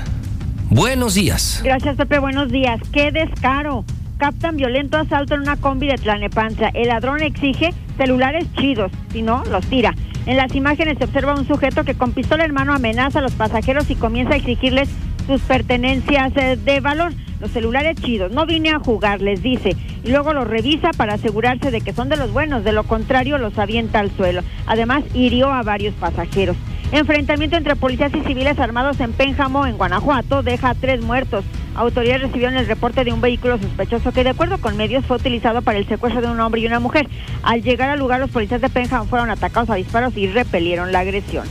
Buenos 0.70 1.14
días. 1.14 1.60
Gracias, 1.62 1.96
Pepe. 1.96 2.18
Buenos 2.18 2.50
días. 2.50 2.80
¡Qué 2.92 3.12
descaro! 3.12 3.84
Captan 4.18 4.56
violento 4.56 4.96
asalto 4.96 5.34
en 5.34 5.42
una 5.42 5.56
combi 5.56 5.86
de 5.86 5.94
Tlalnepantla. 5.94 6.70
El 6.74 6.88
ladrón 6.88 7.22
exige 7.22 7.72
celulares 7.96 8.46
chidos, 8.58 8.90
si 9.12 9.22
no, 9.22 9.44
los 9.44 9.64
tira. 9.66 9.94
En 10.26 10.36
las 10.36 10.54
imágenes 10.56 10.98
se 10.98 11.04
observa 11.04 11.34
un 11.34 11.46
sujeto 11.46 11.84
que 11.84 11.94
con 11.94 12.12
pistola 12.12 12.44
en 12.44 12.52
mano 12.52 12.74
amenaza 12.74 13.20
a 13.20 13.22
los 13.22 13.32
pasajeros 13.32 13.88
y 13.88 13.94
comienza 13.94 14.34
a 14.34 14.38
exigirles 14.38 14.88
sus 15.28 15.40
pertenencias 15.42 16.32
eh, 16.36 16.56
de 16.56 16.80
valor. 16.80 17.12
Los 17.40 17.52
celulares 17.52 17.96
chidos. 18.02 18.32
No 18.32 18.46
vine 18.46 18.70
a 18.70 18.80
jugar, 18.80 19.22
les 19.22 19.42
dice. 19.42 19.76
Y 20.02 20.10
luego 20.10 20.32
los 20.32 20.46
revisa 20.46 20.90
para 20.96 21.14
asegurarse 21.14 21.70
de 21.70 21.80
que 21.80 21.92
son 21.92 22.08
de 22.08 22.16
los 22.16 22.32
buenos. 22.32 22.64
De 22.64 22.72
lo 22.72 22.82
contrario, 22.82 23.38
los 23.38 23.58
avienta 23.58 24.00
al 24.00 24.10
suelo. 24.10 24.42
Además, 24.66 25.04
hirió 25.14 25.52
a 25.52 25.62
varios 25.62 25.94
pasajeros. 25.94 26.56
Enfrentamiento 26.92 27.56
entre 27.56 27.76
policías 27.76 28.12
y 28.16 28.20
civiles 28.22 28.58
armados 28.58 28.98
en 28.98 29.12
Pénjamo, 29.12 29.64
en 29.64 29.78
Guanajuato, 29.78 30.42
deja 30.42 30.74
tres 30.74 31.00
muertos. 31.00 31.44
Autoridades 31.76 32.22
recibieron 32.22 32.56
el 32.56 32.66
reporte 32.66 33.04
de 33.04 33.12
un 33.12 33.20
vehículo 33.20 33.58
sospechoso 33.58 34.10
que, 34.10 34.24
de 34.24 34.30
acuerdo 34.30 34.58
con 34.58 34.76
medios, 34.76 35.06
fue 35.06 35.18
utilizado 35.18 35.62
para 35.62 35.78
el 35.78 35.86
secuestro 35.86 36.20
de 36.20 36.26
un 36.26 36.40
hombre 36.40 36.60
y 36.60 36.66
una 36.66 36.80
mujer. 36.80 37.08
Al 37.44 37.62
llegar 37.62 37.90
al 37.90 38.00
lugar, 38.00 38.18
los 38.18 38.30
policías 38.30 38.60
de 38.60 38.68
Pénjamo 38.68 39.04
fueron 39.04 39.30
atacados 39.30 39.70
a 39.70 39.76
disparos 39.76 40.16
y 40.16 40.26
repelieron 40.26 40.90
la 40.90 41.00
agresión. 41.00 41.46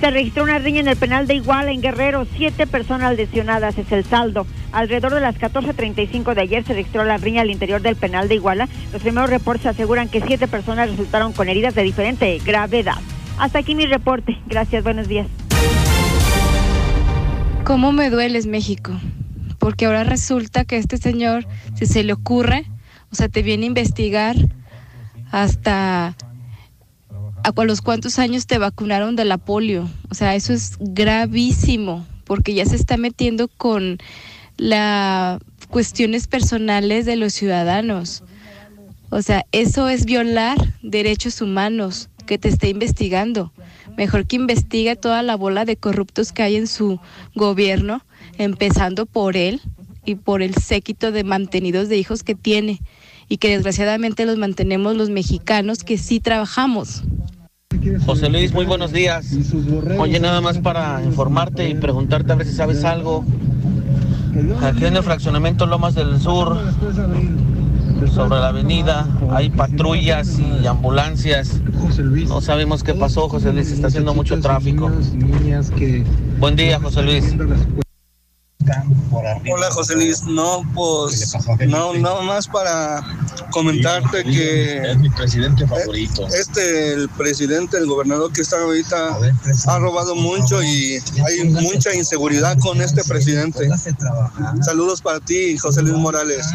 Se 0.00 0.10
registró 0.10 0.44
una 0.44 0.58
riña 0.58 0.80
en 0.80 0.88
el 0.88 0.96
penal 0.96 1.26
de 1.26 1.34
Iguala, 1.34 1.72
en 1.72 1.82
Guerrero. 1.82 2.26
Siete 2.38 2.66
personas 2.66 3.14
lesionadas 3.18 3.76
es 3.76 3.92
el 3.92 4.02
saldo. 4.04 4.46
Alrededor 4.72 5.12
de 5.12 5.20
las 5.20 5.38
14.35 5.38 6.32
de 6.32 6.40
ayer 6.40 6.64
se 6.64 6.72
registró 6.72 7.04
la 7.04 7.18
riña 7.18 7.42
al 7.42 7.50
interior 7.50 7.82
del 7.82 7.96
penal 7.96 8.28
de 8.28 8.36
Iguala. 8.36 8.66
Los 8.94 9.02
primeros 9.02 9.28
reportes 9.28 9.66
aseguran 9.66 10.08
que 10.08 10.22
siete 10.22 10.48
personas 10.48 10.88
resultaron 10.88 11.34
con 11.34 11.50
heridas 11.50 11.74
de 11.74 11.82
diferente 11.82 12.40
gravedad. 12.42 12.96
Hasta 13.40 13.60
aquí 13.60 13.74
mi 13.74 13.86
reporte. 13.86 14.36
Gracias, 14.46 14.84
buenos 14.84 15.08
días. 15.08 15.26
¿Cómo 17.64 17.90
me 17.90 18.10
dueles, 18.10 18.46
México? 18.46 18.92
Porque 19.58 19.86
ahora 19.86 20.04
resulta 20.04 20.66
que 20.66 20.76
este 20.76 20.98
señor, 20.98 21.46
si 21.74 21.86
se 21.86 22.04
le 22.04 22.12
ocurre, 22.12 22.66
o 23.10 23.14
sea, 23.14 23.30
te 23.30 23.42
viene 23.42 23.64
a 23.64 23.68
investigar 23.68 24.36
hasta 25.30 26.14
a 27.42 27.64
los 27.64 27.80
cuántos 27.80 28.18
años 28.18 28.46
te 28.46 28.58
vacunaron 28.58 29.16
de 29.16 29.24
la 29.24 29.38
polio. 29.38 29.88
O 30.10 30.14
sea, 30.14 30.34
eso 30.34 30.52
es 30.52 30.76
gravísimo, 30.78 32.06
porque 32.24 32.52
ya 32.52 32.66
se 32.66 32.76
está 32.76 32.98
metiendo 32.98 33.48
con 33.48 33.96
las 34.58 35.40
cuestiones 35.70 36.28
personales 36.28 37.06
de 37.06 37.16
los 37.16 37.32
ciudadanos. 37.32 38.22
O 39.08 39.22
sea, 39.22 39.46
eso 39.52 39.88
es 39.88 40.04
violar 40.04 40.58
derechos 40.82 41.40
humanos 41.40 42.09
que 42.30 42.38
te 42.38 42.48
esté 42.48 42.68
investigando. 42.68 43.52
Mejor 43.96 44.24
que 44.24 44.36
investigue 44.36 44.94
toda 44.94 45.20
la 45.24 45.34
bola 45.34 45.64
de 45.64 45.76
corruptos 45.76 46.30
que 46.30 46.44
hay 46.44 46.54
en 46.54 46.68
su 46.68 47.00
gobierno, 47.34 48.04
empezando 48.38 49.04
por 49.04 49.36
él 49.36 49.60
y 50.04 50.14
por 50.14 50.40
el 50.40 50.54
séquito 50.54 51.10
de 51.10 51.24
mantenidos 51.24 51.88
de 51.88 51.96
hijos 51.96 52.22
que 52.22 52.36
tiene 52.36 52.82
y 53.28 53.38
que 53.38 53.48
desgraciadamente 53.48 54.26
los 54.26 54.38
mantenemos 54.38 54.94
los 54.94 55.10
mexicanos 55.10 55.82
que 55.82 55.98
sí 55.98 56.20
trabajamos. 56.20 57.02
José 58.06 58.28
Luis, 58.28 58.52
muy 58.52 58.64
buenos 58.64 58.92
días. 58.92 59.36
Oye, 59.98 60.20
nada 60.20 60.40
más 60.40 60.58
para 60.58 61.02
informarte 61.02 61.68
y 61.68 61.74
preguntarte 61.74 62.30
a 62.30 62.36
ver 62.36 62.46
si 62.46 62.52
sabes 62.52 62.84
algo. 62.84 63.24
Aquí 64.62 64.84
en 64.84 64.96
el 64.96 65.02
fraccionamiento 65.02 65.66
Lomas 65.66 65.96
del 65.96 66.20
Sur, 66.20 66.56
sobre 68.08 68.40
la 68.40 68.48
avenida, 68.48 69.06
hay 69.30 69.50
patrullas 69.50 70.38
y 70.38 70.66
ambulancias. 70.66 71.60
No 72.28 72.40
sabemos 72.40 72.82
qué 72.82 72.94
pasó, 72.94 73.28
José 73.28 73.52
Luis, 73.52 73.70
está 73.70 73.88
haciendo 73.88 74.14
mucho 74.14 74.38
tráfico. 74.40 74.90
Buen 76.38 76.56
día, 76.56 76.80
José 76.80 77.02
Luis. 77.02 77.34
Hola 79.12 79.70
José 79.70 79.96
Luis, 79.96 80.24
no, 80.24 80.62
pues 80.74 81.34
no, 81.66 81.94
nada 81.94 82.20
más 82.22 82.46
para 82.46 83.02
comentarte 83.50 84.22
que 84.22 84.90
Es 84.90 84.98
mi 84.98 85.08
presidente 85.10 85.66
favorito. 85.66 86.26
este, 86.28 86.92
el 86.92 87.08
presidente, 87.08 87.78
el 87.78 87.86
gobernador 87.86 88.32
que 88.32 88.42
está 88.42 88.60
ahorita, 88.60 89.18
ha 89.66 89.78
robado 89.78 90.14
mucho 90.14 90.62
y 90.62 90.98
hay 91.26 91.48
mucha 91.48 91.94
inseguridad 91.94 92.58
con 92.58 92.80
este 92.80 93.02
presidente. 93.04 93.68
Saludos 94.62 95.00
para 95.00 95.20
ti, 95.20 95.56
José 95.56 95.82
Luis 95.82 95.96
Morales. 95.96 96.46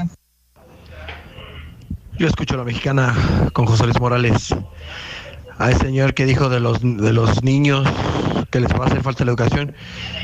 Yo 2.17 2.27
escucho 2.27 2.53
a 2.53 2.57
la 2.59 2.63
mexicana 2.63 3.13
con 3.51 3.65
José 3.65 3.83
Luis 3.83 3.99
Morales. 3.99 4.55
Al 5.57 5.77
señor 5.77 6.13
que 6.13 6.25
dijo 6.25 6.47
de 6.47 6.61
los, 6.61 6.79
de 6.81 7.11
los 7.11 7.43
niños 7.43 7.85
que 8.51 8.61
les 8.61 8.71
va 8.71 8.85
a 8.85 8.87
hacer 8.87 9.01
falta 9.01 9.25
la 9.25 9.31
educación. 9.31 9.75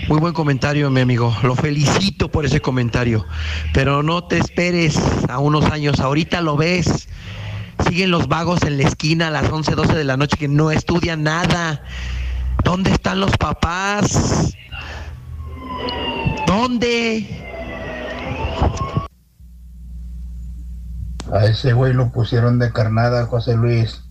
Muy 0.07 0.19
buen 0.19 0.34
comentario, 0.34 0.89
mi 0.89 1.01
amigo. 1.01 1.35
Lo 1.43 1.53
felicito 1.53 2.31
por 2.31 2.45
ese 2.45 2.61
comentario. 2.61 3.26
Pero 3.73 4.03
no 4.03 4.23
te 4.23 4.38
esperes 4.38 4.97
a 5.27 5.39
unos 5.39 5.65
años. 5.65 5.99
Ahorita 5.99 6.39
lo 6.39 6.55
ves. 6.55 7.09
Siguen 7.85 8.09
los 8.09 8.30
vagos 8.30 8.61
en 8.63 8.77
la 8.77 8.88
esquina 8.88 9.27
a 9.27 9.31
las 9.31 9.51
11, 9.51 9.76
12 9.76 9.93
de 9.93 10.03
la 10.05 10.15
noche 10.15 10.38
que 10.38 10.47
no 10.47 10.72
estudian 10.72 11.23
nada. 11.23 11.84
¿Dónde 12.63 12.91
están 12.91 13.19
los 13.19 13.35
papás? 13.35 14.55
¿Dónde? 16.47 17.40
A 21.32 21.45
ese 21.45 21.72
güey 21.72 21.94
lo 21.94 22.12
pusieron 22.12 22.60
de 22.60 22.74
carnada, 22.74 23.26
José 23.26 23.56
Luis, 23.56 24.02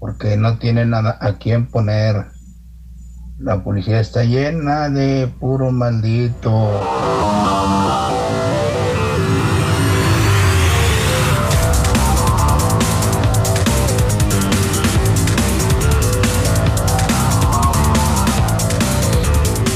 porque 0.00 0.36
no 0.36 0.58
tiene 0.58 0.84
nada 0.84 1.16
a 1.20 1.34
quién 1.34 1.66
poner. 1.66 2.26
La 3.38 3.62
policía 3.62 4.00
está 4.00 4.24
llena 4.24 4.88
de 4.88 5.28
puro 5.38 5.70
maldito. 5.70 6.50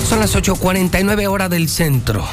Son 0.09 0.19
las 0.19 0.35
8.49 0.35 1.29
hora 1.29 1.49
del 1.49 1.69
centro. 1.69 2.25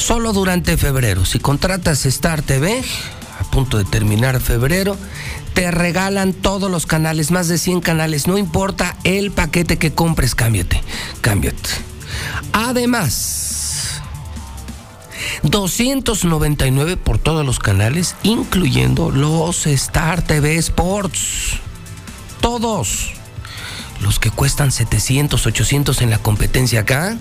Solo 0.00 0.32
durante 0.32 0.78
febrero, 0.78 1.26
si 1.26 1.38
contratas 1.38 2.06
Star 2.06 2.40
TV, 2.40 2.82
a 3.38 3.44
punto 3.44 3.76
de 3.76 3.84
terminar 3.84 4.40
febrero, 4.40 4.96
te 5.52 5.70
regalan 5.70 6.32
todos 6.32 6.70
los 6.70 6.86
canales, 6.86 7.30
más 7.30 7.48
de 7.48 7.58
100 7.58 7.82
canales, 7.82 8.26
no 8.26 8.38
importa 8.38 8.96
el 9.04 9.30
paquete 9.30 9.76
que 9.76 9.92
compres, 9.92 10.34
cámbiate, 10.34 10.82
cámbiate. 11.20 11.68
Además, 12.54 14.00
299 15.42 16.96
por 16.96 17.18
todos 17.18 17.44
los 17.44 17.58
canales, 17.58 18.16
incluyendo 18.22 19.10
los 19.10 19.66
Star 19.66 20.22
TV 20.22 20.56
Sports. 20.56 21.58
Todos. 22.40 23.19
Los 24.00 24.18
que 24.18 24.30
cuestan 24.30 24.72
700, 24.72 25.46
800 25.46 26.00
en 26.00 26.10
la 26.10 26.18
competencia 26.18 26.80
acá, 26.80 27.18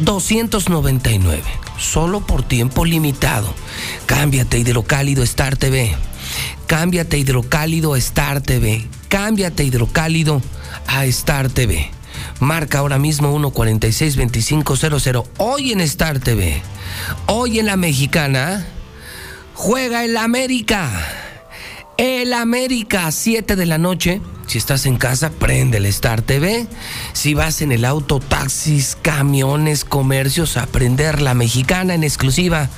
299. 0.00 1.42
Solo 1.78 2.20
por 2.20 2.42
tiempo 2.42 2.84
limitado. 2.84 3.54
Cámbiate 4.06 4.58
hidrocálido 4.58 5.22
Star 5.22 5.56
TV. 5.56 5.96
Cámbiate 6.66 7.18
hidrocálido 7.18 7.96
Star 7.96 8.42
TV. 8.42 8.86
Cámbiate 9.08 9.64
hidrocálido 9.64 10.42
a 10.86 11.06
Star 11.06 11.48
TV. 11.48 11.90
Marca 12.40 12.78
ahora 12.80 12.98
mismo 12.98 13.34
146-2500. 13.38 15.26
Hoy 15.38 15.72
en 15.72 15.80
Star 15.80 16.18
TV. 16.20 16.60
Hoy 17.26 17.58
en 17.58 17.66
la 17.66 17.76
mexicana. 17.76 18.66
Juega 19.54 20.04
el 20.04 20.16
América. 20.16 20.90
El 21.98 22.32
América, 22.32 23.10
7 23.10 23.56
de 23.56 23.66
la 23.66 23.76
noche. 23.76 24.20
Si 24.46 24.56
estás 24.56 24.86
en 24.86 24.98
casa, 24.98 25.30
prende 25.30 25.78
el 25.78 25.86
Star 25.86 26.22
TV. 26.22 26.68
Si 27.12 27.34
vas 27.34 27.60
en 27.60 27.72
el 27.72 27.84
auto, 27.84 28.20
taxis, 28.20 28.96
camiones, 29.02 29.84
comercios, 29.84 30.56
a 30.56 30.66
prender 30.66 31.20
la 31.20 31.34
mexicana 31.34 31.96
en 31.96 32.04
exclusiva. 32.04 32.70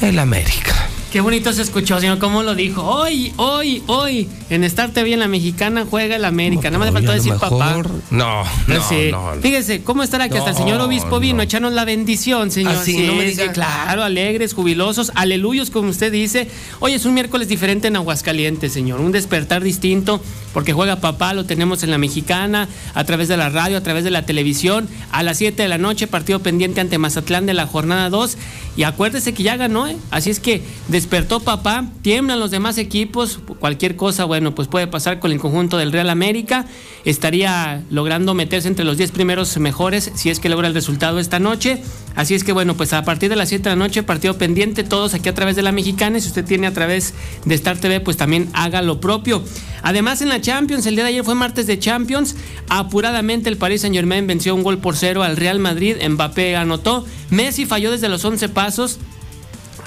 El 0.00 0.18
América. 0.18 0.74
Qué 1.12 1.20
bonito 1.22 1.50
se 1.52 1.62
escuchó, 1.62 1.98
señor, 1.98 2.18
cómo 2.18 2.42
lo 2.42 2.54
dijo. 2.54 2.82
Hoy, 2.82 3.32
hoy, 3.36 3.82
hoy, 3.86 4.28
en 4.50 4.64
Star 4.64 4.90
TV 4.90 5.14
en 5.14 5.20
la 5.20 5.28
mexicana 5.28 5.86
juega 5.88 6.16
el 6.16 6.24
América. 6.26 6.68
Nada 6.68 6.78
más 6.78 6.88
le 6.88 6.92
faltó 6.92 7.12
decir 7.12 7.32
papá. 7.34 7.76
No, 8.10 8.42
no, 8.66 8.88
Sí. 8.88 9.08
no, 9.12 9.34
no. 9.34 9.40
Fíjese, 9.40 9.82
¿cómo 9.82 10.02
estará 10.02 10.28
que 10.28 10.36
hasta 10.36 10.50
el 10.50 10.56
señor 10.56 10.80
obispo 10.80 11.18
vino 11.18 11.40
a 11.40 11.44
echarnos 11.44 11.72
la 11.72 11.84
bendición, 11.86 12.50
señor? 12.50 12.74
Ah, 12.76 12.82
sí, 12.84 13.06
no 13.06 13.14
me 13.14 13.24
diga. 13.24 13.50
Claro, 13.52 14.02
alegres, 14.02 14.52
jubilosos, 14.52 15.12
aleluyos, 15.14 15.70
como 15.70 15.88
usted 15.90 16.12
dice. 16.12 16.48
Hoy 16.80 16.92
es 16.92 17.06
un 17.06 17.14
miércoles 17.14 17.48
diferente 17.48 17.88
en 17.88 17.96
Aguascalientes, 17.96 18.72
señor. 18.72 19.00
Un 19.00 19.12
despertar 19.12 19.62
distinto, 19.62 20.20
porque 20.52 20.72
juega 20.74 20.96
papá, 20.96 21.32
lo 21.32 21.44
tenemos 21.46 21.82
en 21.82 21.92
la 21.92 21.98
mexicana, 21.98 22.68
a 22.94 23.04
través 23.04 23.28
de 23.28 23.36
la 23.38 23.48
radio, 23.48 23.78
a 23.78 23.82
través 23.82 24.04
de 24.04 24.10
la 24.10 24.26
televisión. 24.26 24.88
A 25.12 25.22
las 25.22 25.38
7 25.38 25.62
de 25.62 25.68
la 25.68 25.78
noche, 25.78 26.08
partido 26.08 26.40
pendiente 26.40 26.80
ante 26.82 26.98
Mazatlán 26.98 27.46
de 27.46 27.54
la 27.54 27.66
jornada 27.66 28.10
2. 28.10 28.36
Y 28.76 28.82
acuérdese 28.82 29.32
que 29.32 29.42
ya 29.42 29.56
ganó, 29.56 29.86
¿eh? 29.86 29.96
Así 30.10 30.28
es 30.28 30.38
que 30.38 30.62
despertó 30.88 31.40
papá, 31.40 31.86
tiemblan 32.02 32.38
los 32.38 32.50
demás 32.50 32.76
equipos, 32.76 33.40
cualquier 33.58 33.96
cosa, 33.96 34.24
bueno, 34.24 34.54
pues 34.54 34.68
puede 34.68 34.86
pasar 34.86 35.18
con 35.18 35.32
el 35.32 35.38
conjunto 35.38 35.78
del 35.78 35.92
Real 35.92 36.10
América. 36.10 36.66
Estaría 37.04 37.82
logrando 37.90 38.34
meterse 38.34 38.68
entre 38.68 38.84
los 38.84 38.98
10 38.98 39.12
primeros 39.12 39.56
mejores 39.58 40.12
si 40.14 40.28
es 40.28 40.40
que 40.40 40.50
logra 40.50 40.68
el 40.68 40.74
resultado 40.74 41.18
esta 41.18 41.38
noche. 41.38 41.82
Así 42.16 42.34
es 42.34 42.44
que 42.44 42.52
bueno, 42.52 42.76
pues 42.76 42.92
a 42.92 43.04
partir 43.04 43.30
de 43.30 43.36
las 43.36 43.48
7 43.48 43.64
de 43.64 43.70
la 43.70 43.76
noche, 43.76 44.02
partido 44.02 44.36
pendiente, 44.36 44.84
todos 44.84 45.14
aquí 45.14 45.28
a 45.28 45.34
través 45.34 45.56
de 45.56 45.62
la 45.62 45.72
mexicana. 45.72 46.20
Si 46.20 46.28
usted 46.28 46.44
tiene 46.44 46.66
a 46.66 46.72
través 46.72 47.14
de 47.44 47.54
Star 47.54 47.78
TV, 47.78 48.00
pues 48.00 48.18
también 48.18 48.50
haga 48.52 48.82
lo 48.82 49.00
propio. 49.00 49.42
Además, 49.82 50.20
en 50.20 50.28
la 50.28 50.40
Champions, 50.40 50.84
el 50.86 50.96
día 50.96 51.04
de 51.04 51.10
ayer 51.10 51.24
fue 51.24 51.34
martes 51.34 51.66
de 51.66 51.78
Champions. 51.78 52.34
Apuradamente 52.68 53.48
el 53.48 53.56
Paris 53.56 53.82
Saint 53.82 53.94
Germain 53.94 54.26
venció 54.26 54.54
un 54.54 54.62
gol 54.62 54.78
por 54.78 54.96
cero 54.96 55.22
al 55.22 55.36
Real 55.36 55.60
Madrid. 55.60 55.96
Mbappé 56.08 56.56
anotó. 56.56 57.06
Messi 57.30 57.66
falló 57.66 57.90
desde 57.90 58.08
los 58.08 58.24
11 58.24 58.48
pasos. 58.48 58.65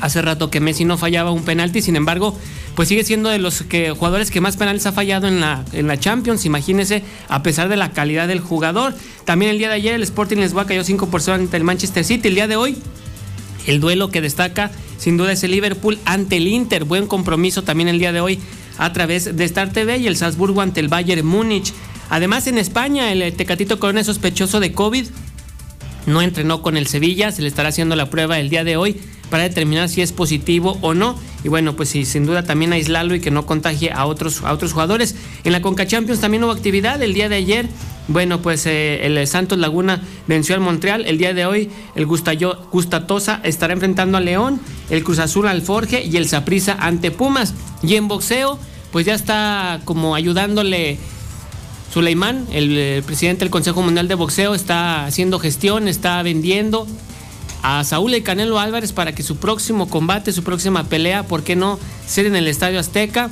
Hace 0.02 0.22
rato 0.22 0.50
que 0.50 0.60
Messi 0.62 0.86
no 0.86 0.98
fallaba 0.98 1.32
un 1.32 1.44
penalti, 1.44 1.82
sin 1.82 1.96
embargo, 1.96 2.38
pues 2.76 2.88
sigue 2.88 3.04
siendo 3.04 3.30
de 3.30 3.40
los 3.40 3.66
jugadores 3.98 4.32
que 4.32 4.40
más 4.40 4.56
penales 4.56 4.86
ha 4.86 4.94
fallado 4.94 5.28
en 5.28 5.42
la, 5.42 6.00
Champions, 6.00 6.46
imagínese, 6.46 7.04
a 7.28 7.44
pesar 7.44 7.68
de 7.68 7.76
la 7.76 7.92
calidad 7.92 8.28
del 8.28 8.40
jugador. 8.40 8.94
También 9.26 9.52
el 9.52 9.58
día 9.58 9.68
de 9.68 9.76
ayer 9.76 9.94
el 9.96 10.04
Sporting 10.04 10.38
Lisboa 10.38 10.66
cayó 10.66 10.84
5 10.84 11.10
por 11.10 11.22
0 11.22 11.36
ante 11.36 11.58
el 11.58 11.66
Manchester 11.66 12.06
City. 12.06 12.30
El 12.30 12.36
día 12.36 12.48
de 12.48 12.56
hoy, 12.56 12.78
el 13.68 13.82
duelo 13.82 14.10
que 14.10 14.22
destaca 14.22 14.72
sin 14.98 15.18
duda 15.18 15.34
es 15.34 15.44
el 15.44 15.52
Liverpool 15.52 16.00
ante 16.06 16.38
el 16.38 16.48
Inter. 16.48 16.86
Buen 16.86 17.06
compromiso 17.08 17.64
también 17.64 17.90
el 17.90 18.00
día 18.00 18.14
de 18.14 18.22
hoy 18.22 18.40
a 18.78 18.94
través 18.94 19.36
de 19.36 19.44
Star 19.44 19.74
TV 19.74 19.98
y 19.98 20.08
el 20.08 20.16
Salzburgo 20.16 20.62
ante 20.62 20.80
el 20.80 20.88
Bayern 20.88 21.26
Múnich. 21.26 21.74
Además 22.10 22.48
en 22.48 22.58
España 22.58 23.12
el 23.12 23.34
Tecatito 23.34 23.80
Corona 23.80 24.00
es 24.00 24.06
sospechoso 24.06 24.60
de 24.60 24.72
COVID. 24.72 25.06
No 26.06 26.22
entrenó 26.22 26.62
con 26.62 26.78
el 26.78 26.88
Sevilla, 26.88 27.32
se 27.32 27.42
le 27.42 27.48
estará 27.48 27.70
haciendo 27.70 27.96
la 27.96 28.10
prueba 28.10 28.40
el 28.40 28.50
día 28.50 28.64
de 28.64 28.78
hoy 28.78 29.00
para 29.30 29.44
determinar 29.44 29.90
si 29.90 30.02
es 30.02 30.12
positivo 30.12 30.78
o 30.82 30.94
no. 30.94 31.18
Y 31.44 31.50
bueno, 31.50 31.76
pues 31.76 31.90
sí, 31.90 32.06
sin 32.06 32.26
duda 32.26 32.44
también 32.44 32.74
aislarlo 32.74 33.16
y 33.16 33.22
que 33.22 33.32
no 33.32 33.46
contagie 33.46 33.92
a 33.92 34.06
otros, 34.06 34.44
a 34.44 34.52
otros 34.52 34.74
jugadores. 34.74 35.16
En 35.44 35.52
la 35.52 35.62
Conca 35.62 35.88
Champions 35.88 36.20
también 36.20 36.44
hubo 36.44 36.52
actividad 36.52 37.02
el 37.02 37.14
día 37.14 37.30
de 37.30 37.36
ayer. 37.36 37.68
Bueno, 38.08 38.42
pues 38.42 38.66
eh, 38.66 39.06
el 39.06 39.26
Santos 39.28 39.60
Laguna 39.60 40.02
venció 40.28 40.56
al 40.56 40.62
Montreal. 40.62 41.06
El 41.06 41.18
día 41.18 41.34
de 41.34 41.46
hoy 41.46 41.70
el 41.96 42.06
Gustayo, 42.06 42.58
Gustatosa 42.72 43.40
estará 43.44 43.74
enfrentando 43.74 44.18
a 44.18 44.22
León, 44.22 44.60
el 44.90 45.04
Cruz 45.04 45.20
Azul 45.20 45.48
al 45.48 45.62
Forge 45.62 46.04
y 46.04 46.18
el 46.18 46.28
Saprissa 46.28 46.76
ante 46.80 47.12
Pumas. 47.12 47.54
Y 47.84 47.96
en 47.96 48.08
boxeo, 48.08 48.60
pues 48.92 49.06
ya 49.06 49.14
está 49.14 49.80
como 49.86 50.16
ayudándole 50.16 50.98
Suleimán, 51.94 52.48
el, 52.52 53.04
presidente 53.04 53.46
del 53.46 53.50
Consejo 53.50 53.82
Mundial 53.82 54.08
de 54.08 54.16
Boxeo, 54.16 54.54
está 54.54 55.06
haciendo 55.06 55.40
gestión, 55.40 55.88
está 55.88 56.22
vendiendo 56.22 56.86
a 57.64 57.84
Saúl 57.84 58.14
El 58.14 58.24
Canelo 58.24 58.60
Álvarez 58.60 58.94
para 58.94 59.14
que 59.14 59.24
su 59.24 59.38
próximo 59.38 59.90
combate, 59.90 60.32
su 60.32 60.44
próxima 60.44 60.84
pelea, 60.84 61.24
¿por 61.24 61.44
qué 61.44 61.56
no 61.56 61.80
ser 62.08 62.26
en 62.26 62.36
el 62.36 62.48
Estadio 62.48 62.80
Azteca? 62.80 63.32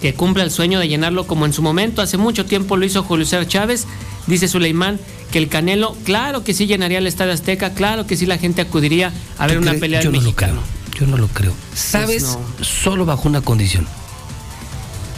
Que 0.00 0.14
cumpla 0.14 0.44
el 0.44 0.50
sueño 0.50 0.78
de 0.78 0.88
llenarlo 0.88 1.26
como 1.26 1.44
en 1.46 1.52
su 1.52 1.62
momento. 1.62 2.02
Hace 2.02 2.18
mucho 2.18 2.44
tiempo 2.44 2.76
lo 2.76 2.84
hizo 2.84 3.02
Julio 3.02 3.24
César 3.24 3.48
Chávez. 3.48 3.86
Dice 4.26 4.46
Suleimán 4.46 5.00
que 5.32 5.38
el 5.38 5.48
Canelo, 5.48 5.96
claro 6.04 6.44
que 6.44 6.54
sí 6.54 6.66
llenaría 6.66 6.98
el 6.98 7.06
Estadio 7.06 7.32
Azteca, 7.32 7.74
claro 7.74 8.06
que 8.06 8.16
sí 8.16 8.26
la 8.26 8.38
gente 8.38 8.60
acudiría 8.60 9.12
a 9.38 9.46
ver 9.46 9.56
¿Tú 9.56 9.62
una 9.62 9.74
pelea 9.74 10.02
Yo 10.02 10.10
del 10.10 10.20
no 10.20 10.26
lo 10.26 10.36
creo. 10.36 10.62
Yo 10.98 11.06
no 11.06 11.16
lo 11.16 11.28
creo. 11.28 11.52
¿Sabes? 11.74 12.22
no. 12.22 12.64
Solo 12.64 13.06
bajo 13.06 13.28
una 13.28 13.40
condición. 13.40 13.86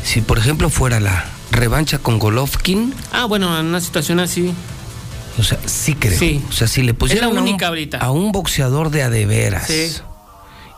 Si, 0.05 0.21
por 0.21 0.39
ejemplo, 0.39 0.71
fuera 0.71 1.01
la 1.01 1.27
revancha 1.51 1.99
con 1.99 2.19
Golovkin, 2.19 2.95
Ah, 3.13 3.25
bueno, 3.25 3.59
en 3.59 3.67
una 3.67 3.81
situación 3.81 4.21
así. 4.21 4.53
o 5.39 5.43
sea, 5.43 5.59
sí 5.67 5.95
creo. 5.95 6.19
Sí. 6.19 6.43
O 6.49 6.53
sea, 6.53 6.67
si 6.69 6.83
le 6.83 6.95
pusieran 6.95 7.37
a 7.37 8.11
un- 8.11 8.29
a 8.29 8.33
boxeador 8.33 8.91
de 8.91 9.03
adeveras 9.03 9.67
Sí. 9.67 9.93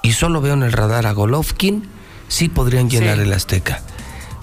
y 0.02 0.12
solo 0.12 0.40
veo 0.40 0.54
en 0.54 0.62
el 0.62 0.72
radar 0.72 1.06
a 1.06 1.12
Golovkin, 1.12 1.88
sí 2.28 2.48
podrían 2.48 2.88
llenar 2.90 3.16
Sí. 3.16 3.22
el 3.22 3.32
Azteca. 3.32 3.82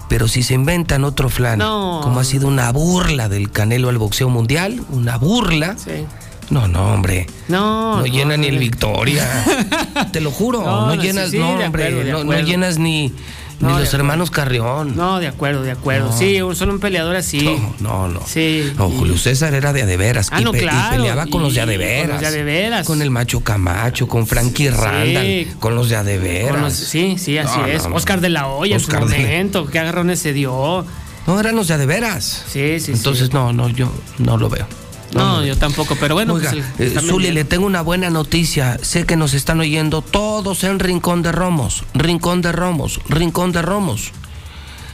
Pero 0.08 0.26
si 0.26 0.42
se 0.42 0.54
inventan 0.54 1.04
otro 1.04 1.28
flan, 1.28 1.58
No. 1.58 2.00
como 2.02 2.20
ha 2.20 2.24
sido 2.24 2.48
una 2.48 2.70
burla 2.72 3.28
del 3.28 3.50
Canelo 3.50 3.90
al 3.90 3.98
boxeo 3.98 4.28
mundial, 4.30 4.82
una 4.90 5.18
burla. 5.18 5.76
Sí. 5.76 6.06
No, 6.50 6.66
no, 6.66 6.94
hombre. 6.94 7.26
No, 7.48 7.98
No, 7.98 8.06
llena 8.06 8.38
ni 8.38 8.46
el 8.46 8.54
no. 8.54 8.60
Victoria. 8.60 9.28
Te 10.12 10.22
lo 10.22 10.30
juro. 10.30 10.62
No, 10.62 10.86
No, 10.86 10.96
no, 10.96 11.02
llenas, 11.02 11.30
no, 11.34 11.50
hombre. 11.50 11.88
acuerdo, 11.88 12.24
no, 12.24 12.24
no 12.24 12.40
llenas 12.40 12.78
ni, 12.78 13.12
No, 13.60 13.70
ni 13.74 13.80
los 13.80 13.92
hermanos 13.92 14.30
Carrión. 14.30 14.94
No, 14.96 15.18
de 15.18 15.26
acuerdo, 15.26 15.62
de 15.62 15.72
acuerdo. 15.72 16.10
No. 16.10 16.16
Sí, 16.16 16.40
un- 16.40 16.54
solo 16.54 16.72
un 16.72 16.78
peleador 16.80 17.16
así. 17.16 17.58
No, 17.80 18.06
no. 18.08 18.20
Sí. 18.26 18.72
No, 18.76 18.88
Julio 18.88 19.16
César 19.18 19.52
era 19.54 19.72
de 19.72 19.82
adeveras. 19.82 20.28
Ah, 20.30 20.40
y, 20.40 20.44
no, 20.44 20.52
pe- 20.52 20.58
y 20.58 20.60
claro, 20.60 20.96
peleaba 20.96 21.26
con 21.26 21.42
los 21.42 21.54
de 21.54 21.60
y 21.60 21.62
con 21.64 21.68
adeveras. 21.68 22.08
los 22.10 22.20
de 22.20 22.26
adeveras. 22.28 22.86
Con 22.86 23.02
el 23.02 23.10
macho 23.10 23.40
Camacho, 23.40 24.06
con 24.06 24.26
Frankie 24.28 24.70
Randall, 24.70 25.48
con 25.58 25.74
los 25.74 25.88
de 25.88 25.96
adeveras. 25.96 26.60
Los- 26.62 26.72
sí, 26.74 27.16
sí, 27.18 27.36
así 27.38 27.58
No, 27.58 27.66
es. 27.66 27.82
no, 27.82 27.88
no. 27.90 27.96
Oscar 27.96 28.20
de 28.20 28.28
la 28.28 28.46
Hoya 28.46 28.76
Oscar 28.76 29.02
en 29.02 29.08
su 29.08 29.14
momento. 29.16 29.66
¿Qué 29.66 29.78
agarrones 29.80 30.20
se 30.20 30.32
dio? 30.32 30.84
No, 31.26 31.40
eran 31.40 31.56
los 31.56 31.68
de 31.68 31.74
adeveras. 31.74 32.44
Sí, 32.48 32.78
sí, 32.80 32.92
Entonces, 32.92 33.26
sí. 33.26 33.34
no, 33.34 33.52
no, 33.52 33.68
yo 33.68 33.90
no 34.18 34.36
lo 34.38 34.48
veo. 34.48 34.66
No, 35.12 35.44
yo 35.44 35.56
tampoco, 35.56 35.96
pero 35.98 36.14
bueno, 36.14 36.34
Oiga, 36.34 36.50
pues 36.50 36.64
el- 36.78 36.84
eh, 36.84 36.88
están 36.88 37.06
Zuli, 37.06 37.30
le 37.32 37.44
tengo 37.44 37.66
una 37.66 37.80
buena 37.82 38.10
noticia. 38.10 38.78
Sé 38.82 39.04
que 39.06 39.16
nos 39.16 39.32
están 39.34 39.58
oyendo 39.60 40.02
todos 40.02 40.64
en 40.64 40.78
Rincón 40.78 41.22
de 41.22 41.32
Romos. 41.32 41.84
Rincón 41.94 42.42
de 42.42 42.52
Romos, 42.52 43.00
Rincón 43.08 43.52
de 43.52 43.62
Romos. 43.62 44.12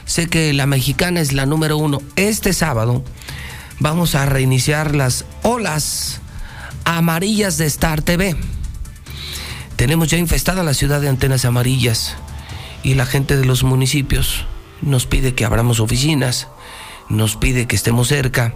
Sé 0.05 0.27
que 0.27 0.53
la 0.53 0.67
mexicana 0.67 1.19
es 1.19 1.33
la 1.33 1.45
número 1.45 1.77
uno. 1.77 2.01
Este 2.15 2.53
sábado 2.53 3.03
vamos 3.79 4.15
a 4.15 4.25
reiniciar 4.25 4.95
las 4.95 5.25
olas 5.43 6.21
amarillas 6.85 7.57
de 7.57 7.65
Star 7.65 8.01
TV. 8.01 8.35
tenemos 9.75 10.07
ya 10.09 10.17
infestada 10.17 10.63
la 10.63 10.73
ciudad 10.73 11.01
de 11.01 11.09
antenas 11.09 11.43
amarillas 11.43 12.15
y 12.83 12.93
la 12.93 13.05
gente 13.05 13.35
de 13.35 13.43
los 13.45 13.63
municipios 13.63 14.45
nos 14.81 15.05
pide 15.05 15.33
que 15.35 15.43
abramos 15.43 15.79
oficinas, 15.81 16.47
nos 17.09 17.35
pide 17.35 17.67
que 17.67 17.75
estemos 17.75 18.07
cerca, 18.07 18.53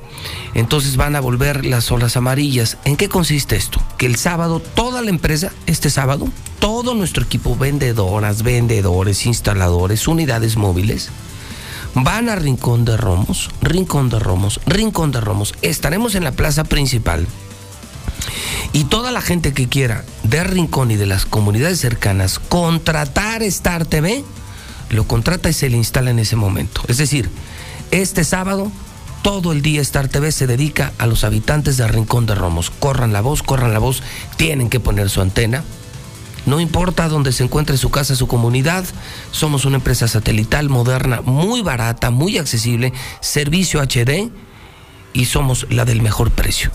entonces 0.53 0.97
van 0.97 1.15
a 1.15 1.19
volver 1.19 1.65
las 1.65 1.91
olas 1.91 2.17
amarillas. 2.17 2.77
¿En 2.85 2.97
qué 2.97 3.09
consiste 3.09 3.55
esto? 3.55 3.81
Que 3.97 4.05
el 4.05 4.15
sábado 4.15 4.59
toda 4.59 5.01
la 5.01 5.09
empresa, 5.09 5.51
este 5.67 5.89
sábado, 5.89 6.27
todo 6.59 6.93
nuestro 6.93 7.23
equipo, 7.23 7.55
vendedoras, 7.55 8.43
vendedores, 8.43 9.25
instaladores, 9.25 10.07
unidades 10.07 10.57
móviles, 10.57 11.09
van 11.93 12.29
a 12.29 12.35
Rincón 12.35 12.85
de 12.85 12.97
Romos, 12.97 13.49
Rincón 13.61 14.09
de 14.09 14.19
Romos, 14.19 14.59
Rincón 14.65 15.11
de 15.11 15.21
Romos. 15.21 15.55
Estaremos 15.61 16.15
en 16.15 16.23
la 16.23 16.31
plaza 16.31 16.63
principal. 16.63 17.27
Y 18.73 18.83
toda 18.85 19.11
la 19.11 19.21
gente 19.21 19.53
que 19.53 19.67
quiera 19.67 20.03
de 20.23 20.43
Rincón 20.43 20.91
y 20.91 20.95
de 20.95 21.05
las 21.05 21.25
comunidades 21.25 21.79
cercanas 21.79 22.39
contratar 22.39 23.41
Star 23.43 23.85
TV, 23.85 24.23
lo 24.89 25.07
contrata 25.07 25.49
y 25.49 25.53
se 25.53 25.69
le 25.69 25.77
instala 25.77 26.11
en 26.11 26.19
ese 26.19 26.35
momento. 26.35 26.81
Es 26.87 26.97
decir, 26.97 27.29
este 27.91 28.23
sábado 28.23 28.71
todo 29.21 29.51
el 29.51 29.61
día 29.61 29.81
Star 29.81 30.07
TV 30.07 30.31
se 30.31 30.47
dedica 30.47 30.93
a 30.97 31.05
los 31.05 31.23
habitantes 31.23 31.77
de 31.77 31.87
Rincón 31.87 32.25
de 32.25 32.35
Romos. 32.35 32.69
Corran 32.69 33.11
la 33.11 33.21
voz, 33.21 33.43
corran 33.43 33.73
la 33.73 33.79
voz, 33.79 34.01
tienen 34.37 34.69
que 34.69 34.79
poner 34.79 35.09
su 35.09 35.21
antena. 35.21 35.63
No 36.45 36.59
importa 36.59 37.09
dónde 37.09 37.33
se 37.33 37.43
encuentre 37.43 37.77
su 37.77 37.89
casa, 37.91 38.15
su 38.15 38.27
comunidad, 38.27 38.85
somos 39.31 39.65
una 39.65 39.75
empresa 39.75 40.07
satelital 40.07 40.69
moderna, 40.69 41.21
muy 41.21 41.61
barata, 41.61 42.11
muy 42.11 42.37
accesible, 42.37 42.93
servicio 43.19 43.81
HD 43.81 44.31
y 45.13 45.25
somos 45.25 45.67
la 45.69 45.83
del 45.85 46.01
mejor 46.01 46.31
precio. 46.31 46.71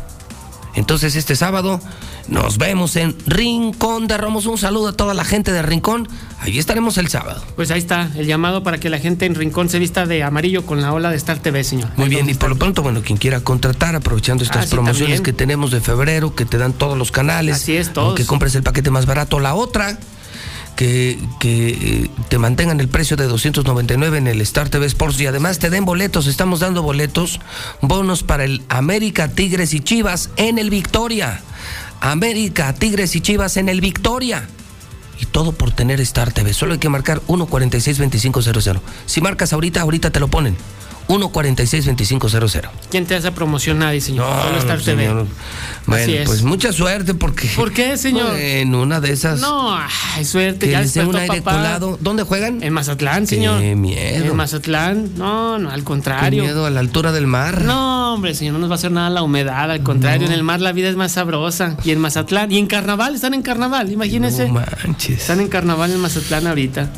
Entonces 0.77 1.15
este 1.17 1.37
sábado 1.37 1.81
nos 2.29 2.59
vemos 2.59 2.97
en 2.97 3.15
Rincón 3.27 4.07
de 4.07 4.17
Romos. 4.19 4.47
Un 4.47 4.59
saludo 4.59 4.89
a 4.89 4.93
toda 4.93 5.15
la 5.15 5.25
gente 5.25 5.53
de 5.53 5.63
Rincón. 5.63 6.09
Ahí 6.41 6.59
estaremos 6.59 6.99
el 6.99 7.09
sábado. 7.09 7.43
Pues 7.57 7.71
ahí 7.71 7.79
está 7.79 8.11
el 8.17 8.27
llamado 8.27 8.63
para 8.63 8.79
que 8.79 8.91
la 8.91 8.99
gente 8.99 9.27
en 9.27 9.35
Rincón 9.35 9.69
se 9.69 9.79
vista 9.79 10.05
de 10.07 10.23
amarillo 10.23 10.67
con 10.67 10.83
la 10.83 10.93
ola 10.93 11.11
de 11.11 11.17
Star 11.17 11.39
TV, 11.39 11.63
señor. 11.65 11.91
Muy 11.97 12.09
bien, 12.09 12.29
y 12.29 12.35
por 12.35 12.51
lo 12.51 12.57
pronto, 12.57 12.83
bueno, 12.83 13.03
quien 13.03 13.19
quiera 13.19 13.41
contratar, 13.41 13.95
aprovechando 13.97 14.43
estas 14.45 14.65
Ah, 14.65 14.67
sí, 14.67 14.71
promociones 14.71 15.17
también. 15.19 15.23
que 15.23 15.33
tenemos 15.33 15.71
de 15.71 15.81
febrero, 15.81 16.35
que 16.35 16.45
te 16.45 16.59
dan 16.59 16.73
todos 16.73 16.99
los 16.99 17.11
canales. 17.13 17.57
Así 17.57 17.77
es, 17.77 17.93
todos. 17.93 18.15
Que 18.15 18.27
compres 18.27 18.55
el 18.57 18.63
paquete 18.63 18.91
más 18.91 19.07
barato. 19.07 19.39
La 19.41 19.55
otra, 19.55 19.99
que, 20.77 21.19
que 21.41 21.69
eh, 21.69 22.11
te 22.29 22.39
mantengan 22.39 22.81
el 22.81 22.89
precio 22.89 23.17
de 23.17 23.27
299 23.27 24.19
en 24.19 24.27
el 24.27 24.41
Star 24.41 24.69
TV 24.69 24.87
Sports 24.87 25.21
y 25.21 25.27
además 25.27 25.59
te 25.59 25.71
den 25.71 25.85
boletos. 25.85 26.27
Estamos 26.27 26.61
dando 26.61 26.83
boletos, 26.83 27.41
bonos 27.81 28.23
para 28.23 28.45
el 28.45 28.63
América, 28.69 29.29
Tigres 29.29 29.75
y 29.75 29.81
Chivas 29.81 30.31
en 30.37 30.59
el 30.59 30.71
Victoria. 30.71 31.41
América, 32.01 32.75
Tigres 32.75 33.17
y 33.17 33.21
Chivas 33.21 33.57
en 33.57 33.69
el 33.69 33.81
Victoria. 33.81 34.49
Y 35.21 35.27
todo 35.27 35.53
por 35.53 35.71
tener 35.71 36.01
Star 36.01 36.33
TV. 36.33 36.53
Solo 36.53 36.73
hay 36.75 36.79
que 36.79 36.89
marcar 36.89 37.21
146-2500. 37.23 38.81
Si 39.07 39.21
marcas 39.21 39.53
ahorita, 39.53 39.81
ahorita 39.81 40.11
te 40.11 40.21
lo 40.21 40.29
ponen. 40.29 40.57
146-2500. 41.09 42.71
¿Quién 42.91 43.07
te 43.07 43.15
hace 43.15 43.31
promoción? 43.33 43.79
Nadie, 43.79 44.01
señor. 44.01 44.27
Solo 44.27 44.53
No, 44.53 44.59
Star 44.59 44.79
no, 44.79 44.85
TV. 44.85 45.03
señor. 45.07 45.27
Bueno, 45.87 46.03
Así 46.03 46.15
es. 46.17 46.27
pues 46.27 46.43
mucha 46.43 46.73
suerte 46.73 47.15
porque. 47.15 47.49
¿Por 47.57 47.73
qué, 47.73 47.97
señor? 47.99 48.37
En 48.37 48.75
una 48.75 49.01
de 49.01 49.13
esas. 49.13 49.41
No, 49.41 49.77
ay, 50.17 50.25
suerte, 50.25 50.69
ya 50.71 50.79
dé 50.81 50.87
un 50.87 50.93
despertó 51.13 51.19
aire 51.19 51.43
papá. 51.43 51.57
colado. 51.59 51.99
¿Dónde 52.01 52.23
juegan? 52.23 52.63
En 52.63 52.73
Mazatlán, 52.73 53.27
señor. 53.27 53.61
Qué 53.61 53.75
miedo. 53.77 54.25
En 54.25 54.37
Mazatlán. 54.37 55.11
No, 55.17 55.59
no, 55.59 55.71
al 55.71 55.81
Qué 55.81 55.85
contrario. 55.85 56.43
miedo 56.43 56.65
a 56.67 56.71
la 56.71 56.81
altura 56.81 57.13
del 57.13 57.27
mar. 57.27 57.63
No, 57.63 58.15
hombre, 58.15 58.35
señor, 58.35 58.55
no 58.55 58.61
nos 58.61 58.71
va 58.71 58.75
a 58.75 58.79
hacer 58.79 58.93
nada 58.93 59.11
la 59.11 59.23
humedad. 59.23 59.71
Al 59.71 59.83
contrario, 59.83 60.27
en 60.27 60.33
el 60.33 60.43
mar 60.43 60.61
la 60.61 60.73
vida 60.73 60.89
es 60.89 60.97
más 60.97 61.13
sabrosa. 61.13 61.77
Y 61.85 61.91
en 61.91 61.99
Mazatlán. 62.01 62.51
Y 62.51 62.59
en 62.59 62.67
carnaval, 62.67 63.15
están 63.15 63.35
en 63.35 63.43
carnaval, 63.43 63.91
imagínense. 63.93 64.49
No 64.49 64.55
manches. 64.55 65.19
Están 65.21 65.41
en 65.41 65.49
carnaval 65.49 65.91
en 65.93 66.01
Mazatlán 66.01 66.47
ahorita. 66.47 66.89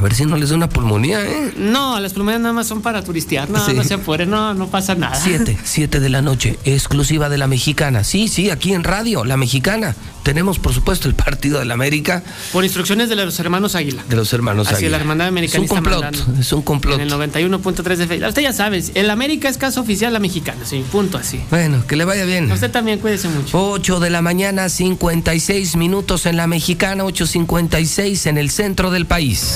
A 0.00 0.02
ver 0.02 0.14
si 0.14 0.24
no 0.24 0.38
les 0.38 0.48
da 0.48 0.56
una 0.56 0.70
pulmonía, 0.70 1.22
¿eh? 1.26 1.52
No, 1.58 2.00
las 2.00 2.14
pulmonías 2.14 2.40
nada 2.40 2.54
más 2.54 2.66
son 2.66 2.80
para 2.80 3.04
turistear. 3.04 3.50
No, 3.50 3.62
Sí. 3.62 3.74
no 3.74 3.84
se 3.84 3.92
apuren, 3.92 4.30
no, 4.30 4.54
no 4.54 4.66
pasa 4.68 4.94
nada. 4.94 5.14
Siete, 5.14 5.58
siete 5.64 6.00
de 6.00 6.08
la 6.08 6.22
noche, 6.22 6.58
exclusiva 6.64 7.28
de 7.28 7.36
la 7.36 7.46
mexicana. 7.46 8.02
Sí, 8.02 8.26
sí, 8.28 8.48
aquí 8.48 8.72
en 8.72 8.82
radio, 8.82 9.26
la 9.26 9.36
mexicana. 9.36 9.94
Tenemos, 10.22 10.58
por 10.58 10.72
supuesto, 10.72 11.06
el 11.08 11.14
partido 11.14 11.58
de 11.58 11.64
la 11.64 11.72
América 11.74 12.22
Por 12.52 12.62
instrucciones 12.64 13.08
de 13.08 13.16
los 13.16 13.38
hermanos 13.40 13.74
Águila. 13.74 14.04
de 14.06 14.16
los 14.16 14.30
hermanos 14.34 14.66
Así 14.68 14.76
Águila. 14.76 14.90
la 14.90 14.96
hermandad 14.98 15.36
Es 15.38 15.54
un 15.54 15.66
complot, 15.66 16.02
mandando. 16.02 16.34
es 16.40 16.52
un 16.52 16.62
complot. 16.62 16.94
En 17.00 17.00
el 17.02 17.10
91.3 17.12 17.96
de 17.96 18.06
Facebook. 18.06 18.28
Usted 18.28 18.42
ya 18.42 18.52
sabe, 18.52 18.82
el 18.94 19.08
América 19.10 19.48
es 19.48 19.56
caso 19.58 19.80
oficial, 19.80 20.12
la 20.12 20.18
mexicana, 20.18 20.60
sí, 20.64 20.84
punto 20.92 21.16
así. 21.18 21.40
Bueno, 21.50 21.86
que 21.86 21.96
le 21.96 22.04
vaya 22.04 22.24
bien. 22.26 22.50
Usted 22.52 22.70
también 22.70 22.98
cuídese 23.00 23.28
mucho. 23.28 23.70
8 23.70 23.98
de 24.00 24.10
la 24.10 24.20
mañana, 24.22 24.68
56 24.68 25.76
minutos 25.76 26.26
en 26.26 26.36
la 26.36 26.46
mexicana, 26.46 27.04
8.56 27.04 28.26
en 28.26 28.38
el 28.38 28.50
centro 28.50 28.90
del 28.90 29.06
país. 29.06 29.54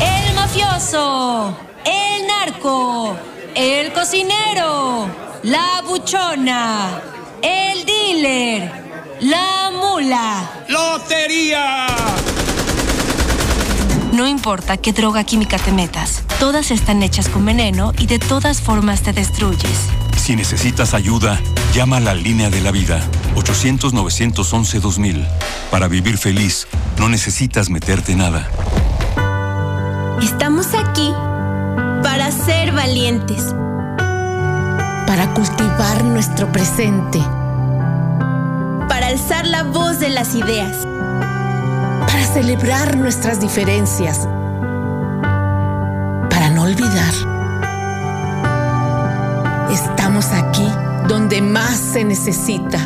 El 0.00 0.34
mafioso, 0.34 1.56
el 1.84 2.26
narco, 2.26 3.16
el 3.54 3.92
cocinero, 3.92 5.06
la 5.42 5.82
buchona, 5.86 7.00
el 7.42 7.84
dealer, 7.84 8.72
la 9.20 9.70
mula. 9.72 10.50
¡Lotería! 10.68 11.86
No 14.12 14.26
importa 14.26 14.76
qué 14.76 14.92
droga 14.92 15.22
química 15.22 15.58
te 15.58 15.70
metas, 15.70 16.24
todas 16.40 16.70
están 16.70 17.02
hechas 17.02 17.28
con 17.28 17.44
veneno 17.44 17.92
y 17.98 18.06
de 18.06 18.18
todas 18.18 18.60
formas 18.60 19.02
te 19.02 19.12
destruyes. 19.12 19.97
Si 20.18 20.36
necesitas 20.36 20.92
ayuda, 20.92 21.40
llama 21.72 21.96
a 21.96 22.00
la 22.00 22.12
línea 22.12 22.50
de 22.50 22.60
la 22.60 22.70
vida 22.70 23.00
800-911-2000. 23.34 25.26
Para 25.70 25.88
vivir 25.88 26.18
feliz, 26.18 26.66
no 26.98 27.08
necesitas 27.08 27.70
meterte 27.70 28.14
nada. 28.14 28.46
Estamos 30.20 30.74
aquí 30.74 31.10
para 32.02 32.30
ser 32.30 32.72
valientes, 32.72 33.54
para 35.06 35.32
cultivar 35.32 36.04
nuestro 36.04 36.52
presente, 36.52 37.20
para 38.88 39.06
alzar 39.06 39.46
la 39.46 39.62
voz 39.62 39.98
de 39.98 40.10
las 40.10 40.34
ideas, 40.34 40.86
para 42.06 42.26
celebrar 42.34 42.98
nuestras 42.98 43.40
diferencias, 43.40 44.28
para 46.28 46.50
no 46.50 46.64
olvidar. 46.64 47.37
Estamos 50.18 50.48
aquí 50.48 50.68
donde 51.06 51.40
más 51.40 51.78
se 51.78 52.02
necesita. 52.02 52.78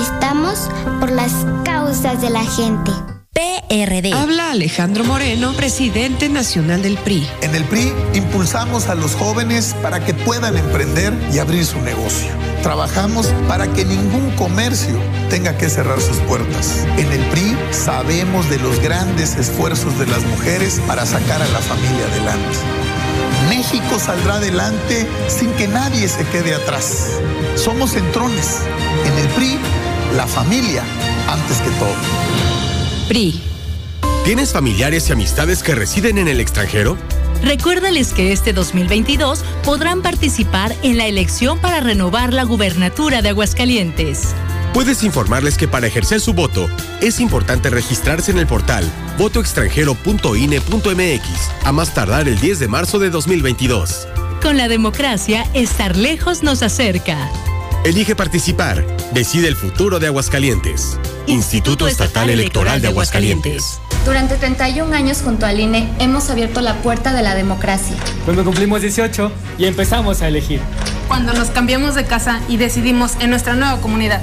Estamos 0.00 0.70
por 1.00 1.10
las 1.10 1.32
causas 1.64 2.22
de 2.22 2.30
la 2.30 2.44
gente. 2.44 2.92
PRD. 3.32 4.12
Habla 4.12 4.52
Alejandro 4.52 5.02
Moreno, 5.02 5.54
presidente 5.54 6.28
nacional 6.28 6.82
del 6.82 6.98
PRI. 6.98 7.26
En 7.40 7.56
el 7.56 7.64
PRI 7.64 7.92
impulsamos 8.14 8.86
a 8.86 8.94
los 8.94 9.16
jóvenes 9.16 9.74
para 9.82 10.04
que 10.04 10.14
puedan 10.14 10.56
emprender 10.56 11.12
y 11.32 11.40
abrir 11.40 11.66
su 11.66 11.80
negocio. 11.80 12.30
Trabajamos 12.62 13.26
para 13.48 13.66
que 13.72 13.84
ningún 13.84 14.30
comercio 14.36 15.00
tenga 15.30 15.58
que 15.58 15.68
cerrar 15.68 16.00
sus 16.00 16.18
puertas. 16.18 16.86
En 16.96 17.10
el 17.10 17.24
PRI 17.30 17.56
sabemos 17.72 18.48
de 18.50 18.58
los 18.60 18.78
grandes 18.78 19.34
esfuerzos 19.34 19.98
de 19.98 20.06
las 20.06 20.24
mujeres 20.26 20.80
para 20.86 21.04
sacar 21.04 21.42
a 21.42 21.48
la 21.48 21.58
familia 21.58 22.06
adelante. 22.06 22.87
México 23.48 23.98
saldrá 23.98 24.34
adelante 24.34 25.06
sin 25.28 25.52
que 25.52 25.68
nadie 25.68 26.08
se 26.08 26.24
quede 26.26 26.54
atrás. 26.54 27.20
Somos 27.56 27.92
centrones. 27.92 28.60
En 29.06 29.18
el 29.18 29.28
PRI, 29.28 29.58
la 30.16 30.26
familia 30.26 30.82
antes 31.28 31.58
que 31.58 31.70
todo. 31.70 33.08
PRI. 33.08 33.42
¿Tienes 34.24 34.52
familiares 34.52 35.08
y 35.08 35.12
amistades 35.12 35.62
que 35.62 35.74
residen 35.74 36.18
en 36.18 36.28
el 36.28 36.40
extranjero? 36.40 36.98
Recuérdales 37.42 38.12
que 38.12 38.32
este 38.32 38.52
2022 38.52 39.44
podrán 39.64 40.02
participar 40.02 40.74
en 40.82 40.98
la 40.98 41.06
elección 41.06 41.58
para 41.58 41.80
renovar 41.80 42.32
la 42.32 42.44
gubernatura 42.44 43.22
de 43.22 43.30
Aguascalientes. 43.30 44.34
Puedes 44.78 45.02
informarles 45.02 45.58
que 45.58 45.66
para 45.66 45.88
ejercer 45.88 46.20
su 46.20 46.34
voto 46.34 46.70
es 47.00 47.18
importante 47.18 47.68
registrarse 47.68 48.30
en 48.30 48.38
el 48.38 48.46
portal 48.46 48.88
votoextranjero.ine.mx 49.18 51.26
a 51.64 51.72
más 51.72 51.94
tardar 51.94 52.28
el 52.28 52.38
10 52.38 52.60
de 52.60 52.68
marzo 52.68 53.00
de 53.00 53.10
2022. 53.10 54.06
Con 54.40 54.56
la 54.56 54.68
democracia, 54.68 55.44
estar 55.52 55.96
lejos 55.96 56.44
nos 56.44 56.62
acerca. 56.62 57.28
Elige 57.84 58.14
participar. 58.14 58.86
Decide 59.12 59.48
el 59.48 59.56
futuro 59.56 59.98
de 59.98 60.06
Aguascalientes. 60.06 60.96
Instituto 61.26 61.88
Estatal 61.88 62.30
Electoral 62.30 62.80
de 62.80 62.86
Aguascalientes. 62.86 63.80
Durante 64.04 64.36
31 64.36 64.94
años 64.94 65.22
junto 65.24 65.44
al 65.44 65.58
INE 65.58 65.92
hemos 65.98 66.30
abierto 66.30 66.60
la 66.60 66.80
puerta 66.82 67.12
de 67.12 67.24
la 67.24 67.34
democracia. 67.34 67.96
Cuando 68.24 68.44
cumplimos 68.44 68.82
18 68.82 69.32
y 69.58 69.64
empezamos 69.64 70.22
a 70.22 70.28
elegir. 70.28 70.60
Cuando 71.08 71.32
nos 71.32 71.50
cambiamos 71.50 71.96
de 71.96 72.04
casa 72.04 72.40
y 72.48 72.58
decidimos 72.58 73.16
en 73.18 73.30
nuestra 73.30 73.56
nueva 73.56 73.80
comunidad. 73.80 74.22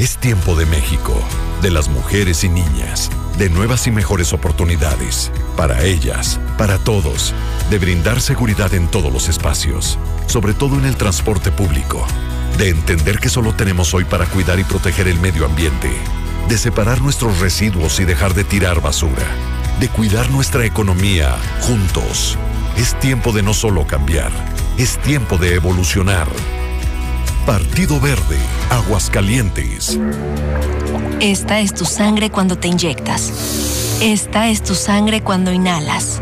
Es 0.01 0.17
tiempo 0.17 0.55
de 0.55 0.65
México, 0.65 1.13
de 1.61 1.69
las 1.69 1.87
mujeres 1.87 2.43
y 2.43 2.49
niñas, 2.49 3.11
de 3.37 3.51
nuevas 3.51 3.85
y 3.85 3.91
mejores 3.91 4.33
oportunidades, 4.33 5.31
para 5.55 5.83
ellas, 5.83 6.39
para 6.57 6.79
todos, 6.79 7.35
de 7.69 7.77
brindar 7.77 8.19
seguridad 8.19 8.73
en 8.73 8.87
todos 8.87 9.13
los 9.13 9.29
espacios, 9.29 9.99
sobre 10.25 10.55
todo 10.55 10.79
en 10.79 10.85
el 10.85 10.95
transporte 10.95 11.51
público, 11.51 12.03
de 12.57 12.69
entender 12.69 13.19
que 13.19 13.29
solo 13.29 13.53
tenemos 13.53 13.93
hoy 13.93 14.03
para 14.03 14.25
cuidar 14.25 14.57
y 14.57 14.63
proteger 14.63 15.07
el 15.07 15.19
medio 15.19 15.45
ambiente, 15.45 15.91
de 16.49 16.57
separar 16.57 16.99
nuestros 16.99 17.39
residuos 17.39 17.99
y 17.99 18.05
dejar 18.05 18.33
de 18.33 18.43
tirar 18.43 18.81
basura, 18.81 19.27
de 19.79 19.87
cuidar 19.87 20.31
nuestra 20.31 20.65
economía 20.65 21.35
juntos. 21.59 22.39
Es 22.75 22.99
tiempo 22.99 23.33
de 23.33 23.43
no 23.43 23.53
solo 23.53 23.85
cambiar, 23.85 24.31
es 24.79 24.97
tiempo 24.97 25.37
de 25.37 25.53
evolucionar. 25.53 26.27
Partido 27.45 27.99
Verde, 27.99 28.37
Aguascalientes. 28.69 29.99
Esta 31.19 31.59
es 31.59 31.73
tu 31.73 31.85
sangre 31.85 32.29
cuando 32.29 32.55
te 32.55 32.67
inyectas. 32.67 33.97
Esta 33.99 34.49
es 34.49 34.61
tu 34.61 34.75
sangre 34.75 35.21
cuando 35.21 35.51
inhalas. 35.51 36.21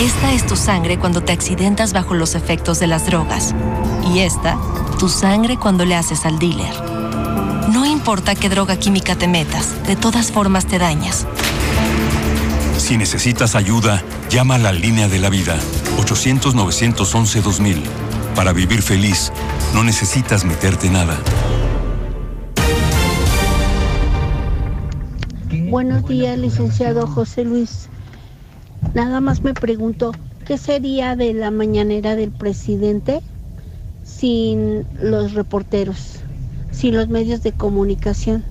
Esta 0.00 0.32
es 0.32 0.46
tu 0.46 0.54
sangre 0.54 0.96
cuando 0.96 1.22
te 1.22 1.32
accidentas 1.32 1.92
bajo 1.92 2.14
los 2.14 2.36
efectos 2.36 2.78
de 2.78 2.86
las 2.86 3.06
drogas. 3.06 3.52
Y 4.14 4.20
esta, 4.20 4.56
tu 5.00 5.08
sangre 5.08 5.56
cuando 5.56 5.84
le 5.84 5.96
haces 5.96 6.24
al 6.24 6.38
dealer. 6.38 6.72
No 7.72 7.84
importa 7.84 8.36
qué 8.36 8.48
droga 8.48 8.76
química 8.76 9.16
te 9.16 9.26
metas, 9.26 9.82
de 9.88 9.96
todas 9.96 10.30
formas 10.30 10.66
te 10.66 10.78
dañas. 10.78 11.26
Si 12.78 12.96
necesitas 12.96 13.56
ayuda, 13.56 14.04
llama 14.30 14.54
a 14.54 14.58
la 14.58 14.70
línea 14.70 15.08
de 15.08 15.18
la 15.18 15.30
vida 15.30 15.58
800-911-2000. 15.98 18.07
Para 18.38 18.52
vivir 18.52 18.82
feliz, 18.82 19.32
no 19.74 19.82
necesitas 19.82 20.44
meterte 20.44 20.88
nada. 20.88 21.18
Buenos 25.68 26.06
días, 26.06 26.38
licenciado 26.38 27.08
José 27.08 27.42
Luis. 27.42 27.88
Nada 28.94 29.20
más 29.20 29.42
me 29.42 29.54
pregunto, 29.54 30.12
¿qué 30.46 30.56
sería 30.56 31.16
de 31.16 31.34
la 31.34 31.50
mañanera 31.50 32.14
del 32.14 32.30
presidente 32.30 33.22
sin 34.04 34.86
los 35.02 35.34
reporteros, 35.34 36.20
sin 36.70 36.94
los 36.94 37.08
medios 37.08 37.42
de 37.42 37.50
comunicación? 37.50 38.44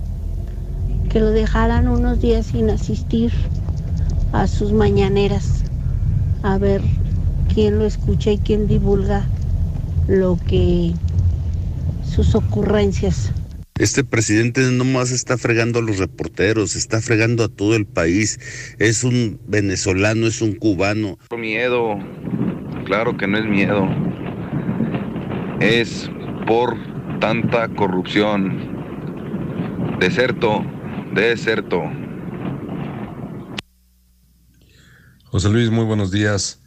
Que 1.08 1.18
lo 1.18 1.30
dejaran 1.30 1.88
unos 1.88 2.20
días 2.20 2.44
sin 2.44 2.68
asistir 2.68 3.32
a 4.32 4.48
sus 4.48 4.70
mañaneras, 4.70 5.64
a 6.42 6.58
ver 6.58 6.82
quién 7.54 7.78
lo 7.78 7.86
escucha 7.86 8.30
y 8.30 8.36
quién 8.36 8.68
divulga 8.68 9.24
lo 10.08 10.38
que 10.48 10.94
sus 12.02 12.34
ocurrencias. 12.34 13.30
Este 13.78 14.02
presidente 14.02 14.62
no 14.72 14.84
más 14.84 15.12
está 15.12 15.38
fregando 15.38 15.78
a 15.78 15.82
los 15.82 15.98
reporteros, 15.98 16.74
está 16.74 17.00
fregando 17.00 17.44
a 17.44 17.48
todo 17.48 17.76
el 17.76 17.86
país. 17.86 18.40
Es 18.80 19.04
un 19.04 19.38
venezolano, 19.46 20.26
es 20.26 20.42
un 20.42 20.56
cubano. 20.56 21.16
Miedo, 21.36 21.96
claro 22.86 23.16
que 23.16 23.28
no 23.28 23.38
es 23.38 23.44
miedo. 23.44 23.86
Es 25.60 26.10
por 26.46 26.76
tanta 27.20 27.68
corrupción. 27.68 28.76
Deserto, 30.00 30.64
deserto. 31.14 31.82
José 35.24 35.50
Luis, 35.50 35.70
muy 35.70 35.84
buenos 35.84 36.10
días. 36.10 36.60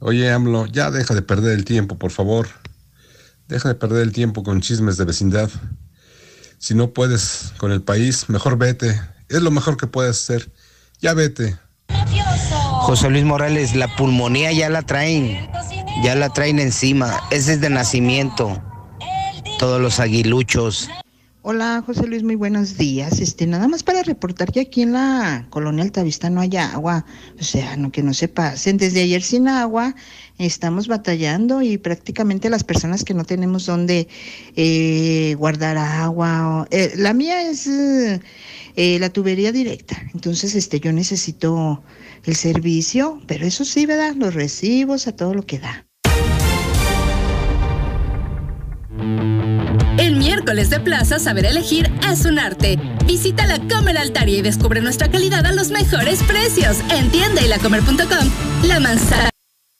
Oye, 0.00 0.30
AMLO, 0.30 0.66
ya 0.66 0.90
deja 0.90 1.14
de 1.14 1.22
perder 1.22 1.56
el 1.56 1.64
tiempo, 1.64 1.96
por 1.96 2.10
favor. 2.10 2.48
Deja 3.48 3.68
de 3.68 3.74
perder 3.74 4.02
el 4.02 4.12
tiempo 4.12 4.42
con 4.42 4.60
chismes 4.60 4.96
de 4.96 5.04
vecindad. 5.04 5.50
Si 6.58 6.74
no 6.74 6.90
puedes 6.90 7.52
con 7.58 7.70
el 7.70 7.82
país, 7.82 8.28
mejor 8.28 8.58
vete. 8.58 9.00
Es 9.28 9.42
lo 9.42 9.50
mejor 9.50 9.76
que 9.76 9.86
puedes 9.86 10.16
hacer. 10.22 10.50
Ya 11.00 11.14
vete. 11.14 11.56
José 12.86 13.10
Luis 13.10 13.24
Morales, 13.24 13.74
la 13.74 13.94
pulmonía 13.96 14.52
ya 14.52 14.68
la 14.68 14.82
traen, 14.82 15.48
ya 16.02 16.14
la 16.14 16.30
traen 16.30 16.58
encima. 16.58 17.20
Ese 17.30 17.54
es 17.54 17.60
de 17.60 17.70
nacimiento. 17.70 18.62
Todos 19.58 19.80
los 19.80 20.00
aguiluchos. 20.00 20.88
Hola 21.48 21.80
José 21.86 22.08
Luis, 22.08 22.24
muy 22.24 22.34
buenos 22.34 22.76
días. 22.76 23.20
Este, 23.20 23.46
nada 23.46 23.68
más 23.68 23.84
para 23.84 24.02
reportar 24.02 24.50
que 24.50 24.58
aquí 24.58 24.82
en 24.82 24.92
la 24.92 25.46
colonia 25.48 25.84
Altavista 25.84 26.28
no 26.28 26.40
hay 26.40 26.56
agua. 26.56 27.06
O 27.38 27.44
sea, 27.44 27.76
no 27.76 27.92
que 27.92 28.02
no 28.02 28.14
se 28.14 28.26
pasen. 28.26 28.78
Desde 28.78 29.02
ayer 29.02 29.22
sin 29.22 29.46
agua 29.46 29.94
estamos 30.38 30.88
batallando 30.88 31.62
y 31.62 31.78
prácticamente 31.78 32.50
las 32.50 32.64
personas 32.64 33.04
que 33.04 33.14
no 33.14 33.24
tenemos 33.24 33.64
donde 33.64 34.08
eh, 34.56 35.36
guardar 35.38 35.78
agua. 35.78 36.62
o- 36.62 36.66
eh, 36.72 36.92
la 36.96 37.12
mía 37.12 37.48
es 37.48 37.68
eh, 37.68 38.20
eh, 38.74 38.98
la 38.98 39.10
tubería 39.10 39.52
directa. 39.52 39.96
Entonces, 40.14 40.56
este, 40.56 40.80
yo 40.80 40.92
necesito 40.92 41.80
el 42.24 42.34
servicio, 42.34 43.22
pero 43.28 43.46
eso 43.46 43.64
sí, 43.64 43.86
¿verdad? 43.86 44.16
Los 44.16 44.34
recibos, 44.34 45.06
a 45.06 45.12
todo 45.14 45.32
lo 45.32 45.46
que 45.46 45.60
da. 45.60 45.86
El 49.98 50.16
miércoles 50.16 50.70
de 50.70 50.80
plaza 50.80 51.18
saber 51.18 51.46
elegir 51.46 51.90
es 52.10 52.24
un 52.24 52.38
arte. 52.38 52.78
Visita 53.06 53.46
la 53.46 53.58
Comer 53.58 53.96
Altaria 53.98 54.38
y 54.38 54.42
descubre 54.42 54.80
nuestra 54.80 55.10
calidad 55.10 55.46
a 55.46 55.52
los 55.52 55.70
mejores 55.70 56.22
precios 56.22 56.78
en 56.90 57.10
tienda 57.10 57.42
y 57.42 57.48
lacomer.com. 57.48 58.30
La 58.64 58.80
manzana 58.80 59.30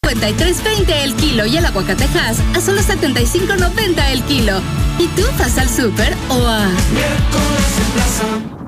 53.20 0.06 1.02
el 1.02 1.14
kilo 1.16 1.46
y 1.46 1.56
el 1.56 1.64
aguacatejas 1.66 2.38
a 2.54 2.60
solo 2.60 2.80
75.90 2.80 4.12
el 4.12 4.22
kilo. 4.22 4.60
¿Y 4.98 5.08
tú 5.08 5.22
vas 5.38 5.58
al 5.58 5.68
súper 5.68 6.14
o 6.30 6.46
a 6.46 6.68
¡Bájale, 8.16 8.65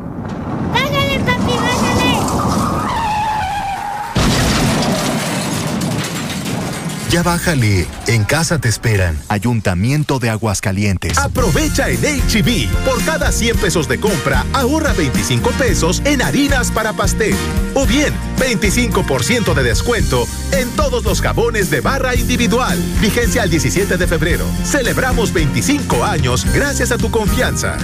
Ya 7.11 7.23
bájale, 7.23 7.87
en 8.07 8.25
casa 8.25 8.59
te 8.59 8.69
esperan. 8.69 9.19
Ayuntamiento 9.29 10.19
de 10.19 10.29
Aguascalientes. 10.29 11.17
Aprovecha 11.17 11.89
en 11.89 12.03
HB. 12.03 12.69
Por 12.85 13.03
cada 13.03 13.33
100 13.33 13.57
pesos 13.57 13.89
de 13.89 13.99
compra, 13.99 14.45
ahorra 14.53 14.93
25 14.93 15.51
pesos 15.53 16.03
en 16.05 16.21
harinas 16.21 16.71
para 16.71 16.93
pastel. 16.93 17.35
O 17.75 17.87
bien, 17.87 18.13
25% 18.39 19.55
de 19.55 19.63
descuento 19.63 20.27
en 20.53 20.69
todos 20.77 21.03
los 21.05 21.23
jabones 21.23 21.71
de 21.71 21.81
barra 21.81 22.15
individual. 22.15 22.79
Vigencia 23.01 23.43
al 23.43 23.49
17 23.49 23.97
de 23.97 24.07
febrero. 24.07 24.45
Celebramos 24.65 25.33
25 25.33 26.05
años 26.05 26.45
gracias 26.53 26.93
a 26.93 26.99
tu 26.99 27.11
confianza. 27.11 27.79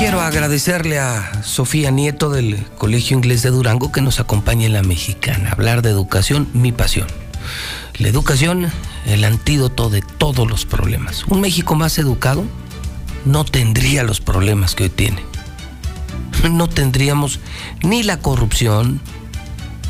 Quiero 0.00 0.22
agradecerle 0.22 0.98
a 0.98 1.42
Sofía 1.42 1.90
Nieto 1.90 2.30
del 2.30 2.64
Colegio 2.78 3.18
Inglés 3.18 3.42
de 3.42 3.50
Durango 3.50 3.92
que 3.92 4.00
nos 4.00 4.18
acompaña 4.18 4.64
en 4.64 4.72
la 4.72 4.82
mexicana. 4.82 5.50
Hablar 5.50 5.82
de 5.82 5.90
educación, 5.90 6.48
mi 6.54 6.72
pasión. 6.72 7.06
La 7.98 8.08
educación, 8.08 8.72
el 9.04 9.24
antídoto 9.24 9.90
de 9.90 10.00
todos 10.00 10.48
los 10.48 10.64
problemas. 10.64 11.26
Un 11.26 11.42
México 11.42 11.74
más 11.74 11.98
educado 11.98 12.44
no 13.26 13.44
tendría 13.44 14.02
los 14.02 14.22
problemas 14.22 14.74
que 14.74 14.84
hoy 14.84 14.88
tiene. 14.88 15.22
No 16.50 16.66
tendríamos 16.66 17.38
ni 17.82 18.02
la 18.02 18.20
corrupción, 18.20 19.02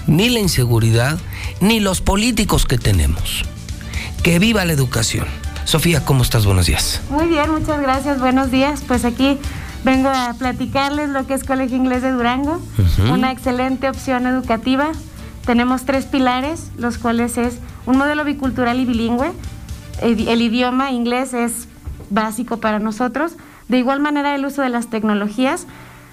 ni 0.09 0.29
la 0.29 0.41
inseguridad, 0.41 1.21
ni 1.61 1.79
los 1.79 2.01
políticos 2.01 2.67
que 2.67 2.79
tenemos. 2.79 3.45
Que 4.25 4.41
viva 4.41 4.65
la 4.65 4.73
educación. 4.73 5.29
Sofía, 5.67 6.05
¿cómo 6.05 6.25
estás? 6.25 6.47
Buenos 6.47 6.67
días. 6.67 7.01
Muy 7.11 7.29
bien, 7.29 7.49
muchas 7.49 7.81
gracias. 7.81 8.19
Buenos 8.19 8.51
días. 8.51 8.83
Pues 8.89 9.05
aquí 9.05 9.39
vengo 9.85 10.09
a 10.09 10.35
platicarles 10.39 11.11
lo 11.11 11.27
que 11.27 11.35
es 11.35 11.45
Colegio 11.45 11.77
Inglés 11.77 12.03
de 12.03 12.11
Durango, 12.13 12.61
Ujú. 12.79 13.13
una 13.13 13.31
excelente 13.33 13.89
opción 13.89 14.27
educativa 14.27 14.93
tenemos 15.47 15.85
tres 15.85 16.05
pilares, 16.05 16.71
los 16.77 16.99
cuales 16.99 17.39
es 17.39 17.59
un 17.87 17.97
modelo 17.97 18.25
bicultural 18.25 18.79
y 18.79 18.85
bilingüe. 18.85 19.33
El, 20.03 20.29
el 20.29 20.43
idioma 20.43 20.93
inglés 20.93 21.33
es 21.35 21.67
básico 22.11 22.59
para 22.59 22.79
nosotros. 22.79 23.33
De 23.69 23.79
igual 23.79 24.01
manera, 24.01 24.35
el 24.35 24.45
uso 24.45 24.63
de 24.63 24.69
las 24.69 24.89
tecnologías. 24.91 25.67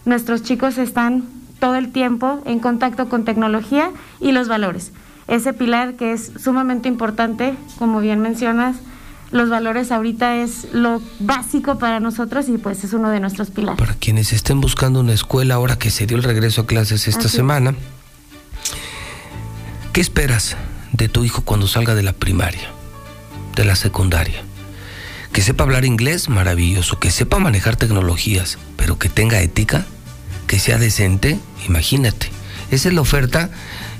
Nuestros 0.06 0.44
chicos 0.44 0.77
están 0.77 1.26
todo 1.60 1.76
el 1.76 1.91
tiempo 1.91 2.39
en 2.45 2.60
contacto 2.60 3.10
con 3.10 3.26
tecnología 3.26 3.91
y 4.22 4.31
los 4.31 4.48
valores. 4.48 4.91
Ese 5.27 5.52
pilar 5.53 5.95
que 5.95 6.14
es 6.14 6.31
sumamente 6.41 6.88
importante, 6.88 7.53
como 7.77 7.99
bien 7.99 8.22
mencionas, 8.22 8.77
los 9.32 9.49
valores 9.49 9.91
ahorita 9.91 10.38
es 10.38 10.68
lo 10.72 11.02
básico 11.20 11.78
para 11.78 11.99
nosotros 11.99 12.48
y 12.49 12.58
pues 12.58 12.84
es 12.84 12.94
uno 12.94 13.10
de 13.10 13.20
nuestros 13.20 13.49
pilares. 13.52 13.80
Para 13.80 13.95
quienes 13.95 14.32
estén 14.32 14.62
buscando 14.62 14.99
una 14.99 15.14
escuela 15.14 15.56
ahora 15.56 15.78
que 15.78 15.91
se 15.91 16.06
dio 16.06 16.18
el 16.18 16.24
regreso 16.24 16.62
a 16.62 16.68
clases 16.68 17.08
esta 17.08 17.28
semana, 17.28 17.76
¿qué 19.91 20.02
esperas 20.02 20.56
de 20.94 21.10
tu 21.10 21.24
hijo 21.26 21.41
cuando 21.41 21.68
salga 21.68 21.95
de 21.95 22.04
la 22.04 22.14
primaria, 22.14 22.70
de 23.56 23.66
la 23.66 23.76
secundaria? 23.76 24.44
Que 25.34 25.41
sepa 25.41 25.66
hablar 25.66 25.84
inglés, 25.84 26.30
maravilloso, 26.30 26.99
que 26.99 27.12
sepa 27.12 27.38
manejar 27.38 27.76
tecnologías, 27.76 28.58
pero 28.78 28.98
que 28.98 29.10
tenga 29.10 29.41
ética, 29.41 29.86
que 30.48 30.58
sea 30.58 30.78
decente, 30.78 31.38
imagínate. 31.68 32.30
Esa 32.72 32.88
es 32.88 32.95
la 32.95 33.02
oferta 33.02 33.49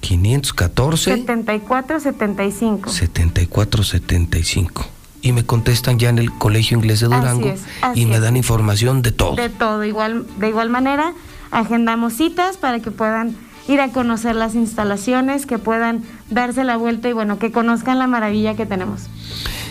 514 0.00 1.12
7475. 1.12 2.90
7475. 2.90 4.86
Y 5.22 5.32
me 5.32 5.44
contestan 5.44 5.98
ya 5.98 6.08
en 6.08 6.18
el 6.18 6.32
Colegio 6.32 6.78
Inglés 6.78 7.00
de 7.00 7.06
Durango 7.06 7.48
es, 7.48 7.62
así 7.82 8.02
y 8.02 8.06
me 8.06 8.20
dan 8.20 8.36
información 8.36 9.02
de 9.02 9.12
todo. 9.12 9.36
De 9.36 9.50
todo, 9.50 9.84
igual, 9.84 10.26
de 10.38 10.48
igual 10.48 10.70
manera, 10.70 11.12
agendamos 11.50 12.14
citas 12.14 12.56
para 12.56 12.80
que 12.80 12.90
puedan 12.90 13.36
ir 13.68 13.80
a 13.80 13.88
conocer 13.90 14.34
las 14.34 14.54
instalaciones, 14.54 15.44
que 15.44 15.58
puedan 15.58 16.02
darse 16.30 16.64
la 16.64 16.76
vuelta 16.76 17.08
y 17.08 17.12
bueno, 17.12 17.38
que 17.38 17.52
conozcan 17.52 17.98
la 17.98 18.06
maravilla 18.06 18.56
que 18.56 18.64
tenemos. 18.66 19.08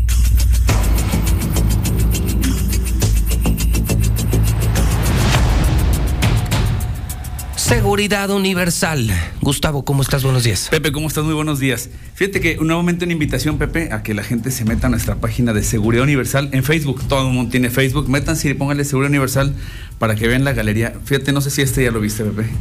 Seguridad 7.65 8.29
Universal. 8.29 9.09
Gustavo, 9.41 9.83
¿cómo 9.83 10.03
estás? 10.03 10.23
Buenos 10.23 10.43
días. 10.43 10.67
Pepe, 10.69 10.91
¿cómo 10.91 11.07
estás? 11.07 11.23
Muy 11.23 11.33
buenos 11.33 11.57
días. 11.57 11.89
Fíjate 12.13 12.39
que 12.39 12.57
nuevamente 12.57 13.05
una 13.05 13.13
invitación, 13.13 13.57
Pepe, 13.57 13.91
a 13.91 14.03
que 14.03 14.13
la 14.13 14.21
gente 14.21 14.51
se 14.51 14.65
meta 14.65 14.85
a 14.85 14.91
nuestra 14.91 15.15
página 15.15 15.51
de 15.51 15.63
Seguridad 15.63 16.03
Universal 16.03 16.49
en 16.51 16.63
Facebook. 16.63 17.01
Todo 17.07 17.27
el 17.27 17.33
mundo 17.33 17.49
tiene 17.49 17.71
Facebook. 17.71 18.07
Métanse 18.07 18.49
y 18.49 18.53
pónganle 18.53 18.85
Seguridad 18.85 19.09
Universal 19.09 19.55
para 19.97 20.13
que 20.13 20.27
vean 20.27 20.43
la 20.43 20.53
galería. 20.53 20.93
Fíjate, 21.05 21.33
no 21.33 21.41
sé 21.41 21.49
si 21.49 21.63
este 21.63 21.83
ya 21.83 21.89
lo 21.89 22.01
viste, 22.01 22.23
Pepe. 22.23 22.51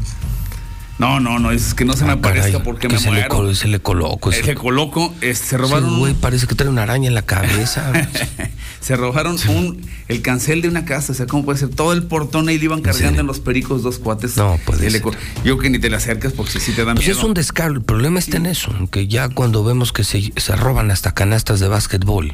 No, 0.98 1.18
no, 1.18 1.40
no, 1.40 1.50
es 1.50 1.74
que 1.74 1.84
no 1.84 1.94
se 1.94 2.04
me 2.04 2.10
Ah, 2.10 2.14
aparezca 2.14 2.50
caray, 2.52 2.62
porque 2.64 2.86
que 2.86 2.94
me 2.94 3.00
se 3.00 3.10
le, 3.10 3.26
colo- 3.28 3.52
se 3.54 3.66
le 3.66 3.80
coloco. 3.80 4.30
Es 4.30 4.42
que 4.42 4.54
coloco, 4.54 5.12
es- 5.20 5.38
se 5.38 5.58
robaron, 5.58 5.90
Sí, 5.90 5.96
güey, 5.98 6.14
parece 6.14 6.46
que 6.46 6.54
trae 6.54 6.68
una 6.70 6.84
araña 6.84 7.08
en 7.08 7.14
la 7.14 7.22
cabeza. 7.22 7.90
se 8.80 8.94
robaron 8.96 9.36
un, 9.48 9.84
el 10.06 10.22
cancel 10.22 10.62
de 10.62 10.68
una 10.68 10.84
casa, 10.84 11.10
o 11.12 11.14
sea, 11.16 11.26
¿cómo 11.26 11.44
puede 11.44 11.58
ser? 11.58 11.70
Todo 11.70 11.92
el 11.92 12.04
portón 12.04 12.48
ahí 12.48 12.58
le 12.58 12.66
iban 12.66 12.80
cargando 12.80 13.20
en 13.20 13.26
los 13.26 13.40
pericos 13.40 13.82
dos 13.82 13.98
cuates. 13.98 14.36
No, 14.36 14.56
puede 14.64 14.88
ser. 14.88 15.02
Yo 15.44 15.58
que 15.58 15.68
ni 15.68 15.80
te 15.80 15.90
le 15.90 15.96
acercas 15.96 16.32
porque 16.32 16.60
si 16.60 16.70
te 16.72 16.84
dan 16.84 16.94
Pues 16.94 17.06
miedo. 17.08 17.18
es 17.18 17.24
un 17.24 17.34
descaro. 17.34 17.72
El 17.74 17.82
problema 17.82 18.20
está 18.20 18.36
en 18.36 18.46
eso, 18.46 18.70
que 18.92 19.08
ya 19.08 19.28
cuando 19.28 19.64
vemos 19.64 19.92
que 19.92 20.04
se, 20.04 20.32
se 20.36 20.54
roban 20.56 20.92
hasta 20.92 21.12
canastas 21.12 21.58
de 21.58 21.66
básquetbol, 21.66 22.32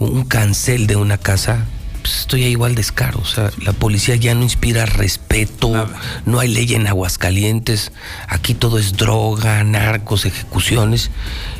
un 0.00 0.24
cancel 0.24 0.88
de 0.88 0.96
una 0.96 1.16
casa, 1.16 1.66
pues 2.02 2.18
esto 2.20 2.36
ya 2.36 2.46
igual 2.46 2.74
descaro. 2.74 3.20
O 3.20 3.24
sea, 3.24 3.50
la 3.64 3.72
policía 3.72 4.16
ya 4.16 4.34
no 4.34 4.42
inspira 4.42 4.84
respeto, 4.86 5.88
no 6.26 6.38
hay 6.38 6.48
ley 6.48 6.74
en 6.74 6.86
Aguascalientes, 6.86 7.92
aquí 8.28 8.54
todo 8.54 8.78
es 8.78 8.96
droga, 8.96 9.64
narcos, 9.64 10.26
ejecuciones. 10.26 11.10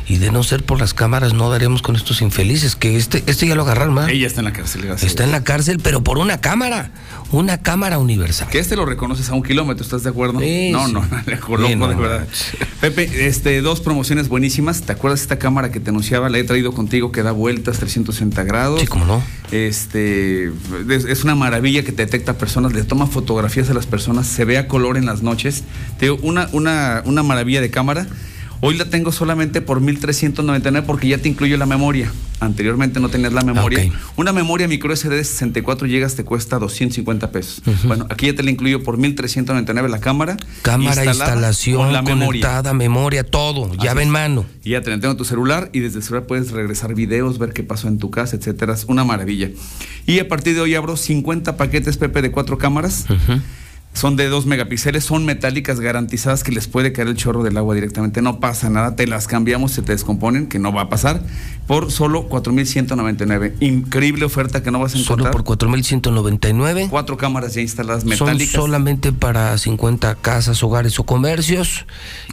Y 0.07 0.17
de 0.17 0.31
no 0.31 0.43
ser 0.43 0.63
por 0.65 0.79
las 0.79 0.93
cámaras 0.93 1.33
no 1.33 1.49
daríamos 1.49 1.81
con 1.81 1.95
estos 1.95 2.21
infelices, 2.21 2.75
que 2.75 2.97
este, 2.97 3.23
este 3.25 3.47
ya 3.47 3.55
lo 3.55 3.61
agarraron, 3.63 3.95
¿verdad? 3.95 4.09
Ella 4.09 4.27
está 4.27 4.41
en 4.41 4.45
la 4.45 4.53
cárcel. 4.53 4.81
gracias. 4.81 5.09
Está 5.09 5.23
en 5.23 5.31
la 5.31 5.43
cárcel, 5.45 5.79
pero 5.81 6.03
por 6.03 6.17
una 6.17 6.41
cámara, 6.41 6.91
una 7.31 7.59
cámara 7.61 7.99
universal. 7.99 8.49
Que 8.49 8.59
este 8.59 8.75
lo 8.75 8.85
reconoces 8.85 9.29
a 9.29 9.33
un 9.33 9.43
kilómetro, 9.43 9.83
¿estás 9.83 10.03
de 10.03 10.09
acuerdo? 10.09 10.39
Sí, 10.41 10.71
no, 10.71 10.87
sí. 10.87 10.93
no, 10.93 11.05
le 11.25 11.39
coloco 11.39 11.69
Sí, 11.69 11.75
no, 11.77 11.87
de 11.87 11.95
no. 11.95 12.01
verdad. 12.01 12.27
Pepe, 12.81 13.27
este, 13.27 13.61
dos 13.61 13.79
promociones 13.79 14.27
buenísimas. 14.27 14.81
¿Te 14.81 14.91
acuerdas 14.91 15.21
de 15.21 15.23
esta 15.23 15.39
cámara 15.39 15.71
que 15.71 15.79
te 15.79 15.89
anunciaba? 15.91 16.29
La 16.29 16.37
he 16.37 16.43
traído 16.43 16.73
contigo 16.73 17.13
que 17.13 17.23
da 17.23 17.31
vueltas 17.31 17.77
360 17.79 18.43
grados. 18.43 18.81
Sí, 18.81 18.87
cómo 18.87 19.05
no. 19.05 19.23
Este, 19.51 20.47
es, 20.89 21.05
es 21.05 21.23
una 21.23 21.35
maravilla 21.35 21.83
que 21.83 21.91
te 21.93 22.03
detecta 22.05 22.37
personas, 22.37 22.73
le 22.73 22.83
toma 22.83 23.07
fotografías 23.07 23.69
a 23.69 23.73
las 23.73 23.85
personas, 23.85 24.27
se 24.27 24.43
ve 24.43 24.57
a 24.57 24.67
color 24.67 24.97
en 24.97 25.05
las 25.05 25.21
noches. 25.21 25.63
Te 25.97 26.07
digo, 26.07 26.17
una, 26.23 26.49
una, 26.51 27.01
una 27.05 27.23
maravilla 27.23 27.61
de 27.61 27.69
cámara. 27.69 28.05
Hoy 28.65 28.77
la 28.77 28.85
tengo 28.85 29.11
solamente 29.11 29.59
por 29.59 29.81
1399 29.81 30.87
porque 30.87 31.09
ya 31.09 31.17
te 31.17 31.27
incluyo 31.27 31.57
la 31.57 31.65
memoria. 31.65 32.09
Anteriormente 32.39 33.01
no 33.01 33.09
tenías 33.09 33.33
la 33.33 33.41
memoria. 33.41 33.91
Una 34.15 34.31
memoria 34.31 34.69
micro 34.69 34.95
SD 34.95 35.09
de 35.09 35.23
64 35.25 35.85
GB 35.85 36.15
te 36.15 36.23
cuesta 36.23 36.59
250 36.59 37.29
pesos. 37.31 37.61
Bueno, 37.83 38.07
aquí 38.09 38.27
ya 38.27 38.35
te 38.35 38.41
la 38.41 38.51
incluyo 38.51 38.81
por 38.81 38.97
1399 38.97 39.89
la 39.89 39.99
cámara. 39.99 40.37
Cámara, 40.61 41.03
instalación, 41.03 41.75
con 41.75 41.91
la 41.91 42.03
conectada, 42.03 42.73
memoria, 42.73 43.25
todo, 43.25 43.75
llave 43.75 44.03
en 44.03 44.09
mano. 44.09 44.45
Y 44.63 44.69
ya 44.69 44.81
te 44.81 44.91
la 44.91 44.97
tengo 44.97 45.11
en 45.11 45.17
tu 45.17 45.25
celular 45.25 45.69
y 45.73 45.81
desde 45.81 45.97
el 45.97 46.03
celular 46.03 46.25
puedes 46.25 46.51
regresar 46.51 46.95
videos, 46.95 47.39
ver 47.39 47.51
qué 47.51 47.63
pasó 47.63 47.89
en 47.89 47.97
tu 47.97 48.11
casa, 48.11 48.37
etcétera. 48.37 48.75
Es 48.75 48.85
una 48.85 49.03
maravilla. 49.03 49.49
Y 50.05 50.19
a 50.19 50.29
partir 50.29 50.55
de 50.55 50.61
hoy 50.61 50.75
abro 50.75 50.95
50 50.95 51.57
paquetes 51.57 51.97
PP 51.97 52.21
de 52.21 52.31
cuatro 52.31 52.57
cámaras. 52.57 53.07
Son 53.93 54.15
de 54.15 54.27
2 54.27 54.47
megapíxeles, 54.47 55.03
son 55.03 55.23
metálicas 55.23 55.79
garantizadas 55.79 56.43
que 56.43 56.51
les 56.51 56.67
puede 56.67 56.91
caer 56.93 57.07
el 57.09 57.15
chorro 57.15 57.43
del 57.43 57.55
agua 57.57 57.75
directamente. 57.75 58.21
No 58.23 58.39
pasa 58.39 58.69
nada, 58.69 58.95
te 58.95 59.05
las 59.07 59.27
cambiamos, 59.27 59.71
se 59.71 59.81
te 59.83 59.91
descomponen, 59.91 60.47
que 60.47 60.57
no 60.57 60.73
va 60.73 60.81
a 60.81 60.89
pasar, 60.89 61.21
por 61.67 61.91
solo 61.91 62.27
4,199. 62.27 63.55
Increíble 63.59 64.25
oferta 64.25 64.63
que 64.63 64.71
no 64.71 64.79
vas 64.79 64.95
a 64.95 64.97
Solo 64.97 65.25
encontrar. 65.27 65.43
por 65.43 65.57
4.199. 65.57 66.87
Cuatro 66.89 67.17
cámaras 67.17 67.53
ya 67.53 67.61
instaladas 67.61 68.01
Son 68.01 68.09
metálicas. 68.09 68.53
solamente 68.53 69.11
para 69.13 69.57
50 69.57 70.15
casas, 70.15 70.63
hogares 70.63 70.99
o 70.99 71.03
comercios. 71.05 71.85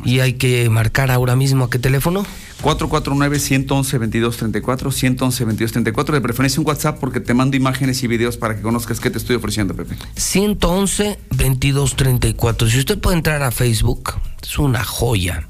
Y 0.05 0.21
hay 0.21 0.35
que 0.35 0.69
marcar 0.71 1.11
ahora 1.11 1.37
mismo 1.37 1.65
a 1.67 1.71
qué 1.71 1.79
teléfono. 1.79 2.25
449-111-2234, 2.63 4.63
111-2234. 4.63 6.13
De 6.13 6.21
preferencia 6.21 6.61
un 6.61 6.67
WhatsApp 6.67 6.99
porque 6.99 7.21
te 7.21 7.33
mando 7.35 7.57
imágenes 7.57 8.03
y 8.03 8.07
videos 8.07 8.37
para 8.37 8.57
que 8.57 8.63
conozcas 8.63 9.01
qué 9.01 9.11
te 9.11 9.19
estoy 9.19 9.37
ofreciendo, 9.37 9.75
Pepe. 9.75 9.97
111-2234. 10.17 12.69
Si 12.69 12.79
usted 12.79 12.99
puede 12.99 13.17
entrar 13.17 13.43
a 13.43 13.51
Facebook, 13.51 14.15
es 14.43 14.59
una 14.59 14.85
joya. 14.85 15.47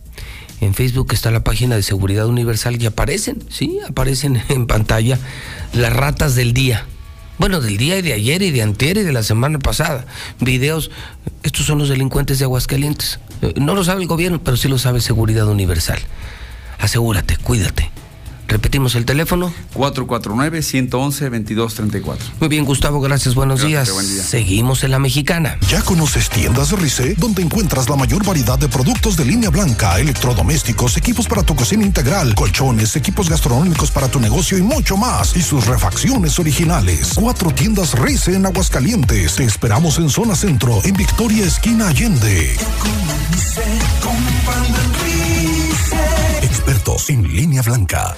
En 0.61 0.75
Facebook 0.75 1.13
está 1.13 1.31
la 1.31 1.43
página 1.43 1.77
de 1.77 1.83
Seguridad 1.83 2.27
Universal 2.27 2.81
y 2.81 2.87
aparecen, 2.87 3.43
sí, 3.49 3.79
aparecen 3.89 4.43
en 4.49 4.67
pantalla 4.67 5.19
las 5.73 5.93
ratas 5.93 6.35
del 6.35 6.53
día. 6.53 6.87
Bueno, 7.39 7.63
del 7.63 7.79
día 7.79 7.99
y 7.99 8.03
de 8.03 8.13
ayer 8.13 8.43
y 8.43 8.51
de 8.51 8.61
antier 8.61 8.99
y 8.99 9.03
de 9.03 9.13
la 9.13 9.23
semana 9.23 9.59
pasada. 9.59 10.05
Videos, 10.41 10.91
estos 11.43 11.65
son 11.65 11.79
los 11.79 11.89
delincuentes 11.89 12.39
de 12.39 12.45
Aguascalientes. 12.45 13.19
Eh, 13.41 13.55
No 13.57 13.75
lo 13.75 13.83
sabe 13.83 14.03
el 14.03 14.09
gobierno, 14.09 14.43
pero 14.45 14.59
sí 14.59 14.69
lo 14.69 14.77
sabe 14.77 15.01
Seguridad 15.01 15.49
Universal. 15.49 15.99
Asegúrate, 16.81 17.37
cuídate. 17.37 17.91
Repetimos 18.51 18.95
el 18.97 19.05
teléfono. 19.05 19.53
449-111-2234. 19.77 22.17
Muy 22.41 22.49
bien, 22.49 22.65
Gustavo, 22.65 23.01
gracias. 23.01 23.37
Buenos 23.37 23.61
Gracias, 23.61 23.85
días. 23.87 23.95
buen 23.95 24.09
día. 24.09 24.25
Seguimos 24.25 24.83
en 24.83 24.91
la 24.91 24.99
mexicana. 24.99 25.57
¿Ya 25.69 25.83
conoces 25.83 26.29
tiendas 26.31 26.73
Rice? 26.73 27.15
Donde 27.17 27.43
encuentras 27.43 27.89
la 27.89 27.95
mayor 27.95 28.27
variedad 28.27 28.59
de 28.59 28.69
productos 28.69 29.17
de 29.17 29.25
línea 29.25 29.51
blanca, 29.51 30.01
electrodomésticos, 30.01 30.97
equipos 30.97 31.29
para 31.29 31.45
tu 31.45 31.55
cocina 31.55 31.85
integral, 31.85 32.35
colchones, 32.35 32.97
equipos 32.97 33.31
gastronómicos 33.31 33.93
para 33.93 34.09
tu 34.09 34.19
negocio 34.19 34.59
y 34.59 34.63
mucho 34.63 34.97
más. 34.97 35.37
Y 35.37 35.43
sus 35.43 35.67
refacciones 35.67 36.37
originales. 36.41 37.13
Cuatro 37.15 37.53
tiendas 37.53 37.97
Rice 37.97 38.35
en 38.35 38.47
Aguascalientes. 38.47 39.37
Te 39.37 39.45
esperamos 39.45 39.99
en 39.99 40.11
zona 40.11 40.35
centro, 40.35 40.81
en 40.85 40.95
Victoria 40.95 41.47
Esquina 41.47 41.87
Allende. 41.87 42.57
Expertos 46.51 47.11
en 47.11 47.23
línea 47.23 47.63
blanca. 47.63 48.17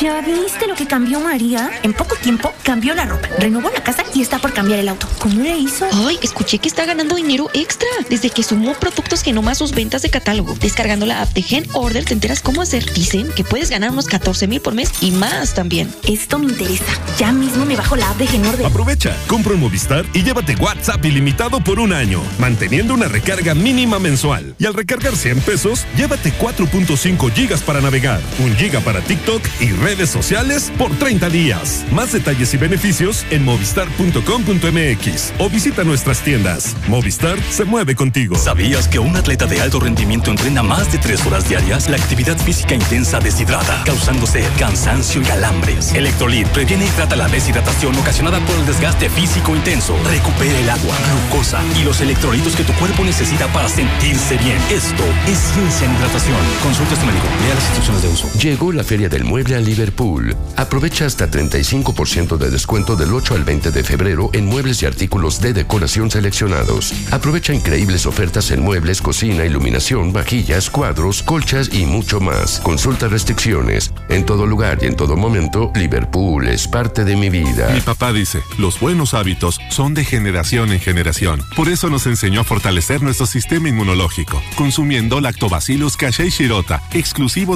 ¿Ya 0.00 0.20
viste 0.20 0.66
lo 0.68 0.74
que 0.74 0.86
cambió 0.86 1.18
María? 1.18 1.70
En 1.82 1.92
poco 1.92 2.14
tiempo 2.14 2.52
cambió 2.62 2.94
la 2.94 3.06
ropa, 3.06 3.28
renovó 3.38 3.70
la 3.70 3.82
casa 3.82 4.04
y 4.14 4.22
está 4.22 4.38
por 4.38 4.52
cambiar 4.52 4.78
el 4.78 4.88
auto. 4.88 5.08
¿Cómo 5.18 5.42
le 5.42 5.58
hizo? 5.58 5.86
Ay, 6.06 6.18
escuché 6.22 6.58
que 6.58 6.68
está 6.68 6.84
ganando 6.84 7.16
dinero 7.16 7.48
extra 7.54 7.88
desde 8.08 8.30
que 8.30 8.42
sumó 8.42 8.74
productos 8.74 9.22
que 9.22 9.32
nomás 9.32 9.58
sus 9.58 9.72
ventas 9.72 10.02
de 10.02 10.10
catálogo. 10.10 10.54
Descargando 10.54 11.06
la 11.06 11.22
app 11.22 11.32
de 11.32 11.42
Gen 11.42 11.66
Order 11.72 12.04
te 12.04 12.14
enteras 12.14 12.40
cómo 12.40 12.62
hacer. 12.62 12.84
Dicen 12.92 13.30
que 13.34 13.44
puedes 13.44 13.70
ganar 13.70 13.90
unos 13.90 14.06
14 14.06 14.46
mil 14.46 14.60
por 14.60 14.74
mes 14.74 14.92
y 15.00 15.10
más 15.10 15.54
también. 15.54 15.92
Esto 16.06 16.38
me 16.38 16.46
interesa. 16.46 16.92
Ya 17.18 17.32
mismo 17.32 17.64
me 17.64 17.76
bajo 17.76 17.96
la 17.96 18.10
app 18.10 18.18
de 18.18 18.26
Genorde. 18.26 18.64
Aprovecha, 18.66 19.16
compra 19.26 19.54
en 19.54 19.60
Movistar 19.60 20.04
y 20.12 20.22
llévate 20.22 20.54
WhatsApp 20.56 21.04
ilimitado 21.04 21.62
por 21.64 21.80
un 21.80 21.92
año, 21.92 22.22
manteniendo 22.38 22.94
una 22.94 23.08
recarga 23.08 23.54
mínima 23.54 23.98
mensual. 23.98 24.54
Y 24.58 24.66
al 24.66 24.74
recargar 24.74 25.16
100 25.16 25.40
pesos, 25.40 25.86
llévate 25.96 26.32
4.5 26.32 27.32
gigas 27.32 27.62
para 27.62 27.69
navegar, 27.78 28.20
un 28.40 28.56
giga 28.56 28.80
para 28.80 29.00
TikTok 29.00 29.42
y 29.60 29.70
redes 29.70 30.10
sociales 30.10 30.72
por 30.76 30.90
30 30.96 31.28
días. 31.28 31.84
Más 31.92 32.10
detalles 32.10 32.52
y 32.54 32.56
beneficios 32.56 33.24
en 33.30 33.44
movistar.com.mx 33.44 35.32
o 35.38 35.48
visita 35.48 35.84
nuestras 35.84 36.20
tiendas. 36.22 36.74
Movistar 36.88 37.38
se 37.50 37.64
mueve 37.64 37.94
contigo. 37.94 38.36
¿Sabías 38.36 38.88
que 38.88 38.98
un 38.98 39.16
atleta 39.16 39.46
de 39.46 39.60
alto 39.60 39.78
rendimiento 39.78 40.32
entrena 40.32 40.62
más 40.64 40.90
de 40.90 40.98
tres 40.98 41.24
horas 41.26 41.48
diarias? 41.48 41.88
La 41.88 41.98
actividad 41.98 42.36
física 42.38 42.74
intensa 42.74 43.20
deshidrata, 43.20 43.84
causando 43.84 44.26
sed, 44.26 44.48
cansancio 44.58 45.20
y 45.20 45.24
calambres. 45.24 45.94
Electrolit 45.94 46.48
previene 46.48 46.86
y 46.86 46.90
trata 46.90 47.14
la 47.14 47.28
deshidratación 47.28 47.94
ocasionada 47.96 48.40
por 48.40 48.56
el 48.56 48.66
desgaste 48.66 49.08
físico 49.10 49.54
intenso. 49.54 49.96
Recupera 50.10 50.58
el 50.58 50.70
agua, 50.70 50.96
glucosa 51.28 51.62
y 51.78 51.84
los 51.84 52.00
electrolitos 52.00 52.56
que 52.56 52.64
tu 52.64 52.72
cuerpo 52.74 53.04
necesita 53.04 53.46
para 53.52 53.68
sentirse 53.68 54.38
bien. 54.38 54.58
Esto 54.70 55.04
es 55.28 55.38
ciencia 55.38 55.86
en 55.86 55.94
hidratación. 55.94 56.38
Consulta 56.62 56.94
a 56.94 56.98
tu 56.98 57.06
médico. 57.06 57.26
Las 57.60 58.02
de 58.02 58.08
uso. 58.08 58.30
Llegó 58.38 58.72
la 58.72 58.84
Feria 58.84 59.08
del 59.08 59.24
Mueble 59.24 59.56
a 59.56 59.60
Liverpool. 59.60 60.36
Aprovecha 60.56 61.06
hasta 61.06 61.30
35% 61.30 62.36
de 62.36 62.50
descuento 62.50 62.96
del 62.96 63.12
8 63.12 63.34
al 63.34 63.44
20 63.44 63.70
de 63.70 63.84
febrero 63.84 64.30
en 64.32 64.46
muebles 64.46 64.82
y 64.82 64.86
artículos 64.86 65.40
de 65.40 65.52
decoración 65.52 66.10
seleccionados. 66.10 66.92
Aprovecha 67.10 67.52
increíbles 67.52 68.06
ofertas 68.06 68.50
en 68.50 68.60
muebles, 68.60 69.02
cocina, 69.02 69.44
iluminación, 69.44 70.12
vajillas, 70.12 70.70
cuadros, 70.70 71.22
colchas 71.22 71.70
y 71.72 71.86
mucho 71.86 72.20
más. 72.20 72.60
Consulta 72.60 73.08
restricciones. 73.08 73.92
En 74.08 74.24
todo 74.24 74.46
lugar 74.46 74.78
y 74.82 74.86
en 74.86 74.96
todo 74.96 75.16
momento, 75.16 75.72
Liverpool 75.74 76.48
es 76.48 76.68
parte 76.68 77.04
de 77.04 77.16
mi 77.16 77.30
vida. 77.30 77.70
Mi 77.72 77.80
papá 77.80 78.12
dice, 78.12 78.42
los 78.58 78.78
buenos 78.80 79.14
hábitos 79.14 79.58
son 79.70 79.94
de 79.94 80.04
generación 80.04 80.72
en 80.72 80.80
generación. 80.80 81.42
Por 81.56 81.68
eso 81.68 81.90
nos 81.90 82.06
enseñó 82.06 82.40
a 82.40 82.44
fortalecer 82.44 83.02
nuestro 83.02 83.26
sistema 83.26 83.68
inmunológico, 83.68 84.40
consumiendo 84.56 85.20
Lactobacillus 85.20 85.96
casei 85.96 86.30
shirota, 86.30 86.82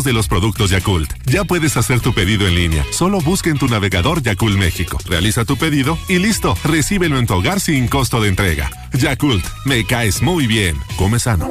de 0.03 0.13
los 0.13 0.27
productos 0.27 0.71
Yakult. 0.71 1.13
Ya 1.27 1.45
puedes 1.45 1.77
hacer 1.77 2.01
tu 2.01 2.13
pedido 2.13 2.49
en 2.49 2.57
línea. 2.57 2.85
Solo 2.91 3.21
busca 3.21 3.51
en 3.51 3.59
tu 3.59 3.69
navegador 3.69 4.23
Yakult 4.23 4.59
México. 4.59 4.99
Realiza 5.05 5.45
tu 5.45 5.57
pedido 5.57 5.97
y 6.09 6.19
listo. 6.19 6.57
Recíbelo 6.65 7.19
en 7.19 7.27
tu 7.27 7.35
hogar 7.35 7.61
sin 7.61 7.87
costo 7.87 8.21
de 8.21 8.31
entrega. 8.31 8.71
Yakult, 8.95 9.45
me 9.65 9.85
caes 9.85 10.23
muy 10.23 10.49
bien. 10.49 10.77
Come 10.97 11.21
sano. 11.21 11.51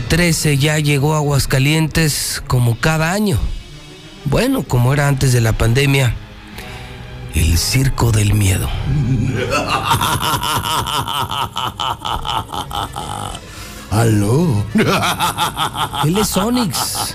13 0.00 0.58
ya 0.58 0.78
llegó 0.78 1.14
a 1.14 1.18
Aguascalientes 1.18 2.42
como 2.46 2.78
cada 2.78 3.12
año. 3.12 3.38
Bueno, 4.26 4.64
como 4.64 4.92
era 4.92 5.08
antes 5.08 5.32
de 5.32 5.40
la 5.40 5.52
pandemia, 5.52 6.14
el 7.34 7.56
circo 7.58 8.12
del 8.12 8.34
miedo. 8.34 8.68
Aló. 13.90 14.64
Él 16.04 16.18
es 16.18 16.36
Onix. 16.36 17.14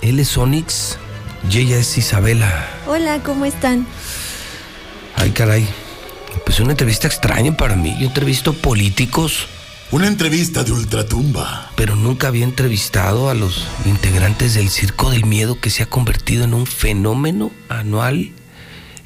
Él 0.00 0.20
es 0.20 0.38
Onix 0.38 0.96
y 1.50 1.58
ella 1.58 1.76
es 1.76 1.98
Isabela. 1.98 2.50
Hola, 2.86 3.18
¿cómo 3.24 3.44
están? 3.44 3.86
Ay, 5.16 5.32
caray. 5.32 5.68
Pues 6.44 6.60
una 6.60 6.70
entrevista 6.70 7.08
extraña 7.08 7.56
para 7.56 7.74
mí. 7.74 7.96
Yo 7.98 8.06
entrevisto 8.06 8.52
políticos. 8.52 9.48
Una 9.90 10.06
entrevista 10.06 10.64
de 10.64 10.72
ultratumba. 10.72 11.70
Pero 11.74 11.96
nunca 11.96 12.28
había 12.28 12.44
entrevistado 12.44 13.30
a 13.30 13.34
los 13.34 13.66
integrantes 13.86 14.52
del 14.52 14.68
Circo 14.68 15.08
del 15.08 15.24
Miedo 15.24 15.58
que 15.58 15.70
se 15.70 15.82
ha 15.82 15.86
convertido 15.86 16.44
en 16.44 16.52
un 16.52 16.66
fenómeno 16.66 17.50
anual 17.70 18.32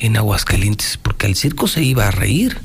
en 0.00 0.16
Aguascalientes. 0.16 0.98
Porque 1.00 1.26
al 1.26 1.36
circo 1.36 1.68
se 1.68 1.84
iba 1.84 2.08
a 2.08 2.10
reír. 2.10 2.58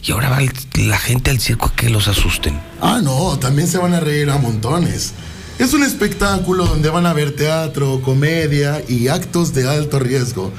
Y 0.00 0.12
ahora 0.12 0.28
va 0.28 0.38
la 0.74 0.98
gente 0.98 1.32
al 1.32 1.40
circo 1.40 1.66
a 1.66 1.74
que 1.74 1.90
los 1.90 2.06
asusten. 2.06 2.60
Ah, 2.80 3.00
no, 3.02 3.36
también 3.40 3.66
se 3.66 3.78
van 3.78 3.94
a 3.94 4.00
reír 4.00 4.30
a 4.30 4.38
montones. 4.38 5.14
Es 5.58 5.74
un 5.74 5.82
espectáculo 5.82 6.66
donde 6.66 6.88
van 6.88 7.06
a 7.06 7.12
ver 7.14 7.34
teatro, 7.34 8.00
comedia 8.02 8.80
y 8.88 9.08
actos 9.08 9.52
de 9.54 9.68
alto 9.68 9.98
riesgo. 9.98 10.52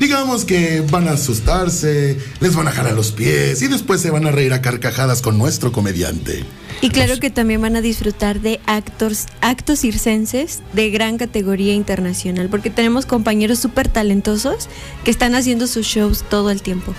Digamos 0.00 0.46
que 0.46 0.82
van 0.90 1.08
a 1.08 1.12
asustarse, 1.12 2.16
les 2.40 2.56
van 2.56 2.66
a 2.66 2.70
jalar 2.70 2.94
los 2.94 3.12
pies 3.12 3.60
y 3.60 3.68
después 3.68 4.00
se 4.00 4.10
van 4.10 4.26
a 4.26 4.30
reír 4.30 4.54
a 4.54 4.62
carcajadas 4.62 5.20
con 5.20 5.36
nuestro 5.36 5.72
comediante. 5.72 6.42
Y 6.80 6.88
claro 6.88 7.18
que 7.20 7.28
también 7.28 7.60
van 7.60 7.76
a 7.76 7.82
disfrutar 7.82 8.40
de 8.40 8.60
actos, 8.64 9.26
actos 9.42 9.80
circenses 9.80 10.62
de 10.72 10.88
gran 10.88 11.18
categoría 11.18 11.74
internacional, 11.74 12.48
porque 12.48 12.70
tenemos 12.70 13.04
compañeros 13.04 13.58
súper 13.58 13.88
talentosos 13.88 14.70
que 15.04 15.10
están 15.10 15.34
haciendo 15.34 15.66
sus 15.66 15.86
shows 15.86 16.24
todo 16.30 16.50
el 16.50 16.62
tiempo. 16.62 16.94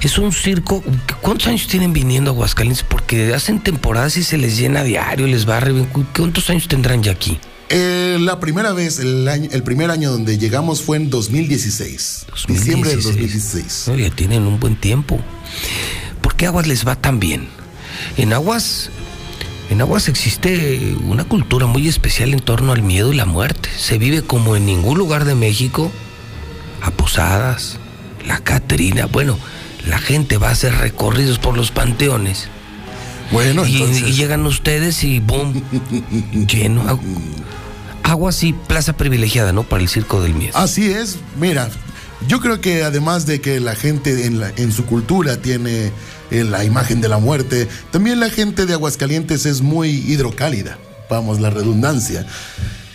Es 0.00 0.16
un 0.16 0.32
circo. 0.32 0.82
¿Cuántos 1.20 1.48
años 1.48 1.66
tienen 1.66 1.92
viniendo 1.92 2.30
a 2.30 2.32
Aguascalientes? 2.32 2.82
Porque 2.82 3.34
hacen 3.34 3.62
temporadas 3.62 4.16
y 4.16 4.22
se 4.22 4.38
les 4.38 4.56
llena 4.56 4.80
a 4.80 4.84
diario, 4.84 5.26
les 5.26 5.46
va 5.46 5.58
a 5.58 5.64
¿Cuántos 6.16 6.48
años 6.48 6.66
tendrán 6.66 7.02
ya 7.02 7.12
aquí? 7.12 7.38
Eh, 7.68 8.18
la 8.20 8.38
primera 8.38 8.72
vez, 8.72 9.00
el, 9.00 9.26
año, 9.28 9.48
el 9.52 9.62
primer 9.62 9.90
año 9.90 10.12
donde 10.12 10.38
llegamos 10.38 10.82
fue 10.82 10.96
en 10.96 11.10
2016. 11.10 12.26
Diciembre 12.48 12.90
del 12.90 13.02
2016. 13.02 13.90
ya 13.96 14.10
tienen 14.10 14.42
un 14.44 14.60
buen 14.60 14.76
tiempo. 14.76 15.20
¿Por 16.20 16.36
qué 16.36 16.46
Aguas 16.46 16.66
les 16.66 16.86
va 16.86 16.94
tan 16.96 17.18
bien? 17.18 17.48
En 18.16 18.32
Aguas, 18.32 18.90
en 19.70 19.80
Aguas 19.80 20.08
existe 20.08 20.94
una 21.04 21.24
cultura 21.24 21.66
muy 21.66 21.88
especial 21.88 22.32
en 22.32 22.40
torno 22.40 22.72
al 22.72 22.82
miedo 22.82 23.12
y 23.12 23.16
la 23.16 23.24
muerte. 23.24 23.68
Se 23.76 23.98
vive 23.98 24.22
como 24.22 24.54
en 24.54 24.66
ningún 24.66 24.98
lugar 24.98 25.24
de 25.24 25.34
México. 25.34 25.90
A 26.82 26.92
Posadas, 26.92 27.78
la 28.26 28.38
Catrina. 28.40 29.06
Bueno, 29.06 29.38
la 29.86 29.98
gente 29.98 30.36
va 30.36 30.48
a 30.48 30.52
hacer 30.52 30.72
recorridos 30.76 31.38
por 31.38 31.56
los 31.56 31.72
panteones. 31.72 32.48
Bueno, 33.32 33.66
y, 33.66 33.82
entonces... 33.82 34.08
y 34.08 34.12
llegan 34.12 34.46
ustedes 34.46 35.02
y 35.02 35.18
boom, 35.18 35.62
lleno. 36.46 37.00
Agua 38.06 38.30
así, 38.30 38.52
plaza 38.52 38.92
privilegiada, 38.92 39.52
¿no? 39.52 39.64
Para 39.64 39.82
el 39.82 39.88
circo 39.88 40.22
del 40.22 40.32
miedo. 40.32 40.56
Así 40.56 40.88
es, 40.92 41.16
mira, 41.40 41.68
yo 42.28 42.40
creo 42.40 42.60
que 42.60 42.84
además 42.84 43.26
de 43.26 43.40
que 43.40 43.58
la 43.58 43.74
gente 43.74 44.26
en 44.26 44.72
su 44.72 44.86
cultura 44.86 45.38
tiene 45.38 45.90
eh, 46.30 46.44
la 46.44 46.64
imagen 46.64 47.00
de 47.00 47.08
la 47.08 47.18
muerte, 47.18 47.68
también 47.90 48.20
la 48.20 48.30
gente 48.30 48.64
de 48.64 48.74
Aguascalientes 48.74 49.44
es 49.44 49.60
muy 49.60 49.90
hidrocálida, 49.90 50.78
vamos, 51.10 51.40
la 51.40 51.50
redundancia. 51.50 52.24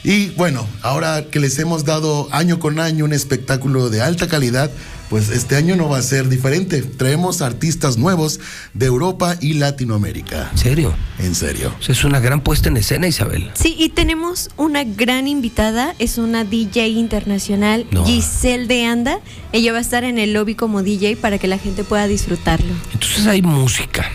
Y 0.03 0.29
bueno, 0.29 0.65
ahora 0.81 1.25
que 1.29 1.41
les 1.41 1.59
hemos 1.59 1.83
dado 1.83 2.29
año 2.31 2.59
con 2.59 2.79
año 2.79 3.03
un 3.03 3.11
espectáculo 3.11 3.89
de 3.89 4.01
alta 4.01 4.29
calidad, 4.29 4.71
pues 5.11 5.27
este 5.27 5.57
año 5.57 5.75
no 5.75 5.89
va 5.89 5.97
a 5.97 6.01
ser 6.01 6.29
diferente. 6.29 6.81
Traemos 6.83 7.41
artistas 7.41 7.97
nuevos 7.97 8.39
de 8.73 8.85
Europa 8.85 9.35
y 9.41 9.55
Latinoamérica. 9.55 10.47
¿En 10.53 10.57
serio? 10.57 10.93
En 11.19 11.35
serio. 11.35 11.75
Es 11.85 12.05
una 12.05 12.21
gran 12.21 12.39
puesta 12.39 12.69
en 12.69 12.77
escena, 12.77 13.07
Isabel. 13.09 13.51
Sí, 13.53 13.75
y 13.77 13.89
tenemos 13.89 14.51
una 14.55 14.85
gran 14.85 15.27
invitada, 15.27 15.95
es 15.99 16.17
una 16.17 16.45
DJ 16.45 16.87
internacional, 16.87 17.85
No. 17.91 18.05
Giselle 18.05 18.67
de 18.67 18.85
Anda. 18.85 19.19
Ella 19.51 19.73
va 19.73 19.79
a 19.79 19.81
estar 19.81 20.05
en 20.05 20.17
el 20.17 20.31
lobby 20.31 20.55
como 20.55 20.81
DJ 20.81 21.17
para 21.17 21.37
que 21.37 21.47
la 21.49 21.57
gente 21.57 21.83
pueda 21.83 22.07
disfrutarlo. 22.07 22.73
Entonces 22.93 23.27
hay 23.27 23.41
música, 23.41 24.09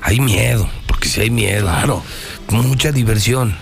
hay 0.00 0.20
miedo, 0.20 0.70
porque 0.86 1.08
si 1.08 1.22
hay 1.22 1.30
miedo. 1.30 1.62
Claro. 1.64 2.04
Mucha 2.50 2.92
diversión. 2.92 3.56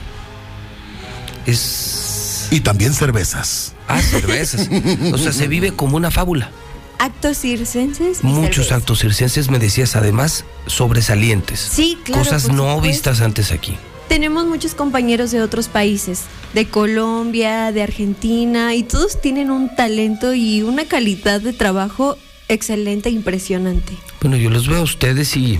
Es. 1.47 2.49
Y 2.51 2.61
también 2.61 2.93
cervezas. 2.93 3.73
Ah, 3.95 4.03
cervezas. 4.03 4.69
o 5.13 5.19
sea, 5.19 5.33
se 5.33 5.49
vive 5.49 5.73
como 5.73 5.97
una 5.97 6.11
fábula. 6.11 6.51
Actos 6.99 7.39
circenses. 7.39 8.21
y 8.23 8.27
Muchos 8.27 8.71
actos 8.71 9.01
circenses, 9.01 9.51
me 9.51 9.59
decías, 9.59 9.97
además, 9.97 10.45
sobresalientes. 10.67 11.59
Sí, 11.61 11.99
claro. 12.05 12.23
Cosas 12.23 12.49
no 12.49 12.75
supuesto. 12.75 12.81
vistas 12.83 13.21
antes 13.21 13.51
aquí. 13.51 13.77
Tenemos 14.09 14.47
muchos 14.47 14.75
compañeros 14.75 15.31
de 15.31 15.43
otros 15.43 15.69
países, 15.69 16.25
de 16.55 16.67
Colombia, 16.67 17.73
de 17.73 17.83
Argentina, 17.83 18.75
y 18.75 18.83
todos 18.83 19.21
tienen 19.21 19.51
un 19.51 19.75
talento 19.75 20.35
y 20.35 20.63
una 20.63 20.85
calidad 20.85 21.41
de 21.41 21.53
trabajo 21.53 22.17
excelente 22.49 23.09
e 23.09 23.13
impresionante. 23.13 23.95
Bueno, 24.21 24.37
yo 24.37 24.51
los 24.51 24.69
veo 24.69 24.81
a 24.81 24.83
ustedes 24.83 25.37
y. 25.37 25.59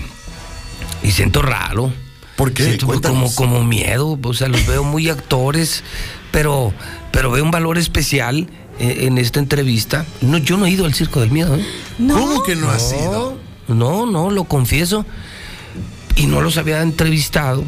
y 1.01 1.11
siento 1.11 1.41
raro. 1.41 1.91
¿Por 2.35 2.53
qué? 2.53 2.63
Siento 2.65 2.87
como, 3.01 3.33
como 3.35 3.63
miedo. 3.63 4.19
O 4.21 4.33
sea, 4.33 4.47
los 4.47 4.65
veo 4.65 4.83
muy 4.83 5.09
actores, 5.09 5.83
pero, 6.31 6.73
pero 7.13 7.29
veo 7.29 7.43
un 7.43 7.51
valor 7.51 7.77
especial 7.77 8.47
eh, 8.79 9.05
en 9.05 9.19
esta 9.19 9.39
entrevista. 9.39 10.03
No, 10.21 10.39
yo 10.39 10.57
no 10.57 10.65
he 10.65 10.71
ido 10.71 10.85
al 10.85 10.95
Circo 10.95 11.21
del 11.21 11.29
Miedo, 11.29 11.55
¿eh? 11.55 11.63
¿Cómo 11.99 12.41
que 12.41 12.55
no 12.55 12.69
has 12.71 12.91
ido? 12.91 13.37
No, 13.67 14.07
no, 14.07 14.31
lo 14.31 14.45
confieso. 14.45 15.05
Y 16.15 16.25
no 16.25 16.41
los 16.41 16.57
había 16.57 16.81
entrevistado. 16.81 17.63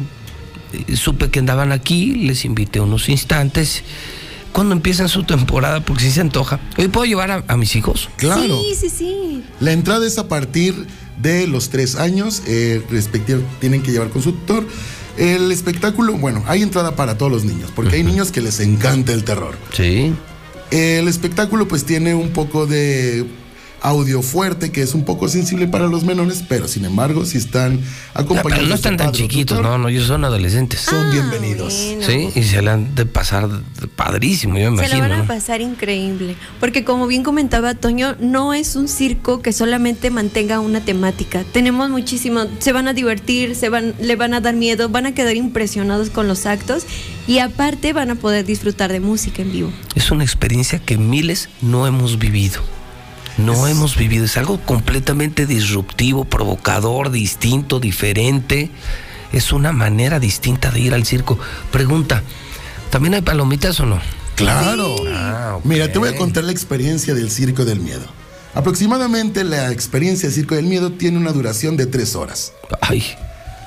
Eh, 0.72 0.96
Supe 0.96 1.30
que 1.30 1.38
andaban 1.38 1.70
aquí, 1.70 2.16
les 2.16 2.44
invité 2.44 2.80
unos 2.80 3.08
instantes. 3.08 3.84
Cuando 4.50 4.74
empiezan 4.74 5.08
su 5.08 5.22
temporada, 5.22 5.80
porque 5.80 6.02
si 6.02 6.10
se 6.10 6.22
antoja. 6.22 6.58
Hoy 6.76 6.88
puedo 6.88 7.06
llevar 7.06 7.30
a, 7.30 7.44
a 7.46 7.56
mis 7.56 7.76
hijos. 7.76 8.10
Claro. 8.16 8.60
Sí, 8.60 8.74
sí, 8.74 8.90
sí. 8.90 9.44
La 9.60 9.72
entrada 9.72 10.04
es 10.06 10.18
a 10.18 10.26
partir 10.26 10.86
de 11.22 11.46
los 11.46 11.70
tres 11.70 11.94
años, 11.94 12.42
eh, 12.46 12.82
respectivo, 12.90 13.42
tienen 13.60 13.82
que 13.82 13.92
llevar 13.92 14.10
con 14.10 14.22
su 14.22 14.32
tutor. 14.32 14.66
El 15.16 15.50
espectáculo, 15.50 16.14
bueno, 16.14 16.44
hay 16.46 16.62
entrada 16.62 16.94
para 16.94 17.16
todos 17.16 17.32
los 17.32 17.44
niños, 17.44 17.70
porque 17.74 17.96
hay 17.96 18.04
niños 18.04 18.30
que 18.30 18.42
les 18.42 18.60
encanta 18.60 19.12
el 19.12 19.24
terror. 19.24 19.56
Sí. 19.72 20.14
El 20.70 21.08
espectáculo 21.08 21.68
pues 21.68 21.84
tiene 21.84 22.14
un 22.14 22.30
poco 22.30 22.66
de 22.66 23.24
audio 23.86 24.20
fuerte, 24.20 24.72
que 24.72 24.82
es 24.82 24.94
un 24.94 25.04
poco 25.04 25.28
sensible 25.28 25.68
para 25.68 25.86
los 25.86 26.02
menores, 26.02 26.42
pero 26.48 26.66
sin 26.66 26.84
embargo, 26.84 27.24
si 27.24 27.38
están 27.38 27.80
Ah, 28.14 28.20
acompañados 28.22 28.54
pero 28.54 28.68
no 28.68 28.74
están 28.74 28.96
tan 28.96 29.06
padre 29.08 29.18
chiquitos, 29.22 29.58
tutor, 29.58 29.70
no, 29.72 29.78
no, 29.78 29.88
ellos 29.88 30.06
son 30.06 30.24
adolescentes. 30.24 30.80
Son 30.80 31.10
bienvenidos. 31.12 31.72
Sí, 31.74 32.30
y 32.34 32.42
se 32.42 32.62
le 32.62 32.70
han 32.70 32.94
de 32.94 33.06
pasar 33.06 33.48
padrísimo, 33.94 34.58
yo 34.58 34.70
me 34.72 34.82
Se 34.82 34.88
la 34.88 34.96
imagino. 34.96 35.02
van 35.02 35.12
a 35.12 35.22
¿no? 35.22 35.26
pasar 35.28 35.60
increíble, 35.60 36.34
porque 36.58 36.84
como 36.84 37.06
bien 37.06 37.22
comentaba 37.22 37.74
Toño, 37.74 38.16
no 38.18 38.54
es 38.54 38.74
un 38.74 38.88
circo 38.88 39.40
que 39.42 39.52
solamente 39.52 40.10
mantenga 40.10 40.58
una 40.60 40.80
temática. 40.80 41.44
Tenemos 41.52 41.88
muchísimo, 41.90 42.46
se 42.58 42.72
van 42.72 42.88
a 42.88 42.92
divertir, 42.92 43.54
se 43.54 43.68
van, 43.68 43.94
le 44.00 44.16
van 44.16 44.34
a 44.34 44.40
dar 44.40 44.54
miedo, 44.56 44.88
van 44.88 45.06
a 45.06 45.14
quedar 45.14 45.36
impresionados 45.36 46.10
con 46.10 46.26
los 46.26 46.46
actos 46.46 46.84
y 47.28 47.38
aparte 47.38 47.92
van 47.92 48.10
a 48.10 48.14
poder 48.16 48.44
disfrutar 48.44 48.90
de 48.90 49.00
música 49.00 49.42
en 49.42 49.52
vivo. 49.52 49.70
Es 49.94 50.10
una 50.10 50.24
experiencia 50.24 50.78
que 50.80 50.96
miles 50.98 51.48
no 51.62 51.86
hemos 51.86 52.18
vivido. 52.18 52.60
No 53.38 53.66
hemos 53.66 53.96
vivido. 53.96 54.24
Es 54.24 54.36
algo 54.36 54.60
completamente 54.60 55.46
disruptivo, 55.46 56.24
provocador, 56.24 57.10
distinto, 57.10 57.80
diferente. 57.80 58.70
Es 59.32 59.52
una 59.52 59.72
manera 59.72 60.18
distinta 60.20 60.70
de 60.70 60.80
ir 60.80 60.94
al 60.94 61.04
circo. 61.04 61.38
Pregunta, 61.70 62.22
¿también 62.90 63.14
hay 63.14 63.22
palomitas 63.22 63.78
o 63.80 63.86
no? 63.86 64.00
Claro. 64.36 64.96
Ah. 65.12 65.58
Mira, 65.64 65.90
te 65.90 65.98
voy 65.98 66.10
a 66.10 66.16
contar 66.16 66.44
la 66.44 66.52
experiencia 66.52 67.14
del 67.14 67.30
Circo 67.30 67.64
del 67.64 67.80
Miedo. 67.80 68.06
Aproximadamente 68.54 69.44
la 69.44 69.70
experiencia 69.70 70.28
del 70.28 70.34
Circo 70.34 70.54
del 70.54 70.66
Miedo 70.66 70.92
tiene 70.92 71.18
una 71.18 71.32
duración 71.32 71.76
de 71.76 71.86
tres 71.86 72.14
horas. 72.14 72.52
Ay. 72.80 73.04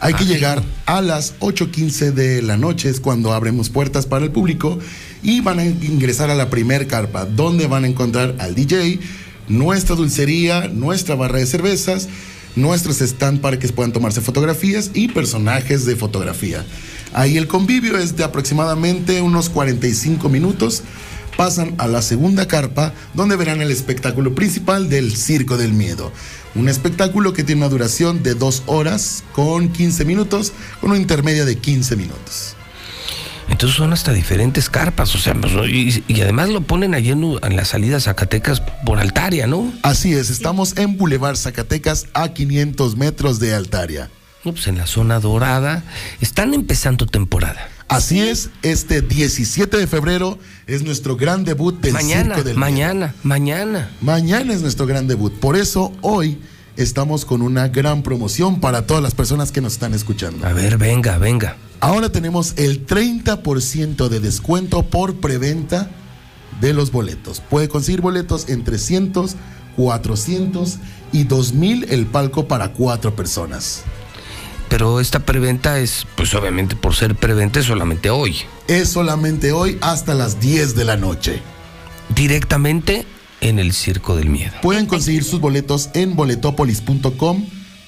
Hay 0.02 0.14
que 0.14 0.26
llegar 0.26 0.64
a 0.86 1.02
las 1.02 1.38
8.15 1.40 2.14
de 2.14 2.42
la 2.42 2.56
noche, 2.56 2.90
es 2.90 3.02
cuando 3.02 3.34
abrimos 3.34 3.70
puertas 3.70 4.06
para 4.06 4.24
el 4.24 4.32
público 4.32 4.80
y 5.22 5.42
van 5.42 5.60
a 5.60 5.66
ingresar 5.66 6.30
a 6.30 6.36
la 6.36 6.50
primer 6.50 6.88
carpa, 6.88 7.26
donde 7.26 7.68
van 7.68 7.84
a 7.84 7.88
encontrar 7.88 8.36
al 8.40 8.56
DJ, 8.56 9.00
nuestra 9.50 9.96
dulcería, 9.96 10.70
nuestra 10.70 11.16
barra 11.16 11.40
de 11.40 11.46
cervezas, 11.46 12.08
nuestros 12.56 13.02
stand 13.02 13.42
para 13.42 13.60
que 13.60 13.68
puedan 13.70 13.92
tomarse 13.92 14.22
fotografías 14.22 14.92
y 14.94 15.10
personajes 15.10 15.86
de 15.86 15.96
fotografía. 15.96 16.66
Ahí 17.14 17.38
el 17.38 17.48
convivio 17.48 17.98
es 17.98 18.16
de 18.16 18.24
aproximadamente 18.24 19.22
unos 19.22 19.50
45 19.50 20.30
minutos 20.30 20.84
pasan 21.40 21.74
a 21.78 21.88
la 21.88 22.02
segunda 22.02 22.50
carpa 22.50 22.94
donde 23.14 23.38
verán 23.38 23.62
el 23.62 23.72
espectáculo 23.72 24.36
principal 24.36 24.90
del 24.90 25.16
Circo 25.16 25.56
del 25.56 25.72
Miedo. 25.72 26.12
Un 26.54 26.68
espectáculo 26.68 27.32
que 27.32 27.46
tiene 27.46 27.62
una 27.62 27.70
duración 27.70 28.24
de 28.24 28.34
dos 28.34 28.64
horas 28.66 29.24
con 29.32 29.70
15 29.70 30.04
minutos, 30.04 30.52
con 30.82 30.92
una 30.92 31.00
intermedia 31.00 31.46
de 31.46 31.58
15 31.58 31.96
minutos. 31.96 32.58
Entonces 33.50 33.78
son 33.78 33.92
hasta 33.94 34.14
diferentes 34.14 34.70
carpas, 34.70 35.14
o 35.16 35.18
sea, 35.18 35.34
pues, 35.34 35.54
y, 35.70 36.04
y 36.08 36.22
además 36.22 36.50
lo 36.50 36.62
ponen 36.62 36.94
allí 36.94 37.12
en, 37.12 37.24
en 37.42 37.56
la 37.56 37.66
salida 37.66 37.98
a 37.98 38.00
Zacatecas 38.00 38.62
por 38.86 39.00
Altaria, 39.00 39.48
¿no? 39.48 39.72
Así 39.84 40.14
es, 40.14 40.30
estamos 40.30 40.78
en 40.78 40.98
Boulevard 40.98 41.36
Zacatecas 41.36 42.08
a 42.14 42.30
500 42.30 42.96
metros 42.96 43.40
de 43.40 43.54
Altaria. 43.56 44.10
No, 44.46 44.54
pues 44.54 44.68
en 44.68 44.78
la 44.78 44.88
zona 44.88 45.20
dorada. 45.20 45.84
Están 46.22 46.54
empezando 46.54 47.06
temporada. 47.06 47.68
Así 47.90 48.22
es, 48.22 48.52
este 48.62 49.02
17 49.02 49.76
de 49.76 49.88
febrero 49.88 50.38
es 50.68 50.84
nuestro 50.84 51.18
gran 51.18 51.44
debut 51.44 51.82
del 51.82 51.92
Mañana, 51.92 52.36
Circo 52.36 52.44
del 52.48 52.56
mañana, 52.58 53.08
Miedo. 53.08 53.14
mañana. 53.24 53.90
Mañana 54.00 54.54
es 54.54 54.62
nuestro 54.62 54.86
gran 54.86 55.08
debut. 55.08 55.34
Por 55.40 55.58
eso 55.58 55.92
hoy 56.02 56.38
estamos 56.78 57.26
con 57.26 57.42
una 57.42 57.68
gran 57.68 58.04
promoción 58.04 58.62
para 58.62 58.86
todas 58.86 59.04
las 59.04 59.16
personas 59.16 59.52
que 59.52 59.60
nos 59.60 59.74
están 59.74 59.94
escuchando. 59.94 60.46
A 60.48 60.54
ver, 60.54 60.78
venga, 60.78 61.18
venga. 61.18 61.58
Ahora 61.80 62.10
tenemos 62.10 62.54
el 62.58 62.86
30% 62.86 64.10
de 64.10 64.20
descuento 64.20 64.84
por 64.84 65.16
preventa 65.16 65.90
de 66.60 66.74
los 66.74 66.92
boletos. 66.92 67.42
Puede 67.42 67.70
conseguir 67.70 68.02
boletos 68.02 68.50
en 68.50 68.64
300, 68.64 69.36
400 69.78 70.78
y 71.14 71.24
2000 71.24 71.86
el 71.90 72.06
palco 72.06 72.48
para 72.48 72.74
cuatro 72.74 73.16
personas. 73.16 73.84
Pero 74.68 75.00
esta 75.00 75.20
preventa 75.20 75.80
es, 75.80 76.06
pues 76.16 76.34
obviamente 76.36 76.76
por 76.76 76.96
ser 76.96 77.16
preventa 77.16 77.60
es 77.60 77.66
solamente 77.66 78.10
hoy. 78.10 78.36
Es 78.68 78.90
solamente 78.90 79.52
hoy 79.52 79.78
hasta 79.82 80.14
las 80.14 80.40
10 80.40 80.76
de 80.76 80.86
la 80.86 80.98
noche. 80.98 81.42
Directamente 82.14 83.06
en 83.42 83.58
el 83.58 83.74
Circo 83.74 84.16
del 84.16 84.30
Miedo. 84.30 84.54
Pueden 84.62 84.86
conseguir 84.86 85.24
sus 85.24 85.40
boletos 85.40 85.90
en 85.94 86.16
boletopolis.com 86.16 87.46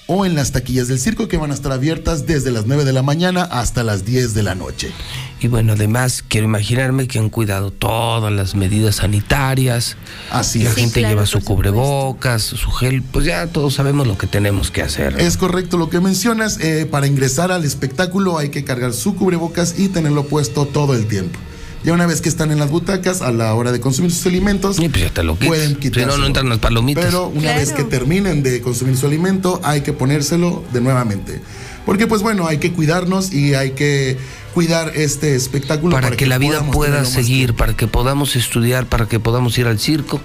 o 0.08 0.26
en 0.26 0.36
las 0.36 0.52
taquillas 0.52 0.88
del 0.88 1.00
circo 1.00 1.28
que 1.28 1.38
van 1.38 1.52
a 1.52 1.54
estar 1.54 1.72
abiertas 1.72 2.26
desde 2.26 2.52
las 2.52 2.66
9 2.66 2.84
de 2.86 2.92
la 2.94 3.02
mañana 3.02 3.44
hasta 3.44 3.84
las 3.84 4.04
10 4.06 4.34
de 4.34 4.44
la 4.44 4.56
noche. 4.56 4.92
Y 5.40 5.48
bueno, 5.48 5.74
además 5.74 6.24
quiero 6.28 6.46
imaginarme 6.46 7.08
que 7.08 7.18
han 7.18 7.30
cuidado 7.30 7.72
todas 7.72 8.32
las 8.32 8.54
medidas 8.54 8.98
sanitarias. 8.98 9.96
Así 10.30 10.64
La 10.64 10.70
es. 10.70 10.76
gente 10.76 10.94
Sí, 10.96 11.00
claro, 11.00 11.16
lleva 11.16 11.26
su 11.26 11.42
cubrebocas, 11.42 12.44
su 12.44 12.70
gel, 12.72 13.02
pues 13.04 13.26
ya 13.26 13.48
todos 13.48 13.74
sabemos 13.74 14.06
lo 14.08 14.18
que 14.18 14.28
tenemos 14.28 14.70
que 14.70 14.82
hacer. 14.82 15.20
Es 15.20 15.38
correcto 15.38 15.78
lo 15.78 15.90
que 15.90 16.00
mencionas. 16.00 16.60
eh, 16.60 16.86
para 16.90 17.08
ingresar 17.08 17.52
al 17.52 17.64
espectáculo 17.66 18.38
hay 18.38 18.50
que 18.50 18.64
cargar 18.64 18.94
su 18.94 19.16
cubrebocas 19.16 19.80
y 19.80 19.88
tenerlo 19.88 20.26
puesto 20.28 20.66
todo 20.66 20.94
el 20.94 21.08
tiempo. 21.08 21.40
Ya 21.84 21.94
una 21.94 22.06
vez 22.06 22.22
que 22.22 22.30
están 22.30 22.52
en 22.52 22.60
las 22.60 22.70
butacas, 22.70 23.22
a 23.22 23.32
la 23.32 23.54
hora 23.56 23.72
de 23.72 23.80
consumir 23.80 24.12
sus 24.12 24.26
alimentos, 24.28 24.78
pueden 24.78 25.70
Si 25.70 25.76
quitárselo. 25.76 26.14
no, 26.14 26.18
no 26.20 26.26
entran 26.28 26.48
las 26.50 26.60
palomitas. 26.60 27.06
Pero 27.06 27.28
una 27.28 27.56
vez 27.56 27.72
que 27.72 27.84
terminen 27.84 28.44
de 28.44 28.62
consumir 28.62 28.98
su 28.98 29.08
alimento, 29.08 29.60
hay 29.64 29.82
que 29.82 29.94
ponérselo 29.94 30.64
de 30.74 30.82
nuevamente. 30.82 31.42
Porque 31.86 32.06
pues 32.06 32.22
bueno, 32.22 32.48
hay 32.48 32.60
que 32.60 32.72
cuidarnos 32.72 33.34
y 33.34 33.56
hay 33.56 33.72
que 33.72 34.18
cuidar 34.54 34.92
este 34.96 35.36
espectáculo 35.36 35.96
para, 35.96 36.12
que, 36.12 36.28
la 36.28 36.38
vida 36.38 36.62
pueda 36.72 37.06
seguir, 37.06 37.56
para 37.56 37.76
que 37.76 37.88
podamos 37.88 38.36
estudiar, 38.36 38.86
para 38.86 39.08
que 39.08 39.20
podamos 39.20 39.58
ir 39.58 39.66
al 39.66 39.80
circo, 39.80 40.22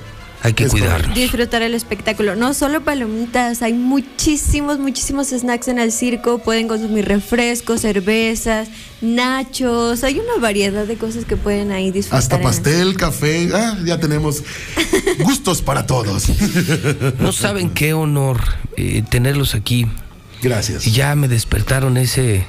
hay 0.47 0.55
que 0.55 0.69
cuidarnos. 0.69 1.15
Disfrutar 1.15 1.63
el 1.63 1.75
espectáculo. 1.75 2.37
No 2.37 2.55
solo 2.55 2.83
palomitas, 2.83 3.63
hay 3.63 3.73
muchísimos, 3.73 4.79
muchísimos 4.79 5.29
snacks 5.31 5.69
en 5.69 5.79
el 5.79 5.91
circo. 5.91 6.39
Pueden 6.39 6.69
consumir 6.69 7.05
refrescos, 7.07 7.81
cervezas, 7.81 8.69
nachos. 9.01 10.05
Hay 10.05 10.21
una 10.21 10.41
variedad 10.41 10.87
de 10.87 10.97
cosas 10.97 11.25
que 11.25 11.37
pueden 11.37 11.73
ahí 11.73 11.91
disfrutar. 11.91 12.19
Hasta 12.21 12.37
el- 12.37 12.43
pastel, 12.43 12.97
café, 12.97 13.49
ah, 13.55 13.77
ya 13.85 13.99
tenemos 13.99 14.43
gustos 15.21 15.63
para 15.63 15.87
todos. 15.87 16.27
No 17.19 17.33
saben 17.33 17.71
qué 17.71 17.93
honor 17.93 18.41
eh, 18.77 19.03
tenerlos 19.09 19.55
aquí. 19.55 19.87
Gracias. 20.43 20.87
Y 20.87 20.93
ya 20.93 21.15
me 21.17 21.29
despertaron 21.29 21.97
ese 21.97 22.45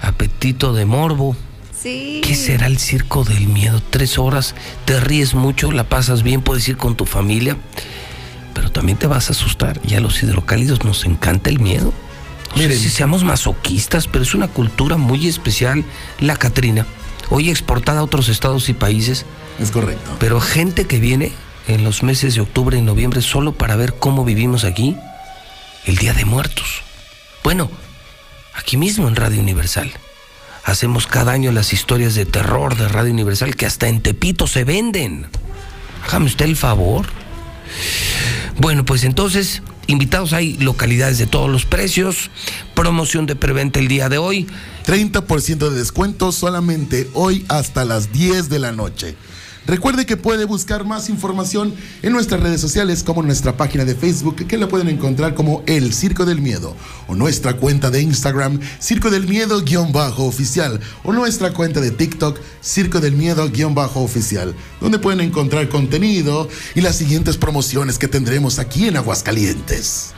apetito 0.00 0.72
de 0.74 0.84
morbo. 0.84 1.36
Sí. 1.80 2.20
¿Qué 2.24 2.34
será 2.34 2.66
el 2.66 2.78
circo 2.78 3.24
del 3.24 3.48
miedo? 3.48 3.80
Tres 3.90 4.18
horas, 4.18 4.54
te 4.84 4.98
ríes 4.98 5.34
mucho, 5.34 5.70
la 5.70 5.88
pasas 5.88 6.22
bien, 6.22 6.42
puedes 6.42 6.68
ir 6.68 6.76
con 6.76 6.96
tu 6.96 7.04
familia, 7.04 7.56
pero 8.54 8.72
también 8.72 8.98
te 8.98 9.06
vas 9.06 9.28
a 9.28 9.32
asustar. 9.32 9.80
Y 9.86 9.94
a 9.94 10.00
los 10.00 10.22
hidrocálidos 10.22 10.84
nos 10.84 11.04
encanta 11.04 11.50
el 11.50 11.60
miedo. 11.60 11.92
No 12.56 12.62
sé 12.62 12.76
si 12.76 12.88
seamos 12.88 13.24
masoquistas, 13.24 14.08
pero 14.08 14.24
es 14.24 14.34
una 14.34 14.48
cultura 14.48 14.96
muy 14.96 15.28
especial, 15.28 15.84
la 16.18 16.36
Catrina. 16.36 16.86
Hoy 17.30 17.50
exportada 17.50 18.00
a 18.00 18.04
otros 18.04 18.28
estados 18.28 18.68
y 18.68 18.72
países. 18.72 19.26
Es 19.60 19.70
correcto. 19.70 20.16
Pero 20.18 20.40
gente 20.40 20.86
que 20.86 20.98
viene 20.98 21.32
en 21.68 21.84
los 21.84 22.02
meses 22.02 22.34
de 22.34 22.40
octubre 22.40 22.78
y 22.78 22.82
noviembre 22.82 23.22
solo 23.22 23.52
para 23.52 23.76
ver 23.76 23.94
cómo 23.94 24.24
vivimos 24.24 24.64
aquí 24.64 24.96
el 25.84 25.96
Día 25.96 26.14
de 26.14 26.24
Muertos. 26.24 26.82
Bueno, 27.44 27.70
aquí 28.54 28.76
mismo 28.76 29.06
en 29.06 29.16
Radio 29.16 29.40
Universal. 29.40 29.92
Hacemos 30.68 31.06
cada 31.06 31.32
año 31.32 31.50
las 31.50 31.72
historias 31.72 32.14
de 32.14 32.26
terror 32.26 32.76
de 32.76 32.88
Radio 32.88 33.10
Universal 33.10 33.56
que 33.56 33.64
hasta 33.64 33.88
en 33.88 34.02
Tepito 34.02 34.46
se 34.46 34.64
venden. 34.64 35.26
Hágame 36.04 36.26
usted 36.26 36.44
el 36.44 36.56
favor. 36.56 37.06
Bueno, 38.58 38.84
pues 38.84 39.04
entonces, 39.04 39.62
invitados 39.86 40.34
hay 40.34 40.58
localidades 40.58 41.16
de 41.16 41.26
todos 41.26 41.48
los 41.48 41.64
precios, 41.64 42.30
promoción 42.74 43.24
de 43.24 43.34
preventa 43.34 43.78
el 43.78 43.88
día 43.88 44.10
de 44.10 44.18
hoy. 44.18 44.46
30% 44.86 45.70
de 45.70 45.70
descuento 45.70 46.32
solamente 46.32 47.08
hoy 47.14 47.46
hasta 47.48 47.86
las 47.86 48.12
10 48.12 48.50
de 48.50 48.58
la 48.58 48.72
noche. 48.72 49.16
Recuerde 49.68 50.06
que 50.06 50.16
puede 50.16 50.46
buscar 50.46 50.86
más 50.86 51.10
información 51.10 51.74
en 52.00 52.12
nuestras 52.12 52.40
redes 52.40 52.58
sociales 52.58 53.02
como 53.02 53.22
nuestra 53.22 53.58
página 53.58 53.84
de 53.84 53.94
Facebook 53.94 54.46
que 54.46 54.56
la 54.56 54.66
pueden 54.66 54.88
encontrar 54.88 55.34
como 55.34 55.62
El 55.66 55.92
Circo 55.92 56.24
del 56.24 56.40
Miedo 56.40 56.74
o 57.06 57.14
nuestra 57.14 57.58
cuenta 57.58 57.90
de 57.90 58.00
Instagram 58.00 58.60
Circo 58.80 59.10
del 59.10 59.28
Miedo 59.28 59.60
guion 59.60 59.92
bajo 59.92 60.24
oficial 60.24 60.80
o 61.04 61.12
nuestra 61.12 61.52
cuenta 61.52 61.82
de 61.82 61.90
TikTok 61.90 62.40
Circo 62.62 63.00
del 63.00 63.12
Miedo 63.12 63.46
guion 63.50 63.74
bajo 63.74 64.00
oficial 64.00 64.54
donde 64.80 64.98
pueden 64.98 65.20
encontrar 65.20 65.68
contenido 65.68 66.48
y 66.74 66.80
las 66.80 66.96
siguientes 66.96 67.36
promociones 67.36 67.98
que 67.98 68.08
tendremos 68.08 68.58
aquí 68.58 68.88
en 68.88 68.96
Aguascalientes. 68.96 70.14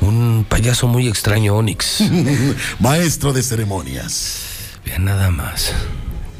Un 0.00 0.46
payaso 0.48 0.88
muy 0.88 1.08
extraño, 1.08 1.56
Onix. 1.56 2.02
Maestro 2.80 3.34
de 3.34 3.42
ceremonias. 3.42 4.38
Vean 4.86 5.04
nada 5.04 5.30
más. 5.30 5.72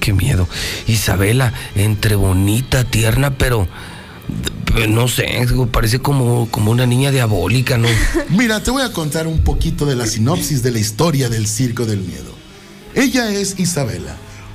Qué 0.06 0.12
miedo. 0.12 0.48
Isabela, 0.86 1.52
entre 1.74 2.14
bonita, 2.14 2.84
tierna, 2.84 3.36
pero 3.36 3.66
no 4.88 5.08
sé, 5.08 5.26
parece 5.72 5.98
como, 5.98 6.48
como 6.48 6.70
una 6.70 6.86
niña 6.86 7.10
diabólica, 7.10 7.76
¿no? 7.76 7.88
Mira, 8.28 8.62
te 8.62 8.70
voy 8.70 8.82
a 8.84 8.92
contar 8.92 9.26
un 9.26 9.40
poquito 9.40 9.84
de 9.84 9.96
la 9.96 10.06
sinopsis 10.06 10.62
de 10.62 10.70
la 10.70 10.78
historia 10.78 11.28
del 11.28 11.48
Circo 11.48 11.86
del 11.86 12.02
Miedo. 12.02 12.32
Ella 12.94 13.32
es 13.32 13.58
Isabela, 13.58 14.14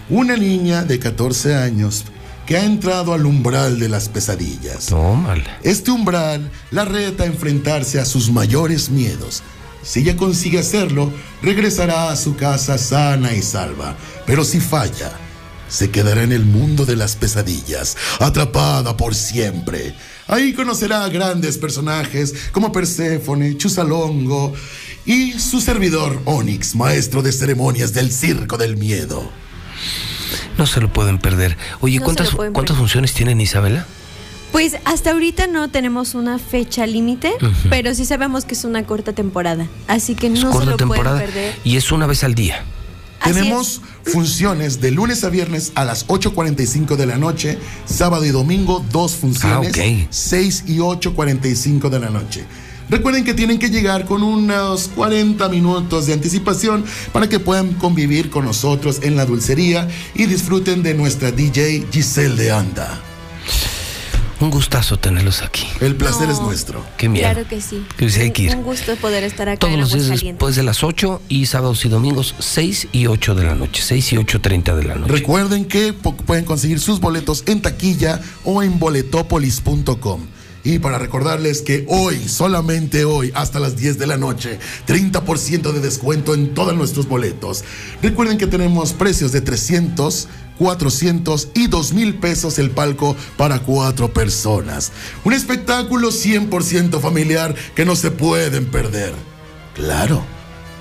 una 0.10 0.38
niña 0.38 0.86
de 0.86 1.00
14 1.00 1.54
años 1.54 2.06
que 2.46 2.56
ha 2.56 2.64
entrado 2.64 3.14
al 3.14 3.26
umbral 3.26 3.78
de 3.78 3.90
las 3.90 4.08
pesadillas. 4.08 4.86
Tómala. 4.86 5.60
Este 5.64 5.92
umbral 5.92 6.50
la 6.72 6.86
reta 6.86 7.24
a 7.24 7.28
enfrentarse 7.28 8.00
a 8.00 8.06
sus 8.06 8.32
mayores 8.32 8.90
miedos. 8.90 9.44
Si 9.84 10.00
ella 10.00 10.16
consigue 10.16 10.60
hacerlo, 10.60 11.12
regresará 11.42 12.10
a 12.10 12.16
su 12.16 12.38
casa 12.38 12.78
sana 12.78 13.34
y 13.34 13.42
salva. 13.42 13.98
Pero 14.26 14.46
si 14.46 14.60
falla, 14.60 15.12
se 15.72 15.90
quedará 15.90 16.22
en 16.24 16.32
el 16.34 16.46
mundo 16.46 16.86
de 16.86 16.96
las 16.96 17.16
pesadillas, 17.16 17.96
atrapada 18.20 18.98
por 18.98 19.16
siempre. 19.16 19.96
Ahí 20.28 20.54
conocerá 20.54 21.04
a 21.06 21.10
grandes 21.10 21.58
personajes 21.58 22.34
como 22.52 22.72
Perséfone, 22.72 23.58
Chusalongo 23.58 24.54
y 25.06 25.34
su 25.40 25.62
servidor 25.62 26.22
Onix, 26.26 26.76
maestro 26.76 27.22
de 27.24 27.32
ceremonias 27.32 27.94
del 27.94 28.12
Circo 28.12 28.58
del 28.58 28.78
Miedo. 28.78 29.32
No 30.58 30.68
se 30.68 30.80
lo 30.82 30.92
pueden 30.92 31.18
perder. 31.18 31.58
Oye, 31.80 31.98
No 32.00 32.06
¿cuántas, 32.06 32.32
pueden 32.36 32.54
¿cuántas 32.54 32.74
perder. 32.76 32.80
funciones 32.82 33.14
tienen 33.14 33.42
Isabela? 33.42 33.86
Pues 34.52 34.76
hasta 34.84 35.12
ahorita 35.12 35.48
no 35.48 35.70
tenemos 35.70 36.14
una 36.14 36.38
fecha 36.38 36.86
límite, 36.86 37.32
pero 37.70 37.96
sí 37.96 38.04
sabemos 38.06 38.44
que 38.44 38.54
es 38.54 38.66
una 38.66 38.84
corta 38.86 39.14
temporada. 39.14 39.68
Así 39.88 40.14
que 40.14 40.28
Es 40.28 40.44
no 40.44 40.52
se 40.60 40.66
lo 40.66 40.76
temporada 40.76 41.18
pueden 41.20 41.32
perder. 41.34 41.56
y 41.64 41.78
es 41.78 41.90
una 41.94 42.06
vez 42.06 42.24
al 42.26 42.36
día. 42.36 42.64
Así 43.22 43.34
Tenemos 43.34 43.82
funciones 44.04 44.82
de 44.82 44.92
lunes 44.92 45.24
a 45.24 45.30
viernes 45.30 45.72
a 45.76 45.86
las 45.86 46.08
8.45 46.08 46.96
de 46.96 47.06
la 47.06 47.18
noche, 47.18 47.58
sábado 47.86 48.26
y 48.26 48.30
domingo 48.30 48.84
dos 48.92 49.14
funciones, 49.16 49.74
Ah, 49.78 49.82
ok. 49.82 50.08
6 50.10 50.64
y 50.68 50.78
8.45 50.78 51.90
de 51.90 52.00
la 52.00 52.10
noche. 52.10 52.44
Recuerden 52.90 53.24
que 53.24 53.34
tienen 53.34 53.58
que 53.58 53.70
llegar 53.70 54.06
con 54.06 54.22
unos 54.22 54.90
40 54.96 55.48
minutos 55.50 56.08
de 56.08 56.14
anticipación 56.14 56.84
para 57.14 57.30
que 57.30 57.40
puedan 57.40 57.74
convivir 57.76 58.30
con 58.30 58.44
nosotros 58.44 59.00
en 59.04 59.16
la 59.16 59.26
dulcería 59.26 59.88
y 60.14 60.26
disfruten 60.26 60.84
de 60.84 60.94
nuestra 60.94 61.32
DJ 61.32 61.86
Giselle 61.92 62.36
de 62.36 62.52
Anda. 62.52 63.00
Un 64.42 64.50
gustazo 64.50 64.98
tenerlos 64.98 65.44
aquí. 65.44 65.68
El 65.82 65.96
placer 65.96 66.28
No. 66.28 66.34
es 66.34 66.40
nuestro. 66.42 66.84
Qué 66.98 67.08
miedo. 67.08 67.30
Claro 67.30 67.48
que 67.48 67.62
sí. 67.62 67.86
Que 67.96 68.10
sí 68.10 68.22
hay 68.22 68.32
que 68.32 68.44
ir. 68.44 68.56
Un 68.56 68.64
gusto 68.64 68.96
poder 68.96 69.24
estar 69.24 69.48
acá 69.48 69.60
Todos 69.60 69.74
en 69.76 69.80
los 69.82 69.94
días 69.94 70.22
después 70.22 70.56
de 70.56 70.64
las 70.64 70.84
8 70.84 71.22
y 71.30 71.46
sábados 71.46 71.86
y 71.86 71.90
domingos 71.90 72.34
6 72.40 72.88
y 72.92 73.06
8 73.06 73.36
de 73.36 73.44
la 73.44 73.54
noche. 73.54 73.84
6 73.86 74.14
y 74.14 74.16
8.30 74.18 74.76
de 74.76 74.84
la 74.84 74.96
noche. 74.96 75.14
Recuerden 75.14 75.66
que 75.66 75.94
pueden 75.94 76.44
conseguir 76.44 76.80
sus 76.80 77.00
boletos 77.00 77.44
en 77.46 77.62
taquilla 77.62 78.20
o 78.44 78.64
en 78.64 78.80
boletopolis.com. 78.80 80.22
Y 80.64 80.80
para 80.80 81.00
recordarles 81.00 81.62
que 81.62 81.86
hoy, 81.88 82.28
solamente 82.28 83.04
hoy, 83.06 83.32
hasta 83.34 83.60
las 83.60 83.78
10 83.78 83.98
de 83.98 84.06
la 84.08 84.18
noche, 84.18 84.60
30% 84.88 85.72
de 85.72 85.80
descuento 85.80 86.36
en 86.36 86.54
todos 86.54 86.76
nuestros 86.76 87.08
boletos. 87.08 87.64
Recuerden 88.02 88.38
que 88.38 88.46
tenemos 88.46 88.94
precios 88.94 89.32
de 89.32 89.42
300, 89.42 90.28
400 90.62 91.50
y 91.56 91.66
2 91.66 91.94
mil 91.94 92.20
pesos 92.20 92.60
el 92.60 92.70
palco 92.70 93.16
para 93.36 93.64
cuatro 93.64 94.14
personas. 94.14 94.92
Un 95.24 95.34
espectáculo 95.34 96.10
100% 96.10 97.02
familiar 97.02 97.56
que 97.74 97.84
no 97.84 97.96
se 97.96 98.12
pueden 98.12 98.68
perder. 98.68 99.12
Claro, 99.74 100.24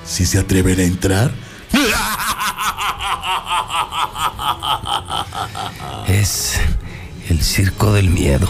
si 0.05 0.27
se 0.27 0.39
atreven 0.39 0.81
a 0.81 0.83
entrar. 0.83 1.33
Es 6.09 6.57
el 7.31 7.43
circo 7.43 7.95
del 7.95 8.11
miedo. 8.11 8.47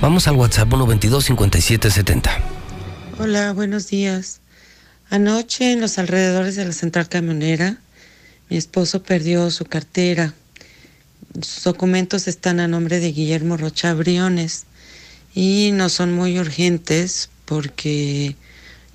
Vamos 0.00 0.26
al 0.26 0.34
WhatsApp 0.34 0.68
122 0.68 1.26
5770. 1.26 2.30
Hola, 3.20 3.52
buenos 3.52 3.86
días. 3.86 4.40
Anoche 5.10 5.72
en 5.72 5.80
los 5.80 5.98
alrededores 5.98 6.56
de 6.56 6.64
la 6.64 6.72
central 6.72 7.08
camionera, 7.08 7.78
mi 8.48 8.56
esposo 8.56 9.02
perdió 9.02 9.50
su 9.50 9.64
cartera. 9.64 10.34
Sus 11.40 11.64
documentos 11.64 12.28
están 12.28 12.60
a 12.60 12.68
nombre 12.68 13.00
de 13.00 13.12
Guillermo 13.12 13.56
Rocha 13.56 13.92
Briones 13.94 14.64
y 15.34 15.70
no 15.72 15.88
son 15.88 16.12
muy 16.12 16.38
urgentes 16.38 17.28
porque 17.44 18.36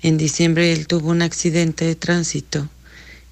en 0.02 0.18
diciembre 0.18 0.72
él 0.72 0.86
tuvo 0.86 1.10
un 1.10 1.22
accidente 1.22 1.84
de 1.84 1.94
tránsito 1.94 2.68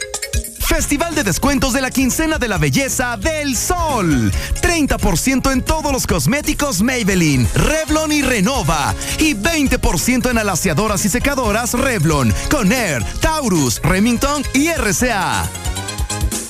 Festival 0.67 1.15
de 1.15 1.25
descuentos 1.25 1.73
de 1.73 1.81
la 1.81 1.91
quincena 1.91 2.39
de 2.39 2.49
la 2.49 2.59
belleza 2.59 3.17
del 3.17 3.57
sol. 3.57 4.31
30% 4.61 5.53
en 5.53 5.63
todos 5.63 5.93
los 5.93 6.07
cosméticos 6.07 6.83
Maybelline, 6.83 7.49
Revlon 7.55 8.13
y 8.13 8.21
Renova. 8.21 8.95
Y 9.19 9.35
20% 9.35 10.31
en 10.31 10.39
alaciadoras 10.39 11.05
y 11.05 11.09
secadoras 11.09 11.73
Revlon, 11.73 12.35
Conair, 12.51 13.03
Taurus, 13.21 13.81
Remington 13.83 14.43
y 14.55 14.69
RCA. 14.69 15.49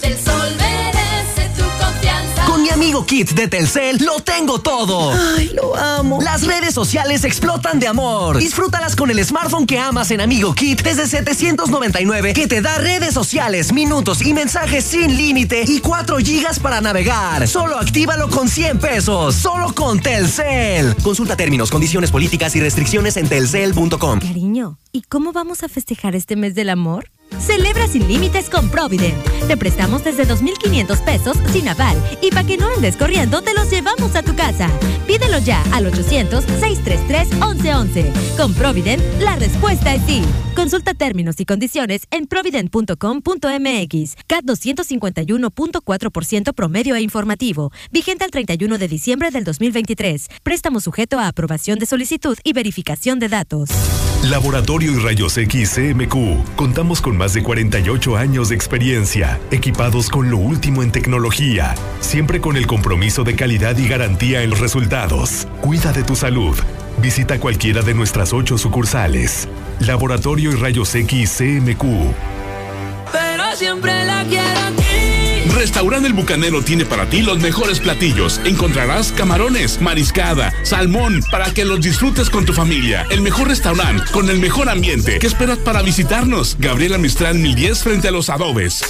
El 0.03 0.19
sol 0.19 0.57
mi 2.67 2.73
amigo 2.73 3.07
Kit 3.07 3.31
de 3.31 3.47
Telcel 3.47 3.99
lo 4.05 4.19
tengo 4.19 4.61
todo. 4.61 5.13
Ay, 5.37 5.53
lo 5.55 5.77
amo. 5.77 6.21
Las 6.21 6.45
redes 6.45 6.75
sociales 6.75 7.23
explotan 7.23 7.79
de 7.79 7.87
amor. 7.87 8.39
Disfrútalas 8.39 8.97
con 8.97 9.09
el 9.09 9.25
smartphone 9.25 9.67
que 9.67 9.79
amas 9.79 10.11
en 10.11 10.21
Amigo 10.21 10.53
Kit 10.53 10.83
desde 10.83 11.07
799 11.07 12.33
que 12.33 12.49
te 12.49 12.61
da 12.61 12.79
redes 12.79 13.15
sociales, 13.15 13.73
minutos 13.73 14.21
y 14.21 14.35
mensajes 14.35 14.85
sin 14.85 15.17
límite 15.17 15.65
y 15.69 15.79
4 15.79 16.19
gigas 16.19 16.59
para 16.59 16.81
navegar. 16.81 17.47
Solo 17.47 17.79
actívalo 17.79 18.29
con 18.29 18.49
100 18.49 18.81
pesos. 18.81 19.37
Solo 19.37 19.73
con 19.73 20.01
Telcel. 20.01 20.97
Consulta 21.05 21.37
términos, 21.37 21.71
condiciones 21.71 22.11
políticas 22.11 22.57
y 22.57 22.61
restricciones 22.61 23.17
en 23.17 23.29
telcel.com. 23.29 24.19
Cariño, 24.19 24.79
¿y 24.91 25.03
cómo 25.03 25.33
vamos 25.33 25.63
a 25.63 25.69
festejar 25.69 26.17
este 26.17 26.35
mes 26.35 26.57
del 26.57 26.71
amor? 26.71 27.11
Celebra 27.39 27.87
sin 27.87 28.09
límites 28.09 28.51
con 28.51 28.69
Provident. 28.71 29.17
Te 29.47 29.57
prestamos 29.57 30.03
desde 30.05 30.27
2.500 30.27 31.05
pesos 31.05 31.37
sin 31.53 31.69
aval 31.69 31.97
y 32.21 32.31
para 32.31 32.45
que 32.47 32.57
no 32.57 32.67
andes 32.69 32.97
corriendo 32.97 33.43
te 33.43 33.55
los 33.55 33.71
llevamos 33.71 34.17
a 34.17 34.23
tu 34.23 34.35
casa. 34.35 34.69
Pídelo 35.07 35.39
ya 35.39 35.63
al 35.73 35.93
800-633-1111. 35.93 38.37
Con 38.37 38.53
Provident, 38.55 39.03
la 39.21 39.37
respuesta 39.37 39.95
es 39.95 40.03
sí. 40.07 40.25
Consulta 40.57 40.95
términos 40.95 41.39
y 41.39 41.45
condiciones 41.45 42.09
en 42.11 42.27
provident.com.mx. 42.27 44.17
CAT 44.27 44.45
251.4% 44.45 46.55
promedio 46.55 46.97
e 46.97 47.03
informativo. 47.03 47.71
Vigente 47.93 48.25
al 48.25 48.31
31 48.31 48.79
de 48.79 48.89
diciembre 48.89 49.31
del 49.31 49.45
2023. 49.45 50.29
Préstamo 50.43 50.81
sujeto 50.81 51.19
a 51.19 51.29
aprobación 51.29 51.79
de 51.79 51.85
solicitud 51.87 52.39
y 52.43 52.55
verificación 52.55 53.19
de 53.19 53.29
datos. 53.29 53.69
Laboratorio 54.25 54.93
y 54.93 54.97
Rayos 54.97 55.39
X 55.39 55.77
CMQ. 55.77 56.57
Contamos 56.57 57.01
con 57.01 57.16
más 57.17 57.35
de 57.35 57.43
48 57.43 58.17
años 58.17 58.49
de 58.49 58.55
experiencia, 58.55 59.41
equipados 59.51 60.09
con 60.09 60.31
lo 60.31 60.37
último 60.37 60.83
en 60.83 60.93
tecnología, 60.93 61.75
siempre 62.01 62.41
con 62.41 62.57
el 62.57 62.67
compromiso 62.67 63.25
de 63.25 63.35
calidad 63.35 63.77
y 63.79 63.89
garantía 63.89 64.43
en 64.43 64.51
los 64.51 64.61
resultados. 64.61 65.49
Cuida 65.61 65.93
de 65.93 66.03
tu 66.03 66.15
salud. 66.17 66.57
Visita 66.99 67.39
cualquiera 67.39 67.83
de 67.83 67.95
nuestras 67.95 68.33
ocho 68.33 68.57
sucursales. 68.59 69.49
Laboratorio 69.81 70.53
y 70.53 70.55
Rayos 70.55 70.95
X 70.95 71.37
CMQ. 71.39 71.83
Pero 73.13 73.57
siempre 73.57 74.05
la 74.05 74.25
quiero 74.25 74.61
aquí. 74.69 75.26
Restaurante 75.57 76.07
El 76.07 76.13
Bucanero 76.13 76.61
tiene 76.61 76.85
para 76.85 77.09
ti 77.09 77.23
los 77.23 77.39
mejores 77.39 77.81
platillos. 77.81 78.43
Encontrarás 78.45 79.11
camarones, 79.11 79.81
mariscada, 79.81 80.53
salmón, 80.65 81.23
para 81.31 81.53
que 81.55 81.65
los 81.65 81.81
disfrutes 81.81 82.29
con 82.29 82.45
tu 82.45 82.53
familia. 82.53 83.07
El 83.11 83.23
mejor 83.23 83.49
restaurante, 83.49 84.05
con 84.13 84.29
el 84.29 84.39
mejor 84.39 84.69
ambiente. 84.69 85.19
¿Qué 85.19 85.27
esperas 85.27 85.57
para 85.57 85.81
visitarnos? 85.81 86.57
Gabriela 86.59 86.99
Mistral 86.99 87.39
1010 87.39 87.83
frente 87.83 88.09
a 88.09 88.11
los 88.11 88.29
adobes. 88.29 88.83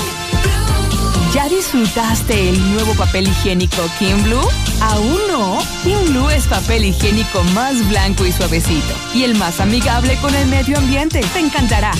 ¿Ya 1.33 1.47
disfrutaste 1.47 2.49
el 2.49 2.73
nuevo 2.73 2.93
papel 2.95 3.25
higiénico 3.25 3.89
Kim 3.97 4.21
Blue? 4.23 4.41
¿Aún 4.81 5.17
no? 5.29 5.59
Kim 5.81 5.97
Blue 6.07 6.29
es 6.29 6.45
papel 6.45 6.83
higiénico 6.83 7.41
más 7.55 7.87
blanco 7.87 8.25
y 8.25 8.33
suavecito 8.33 8.93
y 9.13 9.23
el 9.23 9.35
más 9.35 9.61
amigable 9.61 10.17
con 10.17 10.35
el 10.35 10.47
medio 10.47 10.77
ambiente. 10.77 11.21
Te 11.33 11.39
encantará. 11.39 11.93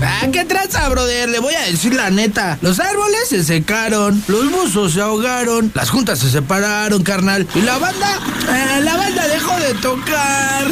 Ah, 0.02 0.26
¿qué 0.32 0.44
traza, 0.44 0.88
brother? 0.88 1.28
Le 1.28 1.38
voy 1.38 1.54
a 1.54 1.66
decir 1.66 1.94
la 1.94 2.10
neta. 2.10 2.58
Los 2.60 2.80
árboles 2.80 3.28
se 3.28 3.44
secaron, 3.44 4.20
los 4.26 4.50
buzos 4.50 4.94
se 4.94 5.00
ahogaron, 5.00 5.70
las 5.76 5.90
juntas 5.90 6.18
se 6.18 6.28
separaron, 6.28 7.04
carnal. 7.04 7.46
Y 7.54 7.60
la 7.60 7.78
banda, 7.78 8.18
eh, 8.48 8.80
la 8.82 8.96
banda 8.96 9.28
dejó 9.28 9.56
de 9.60 9.74
tocar. 9.74 10.66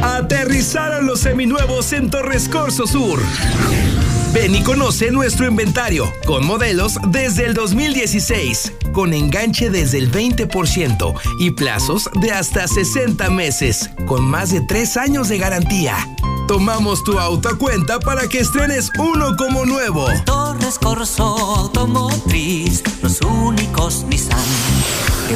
Aterrizaron 0.00 1.06
los 1.06 1.18
seminuevos 1.18 1.92
en 1.94 2.10
Torres 2.10 2.48
Corso 2.48 2.86
Sur. 2.86 3.20
Ven 4.32 4.54
y 4.54 4.62
conoce 4.62 5.10
nuestro 5.10 5.46
inventario 5.46 6.12
con 6.26 6.44
modelos 6.44 6.98
desde 7.08 7.46
el 7.46 7.54
2016, 7.54 8.72
con 8.92 9.14
enganche 9.14 9.70
desde 9.70 9.98
el 9.98 10.12
20% 10.12 11.14
y 11.38 11.50
plazos 11.52 12.10
de 12.20 12.32
hasta 12.32 12.68
60 12.68 13.30
meses, 13.30 13.88
con 14.06 14.24
más 14.24 14.50
de 14.50 14.60
3 14.60 14.96
años 14.98 15.28
de 15.28 15.38
garantía. 15.38 15.96
Tomamos 16.46 17.04
tu 17.04 17.18
auto 17.18 17.48
a 17.48 17.56
cuenta 17.56 18.00
para 18.00 18.28
que 18.28 18.40
estrenes 18.40 18.90
uno 18.98 19.36
como 19.36 19.64
nuevo. 19.64 20.08
Torres 20.24 20.78
Corso 20.78 21.24
Automotriz, 21.24 22.82
los 23.02 23.20
únicos 23.22 24.04
Nissan. 24.08 24.38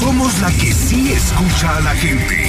Somos 0.00 0.38
la 0.40 0.50
que 0.52 0.72
sí 0.72 1.12
escucha 1.12 1.76
a 1.76 1.80
la 1.80 1.94
gente. 1.94 2.48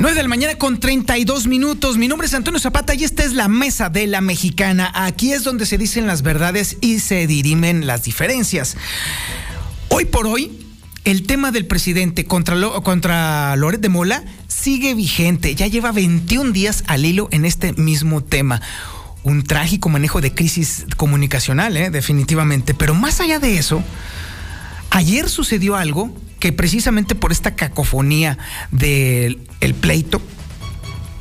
9 0.00 0.16
de 0.16 0.22
la 0.22 0.28
mañana 0.30 0.54
con 0.56 0.80
32 0.80 1.46
minutos. 1.46 1.98
Mi 1.98 2.08
nombre 2.08 2.26
es 2.26 2.32
Antonio 2.32 2.58
Zapata 2.58 2.94
y 2.94 3.04
esta 3.04 3.22
es 3.22 3.34
la 3.34 3.48
mesa 3.48 3.90
de 3.90 4.06
la 4.06 4.22
mexicana. 4.22 4.90
Aquí 4.94 5.32
es 5.32 5.44
donde 5.44 5.66
se 5.66 5.76
dicen 5.76 6.06
las 6.06 6.22
verdades 6.22 6.78
y 6.80 7.00
se 7.00 7.26
dirimen 7.26 7.86
las 7.86 8.04
diferencias. 8.04 8.78
Hoy 9.90 10.06
por 10.06 10.26
hoy, 10.26 10.52
el 11.04 11.24
tema 11.26 11.52
del 11.52 11.66
presidente 11.66 12.24
contra, 12.24 12.54
Lo- 12.56 12.82
contra 12.82 13.54
Loret 13.56 13.82
de 13.82 13.90
Mola 13.90 14.24
sigue 14.48 14.94
vigente. 14.94 15.54
Ya 15.54 15.66
lleva 15.66 15.92
21 15.92 16.52
días 16.52 16.82
al 16.86 17.04
hilo 17.04 17.28
en 17.30 17.44
este 17.44 17.74
mismo 17.74 18.24
tema. 18.24 18.62
Un 19.22 19.42
trágico 19.44 19.90
manejo 19.90 20.22
de 20.22 20.32
crisis 20.32 20.86
comunicacional, 20.96 21.76
¿eh? 21.76 21.90
definitivamente. 21.90 22.72
Pero 22.72 22.94
más 22.94 23.20
allá 23.20 23.38
de 23.38 23.58
eso, 23.58 23.84
ayer 24.88 25.28
sucedió 25.28 25.76
algo 25.76 26.10
que 26.40 26.52
precisamente 26.52 27.14
por 27.14 27.30
esta 27.30 27.54
cacofonía 27.54 28.38
del 28.72 29.46
el 29.60 29.74
pleito 29.74 30.20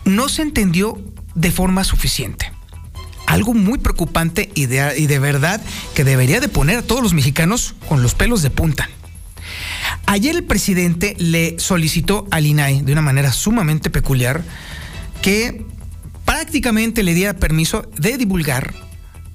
no 0.05 0.29
se 0.29 0.41
entendió 0.41 0.99
de 1.35 1.51
forma 1.51 1.83
suficiente. 1.83 2.51
Algo 3.27 3.53
muy 3.53 3.77
preocupante 3.77 4.49
y 4.55 4.65
de, 4.65 4.97
y 4.97 5.05
de 5.05 5.19
verdad 5.19 5.61
que 5.93 6.03
debería 6.03 6.39
de 6.39 6.47
poner 6.47 6.79
a 6.79 6.81
todos 6.81 7.03
los 7.03 7.13
mexicanos 7.13 7.75
con 7.87 8.01
los 8.01 8.15
pelos 8.15 8.41
de 8.41 8.49
punta. 8.49 8.89
Ayer 10.07 10.35
el 10.35 10.43
presidente 10.43 11.15
le 11.19 11.59
solicitó 11.59 12.27
al 12.31 12.47
INAI 12.47 12.81
de 12.81 12.91
una 12.91 13.03
manera 13.03 13.31
sumamente 13.31 13.91
peculiar 13.91 14.43
que 15.21 15.65
prácticamente 16.25 17.03
le 17.03 17.13
diera 17.13 17.35
permiso 17.35 17.87
de 17.97 18.17
divulgar 18.17 18.73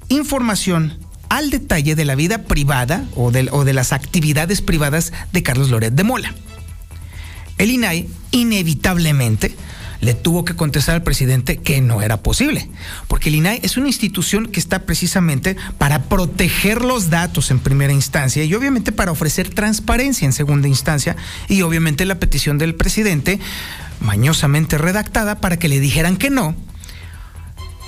información 0.08 0.98
al 1.36 1.50
detalle 1.50 1.96
de 1.96 2.04
la 2.04 2.14
vida 2.14 2.44
privada 2.44 3.04
o 3.16 3.32
de, 3.32 3.48
o 3.50 3.64
de 3.64 3.72
las 3.72 3.92
actividades 3.92 4.62
privadas 4.62 5.12
de 5.32 5.42
Carlos 5.42 5.68
Loret 5.68 5.92
de 5.92 6.04
Mola. 6.04 6.32
El 7.58 7.70
INAI 7.70 8.08
inevitablemente 8.30 9.54
le 10.00 10.14
tuvo 10.14 10.44
que 10.44 10.54
contestar 10.54 10.94
al 10.94 11.02
presidente 11.02 11.56
que 11.56 11.80
no 11.80 12.02
era 12.02 12.18
posible, 12.18 12.68
porque 13.08 13.30
el 13.30 13.36
INAI 13.36 13.60
es 13.64 13.76
una 13.76 13.88
institución 13.88 14.46
que 14.46 14.60
está 14.60 14.80
precisamente 14.80 15.56
para 15.76 16.04
proteger 16.04 16.82
los 16.82 17.10
datos 17.10 17.50
en 17.50 17.58
primera 17.58 17.92
instancia 17.92 18.44
y 18.44 18.54
obviamente 18.54 18.92
para 18.92 19.10
ofrecer 19.10 19.48
transparencia 19.48 20.26
en 20.26 20.32
segunda 20.32 20.68
instancia 20.68 21.16
y 21.48 21.62
obviamente 21.62 22.04
la 22.04 22.20
petición 22.20 22.58
del 22.58 22.76
presidente 22.76 23.40
mañosamente 24.00 24.78
redactada 24.78 25.40
para 25.40 25.58
que 25.58 25.68
le 25.68 25.80
dijeran 25.80 26.16
que 26.16 26.30
no, 26.30 26.54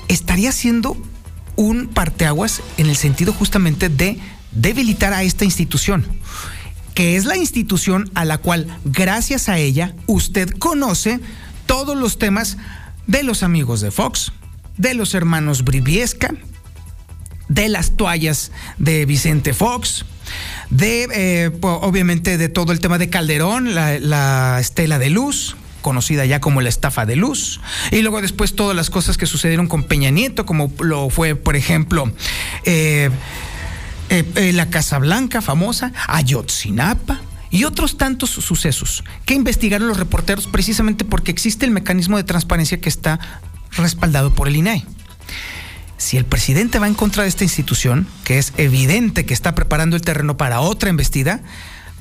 estaría 0.08 0.50
siendo 0.50 0.96
un 1.56 1.88
parteaguas 1.88 2.62
en 2.76 2.86
el 2.86 2.96
sentido 2.96 3.32
justamente 3.32 3.88
de 3.88 4.18
debilitar 4.52 5.12
a 5.12 5.22
esta 5.22 5.44
institución, 5.44 6.06
que 6.94 7.16
es 7.16 7.24
la 7.24 7.36
institución 7.36 8.10
a 8.14 8.24
la 8.24 8.38
cual, 8.38 8.66
gracias 8.84 9.48
a 9.48 9.58
ella, 9.58 9.94
usted 10.06 10.50
conoce 10.50 11.20
todos 11.66 11.96
los 11.96 12.18
temas 12.18 12.56
de 13.06 13.22
los 13.22 13.42
amigos 13.42 13.80
de 13.80 13.90
Fox, 13.90 14.32
de 14.76 14.94
los 14.94 15.14
hermanos 15.14 15.64
Briviesca, 15.64 16.34
de 17.48 17.68
las 17.68 17.96
toallas 17.96 18.50
de 18.78 19.06
Vicente 19.06 19.54
Fox, 19.54 20.04
de 20.70 21.08
eh, 21.12 21.50
obviamente 21.60 22.38
de 22.38 22.48
todo 22.48 22.72
el 22.72 22.80
tema 22.80 22.98
de 22.98 23.08
Calderón, 23.08 23.74
la 23.74 24.58
estela 24.60 24.98
de 24.98 25.10
luz, 25.10 25.56
conocida 25.86 26.26
ya 26.26 26.40
como 26.40 26.62
la 26.62 26.68
estafa 26.68 27.06
de 27.06 27.14
luz, 27.14 27.60
y 27.92 28.02
luego 28.02 28.20
después 28.20 28.56
todas 28.56 28.74
las 28.74 28.90
cosas 28.90 29.16
que 29.16 29.24
sucedieron 29.24 29.68
con 29.68 29.84
Peña 29.84 30.10
Nieto, 30.10 30.44
como 30.44 30.72
lo 30.80 31.10
fue, 31.10 31.36
por 31.36 31.54
ejemplo, 31.54 32.12
eh, 32.64 33.08
eh, 34.10 34.24
eh, 34.34 34.52
la 34.52 34.68
Casa 34.68 34.98
Blanca 34.98 35.40
famosa, 35.40 35.92
Ayotzinapa 36.08 37.20
y 37.52 37.62
otros 37.62 37.98
tantos 37.98 38.30
sucesos 38.30 39.04
que 39.26 39.34
investigaron 39.34 39.86
los 39.86 39.96
reporteros 39.96 40.48
precisamente 40.48 41.04
porque 41.04 41.30
existe 41.30 41.64
el 41.64 41.70
mecanismo 41.70 42.16
de 42.16 42.24
transparencia 42.24 42.80
que 42.80 42.88
está 42.88 43.20
respaldado 43.76 44.34
por 44.34 44.48
el 44.48 44.56
INAI. 44.56 44.84
Si 45.98 46.16
el 46.16 46.24
presidente 46.24 46.80
va 46.80 46.88
en 46.88 46.94
contra 46.94 47.22
de 47.22 47.28
esta 47.28 47.44
institución, 47.44 48.08
que 48.24 48.38
es 48.38 48.52
evidente 48.56 49.24
que 49.24 49.34
está 49.34 49.54
preparando 49.54 49.94
el 49.94 50.02
terreno 50.02 50.36
para 50.36 50.58
otra 50.58 50.90
embestida, 50.90 51.42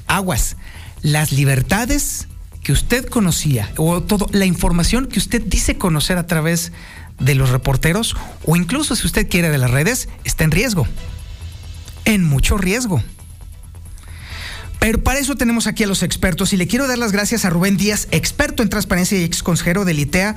aguas, 0.07 0.57
las 1.03 1.31
libertades 1.31 2.27
que 2.65 2.71
usted 2.71 3.05
conocía 3.05 3.71
o 3.77 4.01
todo 4.01 4.27
la 4.31 4.45
información 4.45 5.05
que 5.05 5.19
usted 5.19 5.39
dice 5.39 5.77
conocer 5.77 6.17
a 6.17 6.25
través 6.25 6.71
de 7.19 7.35
los 7.35 7.51
reporteros 7.51 8.17
o 8.43 8.55
incluso 8.55 8.95
si 8.95 9.05
usted 9.05 9.29
quiere 9.29 9.49
de 9.49 9.59
las 9.59 9.69
redes 9.69 10.09
está 10.23 10.45
en 10.45 10.51
riesgo. 10.51 10.87
En 12.05 12.23
mucho 12.23 12.57
riesgo. 12.57 13.03
Pero 14.79 15.01
para 15.01 15.17
eso 15.19 15.35
tenemos 15.35 15.65
aquí 15.65 15.83
a 15.83 15.87
los 15.87 16.03
expertos 16.03 16.53
y 16.53 16.57
le 16.57 16.67
quiero 16.67 16.87
dar 16.87 16.97
las 16.99 17.11
gracias 17.11 17.43
a 17.43 17.49
Rubén 17.49 17.75
Díaz, 17.75 18.07
experto 18.11 18.61
en 18.61 18.69
transparencia 18.69 19.19
y 19.19 19.23
ex 19.23 19.41
consejero 19.41 19.83
del 19.83 19.99
ITEA. 19.99 20.35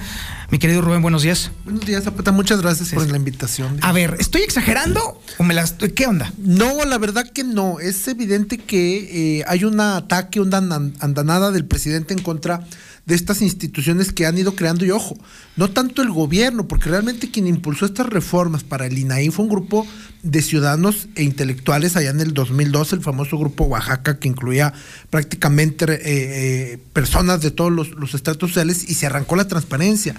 Mi 0.50 0.58
querido 0.58 0.80
Rubén, 0.80 1.02
buenos 1.02 1.22
días. 1.22 1.50
Buenos 1.64 1.84
días, 1.84 2.04
Zapata. 2.04 2.32
Muchas 2.32 2.62
gracias 2.62 2.90
por 2.90 3.10
la 3.10 3.18
invitación. 3.18 3.78
A 3.82 3.92
ver, 3.92 4.16
¿estoy 4.18 4.40
exagerando 4.42 5.20
o 5.36 5.42
me 5.44 5.52
las 5.52 5.72
qué 5.94 6.06
onda? 6.06 6.32
No, 6.38 6.84
la 6.86 6.96
verdad 6.96 7.30
que 7.30 7.44
no. 7.44 7.78
Es 7.80 8.08
evidente 8.08 8.56
que 8.56 9.40
eh, 9.40 9.44
hay 9.46 9.64
un 9.64 9.78
ataque, 9.80 10.40
una 10.40 10.58
andan- 10.58 10.94
andanada 11.00 11.50
del 11.50 11.66
presidente 11.66 12.14
en 12.14 12.22
contra 12.22 12.58
de 12.58 12.66
estas 13.14 13.42
instituciones 13.42 14.12
que 14.12 14.26
han 14.26 14.36
ido 14.36 14.54
creando 14.54 14.84
y 14.84 14.90
ojo, 14.90 15.16
no 15.56 15.70
tanto 15.70 16.02
el 16.02 16.10
gobierno, 16.10 16.68
porque 16.68 16.90
realmente 16.90 17.30
quien 17.30 17.46
impulsó 17.46 17.86
estas 17.86 18.06
reformas 18.06 18.64
para 18.64 18.86
el 18.86 18.98
INAI 18.98 19.30
fue 19.30 19.44
un 19.44 19.50
grupo 19.50 19.86
de 20.22 20.42
ciudadanos 20.42 21.08
e 21.14 21.22
intelectuales 21.22 21.96
allá 21.96 22.10
en 22.10 22.20
el 22.20 22.34
2002, 22.34 22.92
el 22.92 23.00
famoso 23.00 23.38
grupo 23.38 23.64
Oaxaca 23.64 24.18
que 24.18 24.28
incluía 24.28 24.72
prácticamente 25.10 25.84
eh, 25.92 25.98
eh, 26.04 26.78
personas 26.92 27.40
de 27.40 27.50
todos 27.50 27.72
los, 27.72 27.90
los 27.92 28.14
estratos 28.14 28.50
sociales 28.50 28.88
y 28.88 28.94
se 28.94 29.06
arrancó 29.06 29.36
la 29.36 29.48
transparencia. 29.48 30.14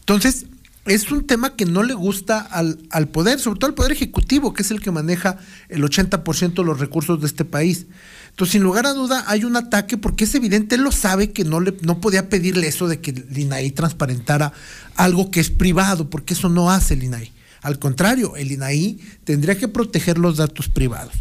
Entonces, 0.00 0.46
es 0.86 1.10
un 1.10 1.26
tema 1.26 1.56
que 1.56 1.66
no 1.66 1.82
le 1.82 1.94
gusta 1.94 2.40
al, 2.40 2.78
al 2.90 3.08
poder, 3.08 3.38
sobre 3.38 3.58
todo 3.58 3.68
al 3.68 3.74
poder 3.74 3.92
ejecutivo, 3.92 4.54
que 4.54 4.62
es 4.62 4.70
el 4.70 4.80
que 4.80 4.90
maneja 4.90 5.38
el 5.68 5.82
80% 5.82 6.54
de 6.54 6.64
los 6.64 6.80
recursos 6.80 7.20
de 7.20 7.26
este 7.26 7.44
país. 7.44 7.86
Entonces, 8.30 8.52
sin 8.52 8.62
lugar 8.62 8.86
a 8.86 8.94
duda, 8.94 9.24
hay 9.26 9.44
un 9.44 9.56
ataque 9.56 9.98
porque 9.98 10.24
es 10.24 10.34
evidente, 10.34 10.76
él 10.76 10.82
lo 10.82 10.92
sabe 10.92 11.30
que 11.30 11.44
no, 11.44 11.60
le, 11.60 11.76
no 11.82 12.00
podía 12.00 12.28
pedirle 12.28 12.68
eso 12.68 12.88
de 12.88 13.00
que 13.00 13.10
el 13.10 13.36
INAI 13.36 13.70
transparentara 13.72 14.52
algo 14.96 15.30
que 15.30 15.40
es 15.40 15.50
privado, 15.50 16.08
porque 16.08 16.34
eso 16.34 16.48
no 16.48 16.70
hace 16.70 16.94
el 16.94 17.04
INAI. 17.04 17.32
Al 17.62 17.78
contrario, 17.78 18.36
el 18.36 18.52
INAI 18.52 18.98
tendría 19.24 19.58
que 19.58 19.68
proteger 19.68 20.18
los 20.18 20.38
datos 20.38 20.68
privados. 20.68 21.14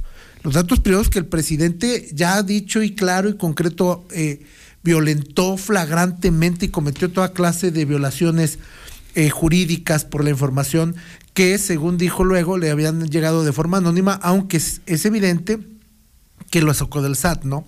Los 0.44 0.54
datos 0.54 0.80
privados 0.80 1.10
que 1.10 1.20
el 1.20 1.26
presidente 1.26 2.10
ya 2.14 2.36
ha 2.36 2.44
dicho 2.44 2.82
y 2.82 2.96
claro 2.96 3.28
y 3.28 3.36
concreto 3.36 4.08
eh, 4.12 4.42
violentó 4.84 5.58
flagrantemente 5.58 6.68
y 6.68 6.70
cometió 6.70 7.12
toda 7.12 7.34
clase 7.34 7.72
de 7.72 7.84
violaciones 7.84 8.60
eh, 9.16 9.30
jurídicas 9.30 10.06
por 10.06 10.24
la 10.24 10.30
información 10.30 10.96
que, 11.34 11.58
según 11.58 11.98
dijo 11.98 12.24
luego, 12.24 12.58
le 12.58 12.72
habían 12.72 13.10
llegado 13.10 13.44
de 13.44 13.52
forma 13.52 13.78
anónima, 13.78 14.14
aunque 14.14 14.58
es, 14.58 14.82
es 14.86 15.06
evidente 15.06 15.60
que 16.50 16.62
lo 16.62 16.74
sacó 16.74 17.02
del 17.02 17.16
SAT, 17.16 17.44
¿no? 17.44 17.66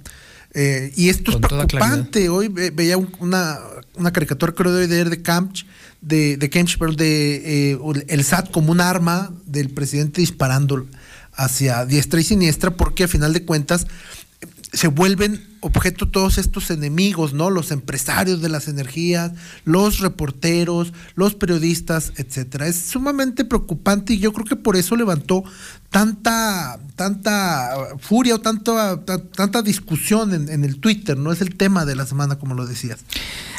Eh, 0.53 0.91
y 0.97 1.09
esto 1.09 1.31
Con 1.31 1.43
es 1.43 1.47
preocupante. 1.49 2.29
Hoy 2.29 2.47
ve- 2.49 2.71
veía 2.71 2.97
un- 2.97 3.11
una, 3.19 3.57
una 3.95 4.11
caricatura, 4.11 4.51
creo, 4.53 4.73
de 4.73 4.83
ayer 4.85 5.09
de 5.09 5.21
de, 6.01 6.35
de 6.37 6.49
Kemch, 6.49 6.77
pero 6.77 6.91
de 6.93 7.71
eh, 7.73 7.77
el 8.07 8.23
SAT 8.23 8.51
como 8.51 8.71
un 8.71 8.81
arma 8.81 9.31
del 9.45 9.69
presidente 9.69 10.19
disparando 10.21 10.87
hacia 11.33 11.85
diestra 11.85 12.19
y 12.19 12.23
siniestra, 12.23 12.71
porque 12.71 13.05
a 13.05 13.07
final 13.07 13.31
de 13.33 13.45
cuentas 13.45 13.87
se 14.73 14.87
vuelven 14.87 15.45
objeto 15.59 16.07
todos 16.07 16.37
estos 16.37 16.71
enemigos, 16.71 17.33
¿no? 17.33 17.49
Los 17.49 17.71
empresarios 17.71 18.41
de 18.41 18.49
las 18.49 18.67
energías, 18.67 19.31
los 19.65 19.99
reporteros, 19.99 20.93
los 21.15 21.35
periodistas, 21.35 22.13
etcétera. 22.15 22.67
Es 22.67 22.77
sumamente 22.77 23.43
preocupante 23.45 24.13
y 24.13 24.19
yo 24.19 24.31
creo 24.33 24.45
que 24.45 24.55
por 24.55 24.75
eso 24.77 24.95
levantó 24.95 25.43
tanta, 25.89 26.79
tanta 26.95 27.69
furia 27.99 28.35
o 28.35 28.39
tanta, 28.41 29.03
ta- 29.03 29.21
tanta 29.23 29.61
discusión 29.61 30.33
en, 30.33 30.49
en 30.49 30.63
el 30.63 30.79
Twitter, 30.79 31.17
¿no? 31.17 31.31
Es 31.31 31.41
el 31.41 31.55
tema 31.55 31.85
de 31.85 31.95
la 31.95 32.05
semana, 32.05 32.37
como 32.39 32.55
lo 32.55 32.65
decías. 32.65 32.99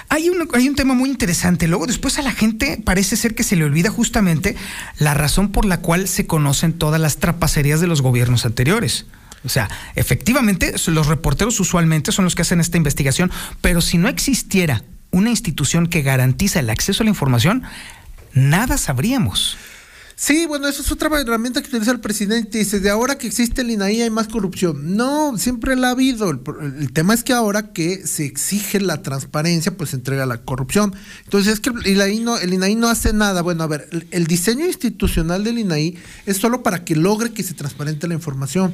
Hay 0.09 0.29
un, 0.31 0.49
hay 0.55 0.69
un 0.69 0.75
tema 0.75 0.95
muy 0.95 1.09
interesante. 1.11 1.69
Luego, 1.69 1.87
después 1.87 2.19
a 2.19 2.23
la 2.23 2.33
gente 2.33 2.81
parece 2.85 3.17
ser 3.17 3.35
que 3.35 3.45
se 3.45 3.55
le 3.57 3.65
olvida 3.65 3.91
justamente 3.91 4.57
la 4.99 5.15
razón 5.15 5.53
por 5.53 5.67
la 5.67 5.81
cual 5.81 6.09
se 6.09 6.27
conocen 6.27 6.73
todas 6.73 7.01
las 7.01 7.19
trapacerías 7.19 7.81
de 7.81 7.87
los 7.87 8.03
gobiernos 8.03 8.45
anteriores. 8.47 9.07
O 9.45 9.49
sea, 9.49 9.69
efectivamente, 9.95 10.75
los 10.87 11.07
reporteros 11.07 11.59
usualmente 11.61 12.13
son 12.13 12.25
los 12.25 12.35
que 12.35 12.43
hacen 12.43 12.61
esta 12.61 12.77
investigación, 12.77 13.31
pero 13.61 13.81
si 13.81 13.99
no 13.99 14.09
existiera 14.09 14.85
una 15.11 15.31
institución 15.31 15.89
que 15.89 16.03
garantiza 16.03 16.61
el 16.61 16.71
acceso 16.71 17.03
a 17.03 17.05
la 17.05 17.11
información, 17.11 17.63
nada 18.35 18.79
sabríamos. 18.79 19.57
Sí, 20.15 20.47
bueno, 20.47 20.69
eso 20.69 20.83
es 20.83 20.93
otra 20.93 21.09
herramienta 21.21 21.61
que 21.63 21.69
utiliza 21.69 21.91
el 21.91 21.99
presidente. 21.99 22.59
Dice, 22.59 22.79
de 22.79 22.91
ahora 22.91 23.19
que 23.19 23.27
existe 23.27 23.63
el 23.63 23.71
INAI 23.71 24.03
hay 24.03 24.11
más 24.11 24.29
corrupción. 24.29 24.97
No, 24.97 25.37
siempre 25.37 25.75
la 25.75 25.89
ha 25.89 25.91
habido. 25.91 26.31
El, 26.31 26.93
tema 26.93 27.13
es 27.13 27.25
que 27.25 27.33
ahora 27.33 27.73
que 27.73 28.07
se 28.07 28.25
exige 28.25 28.81
la 28.81 29.03
transparencia, 29.03 29.77
pues 29.77 29.91
se 29.91 29.97
entrega 29.97 30.25
la 30.25 30.39
corrupción. 30.39 30.95
Entonces 31.25 31.55
es 31.55 31.61
que 31.61 31.71
el 31.71 32.53
INAI 32.53 32.77
no, 32.77 32.89
hace 32.89 33.13
nada. 33.13 33.43
Bueno, 33.43 33.65
a 33.65 33.67
ver, 33.67 33.89
el 34.13 34.27
diseño 34.29 34.65
institucional 34.65 35.43
del 35.43 35.59
INAI 35.59 35.97
es 36.25 36.37
solo 36.37 36.63
para 36.63 36.85
que 36.85 36.95
logre 36.95 37.33
que 37.33 37.43
se 37.43 37.55
transparente 37.55 38.07
la 38.07 38.15
información. 38.15 38.73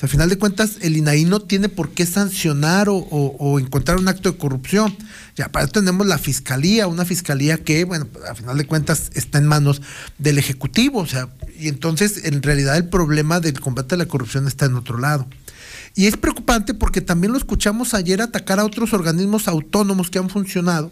Sea, 0.00 0.06
al 0.06 0.08
final 0.08 0.30
de 0.30 0.38
cuentas, 0.38 0.78
el 0.80 0.96
INAI 0.96 1.26
no 1.26 1.40
tiene 1.40 1.68
por 1.68 1.90
qué 1.90 2.06
sancionar 2.06 2.86
o, 2.88 3.60
encontrar 3.60 3.98
un 3.98 4.08
acto 4.08 4.32
de 4.32 4.38
corrupción. 4.38 4.96
Ya 5.36 5.52
para 5.52 5.66
eso 5.66 5.74
tenemos 5.74 6.06
la 6.06 6.16
fiscalía, 6.16 6.86
una 6.86 7.04
fiscalía 7.04 7.58
que, 7.58 7.84
bueno, 7.84 8.08
al 8.26 8.34
final 8.34 8.56
de 8.56 8.64
cuentas 8.64 9.10
está 9.12 9.36
en 9.36 9.46
manos 9.46 9.82
del 10.16 10.38
Ejecutivo. 10.38 11.00
O 11.00 11.06
sea, 11.06 11.28
y 11.58 11.68
entonces, 11.68 12.24
en 12.24 12.42
realidad, 12.42 12.78
el 12.78 12.88
problema 12.88 13.40
del 13.40 13.60
combate 13.60 13.94
a 13.94 13.98
la 13.98 14.06
corrupción 14.06 14.46
está 14.46 14.64
en 14.64 14.76
otro 14.76 14.96
lado. 14.96 15.26
Y 15.94 16.06
es 16.06 16.16
preocupante 16.16 16.72
porque 16.72 17.02
también 17.02 17.32
lo 17.32 17.38
escuchamos 17.38 17.92
ayer 17.92 18.22
atacar 18.22 18.58
a 18.58 18.64
otros 18.64 18.94
organismos 18.94 19.48
autónomos 19.48 20.08
que 20.08 20.18
han 20.18 20.30
funcionado. 20.30 20.90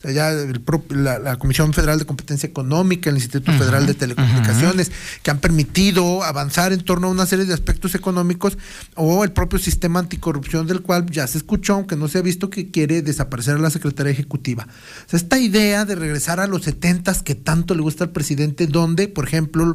O 0.00 0.02
sea, 0.02 0.12
ya 0.12 0.30
el 0.30 0.62
pro- 0.62 0.82
la, 0.88 1.18
la 1.18 1.36
Comisión 1.36 1.74
Federal 1.74 1.98
de 1.98 2.06
Competencia 2.06 2.46
Económica, 2.46 3.10
el 3.10 3.16
Instituto 3.16 3.52
Federal 3.52 3.86
de 3.86 3.92
Telecomunicaciones, 3.92 4.90
que 5.22 5.30
han 5.30 5.40
permitido 5.40 6.24
avanzar 6.24 6.72
en 6.72 6.80
torno 6.82 7.08
a 7.08 7.10
una 7.10 7.26
serie 7.26 7.44
de 7.44 7.52
aspectos 7.52 7.94
económicos, 7.94 8.56
o 8.94 9.24
el 9.24 9.32
propio 9.32 9.58
sistema 9.58 10.00
anticorrupción 10.00 10.66
del 10.66 10.80
cual 10.80 11.04
ya 11.10 11.26
se 11.26 11.36
escuchó, 11.36 11.74
aunque 11.74 11.96
no 11.96 12.08
se 12.08 12.16
ha 12.16 12.22
visto 12.22 12.48
que 12.48 12.70
quiere 12.70 13.02
desaparecer 13.02 13.56
a 13.56 13.58
la 13.58 13.68
Secretaría 13.68 14.12
Ejecutiva. 14.12 14.66
O 15.06 15.10
sea, 15.10 15.18
esta 15.18 15.38
idea 15.38 15.84
de 15.84 15.96
regresar 15.96 16.40
a 16.40 16.46
los 16.46 16.62
setentas 16.62 17.22
que 17.22 17.34
tanto 17.34 17.74
le 17.74 17.82
gusta 17.82 18.04
al 18.04 18.10
presidente, 18.10 18.66
donde, 18.66 19.06
por 19.06 19.26
ejemplo, 19.26 19.74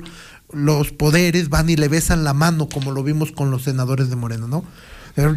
los 0.52 0.92
poderes 0.92 1.50
van 1.50 1.70
y 1.70 1.76
le 1.76 1.88
besan 1.88 2.24
la 2.24 2.34
mano, 2.34 2.68
como 2.68 2.92
lo 2.92 3.04
vimos 3.04 3.32
con 3.32 3.52
los 3.52 3.62
senadores 3.62 4.10
de 4.10 4.16
Moreno, 4.16 4.48
¿no? 4.48 4.66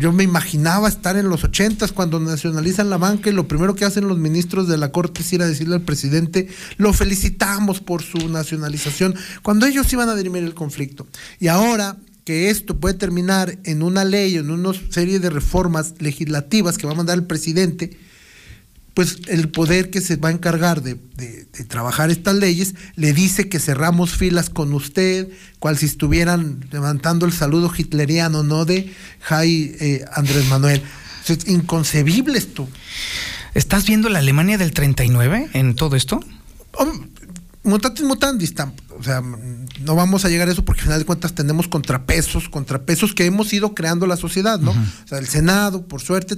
Yo 0.01 0.13
me 0.13 0.25
imaginaba 0.25 0.89
estar 0.89 1.17
en 1.17 1.29
los 1.29 1.45
ochentas 1.45 1.93
cuando 1.93 2.19
nacionalizan 2.19 2.91
la 2.91 2.97
banca 2.97 3.31
y 3.31 3.33
lo 3.33 3.47
primero 3.47 3.77
que 3.77 3.85
hacen 3.85 4.09
los 4.09 4.19
ministros 4.19 4.67
de 4.67 4.77
la 4.77 4.91
corte 4.91 5.23
es 5.23 5.33
ir 5.33 5.41
a 5.41 5.47
decirle 5.47 5.77
al 5.77 5.83
presidente, 5.83 6.49
lo 6.79 6.93
felicitamos 6.93 7.81
por 7.81 8.03
su 8.03 8.29
nacionalización, 8.29 9.15
cuando 9.43 9.67
ellos 9.67 9.93
iban 9.93 10.09
a 10.09 10.17
dirimir 10.17 10.43
el 10.43 10.55
conflicto. 10.55 11.07
Y 11.39 11.47
ahora 11.47 11.97
que 12.25 12.51
esto 12.51 12.79
puede 12.79 12.95
terminar 12.95 13.57
en 13.65 13.83
una 13.83 14.05
ley, 14.05 14.37
en 14.37 14.51
una 14.51 14.73
serie 14.91 15.21
de 15.21 15.31
reformas 15.31 15.95
legislativas 16.01 16.77
que 16.77 16.87
va 16.87 16.93
a 16.93 16.97
mandar 16.97 17.17
el 17.17 17.25
presidente, 17.25 17.97
pues 18.99 19.19
el 19.29 19.49
poder 19.49 19.91
que 19.91 20.01
se 20.01 20.17
va 20.17 20.31
a 20.31 20.33
encargar 20.33 20.83
de, 20.83 20.97
de- 21.17 21.47
de 21.53 21.65
trabajar 21.65 22.11
estas 22.11 22.35
leyes 22.35 22.75
le 22.97 23.13
dice 23.13 23.49
que 23.49 23.61
cerramos 23.61 24.11
filas 24.17 24.51
con 24.51 24.73
usted, 24.75 25.29
cual 25.61 25.79
si 25.79 25.87
estuvieran 25.87 26.67
levantando 26.73 27.25
el 27.25 27.33
saludo 27.33 27.71
hitleriano, 27.77 28.43
¿no? 28.43 28.65
De 28.65 28.93
Jai 29.21 29.77
eh, 29.79 30.05
Andrés 30.15 30.49
Manuel. 30.49 30.83
Es 31.29 31.47
inconcebible 31.47 32.39
esto. 32.39 32.69
¿Estás 33.55 33.87
viendo 33.87 34.09
la 34.09 34.19
Alemania 34.19 34.59
del 34.59 34.73
39 34.73 35.51
en 35.53 35.77
todo 35.77 35.95
esto? 35.95 36.19
Mutatis 37.63 38.05
mutandis, 38.05 38.53
o 38.99 39.03
sea, 39.05 39.21
no 39.81 39.95
vamos 39.95 40.25
a 40.25 40.29
llegar 40.29 40.49
a 40.49 40.53
eso 40.53 40.65
porque 40.65 40.81
al 40.81 40.87
final 40.87 40.99
de 40.99 41.05
cuentas 41.05 41.35
tenemos 41.35 41.69
contrapesos, 41.69 42.49
contrapesos 42.49 43.15
que 43.15 43.27
hemos 43.27 43.53
ido 43.53 43.75
creando 43.75 44.09
la 44.09 44.17
sociedad, 44.17 44.59
¿no? 44.59 44.73
O 44.73 45.09
sea, 45.09 45.19
el 45.19 45.29
Senado, 45.29 45.87
por 45.87 46.01
suerte, 46.01 46.37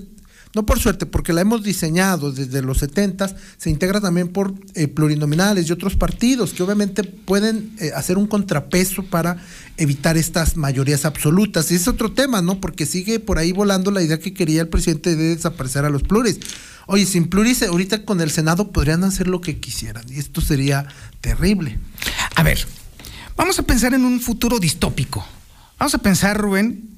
no 0.53 0.67
por 0.67 0.81
suerte, 0.81 1.07
porque 1.07 1.33
la 1.33 1.43
hemos 1.43 1.63
diseñado 1.63 2.33
desde 2.33 2.61
los 2.61 2.79
70 2.79 3.37
se 3.57 3.71
integra 3.71 4.01
también 4.01 4.29
por 4.29 4.53
eh, 4.75 4.89
plurinominales 4.89 5.69
y 5.69 5.73
otros 5.73 5.95
partidos 5.95 6.53
que 6.53 6.65
obviamente 6.65 7.05
pueden 7.05 7.73
eh, 7.79 7.93
hacer 7.95 8.19
un 8.19 8.27
contrapeso 8.27 9.05
para 9.05 9.37
evitar 9.77 10.17
estas 10.17 10.57
mayorías 10.57 11.05
absolutas. 11.05 11.71
Y 11.71 11.77
es 11.77 11.87
otro 11.87 12.13
tema, 12.13 12.43
¿no? 12.43 12.61
Porque 12.61 12.85
sigue 12.85 13.21
por 13.21 13.39
ahí 13.39 13.53
volando 13.53 13.93
la 13.93 14.03
idea 14.03 14.19
que 14.19 14.35
quería 14.35 14.63
el 14.63 14.69
presidente 14.69 15.15
de 15.15 15.37
desaparecer 15.37 15.85
a 15.85 15.91
los 15.91 16.03
pluris. 16.03 16.41
Oye, 16.87 17.07
sin 17.07 17.29
pluris, 17.29 17.63
ahorita 17.63 18.05
con 18.05 18.21
el 18.21 18.33
Senado 18.33 18.73
podrían 18.73 19.05
hacer 19.05 19.29
lo 19.29 19.41
que 19.41 19.61
quisieran 19.61 20.05
y 20.11 20.19
esto 20.19 20.41
sería 20.41 20.89
terrible. 21.21 21.79
A 22.35 22.43
ver, 22.43 22.67
vamos 23.37 23.57
a 23.61 23.63
pensar 23.63 23.95
en 23.95 24.05
un 24.05 24.21
futuro 24.21 24.59
distópico. 24.59 25.25
Vamos 25.79 25.95
a 25.95 25.99
pensar, 25.99 26.37
Rubén, 26.37 26.91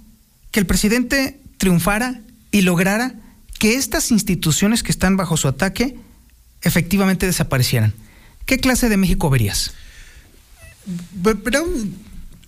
que 0.51 0.61
el 0.61 0.67
presidente 0.67 1.39
triunfara 1.59 2.23
y 2.51 2.63
lograra 2.63 3.15
que 3.63 3.77
estas 3.77 4.11
instituciones 4.11 4.83
que 4.83 4.91
están 4.91 5.17
bajo 5.17 5.37
su 5.37 5.47
ataque 5.47 5.97
efectivamente 6.63 7.27
desaparecieran. 7.27 7.95
¿Qué 8.45 8.59
clase 8.59 8.89
de 8.89 8.97
México 8.97 9.31
verías? 9.31 9.71
Pero, 11.23 11.65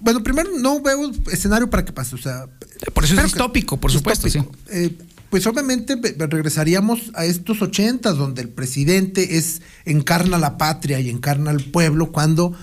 bueno, 0.01 0.25
primero 0.25 0.51
no 0.59 0.83
veo 0.83 1.13
escenario 1.31 1.71
para 1.71 1.85
que 1.85 1.93
pase. 1.93 2.17
O 2.17 2.19
sea, 2.19 2.47
Por 2.93 3.05
eso 3.05 3.15
es 3.15 3.23
distópico, 3.23 3.77
por 3.77 3.93
supuesto, 3.93 4.29
sí. 4.29 4.41
Eh, 4.71 4.91
pues 5.31 5.47
obviamente 5.47 5.95
regresaríamos 6.19 7.13
a 7.15 7.27
estos 7.27 7.63
ochentas 7.63 8.17
donde 8.17 8.43
el 8.43 8.49
presidente 8.49 9.37
es 9.37 9.63
encarna 9.85 10.37
la 10.37 10.59
patria 10.59 10.99
y 10.99 11.11
encarna 11.11 11.53
al 11.53 11.63
pueblo 11.63 12.11
cuando 12.11 12.59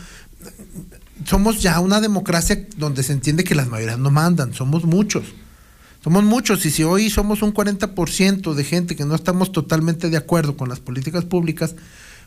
somos 1.25 1.61
ya 1.61 1.79
una 1.79 2.01
democracia 2.01 2.67
donde 2.75 3.03
se 3.03 3.13
entiende 3.13 3.45
que 3.45 3.55
las 3.55 3.69
mayorías 3.69 3.97
no 3.97 4.11
mandan, 4.11 4.53
somos 4.53 4.83
muchos. 4.83 5.23
Somos 6.03 6.23
muchos 6.23 6.65
y 6.65 6.71
si 6.71 6.83
hoy 6.83 7.09
somos 7.09 7.43
un 7.43 7.53
40% 7.53 8.53
de 8.53 8.63
gente 8.63 8.95
que 8.95 9.05
no 9.05 9.13
estamos 9.13 9.51
totalmente 9.51 10.09
de 10.09 10.17
acuerdo 10.17 10.57
con 10.57 10.67
las 10.67 10.79
políticas 10.79 11.25
públicas, 11.25 11.75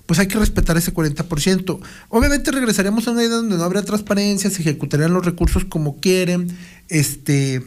pues 0.06 0.20
hay 0.20 0.28
que 0.28 0.38
respetar 0.38 0.76
ese 0.76 0.94
40%. 0.94 1.80
Obviamente 2.08 2.52
regresaríamos 2.52 3.08
a 3.08 3.10
una 3.10 3.24
idea 3.24 3.36
donde 3.36 3.56
no 3.56 3.64
habría 3.64 3.82
transparencia, 3.82 4.50
se 4.50 4.62
ejecutarían 4.62 5.12
los 5.12 5.24
recursos 5.24 5.64
como 5.64 5.98
quieren, 6.00 6.56
este 6.88 7.62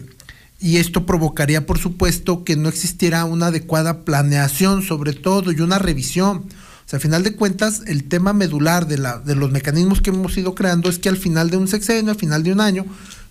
y 0.60 0.78
esto 0.78 1.06
provocaría, 1.06 1.68
por 1.68 1.78
supuesto, 1.78 2.44
que 2.44 2.56
no 2.56 2.68
existiera 2.68 3.26
una 3.26 3.48
adecuada 3.48 4.06
planeación 4.06 4.82
sobre 4.82 5.14
todo 5.14 5.52
y 5.52 5.62
una 5.62 5.78
revisión. 5.78 6.38
O 6.38 6.90
sea, 6.90 6.98
a 6.98 7.00
final 7.00 7.22
de 7.22 7.36
cuentas, 7.36 7.84
el 7.86 8.06
tema 8.06 8.34
medular 8.34 8.88
de, 8.88 8.98
la, 8.98 9.20
de 9.20 9.36
los 9.36 9.52
mecanismos 9.52 10.02
que 10.02 10.10
hemos 10.10 10.36
ido 10.38 10.56
creando 10.56 10.90
es 10.90 10.98
que 10.98 11.10
al 11.10 11.18
final 11.18 11.50
de 11.52 11.58
un 11.58 11.68
sexenio, 11.68 12.12
al 12.12 12.18
final 12.18 12.42
de 12.44 12.54
un 12.54 12.62
año, 12.62 12.86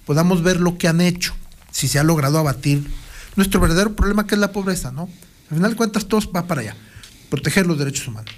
podamos 0.05 0.43
ver 0.43 0.61
lo 0.61 0.79
que 0.79 0.87
han 0.87 1.01
hecho, 1.01 1.35
si 1.77 1.89
se 1.89 1.99
ha 1.99 2.03
logrado 2.03 2.39
abatir 2.39 2.87
nuestro 3.37 3.61
verdadero 3.61 3.95
problema 3.95 4.27
que 4.27 4.35
es 4.35 4.41
la 4.41 4.51
pobreza, 4.51 4.93
¿no? 4.93 5.11
Al 5.51 5.57
final 5.57 5.73
de 5.73 5.77
cuentas, 5.77 6.07
todo 6.07 6.23
va 6.33 6.47
para 6.47 6.63
allá, 6.63 6.77
proteger 7.29 7.67
los 7.67 7.79
derechos 7.79 8.09
humanos. 8.09 8.33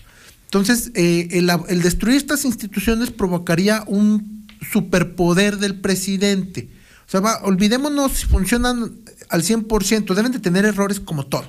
Entonces, 0.46 0.90
eh, 0.94 1.28
el, 1.30 1.82
destruir 1.82 2.16
estas 2.16 2.44
instituciones 2.44 3.12
provocaría 3.12 3.84
un 3.86 4.44
superpoder 4.72 5.58
del 5.58 5.78
presidente. 5.78 6.68
O 7.06 7.10
sea, 7.12 7.20
olvidémonos 7.42 8.10
si 8.10 8.26
funcionan 8.26 8.96
al 9.28 9.44
100%, 9.44 10.14
deben 10.14 10.32
de 10.32 10.40
tener 10.40 10.64
errores 10.64 10.98
como 10.98 11.24
todo. 11.24 11.44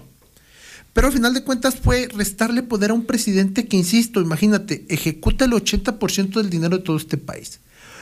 Pero 0.94 1.08
al 1.08 1.14
final 1.14 1.34
de 1.34 1.44
cuentas 1.44 1.76
fue 1.76 2.08
restarle 2.14 2.62
poder 2.62 2.92
a 2.92 2.94
un 2.94 3.08
presidente 3.08 3.68
que, 3.68 3.78
insisto, 3.78 4.22
imagínate, 4.22 4.86
ejecuta 4.90 5.46
el 5.46 5.54
80% 5.54 6.34
del 6.36 6.52
dinero 6.52 6.78
de 6.78 6.84
todo 6.84 6.98
este 6.98 7.18
país. 7.18 7.62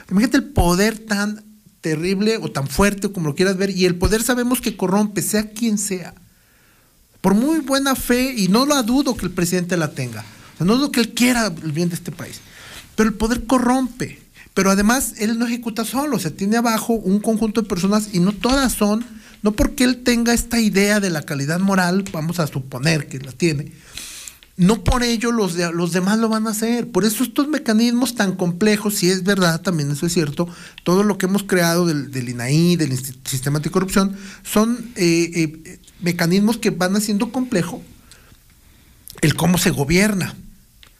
Imagínate 0.09 0.37
el 0.37 0.49
poder 0.49 0.99
tan 0.99 1.46
terrible 1.87 2.37
o 2.37 2.51
tan 2.51 2.67
fuerte 2.67 3.07
o 3.07 3.13
como 3.13 3.27
lo 3.27 3.35
quieras 3.35 3.57
ver, 3.57 3.69
y 3.69 3.85
el 3.85 3.95
poder 3.95 4.21
sabemos 4.21 4.59
que 4.59 4.75
corrompe, 4.75 5.21
sea 5.21 5.49
quien 5.49 5.77
sea. 5.77 6.13
Por 7.21 7.33
muy 7.33 7.59
buena 7.59 7.95
fe, 7.95 8.33
y 8.35 8.49
no 8.49 8.65
lo 8.65 8.81
dudo 8.83 9.15
que 9.15 9.25
el 9.25 9.31
presidente 9.31 9.77
la 9.77 9.91
tenga, 9.91 10.21
o 10.53 10.57
sea, 10.57 10.65
no 10.65 10.75
dudo 10.75 10.91
que 10.91 10.99
él 10.99 11.13
quiera 11.13 11.47
el 11.47 11.71
bien 11.71 11.89
de 11.89 11.95
este 11.95 12.11
país, 12.11 12.41
pero 12.95 13.09
el 13.09 13.15
poder 13.15 13.45
corrompe. 13.45 14.19
Pero 14.53 14.71
además, 14.71 15.13
él 15.19 15.37
no 15.37 15.45
ejecuta 15.45 15.85
solo, 15.85 16.17
se 16.17 16.31
tiene 16.31 16.57
abajo 16.57 16.93
un 16.93 17.19
conjunto 17.19 17.61
de 17.61 17.67
personas 17.67 18.09
y 18.13 18.19
no 18.19 18.31
todas 18.31 18.73
son, 18.73 19.05
no 19.43 19.51
porque 19.51 19.83
él 19.83 20.01
tenga 20.03 20.33
esta 20.33 20.59
idea 20.59 20.99
de 20.99 21.11
la 21.11 21.21
calidad 21.21 21.59
moral, 21.59 22.03
vamos 22.11 22.39
a 22.39 22.47
suponer 22.47 23.07
que 23.07 23.19
la 23.19 23.31
tiene, 23.31 23.71
no 24.57 24.83
por 24.83 25.03
ello 25.03 25.31
los, 25.31 25.53
de- 25.53 25.71
los 25.71 25.91
demás 25.93 26.17
lo 26.17 26.29
van 26.29 26.47
a 26.47 26.49
hacer. 26.49 26.87
Por 26.89 27.05
eso 27.05 27.23
estos 27.23 27.47
mecanismos 27.47 28.15
tan 28.15 28.35
complejos, 28.35 28.95
si 28.95 29.09
es 29.09 29.23
verdad, 29.23 29.61
también 29.61 29.91
eso 29.91 30.05
es 30.07 30.13
cierto, 30.13 30.47
todo 30.83 31.03
lo 31.03 31.17
que 31.19 31.27
hemos 31.27 31.43
creado 31.43 31.85
del, 31.85 32.11
del 32.11 32.29
INAI, 32.29 32.75
del 32.75 32.97
Sistema 33.25 33.57
Anticorrupción, 33.57 34.15
son 34.43 34.91
eh, 34.95 35.31
eh, 35.63 35.79
mecanismos 36.01 36.57
que 36.57 36.71
van 36.71 36.95
haciendo 36.95 37.31
complejo 37.31 37.81
el 39.21 39.35
cómo 39.35 39.57
se 39.57 39.69
gobierna. 39.69 40.35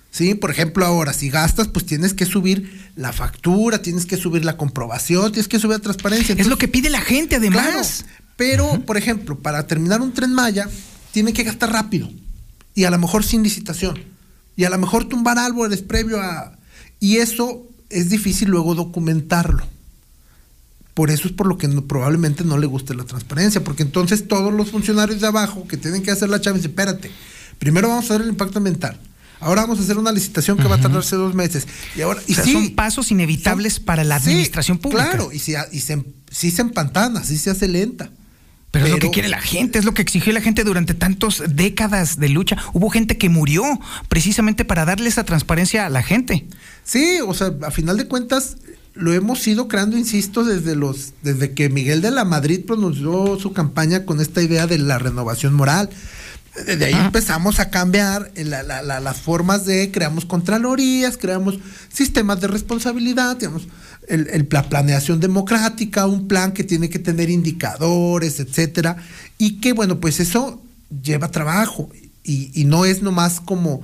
¿Sí? 0.09 0.33
Por 0.33 0.49
ejemplo, 0.49 0.83
ahora, 0.83 1.13
si 1.13 1.29
gastas, 1.29 1.67
pues 1.67 1.85
tienes 1.85 2.15
que 2.15 2.25
subir 2.25 2.89
la 2.95 3.13
factura, 3.13 3.81
tienes 3.83 4.07
que 4.07 4.17
subir 4.17 4.43
la 4.45 4.57
comprobación, 4.57 5.31
tienes 5.31 5.47
que 5.47 5.59
subir 5.59 5.77
la 5.77 5.83
transparencia. 5.83 6.33
es 6.37 6.47
lo 6.47 6.57
que 6.57 6.67
pide 6.67 6.89
la 6.89 7.01
gente, 7.01 7.35
además. 7.35 8.03
Claro, 8.03 8.23
pero, 8.35 8.85
por 8.85 8.97
ejemplo, 8.97 9.37
para 9.37 9.67
terminar 9.67 10.01
un 10.01 10.13
tren 10.13 10.33
Maya, 10.33 10.67
tiene 11.11 11.33
que 11.33 11.43
gastar 11.43 11.71
rápido 11.71 12.09
y 12.77 12.83
a 12.85 12.91
lo 12.91 12.97
mejor 12.99 13.25
sin 13.25 13.41
licitación. 13.41 13.97
Y 14.55 14.63
a 14.65 14.69
lo 14.69 14.77
mejor 14.77 15.05
tumbar 15.05 15.39
árboles 15.39 15.81
previo 15.81 16.21
a... 16.21 16.53
Y 16.99 17.17
eso 17.17 17.63
es 17.89 18.09
difícil 18.09 18.49
luego 18.49 18.75
documentarlo. 18.75 19.65
Por 20.93 21.09
eso 21.11 21.27
es 21.27 21.33
por 21.33 21.47
lo 21.47 21.57
que 21.57 21.67
no- 21.67 21.85
probablemente 21.85 22.43
no 22.43 22.57
le 22.57 22.67
guste 22.67 22.93
la 22.95 23.03
transparencia, 23.03 23.63
porque 23.63 23.83
entonces 23.83 24.27
todos 24.27 24.53
los 24.53 24.69
funcionarios 24.71 25.21
de 25.21 25.27
abajo 25.27 25.67
que 25.67 25.77
tienen 25.77 26.03
que 26.03 26.11
hacer 26.11 26.29
la 26.29 26.39
chava 26.41 26.57
dicen, 26.57 26.71
espérate, 26.71 27.11
primero 27.59 27.87
vamos 27.89 28.09
a 28.09 28.13
ver 28.13 28.21
el 28.23 28.29
impacto 28.29 28.57
ambiental, 28.59 28.99
ahora 29.39 29.61
vamos 29.61 29.79
a 29.79 29.81
hacer 29.83 29.97
una 29.97 30.11
licitación 30.11 30.57
que 30.57 30.63
va 30.67 30.75
a 30.75 30.81
tardarse 30.81 31.15
dos 31.15 31.33
meses. 31.35 31.67
Y 31.95 32.01
ahora, 32.01 32.21
y 32.27 32.33
O 32.33 32.35
sea, 32.35 32.43
sí, 32.45 32.53
son 32.53 32.69
pasos 32.75 33.11
inevitables 33.11 33.79
para 33.79 34.03
la 34.03 34.19
Sí, 34.19 34.29
administración 34.31 34.77
pública. 34.79 35.09
Claro, 35.11 35.31
y, 35.31 35.39
si, 35.39 35.53
y 35.71 35.79
se, 35.81 36.03
sí 36.31 36.49
se 36.51 36.61
empantana, 36.63 37.23
sí 37.23 37.37
se 37.37 37.49
hace 37.51 37.67
lenta. 37.67 38.09
Pero, 38.83 38.85
es 38.87 38.91
lo 38.93 38.99
que 38.99 39.11
quiere 39.11 39.29
la 39.29 39.41
gente, 39.41 39.79
es 39.79 39.85
lo 39.85 39.93
que 39.93 40.01
exigió 40.01 40.33
la 40.33 40.41
gente 40.41 40.63
durante 40.63 40.93
tantas 40.93 41.43
décadas 41.49 42.19
de 42.19 42.29
lucha. 42.29 42.57
Hubo 42.73 42.89
gente 42.89 43.17
que 43.17 43.29
murió 43.29 43.63
precisamente 44.09 44.65
para 44.65 44.85
darle 44.85 45.09
esa 45.09 45.23
transparencia 45.25 45.85
a 45.85 45.89
la 45.89 46.03
gente. 46.03 46.45
Sí, 46.83 47.19
o 47.25 47.33
sea, 47.33 47.51
a 47.65 47.71
final 47.71 47.97
de 47.97 48.07
cuentas, 48.07 48.57
lo 48.93 49.13
hemos 49.13 49.45
ido 49.47 49.67
creando, 49.67 49.97
insisto, 49.97 50.43
desde 50.43 50.75
los, 50.75 51.13
desde 51.21 51.51
que 51.53 51.69
Miguel 51.69 52.01
de 52.01 52.11
la 52.11 52.25
Madrid 52.25 52.61
pronunció 52.65 53.37
su 53.39 53.53
campaña 53.53 54.05
con 54.05 54.19
esta 54.21 54.41
idea 54.41 54.65
de 54.67 54.77
la 54.79 54.97
renovación 54.97 55.53
moral. 55.53 55.89
Desde 56.65 56.85
ahí 56.85 56.93
empezamos 56.95 57.59
a 57.59 57.69
cambiar 57.69 58.31
la- 58.35 58.63
la- 58.63 58.81
la- 58.81 58.99
las 58.99 59.17
formas 59.17 59.65
de, 59.67 59.91
creamos 59.91 60.25
contralorías, 60.25 61.15
creamos 61.15 61.59
sistemas 61.93 62.41
de 62.41 62.47
responsabilidad, 62.47 63.37
digamos, 63.37 63.67
el, 64.07 64.27
el- 64.31 64.47
la 64.51 64.67
planeación 64.69 65.19
democrática, 65.19 66.05
un 66.07 66.27
plan 66.27 66.51
que 66.53 66.63
tiene 66.63 66.89
que 66.89 66.99
tener 66.99 67.29
indicadores, 67.29 68.39
etcétera, 68.39 68.97
y 69.37 69.59
que 69.59 69.73
bueno, 69.73 69.99
pues 69.99 70.19
eso 70.19 70.61
lleva 71.03 71.29
trabajo 71.31 71.89
y, 72.23 72.51
y 72.53 72.65
no 72.65 72.85
es 72.85 73.01
nomás 73.01 73.39
como, 73.39 73.81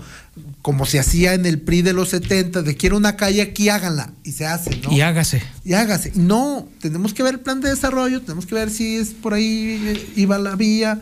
como 0.61 0.85
se 0.85 0.99
hacía 0.99 1.33
en 1.33 1.45
el 1.45 1.61
PRI 1.61 1.81
de 1.81 1.93
los 1.93 2.09
70, 2.09 2.61
de 2.61 2.75
quiero 2.75 2.97
una 2.97 3.15
calle 3.15 3.41
aquí, 3.41 3.69
háganla, 3.69 4.11
y 4.23 4.31
se 4.33 4.45
hace, 4.45 4.75
¿no? 4.77 4.91
Y 4.91 4.99
hágase. 5.01 5.41
y 5.63 5.73
hágase. 5.73 6.11
No, 6.15 6.67
tenemos 6.81 7.13
que 7.13 7.23
ver 7.23 7.35
el 7.35 7.39
plan 7.39 7.61
de 7.61 7.69
desarrollo, 7.69 8.21
tenemos 8.21 8.45
que 8.45 8.55
ver 8.55 8.69
si 8.69 8.95
es 8.97 9.09
por 9.09 9.33
ahí 9.33 9.81
eh, 9.85 10.09
iba 10.17 10.37
la 10.39 10.55
vía. 10.55 10.99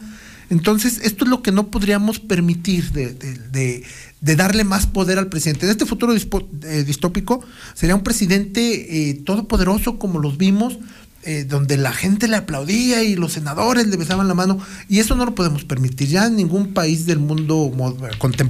Entonces, 0.51 1.00
esto 1.03 1.24
es 1.25 1.30
lo 1.30 1.41
que 1.41 1.51
no 1.51 1.72
podríamos 1.72 2.19
permitir 2.19 2.91
de, 2.91 3.14
de- 3.14 3.38
de- 3.51 3.83
de 4.22 4.35
darle 4.35 4.64
más 4.64 4.85
poder 4.85 5.17
al 5.17 5.27
presidente. 5.27 5.66
En 5.66 5.72
este 5.72 5.85
futuro 5.85 6.14
eh, 6.14 6.83
distópico 6.83 7.43
sería 7.74 7.95
un 7.95 8.03
presidente 8.03 9.09
eh, 9.09 9.16
todopoderoso 9.25 9.98
como 9.98 10.19
los 10.19 10.38
vimos, 10.38 10.77
eh, 11.24 11.43
donde 11.43 11.77
la 11.77 11.91
gente 11.91 12.27
le 12.27 12.35
aplaudía 12.35 13.03
y 13.03 13.16
los 13.16 13.33
senadores 13.33 13.88
le 13.88 13.98
besaban 13.98 14.27
la 14.27 14.35
mano. 14.35 14.59
Y 14.88 15.00
eso 15.00 15.16
no 15.16 15.25
lo 15.25 15.33
podemos 15.33 15.64
permitir. 15.66 16.08
Ya 16.08 16.27
en 16.27 16.35
ningún 16.35 16.74
país 16.74 17.08
del 17.08 17.19
mundo 17.19 17.72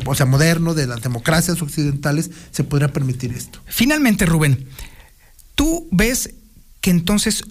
o 0.05 0.15
sea, 0.15 0.25
moderno, 0.25 0.73
de 0.73 0.87
las 0.87 1.01
democracias 1.01 1.61
occidentales, 1.61 2.31
se 2.51 2.65
podría 2.65 2.91
permitir 2.91 3.31
esto. 3.31 3.59
Finalmente, 3.65 4.25
Rubén, 4.25 4.67
¿tú 5.55 5.87
ves 5.91 6.33
que 6.81 6.91
entonces 6.91 7.43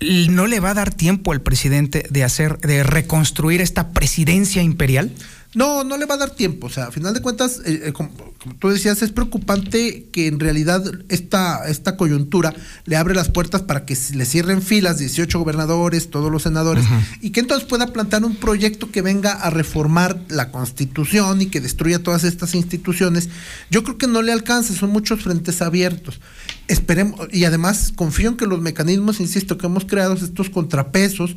no 0.00 0.46
le 0.46 0.60
va 0.60 0.70
a 0.70 0.74
dar 0.74 0.94
tiempo 0.94 1.32
al 1.32 1.42
presidente 1.42 2.06
de 2.08 2.24
hacer, 2.24 2.58
de 2.60 2.84
reconstruir 2.84 3.60
esta 3.60 3.90
presidencia 3.90 4.62
imperial? 4.62 5.10
No, 5.54 5.82
no 5.82 5.96
le 5.96 6.04
va 6.04 6.14
a 6.14 6.18
dar 6.18 6.30
tiempo. 6.30 6.66
O 6.66 6.70
sea, 6.70 6.84
a 6.84 6.92
final 6.92 7.14
de 7.14 7.22
cuentas, 7.22 7.60
eh, 7.64 7.84
eh, 7.86 7.92
como, 7.92 8.10
como 8.38 8.54
tú 8.56 8.68
decías, 8.68 9.00
es 9.00 9.12
preocupante 9.12 10.06
que 10.12 10.26
en 10.26 10.38
realidad 10.40 10.84
esta, 11.08 11.66
esta 11.68 11.96
coyuntura 11.96 12.54
le 12.84 12.96
abre 12.96 13.14
las 13.14 13.30
puertas 13.30 13.62
para 13.62 13.86
que 13.86 13.96
le 14.14 14.26
cierren 14.26 14.60
filas 14.60 14.98
18 14.98 15.38
gobernadores, 15.38 16.10
todos 16.10 16.30
los 16.30 16.42
senadores, 16.42 16.84
y 17.22 17.30
que 17.30 17.40
entonces 17.40 17.66
pueda 17.66 17.86
plantear 17.88 18.24
un 18.24 18.36
proyecto 18.36 18.90
que 18.90 19.00
venga 19.00 19.32
a 19.32 19.48
reformar 19.48 20.20
la 20.28 20.50
constitución 20.50 21.40
y 21.40 21.46
que 21.46 21.60
destruya 21.60 22.02
todas 22.02 22.24
estas 22.24 22.54
instituciones. 22.54 23.30
Yo 23.70 23.82
creo 23.84 23.96
que 23.96 24.06
no 24.06 24.20
le 24.20 24.32
alcanza, 24.32 24.74
son 24.74 24.90
muchos 24.90 25.22
frentes 25.22 25.62
abiertos. 25.62 26.20
Esperemos, 26.68 27.26
y 27.32 27.44
además 27.44 27.92
confío 27.96 28.28
en 28.28 28.36
que 28.36 28.46
los 28.46 28.60
mecanismos, 28.60 29.18
insisto, 29.20 29.56
que 29.56 29.66
hemos 29.66 29.86
creado, 29.86 30.14
estos 30.14 30.50
contrapesos, 30.50 31.36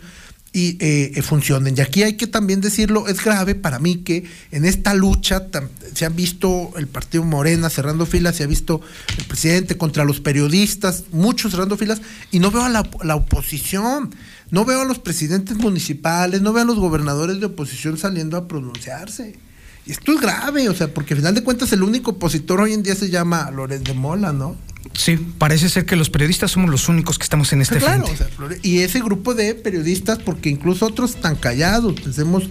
y 0.54 0.78
eh, 0.80 1.14
eh, 1.16 1.22
funcionen. 1.22 1.76
Y 1.78 1.82
aquí 1.82 2.04
hay 2.04 2.14
que 2.14 2.28
también 2.28 2.60
decirlo, 2.62 3.08
es 3.08 3.24
grave 3.24 3.56
para 3.56 3.80
mí 3.80 3.98
que 3.98 4.26
en 4.52 4.66
esta 4.66 4.94
lucha 4.94 5.48
se 5.94 6.06
han 6.06 6.16
visto 6.16 6.74
el 6.78 6.88
partido 6.88 7.24
Morena 7.24 7.70
cerrando 7.70 8.06
filas, 8.06 8.36
se 8.36 8.44
ha 8.44 8.48
visto 8.48 8.82
el 9.18 9.24
presidente 9.26 9.78
contra 9.78 10.04
los 10.04 10.20
periodistas, 10.20 11.06
muchos 11.12 11.52
cerrando 11.52 11.78
filas, 11.78 12.02
y 12.32 12.40
no 12.40 12.52
veo 12.52 12.64
a 12.64 12.70
la, 12.70 12.90
la 13.04 13.16
oposición, 13.16 14.14
no 14.50 14.66
veo 14.66 14.82
a 14.82 14.86
los 14.86 15.00
presidentes 15.00 15.58
municipales, 15.58 16.42
no 16.42 16.52
veo 16.52 16.64
a 16.64 16.68
los 16.68 16.80
gobernadores 16.80 17.40
de 17.40 17.46
oposición 17.46 17.98
saliendo 17.98 18.36
a 18.36 18.48
pronunciarse. 18.48 19.51
Esto 19.86 20.14
es 20.14 20.22
grave, 20.22 20.70
o 20.70 20.76
sea, 20.76 20.94
porque 20.94 21.14
al 21.14 21.20
final 21.20 21.36
de 21.36 21.44
cuentas 21.44 21.72
el 21.74 21.84
único 21.84 22.12
opositor 22.12 22.62
hoy 22.62 22.74
en 22.74 22.84
día 22.84 22.96
se 22.96 23.10
llama 23.10 23.50
Lorenz 23.52 23.84
de 23.84 23.94
Mola, 23.94 24.32
¿no? 24.32 24.56
Sí, 24.94 25.16
parece 25.38 25.70
ser 25.70 25.86
que 25.86 25.96
los 25.96 26.10
periodistas 26.10 26.52
somos 26.52 26.70
los 26.70 26.88
únicos 26.90 27.18
que 27.18 27.24
estamos 27.24 27.52
en 27.54 27.62
este 27.62 27.78
claro, 27.78 28.06
frente. 28.06 28.24
o 28.24 28.48
sea, 28.50 28.58
y 28.62 28.80
ese 28.80 29.00
grupo 29.00 29.34
de 29.34 29.56
periodistas, 29.56 30.20
porque 30.20 30.50
incluso 30.50 30.86
otros 30.86 31.16
están 31.16 31.36
callados, 31.36 32.00
pensemos 32.00 32.44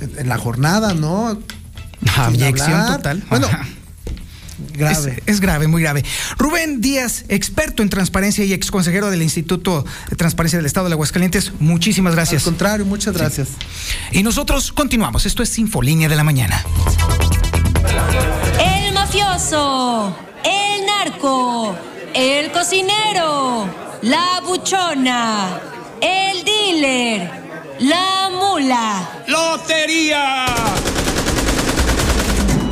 en, 0.00 0.12
en 0.18 0.28
la 0.28 0.38
jornada, 0.38 0.94
¿no? 0.94 1.38
Sin 2.00 2.10
Abyección 2.42 2.72
hablar. 2.72 2.96
total. 2.98 3.24
Bueno, 3.28 3.46
Ajá. 3.46 3.66
Grave. 4.72 5.22
Es, 5.26 5.34
es 5.34 5.40
grave, 5.40 5.68
muy 5.68 5.82
grave. 5.82 6.04
Rubén 6.36 6.80
Díaz, 6.80 7.24
experto 7.28 7.82
en 7.82 7.88
transparencia 7.88 8.44
y 8.44 8.52
ex 8.52 8.70
consejero 8.70 9.10
del 9.10 9.22
Instituto 9.22 9.84
de 10.10 10.16
Transparencia 10.16 10.58
del 10.58 10.66
Estado 10.66 10.88
de 10.88 10.94
Aguascalientes, 10.94 11.52
muchísimas 11.58 12.14
gracias. 12.14 12.42
Al 12.42 12.50
contrario, 12.50 12.86
muchas 12.86 13.14
gracias. 13.14 13.48
Y 14.12 14.22
nosotros 14.22 14.72
continuamos. 14.72 15.26
Esto 15.26 15.42
es 15.42 15.58
Infolínea 15.58 16.08
de 16.08 16.16
la 16.16 16.24
Mañana. 16.24 16.64
El 18.58 18.92
mafioso, 18.92 20.16
el 20.44 20.86
narco, 20.86 21.76
el 22.14 22.50
cocinero, 22.52 23.68
la 24.02 24.42
buchona, 24.46 25.60
el 26.00 26.44
dealer, 26.44 27.30
la 27.80 28.30
mula. 28.30 29.24
¡Lotería! 29.26 30.46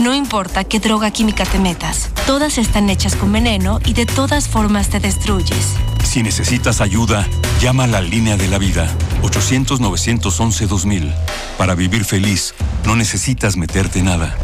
No 0.07 0.15
importa 0.15 0.63
qué 0.63 0.79
droga 0.79 1.11
química 1.11 1.45
te 1.45 1.59
metas, 1.59 2.11
todas 2.29 2.59
están 2.59 2.89
hechas 2.91 3.17
con 3.17 3.33
veneno 3.33 3.81
y 3.85 3.93
de 3.93 4.07
todas 4.07 4.47
formas 4.47 4.89
te 4.89 5.01
destruyes. 5.01 5.75
Si 6.05 6.23
necesitas 6.23 6.81
ayuda, 6.81 7.27
llama 7.61 7.83
a 7.83 7.87
la 7.89 8.01
línea 8.01 8.37
de 8.37 8.47
la 8.47 8.59
vida 8.59 8.89
800-911-2000. 9.23 11.13
Para 11.59 11.75
vivir 11.75 12.05
feliz, 12.05 12.55
no 12.85 12.95
necesitas 12.95 13.57
meterte 13.57 14.01
nada. 14.01 14.37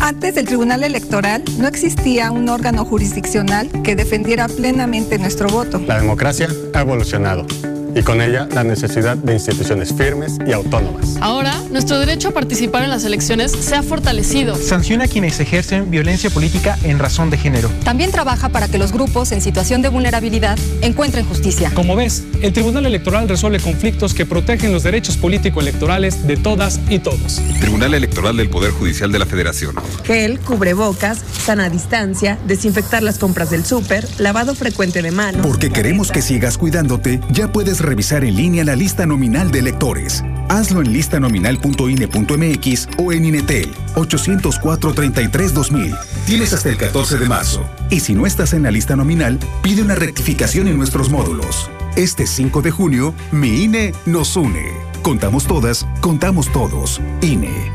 Antes 0.00 0.34
del 0.34 0.46
Tribunal 0.46 0.82
Electoral 0.82 1.44
no 1.58 1.68
existía 1.68 2.32
un 2.32 2.48
órgano 2.48 2.84
jurisdiccional 2.84 3.70
que 3.84 3.94
defendiera 3.94 4.48
plenamente 4.48 5.16
nuestro 5.20 5.48
voto. 5.48 5.78
La 5.78 6.00
democracia 6.00 6.48
ha 6.74 6.80
evolucionado 6.80 7.46
y 7.94 8.02
con 8.02 8.20
ella 8.20 8.48
la 8.52 8.64
necesidad 8.64 9.16
de 9.16 9.34
instituciones 9.34 9.92
firmes 9.94 10.38
y 10.46 10.52
autónomas. 10.52 11.16
Ahora, 11.20 11.54
nuestro 11.70 11.98
derecho 11.98 12.28
a 12.28 12.32
participar 12.32 12.84
en 12.84 12.90
las 12.90 13.04
elecciones 13.04 13.52
se 13.52 13.74
ha 13.74 13.82
fortalecido. 13.82 14.56
Sanciona 14.56 15.04
a 15.04 15.08
quienes 15.08 15.38
ejercen 15.40 15.90
violencia 15.90 16.30
política 16.30 16.78
en 16.82 16.98
razón 16.98 17.30
de 17.30 17.38
género. 17.38 17.70
También 17.84 18.10
trabaja 18.10 18.48
para 18.48 18.68
que 18.68 18.78
los 18.78 18.92
grupos 18.92 19.32
en 19.32 19.40
situación 19.40 19.82
de 19.82 19.88
vulnerabilidad 19.88 20.58
encuentren 20.82 21.24
justicia. 21.26 21.70
Como 21.74 21.96
ves, 21.96 22.24
el 22.42 22.52
Tribunal 22.52 22.86
Electoral 22.86 23.28
resuelve 23.28 23.60
conflictos 23.60 24.14
que 24.14 24.26
protegen 24.26 24.72
los 24.72 24.82
derechos 24.82 25.16
político-electorales 25.16 26.26
de 26.26 26.36
todas 26.36 26.80
y 26.88 26.98
todos. 26.98 27.40
Tribunal 27.60 27.94
Electoral 27.94 28.36
del 28.36 28.50
Poder 28.50 28.70
Judicial 28.72 29.10
de 29.12 29.18
la 29.18 29.26
Federación. 29.26 29.74
Gel, 30.04 30.38
cubrebocas, 30.40 31.18
sana 31.44 31.68
distancia, 31.68 32.38
desinfectar 32.46 33.02
las 33.02 33.18
compras 33.18 33.50
del 33.50 33.64
súper, 33.64 34.06
lavado 34.18 34.54
frecuente 34.54 35.02
de 35.02 35.10
manos. 35.10 35.46
Porque 35.46 35.70
queremos 35.70 36.10
que 36.10 36.22
sigas 36.22 36.58
cuidándote, 36.58 37.20
ya 37.30 37.52
puedes 37.52 37.77
revisar 37.80 38.24
en 38.24 38.36
línea 38.36 38.64
la 38.64 38.76
lista 38.76 39.06
nominal 39.06 39.50
de 39.50 39.60
electores. 39.60 40.22
Hazlo 40.48 40.80
en 40.80 40.92
listanominal.ine.mx 40.92 42.88
o 42.98 43.12
en 43.12 43.24
Inetel 43.24 43.70
804-33-2000. 43.94 45.98
Tienes 46.26 46.52
hasta 46.52 46.68
el 46.70 46.76
14 46.76 47.18
de 47.18 47.26
marzo. 47.26 47.64
Y 47.90 48.00
si 48.00 48.14
no 48.14 48.26
estás 48.26 48.52
en 48.52 48.64
la 48.64 48.70
lista 48.70 48.96
nominal, 48.96 49.38
pide 49.62 49.82
una 49.82 49.94
rectificación 49.94 50.68
en 50.68 50.76
nuestros 50.76 51.10
módulos. 51.10 51.70
Este 51.96 52.26
5 52.26 52.62
de 52.62 52.70
junio, 52.70 53.14
mi 53.32 53.64
INE 53.64 53.92
nos 54.06 54.36
une. 54.36 54.72
Contamos 55.02 55.46
todas, 55.46 55.86
contamos 56.00 56.52
todos. 56.52 57.00
INE. 57.20 57.72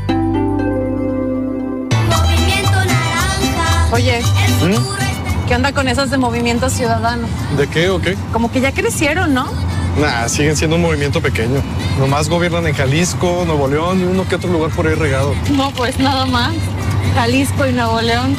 Oye, 3.92 4.22
¿qué 5.46 5.54
onda 5.54 5.72
con 5.72 5.86
esas 5.86 6.10
de 6.10 6.18
Movimiento 6.18 6.68
Ciudadano? 6.68 7.28
¿De 7.56 7.68
qué 7.68 7.90
o 7.90 8.00
qué? 8.00 8.16
Como 8.32 8.50
que 8.50 8.60
ya 8.60 8.72
crecieron, 8.72 9.34
¿no? 9.34 9.46
Nah, 9.98 10.28
siguen 10.28 10.56
siendo 10.56 10.76
un 10.76 10.82
movimiento 10.82 11.20
pequeño. 11.20 11.62
Nomás 11.98 12.28
gobiernan 12.28 12.66
en 12.66 12.74
Jalisco, 12.74 13.44
Nuevo 13.46 13.68
León 13.68 14.00
y 14.00 14.04
uno 14.04 14.26
que 14.26 14.34
otro 14.34 14.50
lugar 14.50 14.70
por 14.70 14.86
ahí 14.86 14.94
regado. 14.94 15.34
No, 15.52 15.70
pues 15.70 15.98
nada 15.98 16.26
más. 16.26 16.52
Jalisco 17.14 17.66
y 17.66 17.72
Nuevo 17.72 18.00
León. 18.00 18.36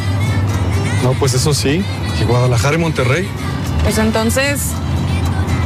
No, 1.03 1.13
pues 1.13 1.33
eso 1.33 1.53
sí. 1.53 1.83
Y 2.19 2.23
Guadalajara 2.25 2.75
y 2.75 2.79
Monterrey. 2.79 3.27
Pues 3.83 3.97
entonces, 3.97 4.71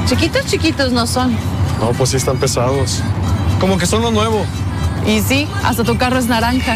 chiquitos, 0.08 0.46
chiquitos 0.46 0.92
no 0.92 1.08
son. 1.08 1.36
No, 1.80 1.92
pues 1.98 2.12
sí 2.12 2.18
están 2.18 2.38
pesados. 2.38 3.02
Como 3.60 3.78
que 3.78 3.88
son 3.88 4.04
lo 4.04 4.12
nuevo. 4.12 4.46
Y 5.08 5.22
sí, 5.22 5.48
hasta 5.64 5.84
tu 5.84 5.98
carro 5.98 6.20
es 6.20 6.28
naranja. 6.28 6.76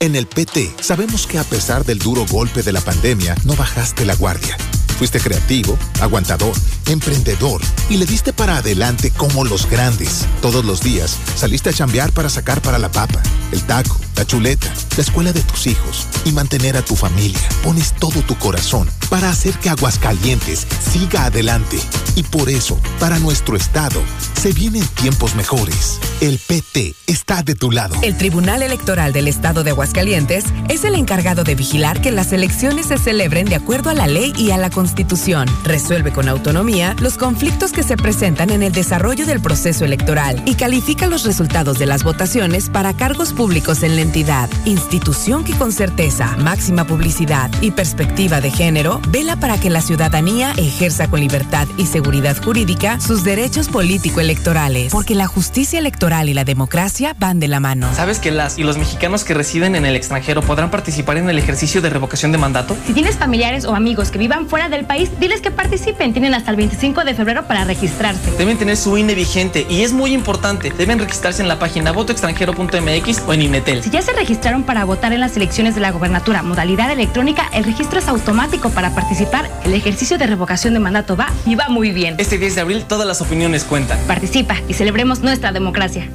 En 0.00 0.14
el 0.14 0.26
PT 0.26 0.74
sabemos 0.80 1.26
que 1.26 1.38
a 1.38 1.44
pesar 1.44 1.84
del 1.84 1.98
duro 1.98 2.24
golpe 2.30 2.62
de 2.62 2.72
la 2.72 2.80
pandemia, 2.80 3.34
no 3.44 3.54
bajaste 3.54 4.04
la 4.04 4.14
guardia. 4.14 4.56
Fuiste 4.98 5.20
creativo, 5.20 5.78
aguantador, 6.00 6.52
emprendedor 6.86 7.60
y 7.88 7.98
le 7.98 8.06
diste 8.06 8.32
para 8.32 8.56
adelante 8.56 9.12
como 9.12 9.44
los 9.44 9.70
grandes. 9.70 10.26
Todos 10.42 10.64
los 10.64 10.82
días 10.82 11.16
saliste 11.36 11.70
a 11.70 11.72
chambear 11.72 12.10
para 12.10 12.28
sacar 12.28 12.60
para 12.60 12.78
la 12.78 12.90
papa, 12.90 13.22
el 13.52 13.62
taco, 13.62 13.96
la 14.18 14.24
chuleta, 14.24 14.66
la 14.96 15.02
escuela 15.02 15.32
de 15.32 15.42
tus 15.42 15.68
hijos 15.68 16.08
y 16.24 16.32
mantener 16.32 16.76
a 16.76 16.82
tu 16.82 16.96
familia. 16.96 17.38
Pones 17.62 17.92
todo 17.92 18.20
tu 18.22 18.36
corazón 18.36 18.90
para 19.08 19.30
hacer 19.30 19.54
que 19.58 19.70
Aguascalientes 19.70 20.66
siga 20.80 21.26
adelante. 21.26 21.78
Y 22.16 22.24
por 22.24 22.50
eso, 22.50 22.80
para 22.98 23.20
nuestro 23.20 23.56
estado, 23.56 24.02
se 24.34 24.52
vienen 24.52 24.84
tiempos 24.88 25.36
mejores. 25.36 26.00
El 26.20 26.40
PT 26.40 26.96
está 27.06 27.44
de 27.44 27.54
tu 27.54 27.70
lado. 27.70 27.94
El 28.02 28.16
Tribunal 28.16 28.62
Electoral 28.62 29.12
del 29.12 29.28
Estado 29.28 29.62
de 29.62 29.70
Aguascalientes 29.70 30.46
es 30.68 30.82
el 30.82 30.96
encargado 30.96 31.44
de 31.44 31.54
vigilar 31.54 32.00
que 32.00 32.10
las 32.10 32.32
elecciones 32.32 32.86
se 32.86 32.98
celebren 32.98 33.46
de 33.46 33.54
acuerdo 33.54 33.90
a 33.90 33.94
la 33.94 34.08
ley 34.08 34.32
y 34.36 34.50
a 34.50 34.56
la 34.56 34.70
Constitución. 34.70 35.46
Resuelve 35.62 36.12
con 36.12 36.28
autonomía 36.28 36.96
los 37.00 37.18
conflictos 37.18 37.70
que 37.70 37.84
se 37.84 37.96
presentan 37.96 38.50
en 38.50 38.64
el 38.64 38.72
desarrollo 38.72 39.26
del 39.26 39.40
proceso 39.40 39.84
electoral 39.84 40.42
y 40.44 40.56
califica 40.56 41.06
los 41.06 41.22
resultados 41.22 41.78
de 41.78 41.86
las 41.86 42.02
votaciones 42.02 42.68
para 42.68 42.94
cargos 42.94 43.32
públicos 43.32 43.84
en 43.84 43.94
la 43.94 44.07
entidad. 44.08 44.48
Institución 44.64 45.44
que 45.44 45.52
con 45.52 45.70
certeza, 45.70 46.34
máxima 46.38 46.86
publicidad 46.86 47.50
y 47.60 47.72
perspectiva 47.72 48.40
de 48.40 48.50
género 48.50 49.00
vela 49.10 49.36
para 49.36 49.60
que 49.60 49.68
la 49.68 49.82
ciudadanía 49.82 50.52
ejerza 50.56 51.08
con 51.08 51.20
libertad 51.20 51.68
y 51.76 51.86
seguridad 51.86 52.42
jurídica 52.42 52.98
sus 53.00 53.22
derechos 53.22 53.68
político-electorales. 53.68 54.92
Porque 54.92 55.14
la 55.14 55.26
justicia 55.26 55.78
electoral 55.78 56.30
y 56.30 56.34
la 56.34 56.44
democracia 56.44 57.14
van 57.18 57.38
de 57.38 57.48
la 57.48 57.60
mano. 57.60 57.88
¿Sabes 57.94 58.18
que 58.18 58.30
las 58.30 58.58
y 58.58 58.62
los 58.62 58.78
mexicanos 58.78 59.24
que 59.24 59.34
residen 59.34 59.76
en 59.76 59.84
el 59.84 59.94
extranjero 59.94 60.40
podrán 60.40 60.70
participar 60.70 61.18
en 61.18 61.28
el 61.28 61.38
ejercicio 61.38 61.82
de 61.82 61.90
revocación 61.90 62.32
de 62.32 62.38
mandato? 62.38 62.76
Si 62.86 62.94
tienes 62.94 63.16
familiares 63.16 63.66
o 63.66 63.74
amigos 63.74 64.10
que 64.10 64.18
vivan 64.18 64.48
fuera 64.48 64.70
del 64.70 64.86
país, 64.86 65.10
diles 65.20 65.42
que 65.42 65.50
participen. 65.50 66.12
Tienen 66.12 66.32
hasta 66.32 66.50
el 66.50 66.56
25 66.56 67.04
de 67.04 67.14
febrero 67.14 67.46
para 67.46 67.64
registrarse. 67.64 68.30
Deben 68.38 68.56
tener 68.56 68.78
su 68.78 68.96
INE 68.96 69.14
vigente 69.14 69.66
y 69.68 69.82
es 69.82 69.92
muy 69.92 70.14
importante. 70.14 70.70
Deben 70.70 70.98
registrarse 70.98 71.42
en 71.42 71.48
la 71.48 71.58
página 71.58 71.92
votoextranjero.mx 71.92 73.22
o 73.26 73.34
en 73.34 73.42
INETEL. 73.42 73.82
Si 73.82 73.90
ya 73.98 74.02
se 74.02 74.12
registraron 74.12 74.62
para 74.62 74.84
votar 74.84 75.12
en 75.12 75.18
las 75.18 75.36
elecciones 75.36 75.74
de 75.74 75.80
la 75.80 75.90
gobernatura 75.90 76.44
modalidad 76.44 76.88
electrónica, 76.88 77.50
el 77.52 77.64
registro 77.64 77.98
es 77.98 78.06
automático 78.06 78.70
para 78.70 78.94
participar. 78.94 79.50
El 79.64 79.74
ejercicio 79.74 80.18
de 80.18 80.26
revocación 80.28 80.72
de 80.74 80.78
mandato 80.78 81.16
va 81.16 81.32
y 81.44 81.56
va 81.56 81.68
muy 81.68 81.90
bien. 81.90 82.14
Este 82.18 82.38
10 82.38 82.54
de 82.54 82.60
abril 82.60 82.84
todas 82.84 83.08
las 83.08 83.20
opiniones 83.20 83.64
cuentan. 83.64 83.98
Participa 84.06 84.54
y 84.68 84.74
celebremos 84.74 85.22
nuestra 85.22 85.50
democracia. 85.50 86.08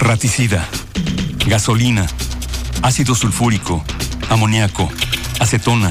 Raticida, 0.00 0.66
gasolina, 1.46 2.06
ácido 2.80 3.14
sulfúrico, 3.14 3.84
amoníaco, 4.30 4.90
acetona. 5.38 5.90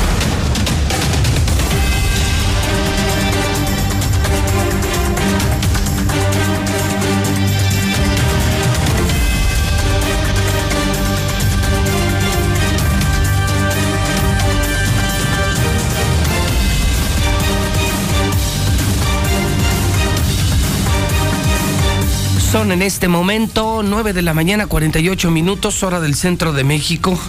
En 22.61 22.83
este 22.83 23.07
momento 23.07 23.81
9 23.83 24.13
de 24.13 24.21
la 24.21 24.35
mañana, 24.35 24.67
48 24.67 25.31
minutos, 25.31 25.81
hora 25.81 25.99
del 25.99 26.13
centro 26.13 26.53
de 26.53 26.63
México. 26.63 27.19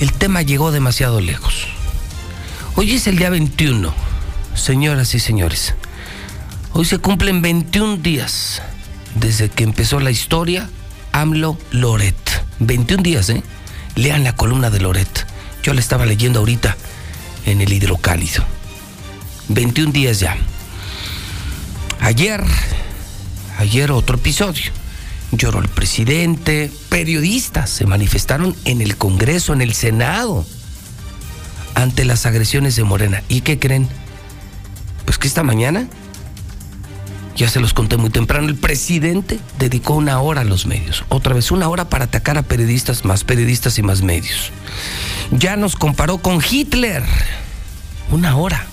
El 0.00 0.12
tema 0.12 0.42
llegó 0.42 0.72
demasiado 0.72 1.20
lejos. 1.20 1.68
Hoy 2.74 2.94
es 2.94 3.06
el 3.06 3.16
día 3.16 3.30
21, 3.30 3.94
señoras 4.54 5.14
y 5.14 5.20
señores. 5.20 5.76
Hoy 6.72 6.84
se 6.84 6.98
cumplen 6.98 7.42
21 7.42 7.98
días 7.98 8.60
desde 9.14 9.48
que 9.48 9.62
empezó 9.62 10.00
la 10.00 10.10
historia 10.10 10.68
AMLO 11.12 11.56
Loret. 11.70 12.16
21 12.58 13.04
días, 13.04 13.30
¿eh? 13.30 13.44
Lean 13.94 14.24
la 14.24 14.34
columna 14.34 14.70
de 14.70 14.80
Loret. 14.80 15.26
Yo 15.62 15.74
la 15.74 15.80
estaba 15.80 16.06
leyendo 16.06 16.40
ahorita 16.40 16.76
en 17.46 17.60
el 17.60 17.72
hidrocálido. 17.72 18.44
21 19.48 19.92
días 19.92 20.18
ya. 20.18 20.36
Ayer 22.00 22.44
ayer 23.60 23.92
otro 23.92 24.16
episodio. 24.16 24.72
Lloró 25.32 25.60
el 25.60 25.68
presidente, 25.68 26.72
periodistas 26.88 27.70
se 27.70 27.86
manifestaron 27.86 28.56
en 28.64 28.80
el 28.80 28.96
Congreso, 28.96 29.52
en 29.52 29.60
el 29.60 29.74
Senado, 29.74 30.44
ante 31.74 32.04
las 32.04 32.26
agresiones 32.26 32.74
de 32.74 32.84
Morena. 32.84 33.22
¿Y 33.28 33.42
qué 33.42 33.58
creen? 33.58 33.88
Pues 35.04 35.18
que 35.18 35.28
esta 35.28 35.44
mañana, 35.44 35.86
ya 37.36 37.48
se 37.48 37.60
los 37.60 37.74
conté 37.74 37.96
muy 37.96 38.10
temprano, 38.10 38.48
el 38.48 38.56
presidente 38.56 39.38
dedicó 39.58 39.94
una 39.94 40.20
hora 40.20 40.40
a 40.40 40.44
los 40.44 40.66
medios. 40.66 41.04
Otra 41.08 41.34
vez, 41.34 41.50
una 41.52 41.68
hora 41.68 41.88
para 41.88 42.06
atacar 42.06 42.38
a 42.38 42.42
periodistas, 42.42 43.04
más 43.04 43.24
periodistas 43.24 43.78
y 43.78 43.82
más 43.82 44.02
medios. 44.02 44.50
Ya 45.30 45.56
nos 45.56 45.76
comparó 45.76 46.18
con 46.18 46.42
Hitler. 46.42 47.04
Una 48.10 48.36
hora 48.36 48.66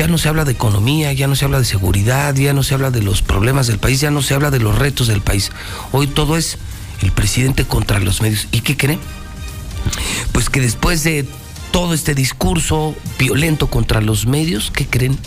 ya 0.00 0.08
no 0.08 0.16
se 0.16 0.30
habla 0.30 0.46
de 0.46 0.52
economía, 0.52 1.12
ya 1.12 1.26
no 1.26 1.36
se 1.36 1.44
habla 1.44 1.58
de 1.58 1.66
seguridad, 1.66 2.34
ya 2.34 2.54
no 2.54 2.62
se 2.62 2.72
habla 2.72 2.90
de 2.90 3.02
los 3.02 3.20
problemas 3.20 3.66
del 3.66 3.78
país, 3.78 4.00
ya 4.00 4.10
no 4.10 4.22
se 4.22 4.32
habla 4.32 4.50
de 4.50 4.58
los 4.58 4.78
retos 4.78 5.08
del 5.08 5.20
país. 5.20 5.50
Hoy 5.92 6.06
todo 6.06 6.38
es 6.38 6.56
el 7.02 7.12
presidente 7.12 7.66
contra 7.66 7.98
los 7.98 8.22
medios. 8.22 8.48
¿Y 8.50 8.62
qué 8.62 8.78
creen? 8.78 8.98
Pues 10.32 10.48
que 10.48 10.62
después 10.62 11.04
de 11.04 11.28
todo 11.70 11.92
este 11.92 12.14
discurso 12.14 12.96
violento 13.18 13.66
contra 13.66 14.00
los 14.00 14.24
medios, 14.24 14.72
¿qué 14.74 14.86
creen? 14.86 15.18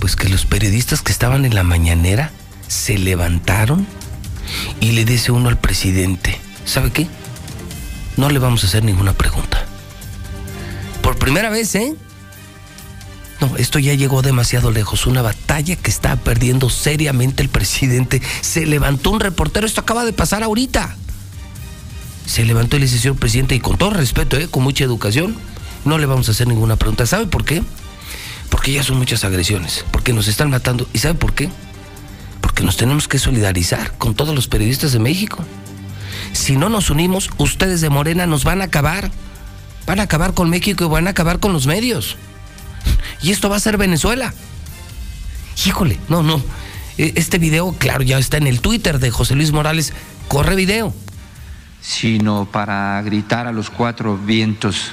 Pues 0.00 0.16
que 0.16 0.28
los 0.28 0.44
periodistas 0.44 1.00
que 1.00 1.10
estaban 1.10 1.46
en 1.46 1.54
la 1.54 1.62
mañanera 1.62 2.30
se 2.68 2.98
levantaron 2.98 3.86
y 4.80 4.92
le 4.92 5.06
dice 5.06 5.32
uno 5.32 5.48
al 5.48 5.56
presidente, 5.56 6.38
¿sabe 6.66 6.90
qué? 6.90 7.06
No 8.18 8.28
le 8.28 8.38
vamos 8.38 8.64
a 8.64 8.66
hacer 8.66 8.84
ninguna 8.84 9.14
pregunta. 9.14 9.64
Por 11.00 11.16
primera 11.16 11.48
vez, 11.48 11.74
¿eh? 11.74 11.94
Esto 13.56 13.78
ya 13.78 13.94
llegó 13.94 14.22
demasiado 14.22 14.70
lejos. 14.70 15.06
Una 15.06 15.22
batalla 15.22 15.76
que 15.76 15.90
está 15.90 16.16
perdiendo 16.16 16.70
seriamente 16.70 17.42
el 17.42 17.48
presidente. 17.48 18.22
Se 18.40 18.66
levantó 18.66 19.10
un 19.10 19.20
reportero, 19.20 19.66
esto 19.66 19.80
acaba 19.80 20.04
de 20.04 20.12
pasar 20.12 20.42
ahorita. 20.42 20.96
Se 22.26 22.44
levantó 22.44 22.76
y 22.76 22.80
le 22.80 22.86
dice, 22.86 22.98
señor 22.98 23.16
presidente, 23.16 23.54
y 23.54 23.60
con 23.60 23.76
todo 23.76 23.90
respeto, 23.90 24.36
¿eh? 24.36 24.48
con 24.48 24.62
mucha 24.62 24.84
educación, 24.84 25.36
no 25.84 25.98
le 25.98 26.06
vamos 26.06 26.28
a 26.28 26.32
hacer 26.32 26.48
ninguna 26.48 26.76
pregunta. 26.76 27.06
¿Sabe 27.06 27.26
por 27.26 27.44
qué? 27.44 27.62
Porque 28.48 28.72
ya 28.72 28.82
son 28.82 28.98
muchas 28.98 29.24
agresiones, 29.24 29.84
porque 29.90 30.12
nos 30.12 30.28
están 30.28 30.50
matando. 30.50 30.88
¿Y 30.92 30.98
sabe 30.98 31.14
por 31.14 31.34
qué? 31.34 31.50
Porque 32.40 32.62
nos 32.62 32.76
tenemos 32.76 33.08
que 33.08 33.18
solidarizar 33.18 33.96
con 33.98 34.14
todos 34.14 34.34
los 34.34 34.48
periodistas 34.48 34.92
de 34.92 34.98
México. 34.98 35.44
Si 36.32 36.56
no 36.56 36.68
nos 36.68 36.90
unimos, 36.90 37.30
ustedes 37.38 37.80
de 37.80 37.90
Morena 37.90 38.26
nos 38.26 38.44
van 38.44 38.60
a 38.60 38.64
acabar. 38.64 39.10
Van 39.86 40.00
a 40.00 40.04
acabar 40.04 40.32
con 40.32 40.48
México 40.48 40.84
y 40.84 40.88
van 40.88 41.06
a 41.06 41.10
acabar 41.10 41.40
con 41.40 41.52
los 41.52 41.66
medios. 41.66 42.16
Y 43.22 43.30
esto 43.30 43.48
va 43.48 43.56
a 43.56 43.60
ser 43.60 43.76
Venezuela. 43.76 44.34
Híjole, 45.66 45.98
no, 46.08 46.22
no. 46.22 46.42
E, 46.98 47.12
este 47.16 47.38
video, 47.38 47.72
claro, 47.78 48.02
ya 48.02 48.18
está 48.18 48.36
en 48.36 48.46
el 48.46 48.60
Twitter 48.60 48.98
de 48.98 49.10
José 49.10 49.34
Luis 49.34 49.52
Morales. 49.52 49.92
Corre 50.28 50.56
video. 50.56 50.94
Sino 51.80 52.46
para 52.50 53.00
gritar 53.02 53.46
a 53.46 53.52
los 53.52 53.70
cuatro 53.70 54.16
vientos 54.18 54.92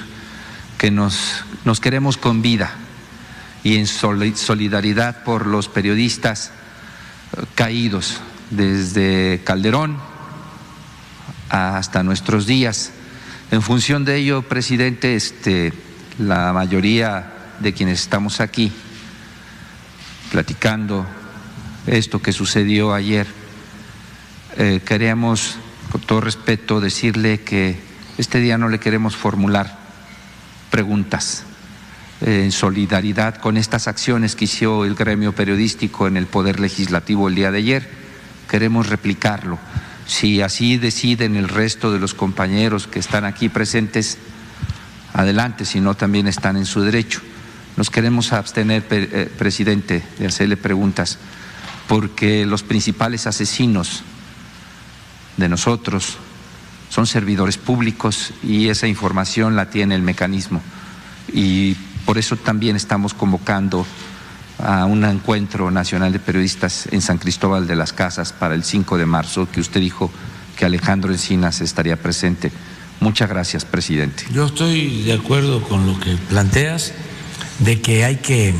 que 0.78 0.90
nos, 0.90 1.44
nos 1.64 1.80
queremos 1.80 2.16
con 2.16 2.42
vida 2.42 2.74
y 3.64 3.76
en 3.76 3.86
solidaridad 3.86 5.22
por 5.24 5.46
los 5.46 5.68
periodistas 5.68 6.50
eh, 7.36 7.44
caídos 7.54 8.20
desde 8.50 9.42
Calderón 9.44 9.96
hasta 11.48 12.02
nuestros 12.02 12.46
días. 12.46 12.92
En 13.50 13.62
función 13.62 14.04
de 14.04 14.16
ello, 14.16 14.42
presidente, 14.42 15.14
este, 15.14 15.72
la 16.18 16.52
mayoría 16.52 17.31
de 17.62 17.72
quienes 17.72 18.00
estamos 18.00 18.40
aquí 18.40 18.72
platicando 20.32 21.06
esto 21.86 22.20
que 22.20 22.32
sucedió 22.32 22.92
ayer, 22.92 23.26
eh, 24.56 24.80
queremos, 24.84 25.56
con 25.90 26.00
todo 26.00 26.20
respeto, 26.20 26.80
decirle 26.80 27.40
que 27.40 27.78
este 28.18 28.40
día 28.40 28.58
no 28.58 28.68
le 28.68 28.80
queremos 28.80 29.16
formular 29.16 29.78
preguntas 30.70 31.44
eh, 32.20 32.42
en 32.44 32.52
solidaridad 32.52 33.36
con 33.36 33.56
estas 33.56 33.86
acciones 33.88 34.34
que 34.34 34.46
hizo 34.46 34.84
el 34.84 34.94
gremio 34.94 35.32
periodístico 35.32 36.06
en 36.08 36.16
el 36.16 36.26
Poder 36.26 36.58
Legislativo 36.58 37.28
el 37.28 37.36
día 37.36 37.50
de 37.50 37.58
ayer. 37.58 37.90
Queremos 38.50 38.88
replicarlo. 38.88 39.58
Si 40.06 40.42
así 40.42 40.78
deciden 40.78 41.36
el 41.36 41.48
resto 41.48 41.92
de 41.92 42.00
los 42.00 42.12
compañeros 42.12 42.86
que 42.88 42.98
están 42.98 43.24
aquí 43.24 43.48
presentes, 43.48 44.18
adelante, 45.12 45.64
sino 45.64 45.94
también 45.94 46.26
están 46.26 46.56
en 46.56 46.66
su 46.66 46.80
derecho. 46.80 47.20
Nos 47.76 47.90
queremos 47.90 48.32
abstener, 48.32 48.86
eh, 48.90 49.30
presidente, 49.38 50.02
de 50.18 50.26
hacerle 50.26 50.56
preguntas, 50.56 51.18
porque 51.88 52.46
los 52.46 52.62
principales 52.62 53.26
asesinos 53.26 54.02
de 55.36 55.48
nosotros 55.48 56.18
son 56.90 57.06
servidores 57.06 57.56
públicos 57.56 58.32
y 58.42 58.68
esa 58.68 58.86
información 58.86 59.56
la 59.56 59.70
tiene 59.70 59.94
el 59.94 60.02
mecanismo. 60.02 60.60
Y 61.32 61.74
por 62.04 62.18
eso 62.18 62.36
también 62.36 62.76
estamos 62.76 63.14
convocando 63.14 63.86
a 64.58 64.84
un 64.84 65.04
encuentro 65.04 65.70
nacional 65.70 66.12
de 66.12 66.18
periodistas 66.18 66.88
en 66.92 67.00
San 67.00 67.18
Cristóbal 67.18 67.66
de 67.66 67.76
las 67.76 67.92
Casas 67.92 68.32
para 68.32 68.54
el 68.54 68.64
5 68.64 68.98
de 68.98 69.06
marzo, 69.06 69.48
que 69.50 69.60
usted 69.60 69.80
dijo 69.80 70.10
que 70.56 70.64
Alejandro 70.66 71.12
Encinas 71.12 71.60
estaría 71.60 71.96
presente. 71.96 72.52
Muchas 73.00 73.28
gracias, 73.28 73.64
presidente. 73.64 74.24
Yo 74.32 74.46
estoy 74.46 75.02
de 75.02 75.14
acuerdo 75.14 75.62
con 75.62 75.86
lo 75.86 75.98
que 75.98 76.16
planteas, 76.28 76.92
de 77.64 77.80
que 77.80 78.04
hay 78.04 78.16
que 78.16 78.54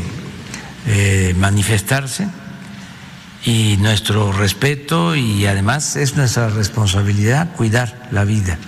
eh, 0.87 1.35
manifestarse 1.37 2.29
y 3.45 3.77
nuestro 3.79 4.33
respeto 4.33 5.17
y 5.17 5.47
además 5.47 5.97
es 5.97 6.17
nuestra 6.17 6.49
responsabilidad 6.49 7.55
cuidar 7.57 8.09
la 8.13 8.25
vida 8.25 8.59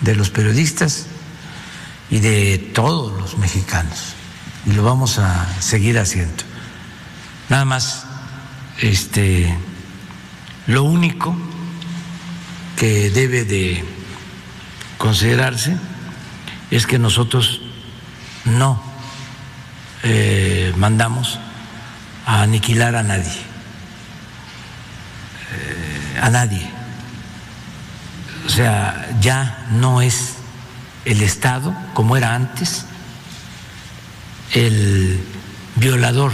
de 0.00 0.14
los 0.14 0.30
periodistas 0.30 1.06
y 2.10 2.20
de 2.20 2.58
todos 2.58 3.20
los 3.20 3.36
mexicanos 3.36 4.14
y 4.64 4.72
lo 4.72 4.82
vamos 4.82 5.18
a 5.18 5.46
seguir 5.60 5.98
haciendo. 5.98 6.44
Nada 7.50 7.64
más, 7.64 8.04
este, 8.80 9.54
lo 10.66 10.84
único 10.84 11.36
que 12.76 13.10
debe 13.10 13.44
de 13.44 13.84
considerarse 14.96 15.76
es 16.70 16.86
que 16.86 16.98
nosotros 16.98 17.60
no 18.44 18.87
eh, 20.02 20.72
mandamos 20.76 21.38
a 22.26 22.42
aniquilar 22.42 22.94
a 22.96 23.02
nadie, 23.02 23.32
eh, 25.52 26.20
a 26.20 26.30
nadie. 26.30 26.70
O 28.46 28.50
sea, 28.50 29.08
ya 29.20 29.66
no 29.72 30.00
es 30.00 30.34
el 31.04 31.22
Estado 31.22 31.74
como 31.94 32.16
era 32.16 32.34
antes 32.34 32.84
el 34.54 35.20
violador 35.76 36.32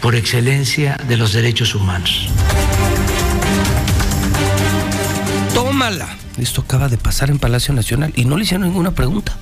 por 0.00 0.14
excelencia 0.14 0.98
de 1.08 1.16
los 1.16 1.32
derechos 1.32 1.74
humanos. 1.74 2.28
Tómala. 5.54 6.08
Esto 6.36 6.62
acaba 6.62 6.88
de 6.88 6.98
pasar 6.98 7.30
en 7.30 7.38
Palacio 7.38 7.72
Nacional 7.72 8.12
y 8.16 8.24
no 8.24 8.36
le 8.36 8.42
hicieron 8.42 8.66
ninguna 8.66 8.90
pregunta. 8.90 9.36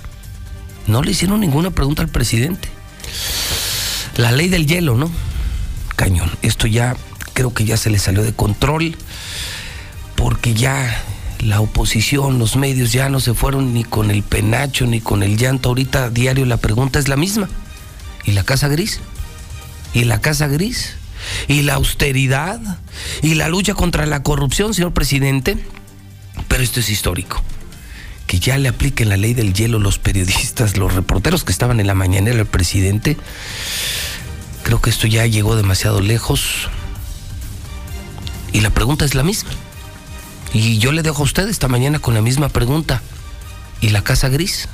No 0.86 1.02
le 1.02 1.12
hicieron 1.12 1.40
ninguna 1.40 1.70
pregunta 1.70 2.02
al 2.02 2.08
presidente. 2.08 2.68
La 4.16 4.32
ley 4.32 4.48
del 4.48 4.66
hielo, 4.66 4.96
¿no? 4.96 5.10
Cañón. 5.96 6.30
Esto 6.42 6.66
ya 6.66 6.96
creo 7.32 7.54
que 7.54 7.64
ya 7.64 7.76
se 7.76 7.90
le 7.90 7.98
salió 7.98 8.22
de 8.22 8.34
control 8.34 8.96
porque 10.16 10.54
ya 10.54 11.02
la 11.40 11.60
oposición, 11.60 12.38
los 12.38 12.56
medios 12.56 12.92
ya 12.92 13.08
no 13.08 13.20
se 13.20 13.34
fueron 13.34 13.74
ni 13.74 13.84
con 13.84 14.10
el 14.10 14.22
penacho 14.22 14.86
ni 14.86 15.00
con 15.00 15.22
el 15.22 15.36
llanto. 15.36 15.70
Ahorita 15.70 16.10
diario 16.10 16.46
la 16.46 16.58
pregunta 16.58 16.98
es 16.98 17.08
la 17.08 17.16
misma. 17.16 17.48
¿Y 18.24 18.32
la 18.32 18.44
casa 18.44 18.68
gris? 18.68 19.00
y 19.94 20.04
la 20.04 20.20
Casa 20.20 20.48
Gris 20.48 20.94
y 21.48 21.62
la 21.62 21.74
austeridad 21.74 22.60
y 23.22 23.34
la 23.34 23.48
lucha 23.48 23.74
contra 23.74 24.06
la 24.06 24.22
corrupción, 24.22 24.74
señor 24.74 24.92
presidente. 24.92 25.56
Pero 26.48 26.62
esto 26.62 26.80
es 26.80 26.88
histórico. 26.88 27.42
Que 28.32 28.38
ya 28.38 28.56
le 28.56 28.70
apliquen 28.70 29.10
la 29.10 29.18
ley 29.18 29.34
del 29.34 29.52
hielo 29.52 29.78
los 29.78 29.98
periodistas, 29.98 30.78
los 30.78 30.94
reporteros 30.94 31.44
que 31.44 31.52
estaban 31.52 31.80
en 31.80 31.86
la 31.86 31.92
mañanera 31.92 32.38
del 32.38 32.46
presidente. 32.46 33.18
Creo 34.62 34.80
que 34.80 34.88
esto 34.88 35.06
ya 35.06 35.26
llegó 35.26 35.54
demasiado 35.54 36.00
lejos. 36.00 36.70
Y 38.50 38.62
la 38.62 38.70
pregunta 38.70 39.04
es 39.04 39.14
la 39.14 39.22
misma. 39.22 39.50
Y 40.54 40.78
yo 40.78 40.92
le 40.92 41.02
dejo 41.02 41.20
a 41.20 41.24
usted 41.24 41.46
esta 41.46 41.68
mañana 41.68 41.98
con 41.98 42.14
la 42.14 42.22
misma 42.22 42.48
pregunta. 42.48 43.02
¿Y 43.82 43.90
la 43.90 44.02
Casa 44.02 44.30
Gris? 44.30 44.66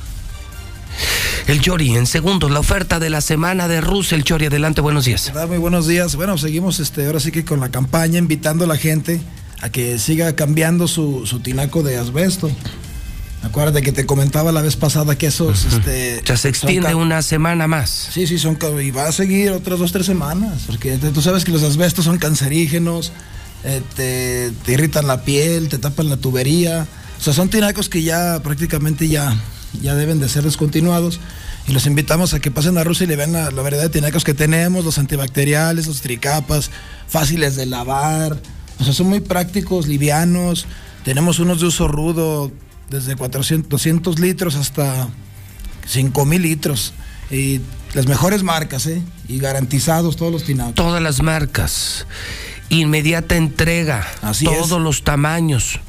El 1.48 1.60
Chori, 1.60 1.96
en 1.96 2.06
segundos, 2.06 2.52
la 2.52 2.60
oferta 2.60 3.00
de 3.00 3.10
la 3.10 3.20
semana 3.20 3.66
de 3.66 3.80
Russell. 3.80 4.22
Chori, 4.22 4.46
adelante, 4.46 4.80
buenos 4.82 5.04
días. 5.04 5.32
Muy 5.48 5.58
buenos 5.58 5.88
días. 5.88 6.14
Bueno, 6.14 6.38
seguimos 6.38 6.78
este, 6.78 7.06
ahora 7.06 7.18
sí 7.18 7.32
que 7.32 7.44
con 7.44 7.58
la 7.58 7.70
campaña, 7.70 8.18
invitando 8.18 8.66
a 8.66 8.68
la 8.68 8.76
gente 8.76 9.20
a 9.60 9.68
que 9.68 9.98
siga 9.98 10.36
cambiando 10.36 10.86
su, 10.86 11.40
tinaco 11.42 11.82
de 11.82 11.96
asbesto. 11.96 12.52
Acuérdate 13.42 13.82
que 13.82 13.92
te 13.92 14.04
comentaba 14.04 14.50
la 14.50 14.62
vez 14.62 14.76
pasada 14.76 15.16
que 15.16 15.28
esos. 15.28 15.64
este, 15.64 16.22
ya 16.24 16.36
se 16.36 16.48
extiende 16.48 16.94
una 16.94 17.22
semana 17.22 17.66
más. 17.66 18.08
Sí, 18.12 18.26
sí, 18.26 18.38
son. 18.38 18.58
Y 18.82 18.90
va 18.90 19.08
a 19.08 19.12
seguir 19.12 19.52
otras 19.52 19.78
dos, 19.78 19.92
tres 19.92 20.06
semanas. 20.06 20.64
Porque 20.66 20.96
tú 20.96 21.22
sabes 21.22 21.44
que 21.44 21.52
los 21.52 21.62
asbestos 21.62 22.04
son 22.04 22.18
cancerígenos, 22.18 23.12
eh, 23.64 23.80
te, 23.94 24.50
te, 24.64 24.72
irritan 24.72 25.06
la 25.06 25.22
piel, 25.22 25.68
te 25.68 25.78
tapan 25.78 26.08
la 26.08 26.16
tubería. 26.16 26.86
O 27.18 27.22
sea, 27.22 27.32
son 27.32 27.48
tinacos 27.48 27.88
que 27.88 28.02
ya 28.02 28.40
prácticamente 28.42 29.08
ya 29.08 29.36
ya 29.82 29.94
deben 29.94 30.20
de 30.20 30.28
ser 30.28 30.44
descontinuados. 30.44 31.20
Y 31.66 31.72
los 31.72 31.86
invitamos 31.86 32.32
a 32.34 32.40
que 32.40 32.50
pasen 32.50 32.78
a 32.78 32.84
Rusia 32.84 33.04
y 33.04 33.08
le 33.08 33.16
vean 33.16 33.32
la, 33.32 33.50
variedad 33.50 33.82
de 33.82 33.88
tinacos 33.90 34.24
que 34.24 34.34
tenemos, 34.34 34.84
los 34.84 34.98
antibacteriales, 34.98 35.86
los 35.86 36.00
tricapas, 36.00 36.70
fáciles 37.06 37.56
de 37.56 37.66
lavar. 37.66 38.38
O 38.78 38.84
sea, 38.84 38.92
son 38.92 39.08
muy 39.08 39.20
prácticos, 39.20 39.86
livianos. 39.86 40.66
Tenemos 41.04 41.38
unos 41.38 41.60
de 41.60 41.66
uso 41.66 41.88
rudo, 41.88 42.50
desde 42.90 43.16
400, 43.16 43.68
200 43.68 44.18
litros 44.18 44.54
hasta 44.54 45.08
5000 45.86 46.42
litros. 46.42 46.92
Y 47.30 47.60
las 47.94 48.06
mejores 48.06 48.42
marcas, 48.42 48.86
¿eh? 48.86 49.02
Y 49.28 49.38
garantizados 49.38 50.16
todos 50.16 50.32
los 50.32 50.44
tinacos. 50.44 50.74
Todas 50.74 51.02
las 51.02 51.22
marcas. 51.22 52.06
Inmediata 52.70 53.36
entrega. 53.36 54.06
Así 54.22 54.44
todos 54.44 54.80
los 54.80 55.04
tamaños 55.04 55.80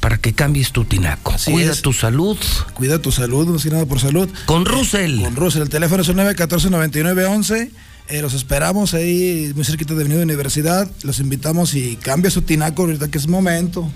para 0.00 0.18
que 0.18 0.34
cambies 0.34 0.72
tu 0.72 0.84
tinaco. 0.84 1.34
Cuida 1.46 1.74
tu 1.74 1.92
salud. 1.92 2.38
Cuida 2.74 3.00
tu 3.00 3.10
salud, 3.10 3.48
no 3.48 3.58
sé 3.58 3.70
nada 3.70 3.86
por 3.86 4.00
salud. 4.00 4.28
Con 4.46 4.64
Russell. 4.64 5.20
con 5.22 5.36
Russell. 5.36 5.62
El 5.62 5.68
teléfono 5.68 6.02
es 6.02 6.08
el 6.08 6.16
914-9911. 6.16 7.70
Eh, 8.08 8.22
los 8.22 8.34
esperamos 8.34 8.94
ahí, 8.94 9.50
muy 9.56 9.64
cerquita 9.64 9.94
de 9.94 10.02
Avenida 10.02 10.22
Universidad. 10.22 10.88
Los 11.02 11.18
invitamos 11.18 11.74
y 11.74 11.96
cambia 11.96 12.30
su 12.30 12.42
tinaco 12.42 12.82
ahorita 12.82 13.08
que 13.08 13.18
es 13.18 13.26
momento. 13.26 13.90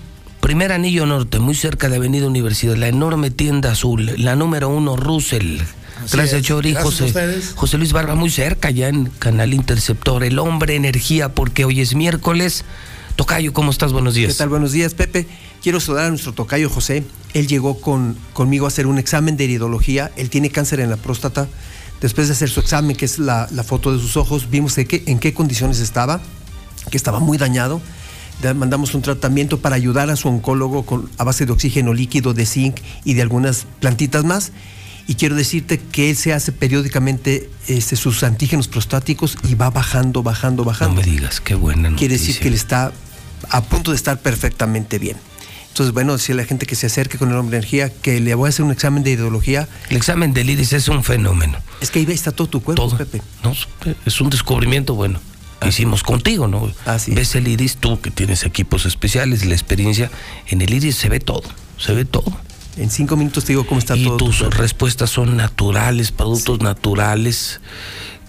Primer 0.51 0.73
anillo 0.73 1.05
norte, 1.05 1.39
muy 1.39 1.55
cerca 1.55 1.87
de 1.87 1.95
Avenida 1.95 2.27
Universidad, 2.27 2.75
la 2.75 2.89
enorme 2.89 3.31
tienda 3.31 3.71
azul, 3.71 4.11
la 4.17 4.35
número 4.35 4.67
uno, 4.67 4.97
Russell. 4.97 5.59
Gracias, 6.11 6.41
Chori. 6.41 6.75
José, 6.75 7.13
José 7.55 7.77
Luis 7.77 7.93
Barba, 7.93 8.15
muy 8.15 8.29
cerca, 8.29 8.69
ya 8.69 8.89
en 8.89 9.05
Canal 9.05 9.53
Interceptor. 9.53 10.25
El 10.25 10.37
hombre 10.39 10.75
energía, 10.75 11.29
porque 11.29 11.63
hoy 11.63 11.79
es 11.79 11.95
miércoles. 11.95 12.65
Tocayo, 13.15 13.53
¿cómo 13.53 13.71
estás? 13.71 13.93
Buenos 13.93 14.13
días. 14.13 14.33
¿Qué 14.33 14.39
tal? 14.39 14.49
Buenos 14.49 14.73
días, 14.73 14.93
Pepe. 14.93 15.25
Quiero 15.63 15.79
saludar 15.79 16.07
a 16.07 16.09
nuestro 16.09 16.33
tocayo 16.33 16.69
José. 16.69 17.05
Él 17.33 17.47
llegó 17.47 17.79
con, 17.79 18.17
conmigo 18.33 18.65
a 18.65 18.67
hacer 18.67 18.87
un 18.87 18.97
examen 18.97 19.37
de 19.37 19.45
iridología. 19.45 20.11
Él 20.17 20.29
tiene 20.29 20.49
cáncer 20.49 20.81
en 20.81 20.89
la 20.89 20.97
próstata. 20.97 21.47
Después 22.01 22.27
de 22.27 22.33
hacer 22.33 22.49
su 22.49 22.59
examen, 22.59 22.97
que 22.97 23.05
es 23.05 23.19
la, 23.19 23.47
foto 23.65 23.93
de 23.93 24.01
sus 24.01 24.17
ojos, 24.17 24.49
vimos 24.49 24.77
en 24.77 25.19
qué 25.19 25.33
condiciones 25.33 25.79
estaba, 25.79 26.19
que 26.89 26.97
estaba 26.97 27.21
muy 27.21 27.37
dañado. 27.37 27.79
Mandamos 28.55 28.93
un 28.93 29.01
tratamiento 29.01 29.59
para 29.59 29.75
ayudar 29.75 30.09
a 30.09 30.15
su 30.15 30.27
oncólogo 30.27 30.85
con, 30.85 31.09
a 31.17 31.23
base 31.23 31.45
de 31.45 31.51
oxígeno 31.51 31.93
líquido, 31.93 32.33
de 32.33 32.45
zinc 32.45 32.77
y 33.03 33.13
de 33.13 33.21
algunas 33.21 33.65
plantitas 33.79 34.23
más. 34.23 34.51
Y 35.07 35.15
quiero 35.15 35.35
decirte 35.35 35.79
que 35.79 36.09
él 36.09 36.15
se 36.15 36.33
hace 36.33 36.51
periódicamente 36.51 37.49
este, 37.67 37.95
sus 37.95 38.23
antígenos 38.23 38.67
prostáticos 38.67 39.37
y 39.49 39.55
va 39.55 39.69
bajando, 39.69 40.23
bajando, 40.23 40.63
bajando. 40.63 40.95
No 40.95 41.01
me 41.01 41.11
digas, 41.11 41.41
qué 41.41 41.55
buena 41.55 41.89
noticia. 41.89 41.97
Quiere 41.97 42.13
decir 42.13 42.39
que 42.39 42.47
él 42.47 42.53
está 42.53 42.91
a 43.49 43.61
punto 43.63 43.91
de 43.91 43.97
estar 43.97 44.19
perfectamente 44.19 44.99
bien. 44.99 45.17
Entonces, 45.69 45.93
bueno, 45.93 46.13
decirle 46.13 46.41
a 46.41 46.43
la 46.43 46.47
gente 46.49 46.65
que 46.65 46.75
se 46.75 46.87
acerque 46.87 47.17
con 47.17 47.29
el 47.29 47.37
hombre 47.37 47.57
energía, 47.57 47.89
que 47.89 48.19
le 48.19 48.35
voy 48.35 48.47
a 48.47 48.49
hacer 48.49 48.65
un 48.65 48.71
examen 48.71 49.03
de 49.03 49.11
ideología. 49.11 49.69
El 49.89 49.97
examen 49.97 50.33
del 50.33 50.49
iris 50.49 50.73
es 50.73 50.89
un 50.89 51.03
fenómeno. 51.03 51.57
Es 51.79 51.89
que 51.91 51.99
ahí 51.99 52.05
está 52.09 52.31
todo 52.31 52.47
tu 52.47 52.61
cuerpo, 52.61 52.95
Pepe. 52.97 53.21
No, 53.43 53.53
es 54.05 54.21
un 54.21 54.29
descubrimiento 54.29 54.95
bueno. 54.95 55.19
Hicimos 55.67 56.03
contigo, 56.03 56.47
¿no? 56.47 56.71
Así 56.85 57.13
Ves 57.13 57.35
el 57.35 57.47
iris, 57.47 57.77
tú 57.77 58.01
que 58.01 58.11
tienes 58.11 58.43
equipos 58.45 58.85
especiales, 58.85 59.45
la 59.45 59.53
experiencia, 59.53 60.09
en 60.47 60.61
el 60.61 60.73
iris 60.73 60.95
se 60.95 61.09
ve 61.09 61.19
todo, 61.19 61.43
se 61.77 61.93
ve 61.93 62.05
todo. 62.05 62.35
En 62.77 62.89
cinco 62.89 63.17
minutos 63.17 63.45
te 63.45 63.53
digo 63.53 63.67
cómo 63.67 63.79
está 63.79 63.95
todo. 63.95 64.15
Y 64.15 64.17
tus 64.17 64.39
respuestas 64.55 65.09
son 65.09 65.37
naturales, 65.37 66.11
productos 66.11 66.61
naturales 66.61 67.59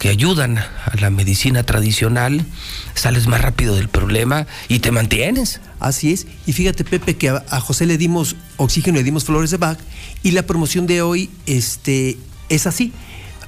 que 0.03 0.09
ayudan 0.09 0.59
a 0.59 0.97
la 1.01 1.11
medicina 1.11 1.63
tradicional, 1.63 2.45
sales 2.93 3.29
más 3.29 3.41
rápido 3.41 3.77
del 3.77 3.89
problema 3.89 4.49
y 4.67 4.81
te 4.81 4.91
mantienes. 4.91 5.61
Así 5.79 6.13
es. 6.13 6.27
Y 6.45 6.55
fíjate, 6.55 6.83
Pepe, 6.83 7.17
que 7.17 7.29
a, 7.29 7.61
José 7.61 7.87
le 7.87 7.97
dimos 7.99 8.35
oxígeno, 8.57 8.99
le 8.99 9.05
dimos 9.05 9.23
flores 9.25 9.53
de 9.53 9.59
Bach 9.59 9.79
y 10.25 10.33
la 10.33 10.43
promoción 10.43 10.89
de 10.89 11.03
hoy 11.03 11.31
este, 11.47 12.19
es 12.49 12.67
así. 12.67 12.93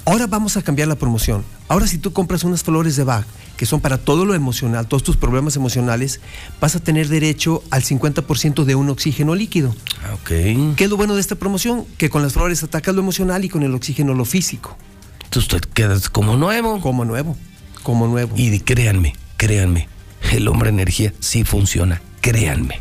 Ahora 0.07 0.27
vamos 0.27 0.57
a 0.57 0.63
cambiar 0.63 0.89
la 0.89 0.97
promoción. 0.97 1.45
Ahora 1.69 1.87
si 1.87 1.97
tú 1.99 2.13
compras 2.13 2.45
unas 2.45 2.63
flores 2.63 2.95
de 2.97 3.05
Bach, 3.05 3.25
que 3.57 3.65
son 3.65 3.81
para 3.81 3.97
todo 3.99 4.27
lo 4.27 4.35
emocional, 4.35 4.87
todos 4.87 5.03
tus 5.03 5.17
problemas 5.17 5.57
emocionales, 5.57 6.21
vas 6.61 6.77
a 6.77 6.81
tener 6.81 7.09
derecho 7.09 7.63
al 7.71 7.83
50% 7.83 8.65
de 8.65 8.75
un 8.75 8.91
oxígeno 8.91 9.35
líquido. 9.35 9.75
Ah, 10.05 10.15
Ok. 10.15 10.29
¿Qué 10.77 10.85
es 10.85 10.91
lo 10.91 10.97
bueno 10.97 11.15
de 11.15 11.21
esta 11.21 11.37
promoción? 11.37 11.87
Que 11.97 12.11
con 12.11 12.23
las 12.23 12.35
flores 12.35 12.63
atacas 12.63 12.95
lo 12.95 13.01
emocional 13.01 13.45
y 13.45 13.49
con 13.49 13.63
el 13.63 13.75
oxígeno 13.75 14.13
lo 14.13 14.25
físico. 14.25 14.77
Entonces 15.25 15.61
te 15.63 15.69
quedas 15.69 16.11
como 16.11 16.37
nuevo. 16.37 16.81
Como 16.81 17.05
nuevo. 17.05 17.37
Como 17.83 18.07
nuevo. 18.07 18.35
Y 18.37 18.61
créanme, 18.61 19.15
créanme, 19.37 19.89
el 20.33 20.49
hombre 20.49 20.69
energía 20.69 21.13
sí 21.21 21.45
funciona. 21.45 22.03
Créanme. 22.21 22.81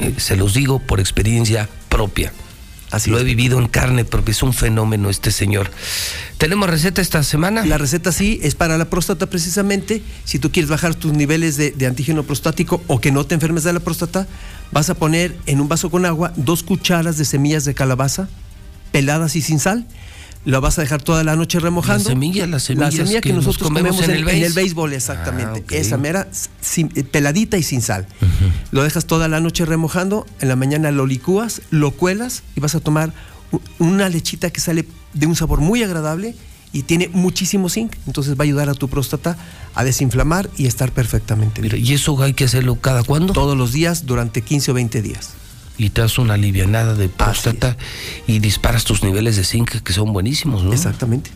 Eh, 0.00 0.14
Se 0.18 0.36
los 0.36 0.54
digo 0.54 0.78
por 0.78 1.00
experiencia 1.00 1.68
propia. 1.88 2.32
Así 2.94 3.10
Lo 3.10 3.18
he 3.18 3.24
vivido 3.24 3.58
en 3.58 3.68
carne 3.68 4.04
propia. 4.04 4.32
Es 4.32 4.42
un 4.42 4.52
fenómeno 4.52 5.10
este 5.10 5.30
señor. 5.30 5.70
¿Tenemos 6.38 6.68
receta 6.70 7.02
esta 7.02 7.22
semana? 7.22 7.64
La 7.66 7.78
receta 7.78 8.12
sí 8.12 8.38
es 8.42 8.54
para 8.54 8.78
la 8.78 8.84
próstata 8.86 9.26
precisamente. 9.26 10.02
Si 10.24 10.38
tú 10.38 10.50
quieres 10.50 10.70
bajar 10.70 10.94
tus 10.94 11.12
niveles 11.12 11.56
de, 11.56 11.72
de 11.72 11.86
antígeno 11.86 12.22
prostático 12.22 12.82
o 12.86 13.00
que 13.00 13.12
no 13.12 13.26
te 13.26 13.34
enfermes 13.34 13.64
de 13.64 13.72
la 13.72 13.80
próstata, 13.80 14.26
vas 14.72 14.90
a 14.90 14.94
poner 14.94 15.36
en 15.46 15.60
un 15.60 15.68
vaso 15.68 15.90
con 15.90 16.06
agua 16.06 16.32
dos 16.36 16.62
cucharas 16.62 17.18
de 17.18 17.24
semillas 17.24 17.64
de 17.64 17.74
calabaza 17.74 18.28
peladas 18.94 19.34
y 19.34 19.42
sin 19.42 19.58
sal. 19.58 19.84
La 20.44 20.60
vas 20.60 20.78
a 20.78 20.82
dejar 20.82 21.02
toda 21.02 21.24
la 21.24 21.36
noche 21.36 21.58
remojando. 21.58 22.04
La 22.04 22.10
semilla, 22.10 22.46
las 22.46 22.50
La 22.52 22.60
semillas 22.90 22.94
semilla 22.94 23.20
que, 23.22 23.30
que 23.30 23.34
nos 23.34 23.46
nosotros 23.46 23.68
comemos 23.68 23.96
comemos, 23.96 24.08
en 24.08 24.14
el 24.14 24.20
en 24.20 24.26
béis. 24.26 24.44
el 24.46 24.52
béisbol, 24.52 24.92
exactamente. 24.92 25.64
Ah. 25.70 25.74
Esa 25.74 25.96
mera, 25.96 26.28
sin- 26.60 26.92
eh, 26.94 27.02
peladita 27.04 27.56
y 27.56 27.62
sin 27.62 27.80
sal. 27.80 28.06
Lo 28.70 28.82
dejas 28.82 29.06
toda 29.06 29.26
la 29.28 29.40
noche 29.40 29.64
remojando, 29.64 30.26
en 30.40 30.48
la 30.48 30.56
mañana 30.56 30.90
lo 30.90 31.06
licúas, 31.06 31.62
lo 31.70 31.92
cuelas 31.92 32.42
y 32.56 32.60
vas 32.60 32.74
a 32.74 32.80
tomar 32.80 33.12
una 33.78 34.08
lechita 34.08 34.50
que 34.50 34.60
sale 34.60 34.86
de 35.14 35.26
un 35.26 35.34
sabor 35.36 35.60
muy 35.60 35.82
agradable 35.82 36.34
y 36.72 36.82
tiene 36.82 37.08
muchísimo 37.12 37.68
zinc. 37.70 37.94
Entonces 38.06 38.34
va 38.34 38.40
a 38.40 38.42
ayudar 38.42 38.68
a 38.68 38.74
tu 38.74 38.88
próstata 38.88 39.38
a 39.74 39.82
desinflamar 39.84 40.50
y 40.58 40.66
estar 40.66 40.92
perfectamente 40.92 41.62
bien. 41.62 41.74
¿Y 41.82 41.94
eso 41.94 42.20
hay 42.22 42.34
que 42.34 42.44
hacerlo 42.44 42.74
cada 42.80 43.02
cuándo? 43.02 43.32
Todos 43.32 43.56
los 43.56 43.72
días 43.72 44.04
durante 44.06 44.42
15 44.42 44.72
o 44.72 44.74
20 44.74 45.00
días. 45.00 45.30
Y 45.76 45.90
te 45.90 46.02
das 46.02 46.18
una 46.18 46.34
alivianada 46.34 46.94
de 46.94 47.08
próstata 47.08 47.76
y 48.26 48.38
disparas 48.38 48.84
tus 48.84 49.02
niveles 49.02 49.36
de 49.36 49.44
zinc 49.44 49.82
que 49.82 49.92
son 49.92 50.12
buenísimos, 50.12 50.62
¿no? 50.62 50.72
Exactamente. 50.72 51.30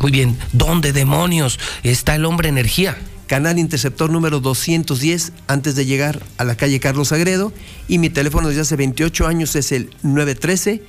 Muy 0.00 0.10
bien. 0.10 0.38
¿Dónde 0.52 0.92
demonios 0.92 1.58
está 1.82 2.14
el 2.14 2.24
hombre 2.24 2.48
energía? 2.48 2.96
Canal 3.26 3.58
interceptor 3.58 4.10
número 4.10 4.40
210 4.40 5.32
antes 5.46 5.76
de 5.76 5.86
llegar 5.86 6.24
a 6.38 6.44
la 6.44 6.56
calle 6.56 6.80
Carlos 6.80 7.12
Agredo 7.12 7.52
y 7.86 7.98
mi 7.98 8.10
teléfono 8.10 8.48
desde 8.48 8.62
hace 8.62 8.76
28 8.76 9.26
años 9.26 9.54
es 9.56 9.72
el 9.72 9.90
913 10.02 10.82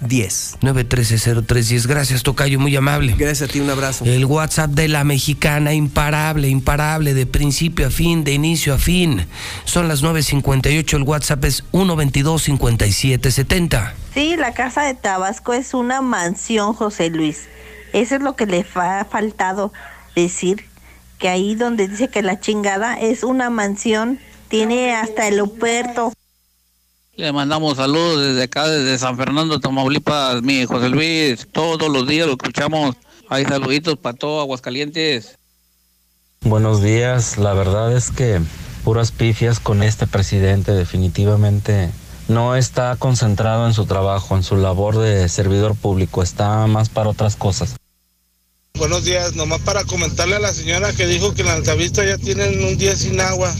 0310. 0.00 0.58
913-0310. 0.60 1.86
Gracias, 1.86 2.22
Tocayo, 2.22 2.58
muy 2.58 2.74
amable. 2.76 3.14
Gracias 3.16 3.48
a 3.48 3.52
ti, 3.52 3.60
un 3.60 3.70
abrazo. 3.70 4.04
El 4.04 4.24
WhatsApp 4.24 4.70
de 4.70 4.88
la 4.88 5.04
mexicana, 5.04 5.72
imparable, 5.74 6.48
imparable, 6.48 7.14
de 7.14 7.26
principio 7.26 7.86
a 7.88 7.90
fin, 7.90 8.24
de 8.24 8.32
inicio 8.32 8.74
a 8.74 8.78
fin. 8.78 9.26
Son 9.64 9.86
las 9.88 10.02
9.58, 10.02 10.96
el 10.96 11.02
WhatsApp 11.02 11.44
es 11.44 11.64
122-5770. 11.72 13.92
Sí, 14.14 14.36
la 14.36 14.54
casa 14.54 14.82
de 14.82 14.94
Tabasco 14.94 15.52
es 15.52 15.74
una 15.74 16.00
mansión, 16.00 16.72
José 16.72 17.10
Luis. 17.10 17.48
Eso 17.92 18.14
es 18.16 18.22
lo 18.22 18.34
que 18.36 18.46
le 18.46 18.64
ha 18.74 19.04
faltado 19.04 19.72
decir, 20.14 20.64
que 21.18 21.28
ahí 21.28 21.54
donde 21.54 21.88
dice 21.88 22.08
que 22.08 22.22
la 22.22 22.40
chingada 22.40 22.98
es 22.98 23.22
una 23.24 23.50
mansión, 23.50 24.18
tiene 24.48 24.94
hasta 24.94 25.28
el 25.28 25.34
aeropuerto. 25.34 26.14
Le 27.20 27.32
mandamos 27.32 27.76
saludos 27.76 28.28
desde 28.28 28.44
acá, 28.44 28.66
desde 28.66 28.96
San 28.96 29.18
Fernando, 29.18 29.60
Tamaulipas, 29.60 30.40
mi 30.40 30.64
José 30.64 30.88
Luis. 30.88 31.46
Todos 31.52 31.90
los 31.90 32.08
días 32.08 32.26
lo 32.26 32.32
escuchamos. 32.32 32.96
Hay 33.28 33.44
saluditos 33.44 33.98
para 33.98 34.16
todo 34.16 34.40
Aguascalientes. 34.40 35.36
Buenos 36.40 36.82
días, 36.82 37.36
la 37.36 37.52
verdad 37.52 37.94
es 37.94 38.10
que 38.10 38.40
puras 38.84 39.12
pifias 39.12 39.60
con 39.60 39.82
este 39.82 40.06
presidente 40.06 40.72
definitivamente 40.72 41.90
no 42.28 42.56
está 42.56 42.96
concentrado 42.96 43.66
en 43.66 43.74
su 43.74 43.84
trabajo, 43.84 44.34
en 44.34 44.42
su 44.42 44.56
labor 44.56 44.96
de 44.96 45.28
servidor 45.28 45.74
público, 45.74 46.22
está 46.22 46.66
más 46.68 46.88
para 46.88 47.10
otras 47.10 47.36
cosas. 47.36 47.76
Buenos 48.78 49.04
días, 49.04 49.34
nomás 49.36 49.60
para 49.60 49.84
comentarle 49.84 50.36
a 50.36 50.40
la 50.40 50.52
señora 50.52 50.92
que 50.92 51.06
dijo 51.06 51.34
que 51.34 51.42
en 51.42 51.48
Altavista 51.48 52.04
ya 52.04 52.16
tienen 52.16 52.64
un 52.64 52.78
día 52.78 52.96
sin 52.96 53.20
agua. 53.20 53.54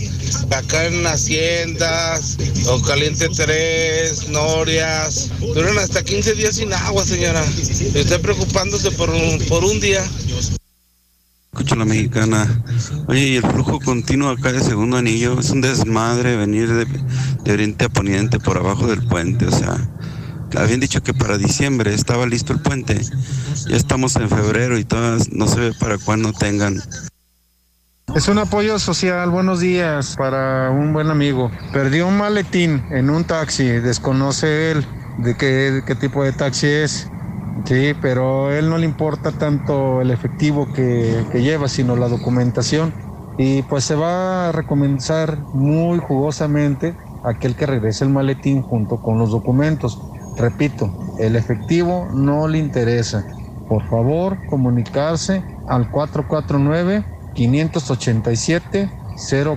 Acá 0.51 0.87
en 0.87 1.07
Haciendas, 1.07 2.39
o 2.67 2.81
Caliente 2.83 3.29
3, 3.29 4.31
Norias, 4.31 5.31
duran 5.41 5.79
hasta 5.79 6.03
15 6.03 6.35
días 6.35 6.57
sin 6.57 6.73
agua, 6.73 7.05
señora. 7.05 7.45
Estoy 7.95 8.19
preocupándose 8.19 8.91
por 8.93 9.11
un, 9.11 9.39
por 9.49 9.65
un 9.65 9.79
día. 9.81 10.03
Escucho 11.53 11.77
la 11.77 11.85
mexicana. 11.85 12.65
Oye, 13.09 13.29
y 13.29 13.37
el 13.37 13.43
flujo 13.43 13.79
continuo 13.81 14.31
acá 14.31 14.53
de 14.53 14.63
segundo 14.63 14.97
anillo 14.97 15.39
es 15.39 15.51
un 15.51 15.61
desmadre 15.61 16.37
venir 16.37 16.69
de 16.73 17.53
oriente 17.53 17.85
a 17.85 17.89
poniente 17.89 18.39
por 18.39 18.57
abajo 18.57 18.87
del 18.87 19.07
puente. 19.07 19.47
O 19.47 19.51
sea, 19.51 19.77
habían 20.57 20.81
dicho 20.81 21.03
que 21.03 21.15
para 21.15 21.39
diciembre 21.39 21.95
estaba 21.95 22.27
listo 22.27 22.53
el 22.53 22.61
puente. 22.61 23.01
Ya 23.69 23.77
estamos 23.77 24.17
en 24.17 24.29
febrero 24.29 24.79
y 24.79 24.85
todas 24.85 25.33
no 25.33 25.47
se 25.47 25.61
ve 25.61 25.73
para 25.79 25.99
cuándo 25.99 26.33
tengan. 26.33 26.81
Es 28.15 28.27
un 28.27 28.39
apoyo 28.39 28.79
social, 28.81 29.31
buenos 29.31 29.61
días, 29.61 30.17
para 30.17 30.71
un 30.71 30.93
buen 30.93 31.11
amigo. 31.11 31.51
Perdió 31.73 32.09
un 32.09 32.19
maletín 32.19 32.83
en 32.91 33.09
un 33.09 33.23
taxi, 33.25 33.65
desconoce 33.65 34.73
él 34.73 34.85
de 35.19 35.37
qué, 35.37 35.83
qué 35.87 35.95
tipo 35.95 36.25
de 36.25 36.33
taxi 36.33 36.67
es. 36.67 37.09
Sí, 37.65 37.93
pero 38.01 38.49
a 38.49 38.59
él 38.59 38.69
no 38.69 38.79
le 38.79 38.87
importa 38.87 39.31
tanto 39.33 40.01
el 40.01 40.11
efectivo 40.11 40.73
que, 40.73 41.25
que 41.31 41.43
lleva, 41.43 41.69
sino 41.69 41.95
la 41.95 42.09
documentación. 42.09 42.93
Y 43.39 43.63
pues 43.63 43.85
se 43.85 43.95
va 43.95 44.49
a 44.49 44.53
recomendar 44.53 45.39
muy 45.55 45.99
jugosamente 45.99 46.97
aquel 47.23 47.55
que 47.55 47.67
regrese 47.67 48.05
el 48.05 48.11
maletín 48.11 48.63
junto 48.63 49.01
con 49.01 49.19
los 49.19 49.31
documentos. 49.31 50.01
Repito, 50.37 51.17
el 51.19 51.37
efectivo 51.37 52.09
no 52.13 52.49
le 52.49 52.59
interesa. 52.59 53.25
Por 53.69 53.87
favor, 53.89 54.39
comunicarse 54.49 55.43
al 55.69 55.91
449 55.91 57.05
587 57.35 58.91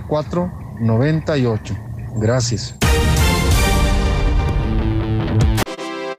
0498. 0.08 1.74
Gracias. 2.16 2.83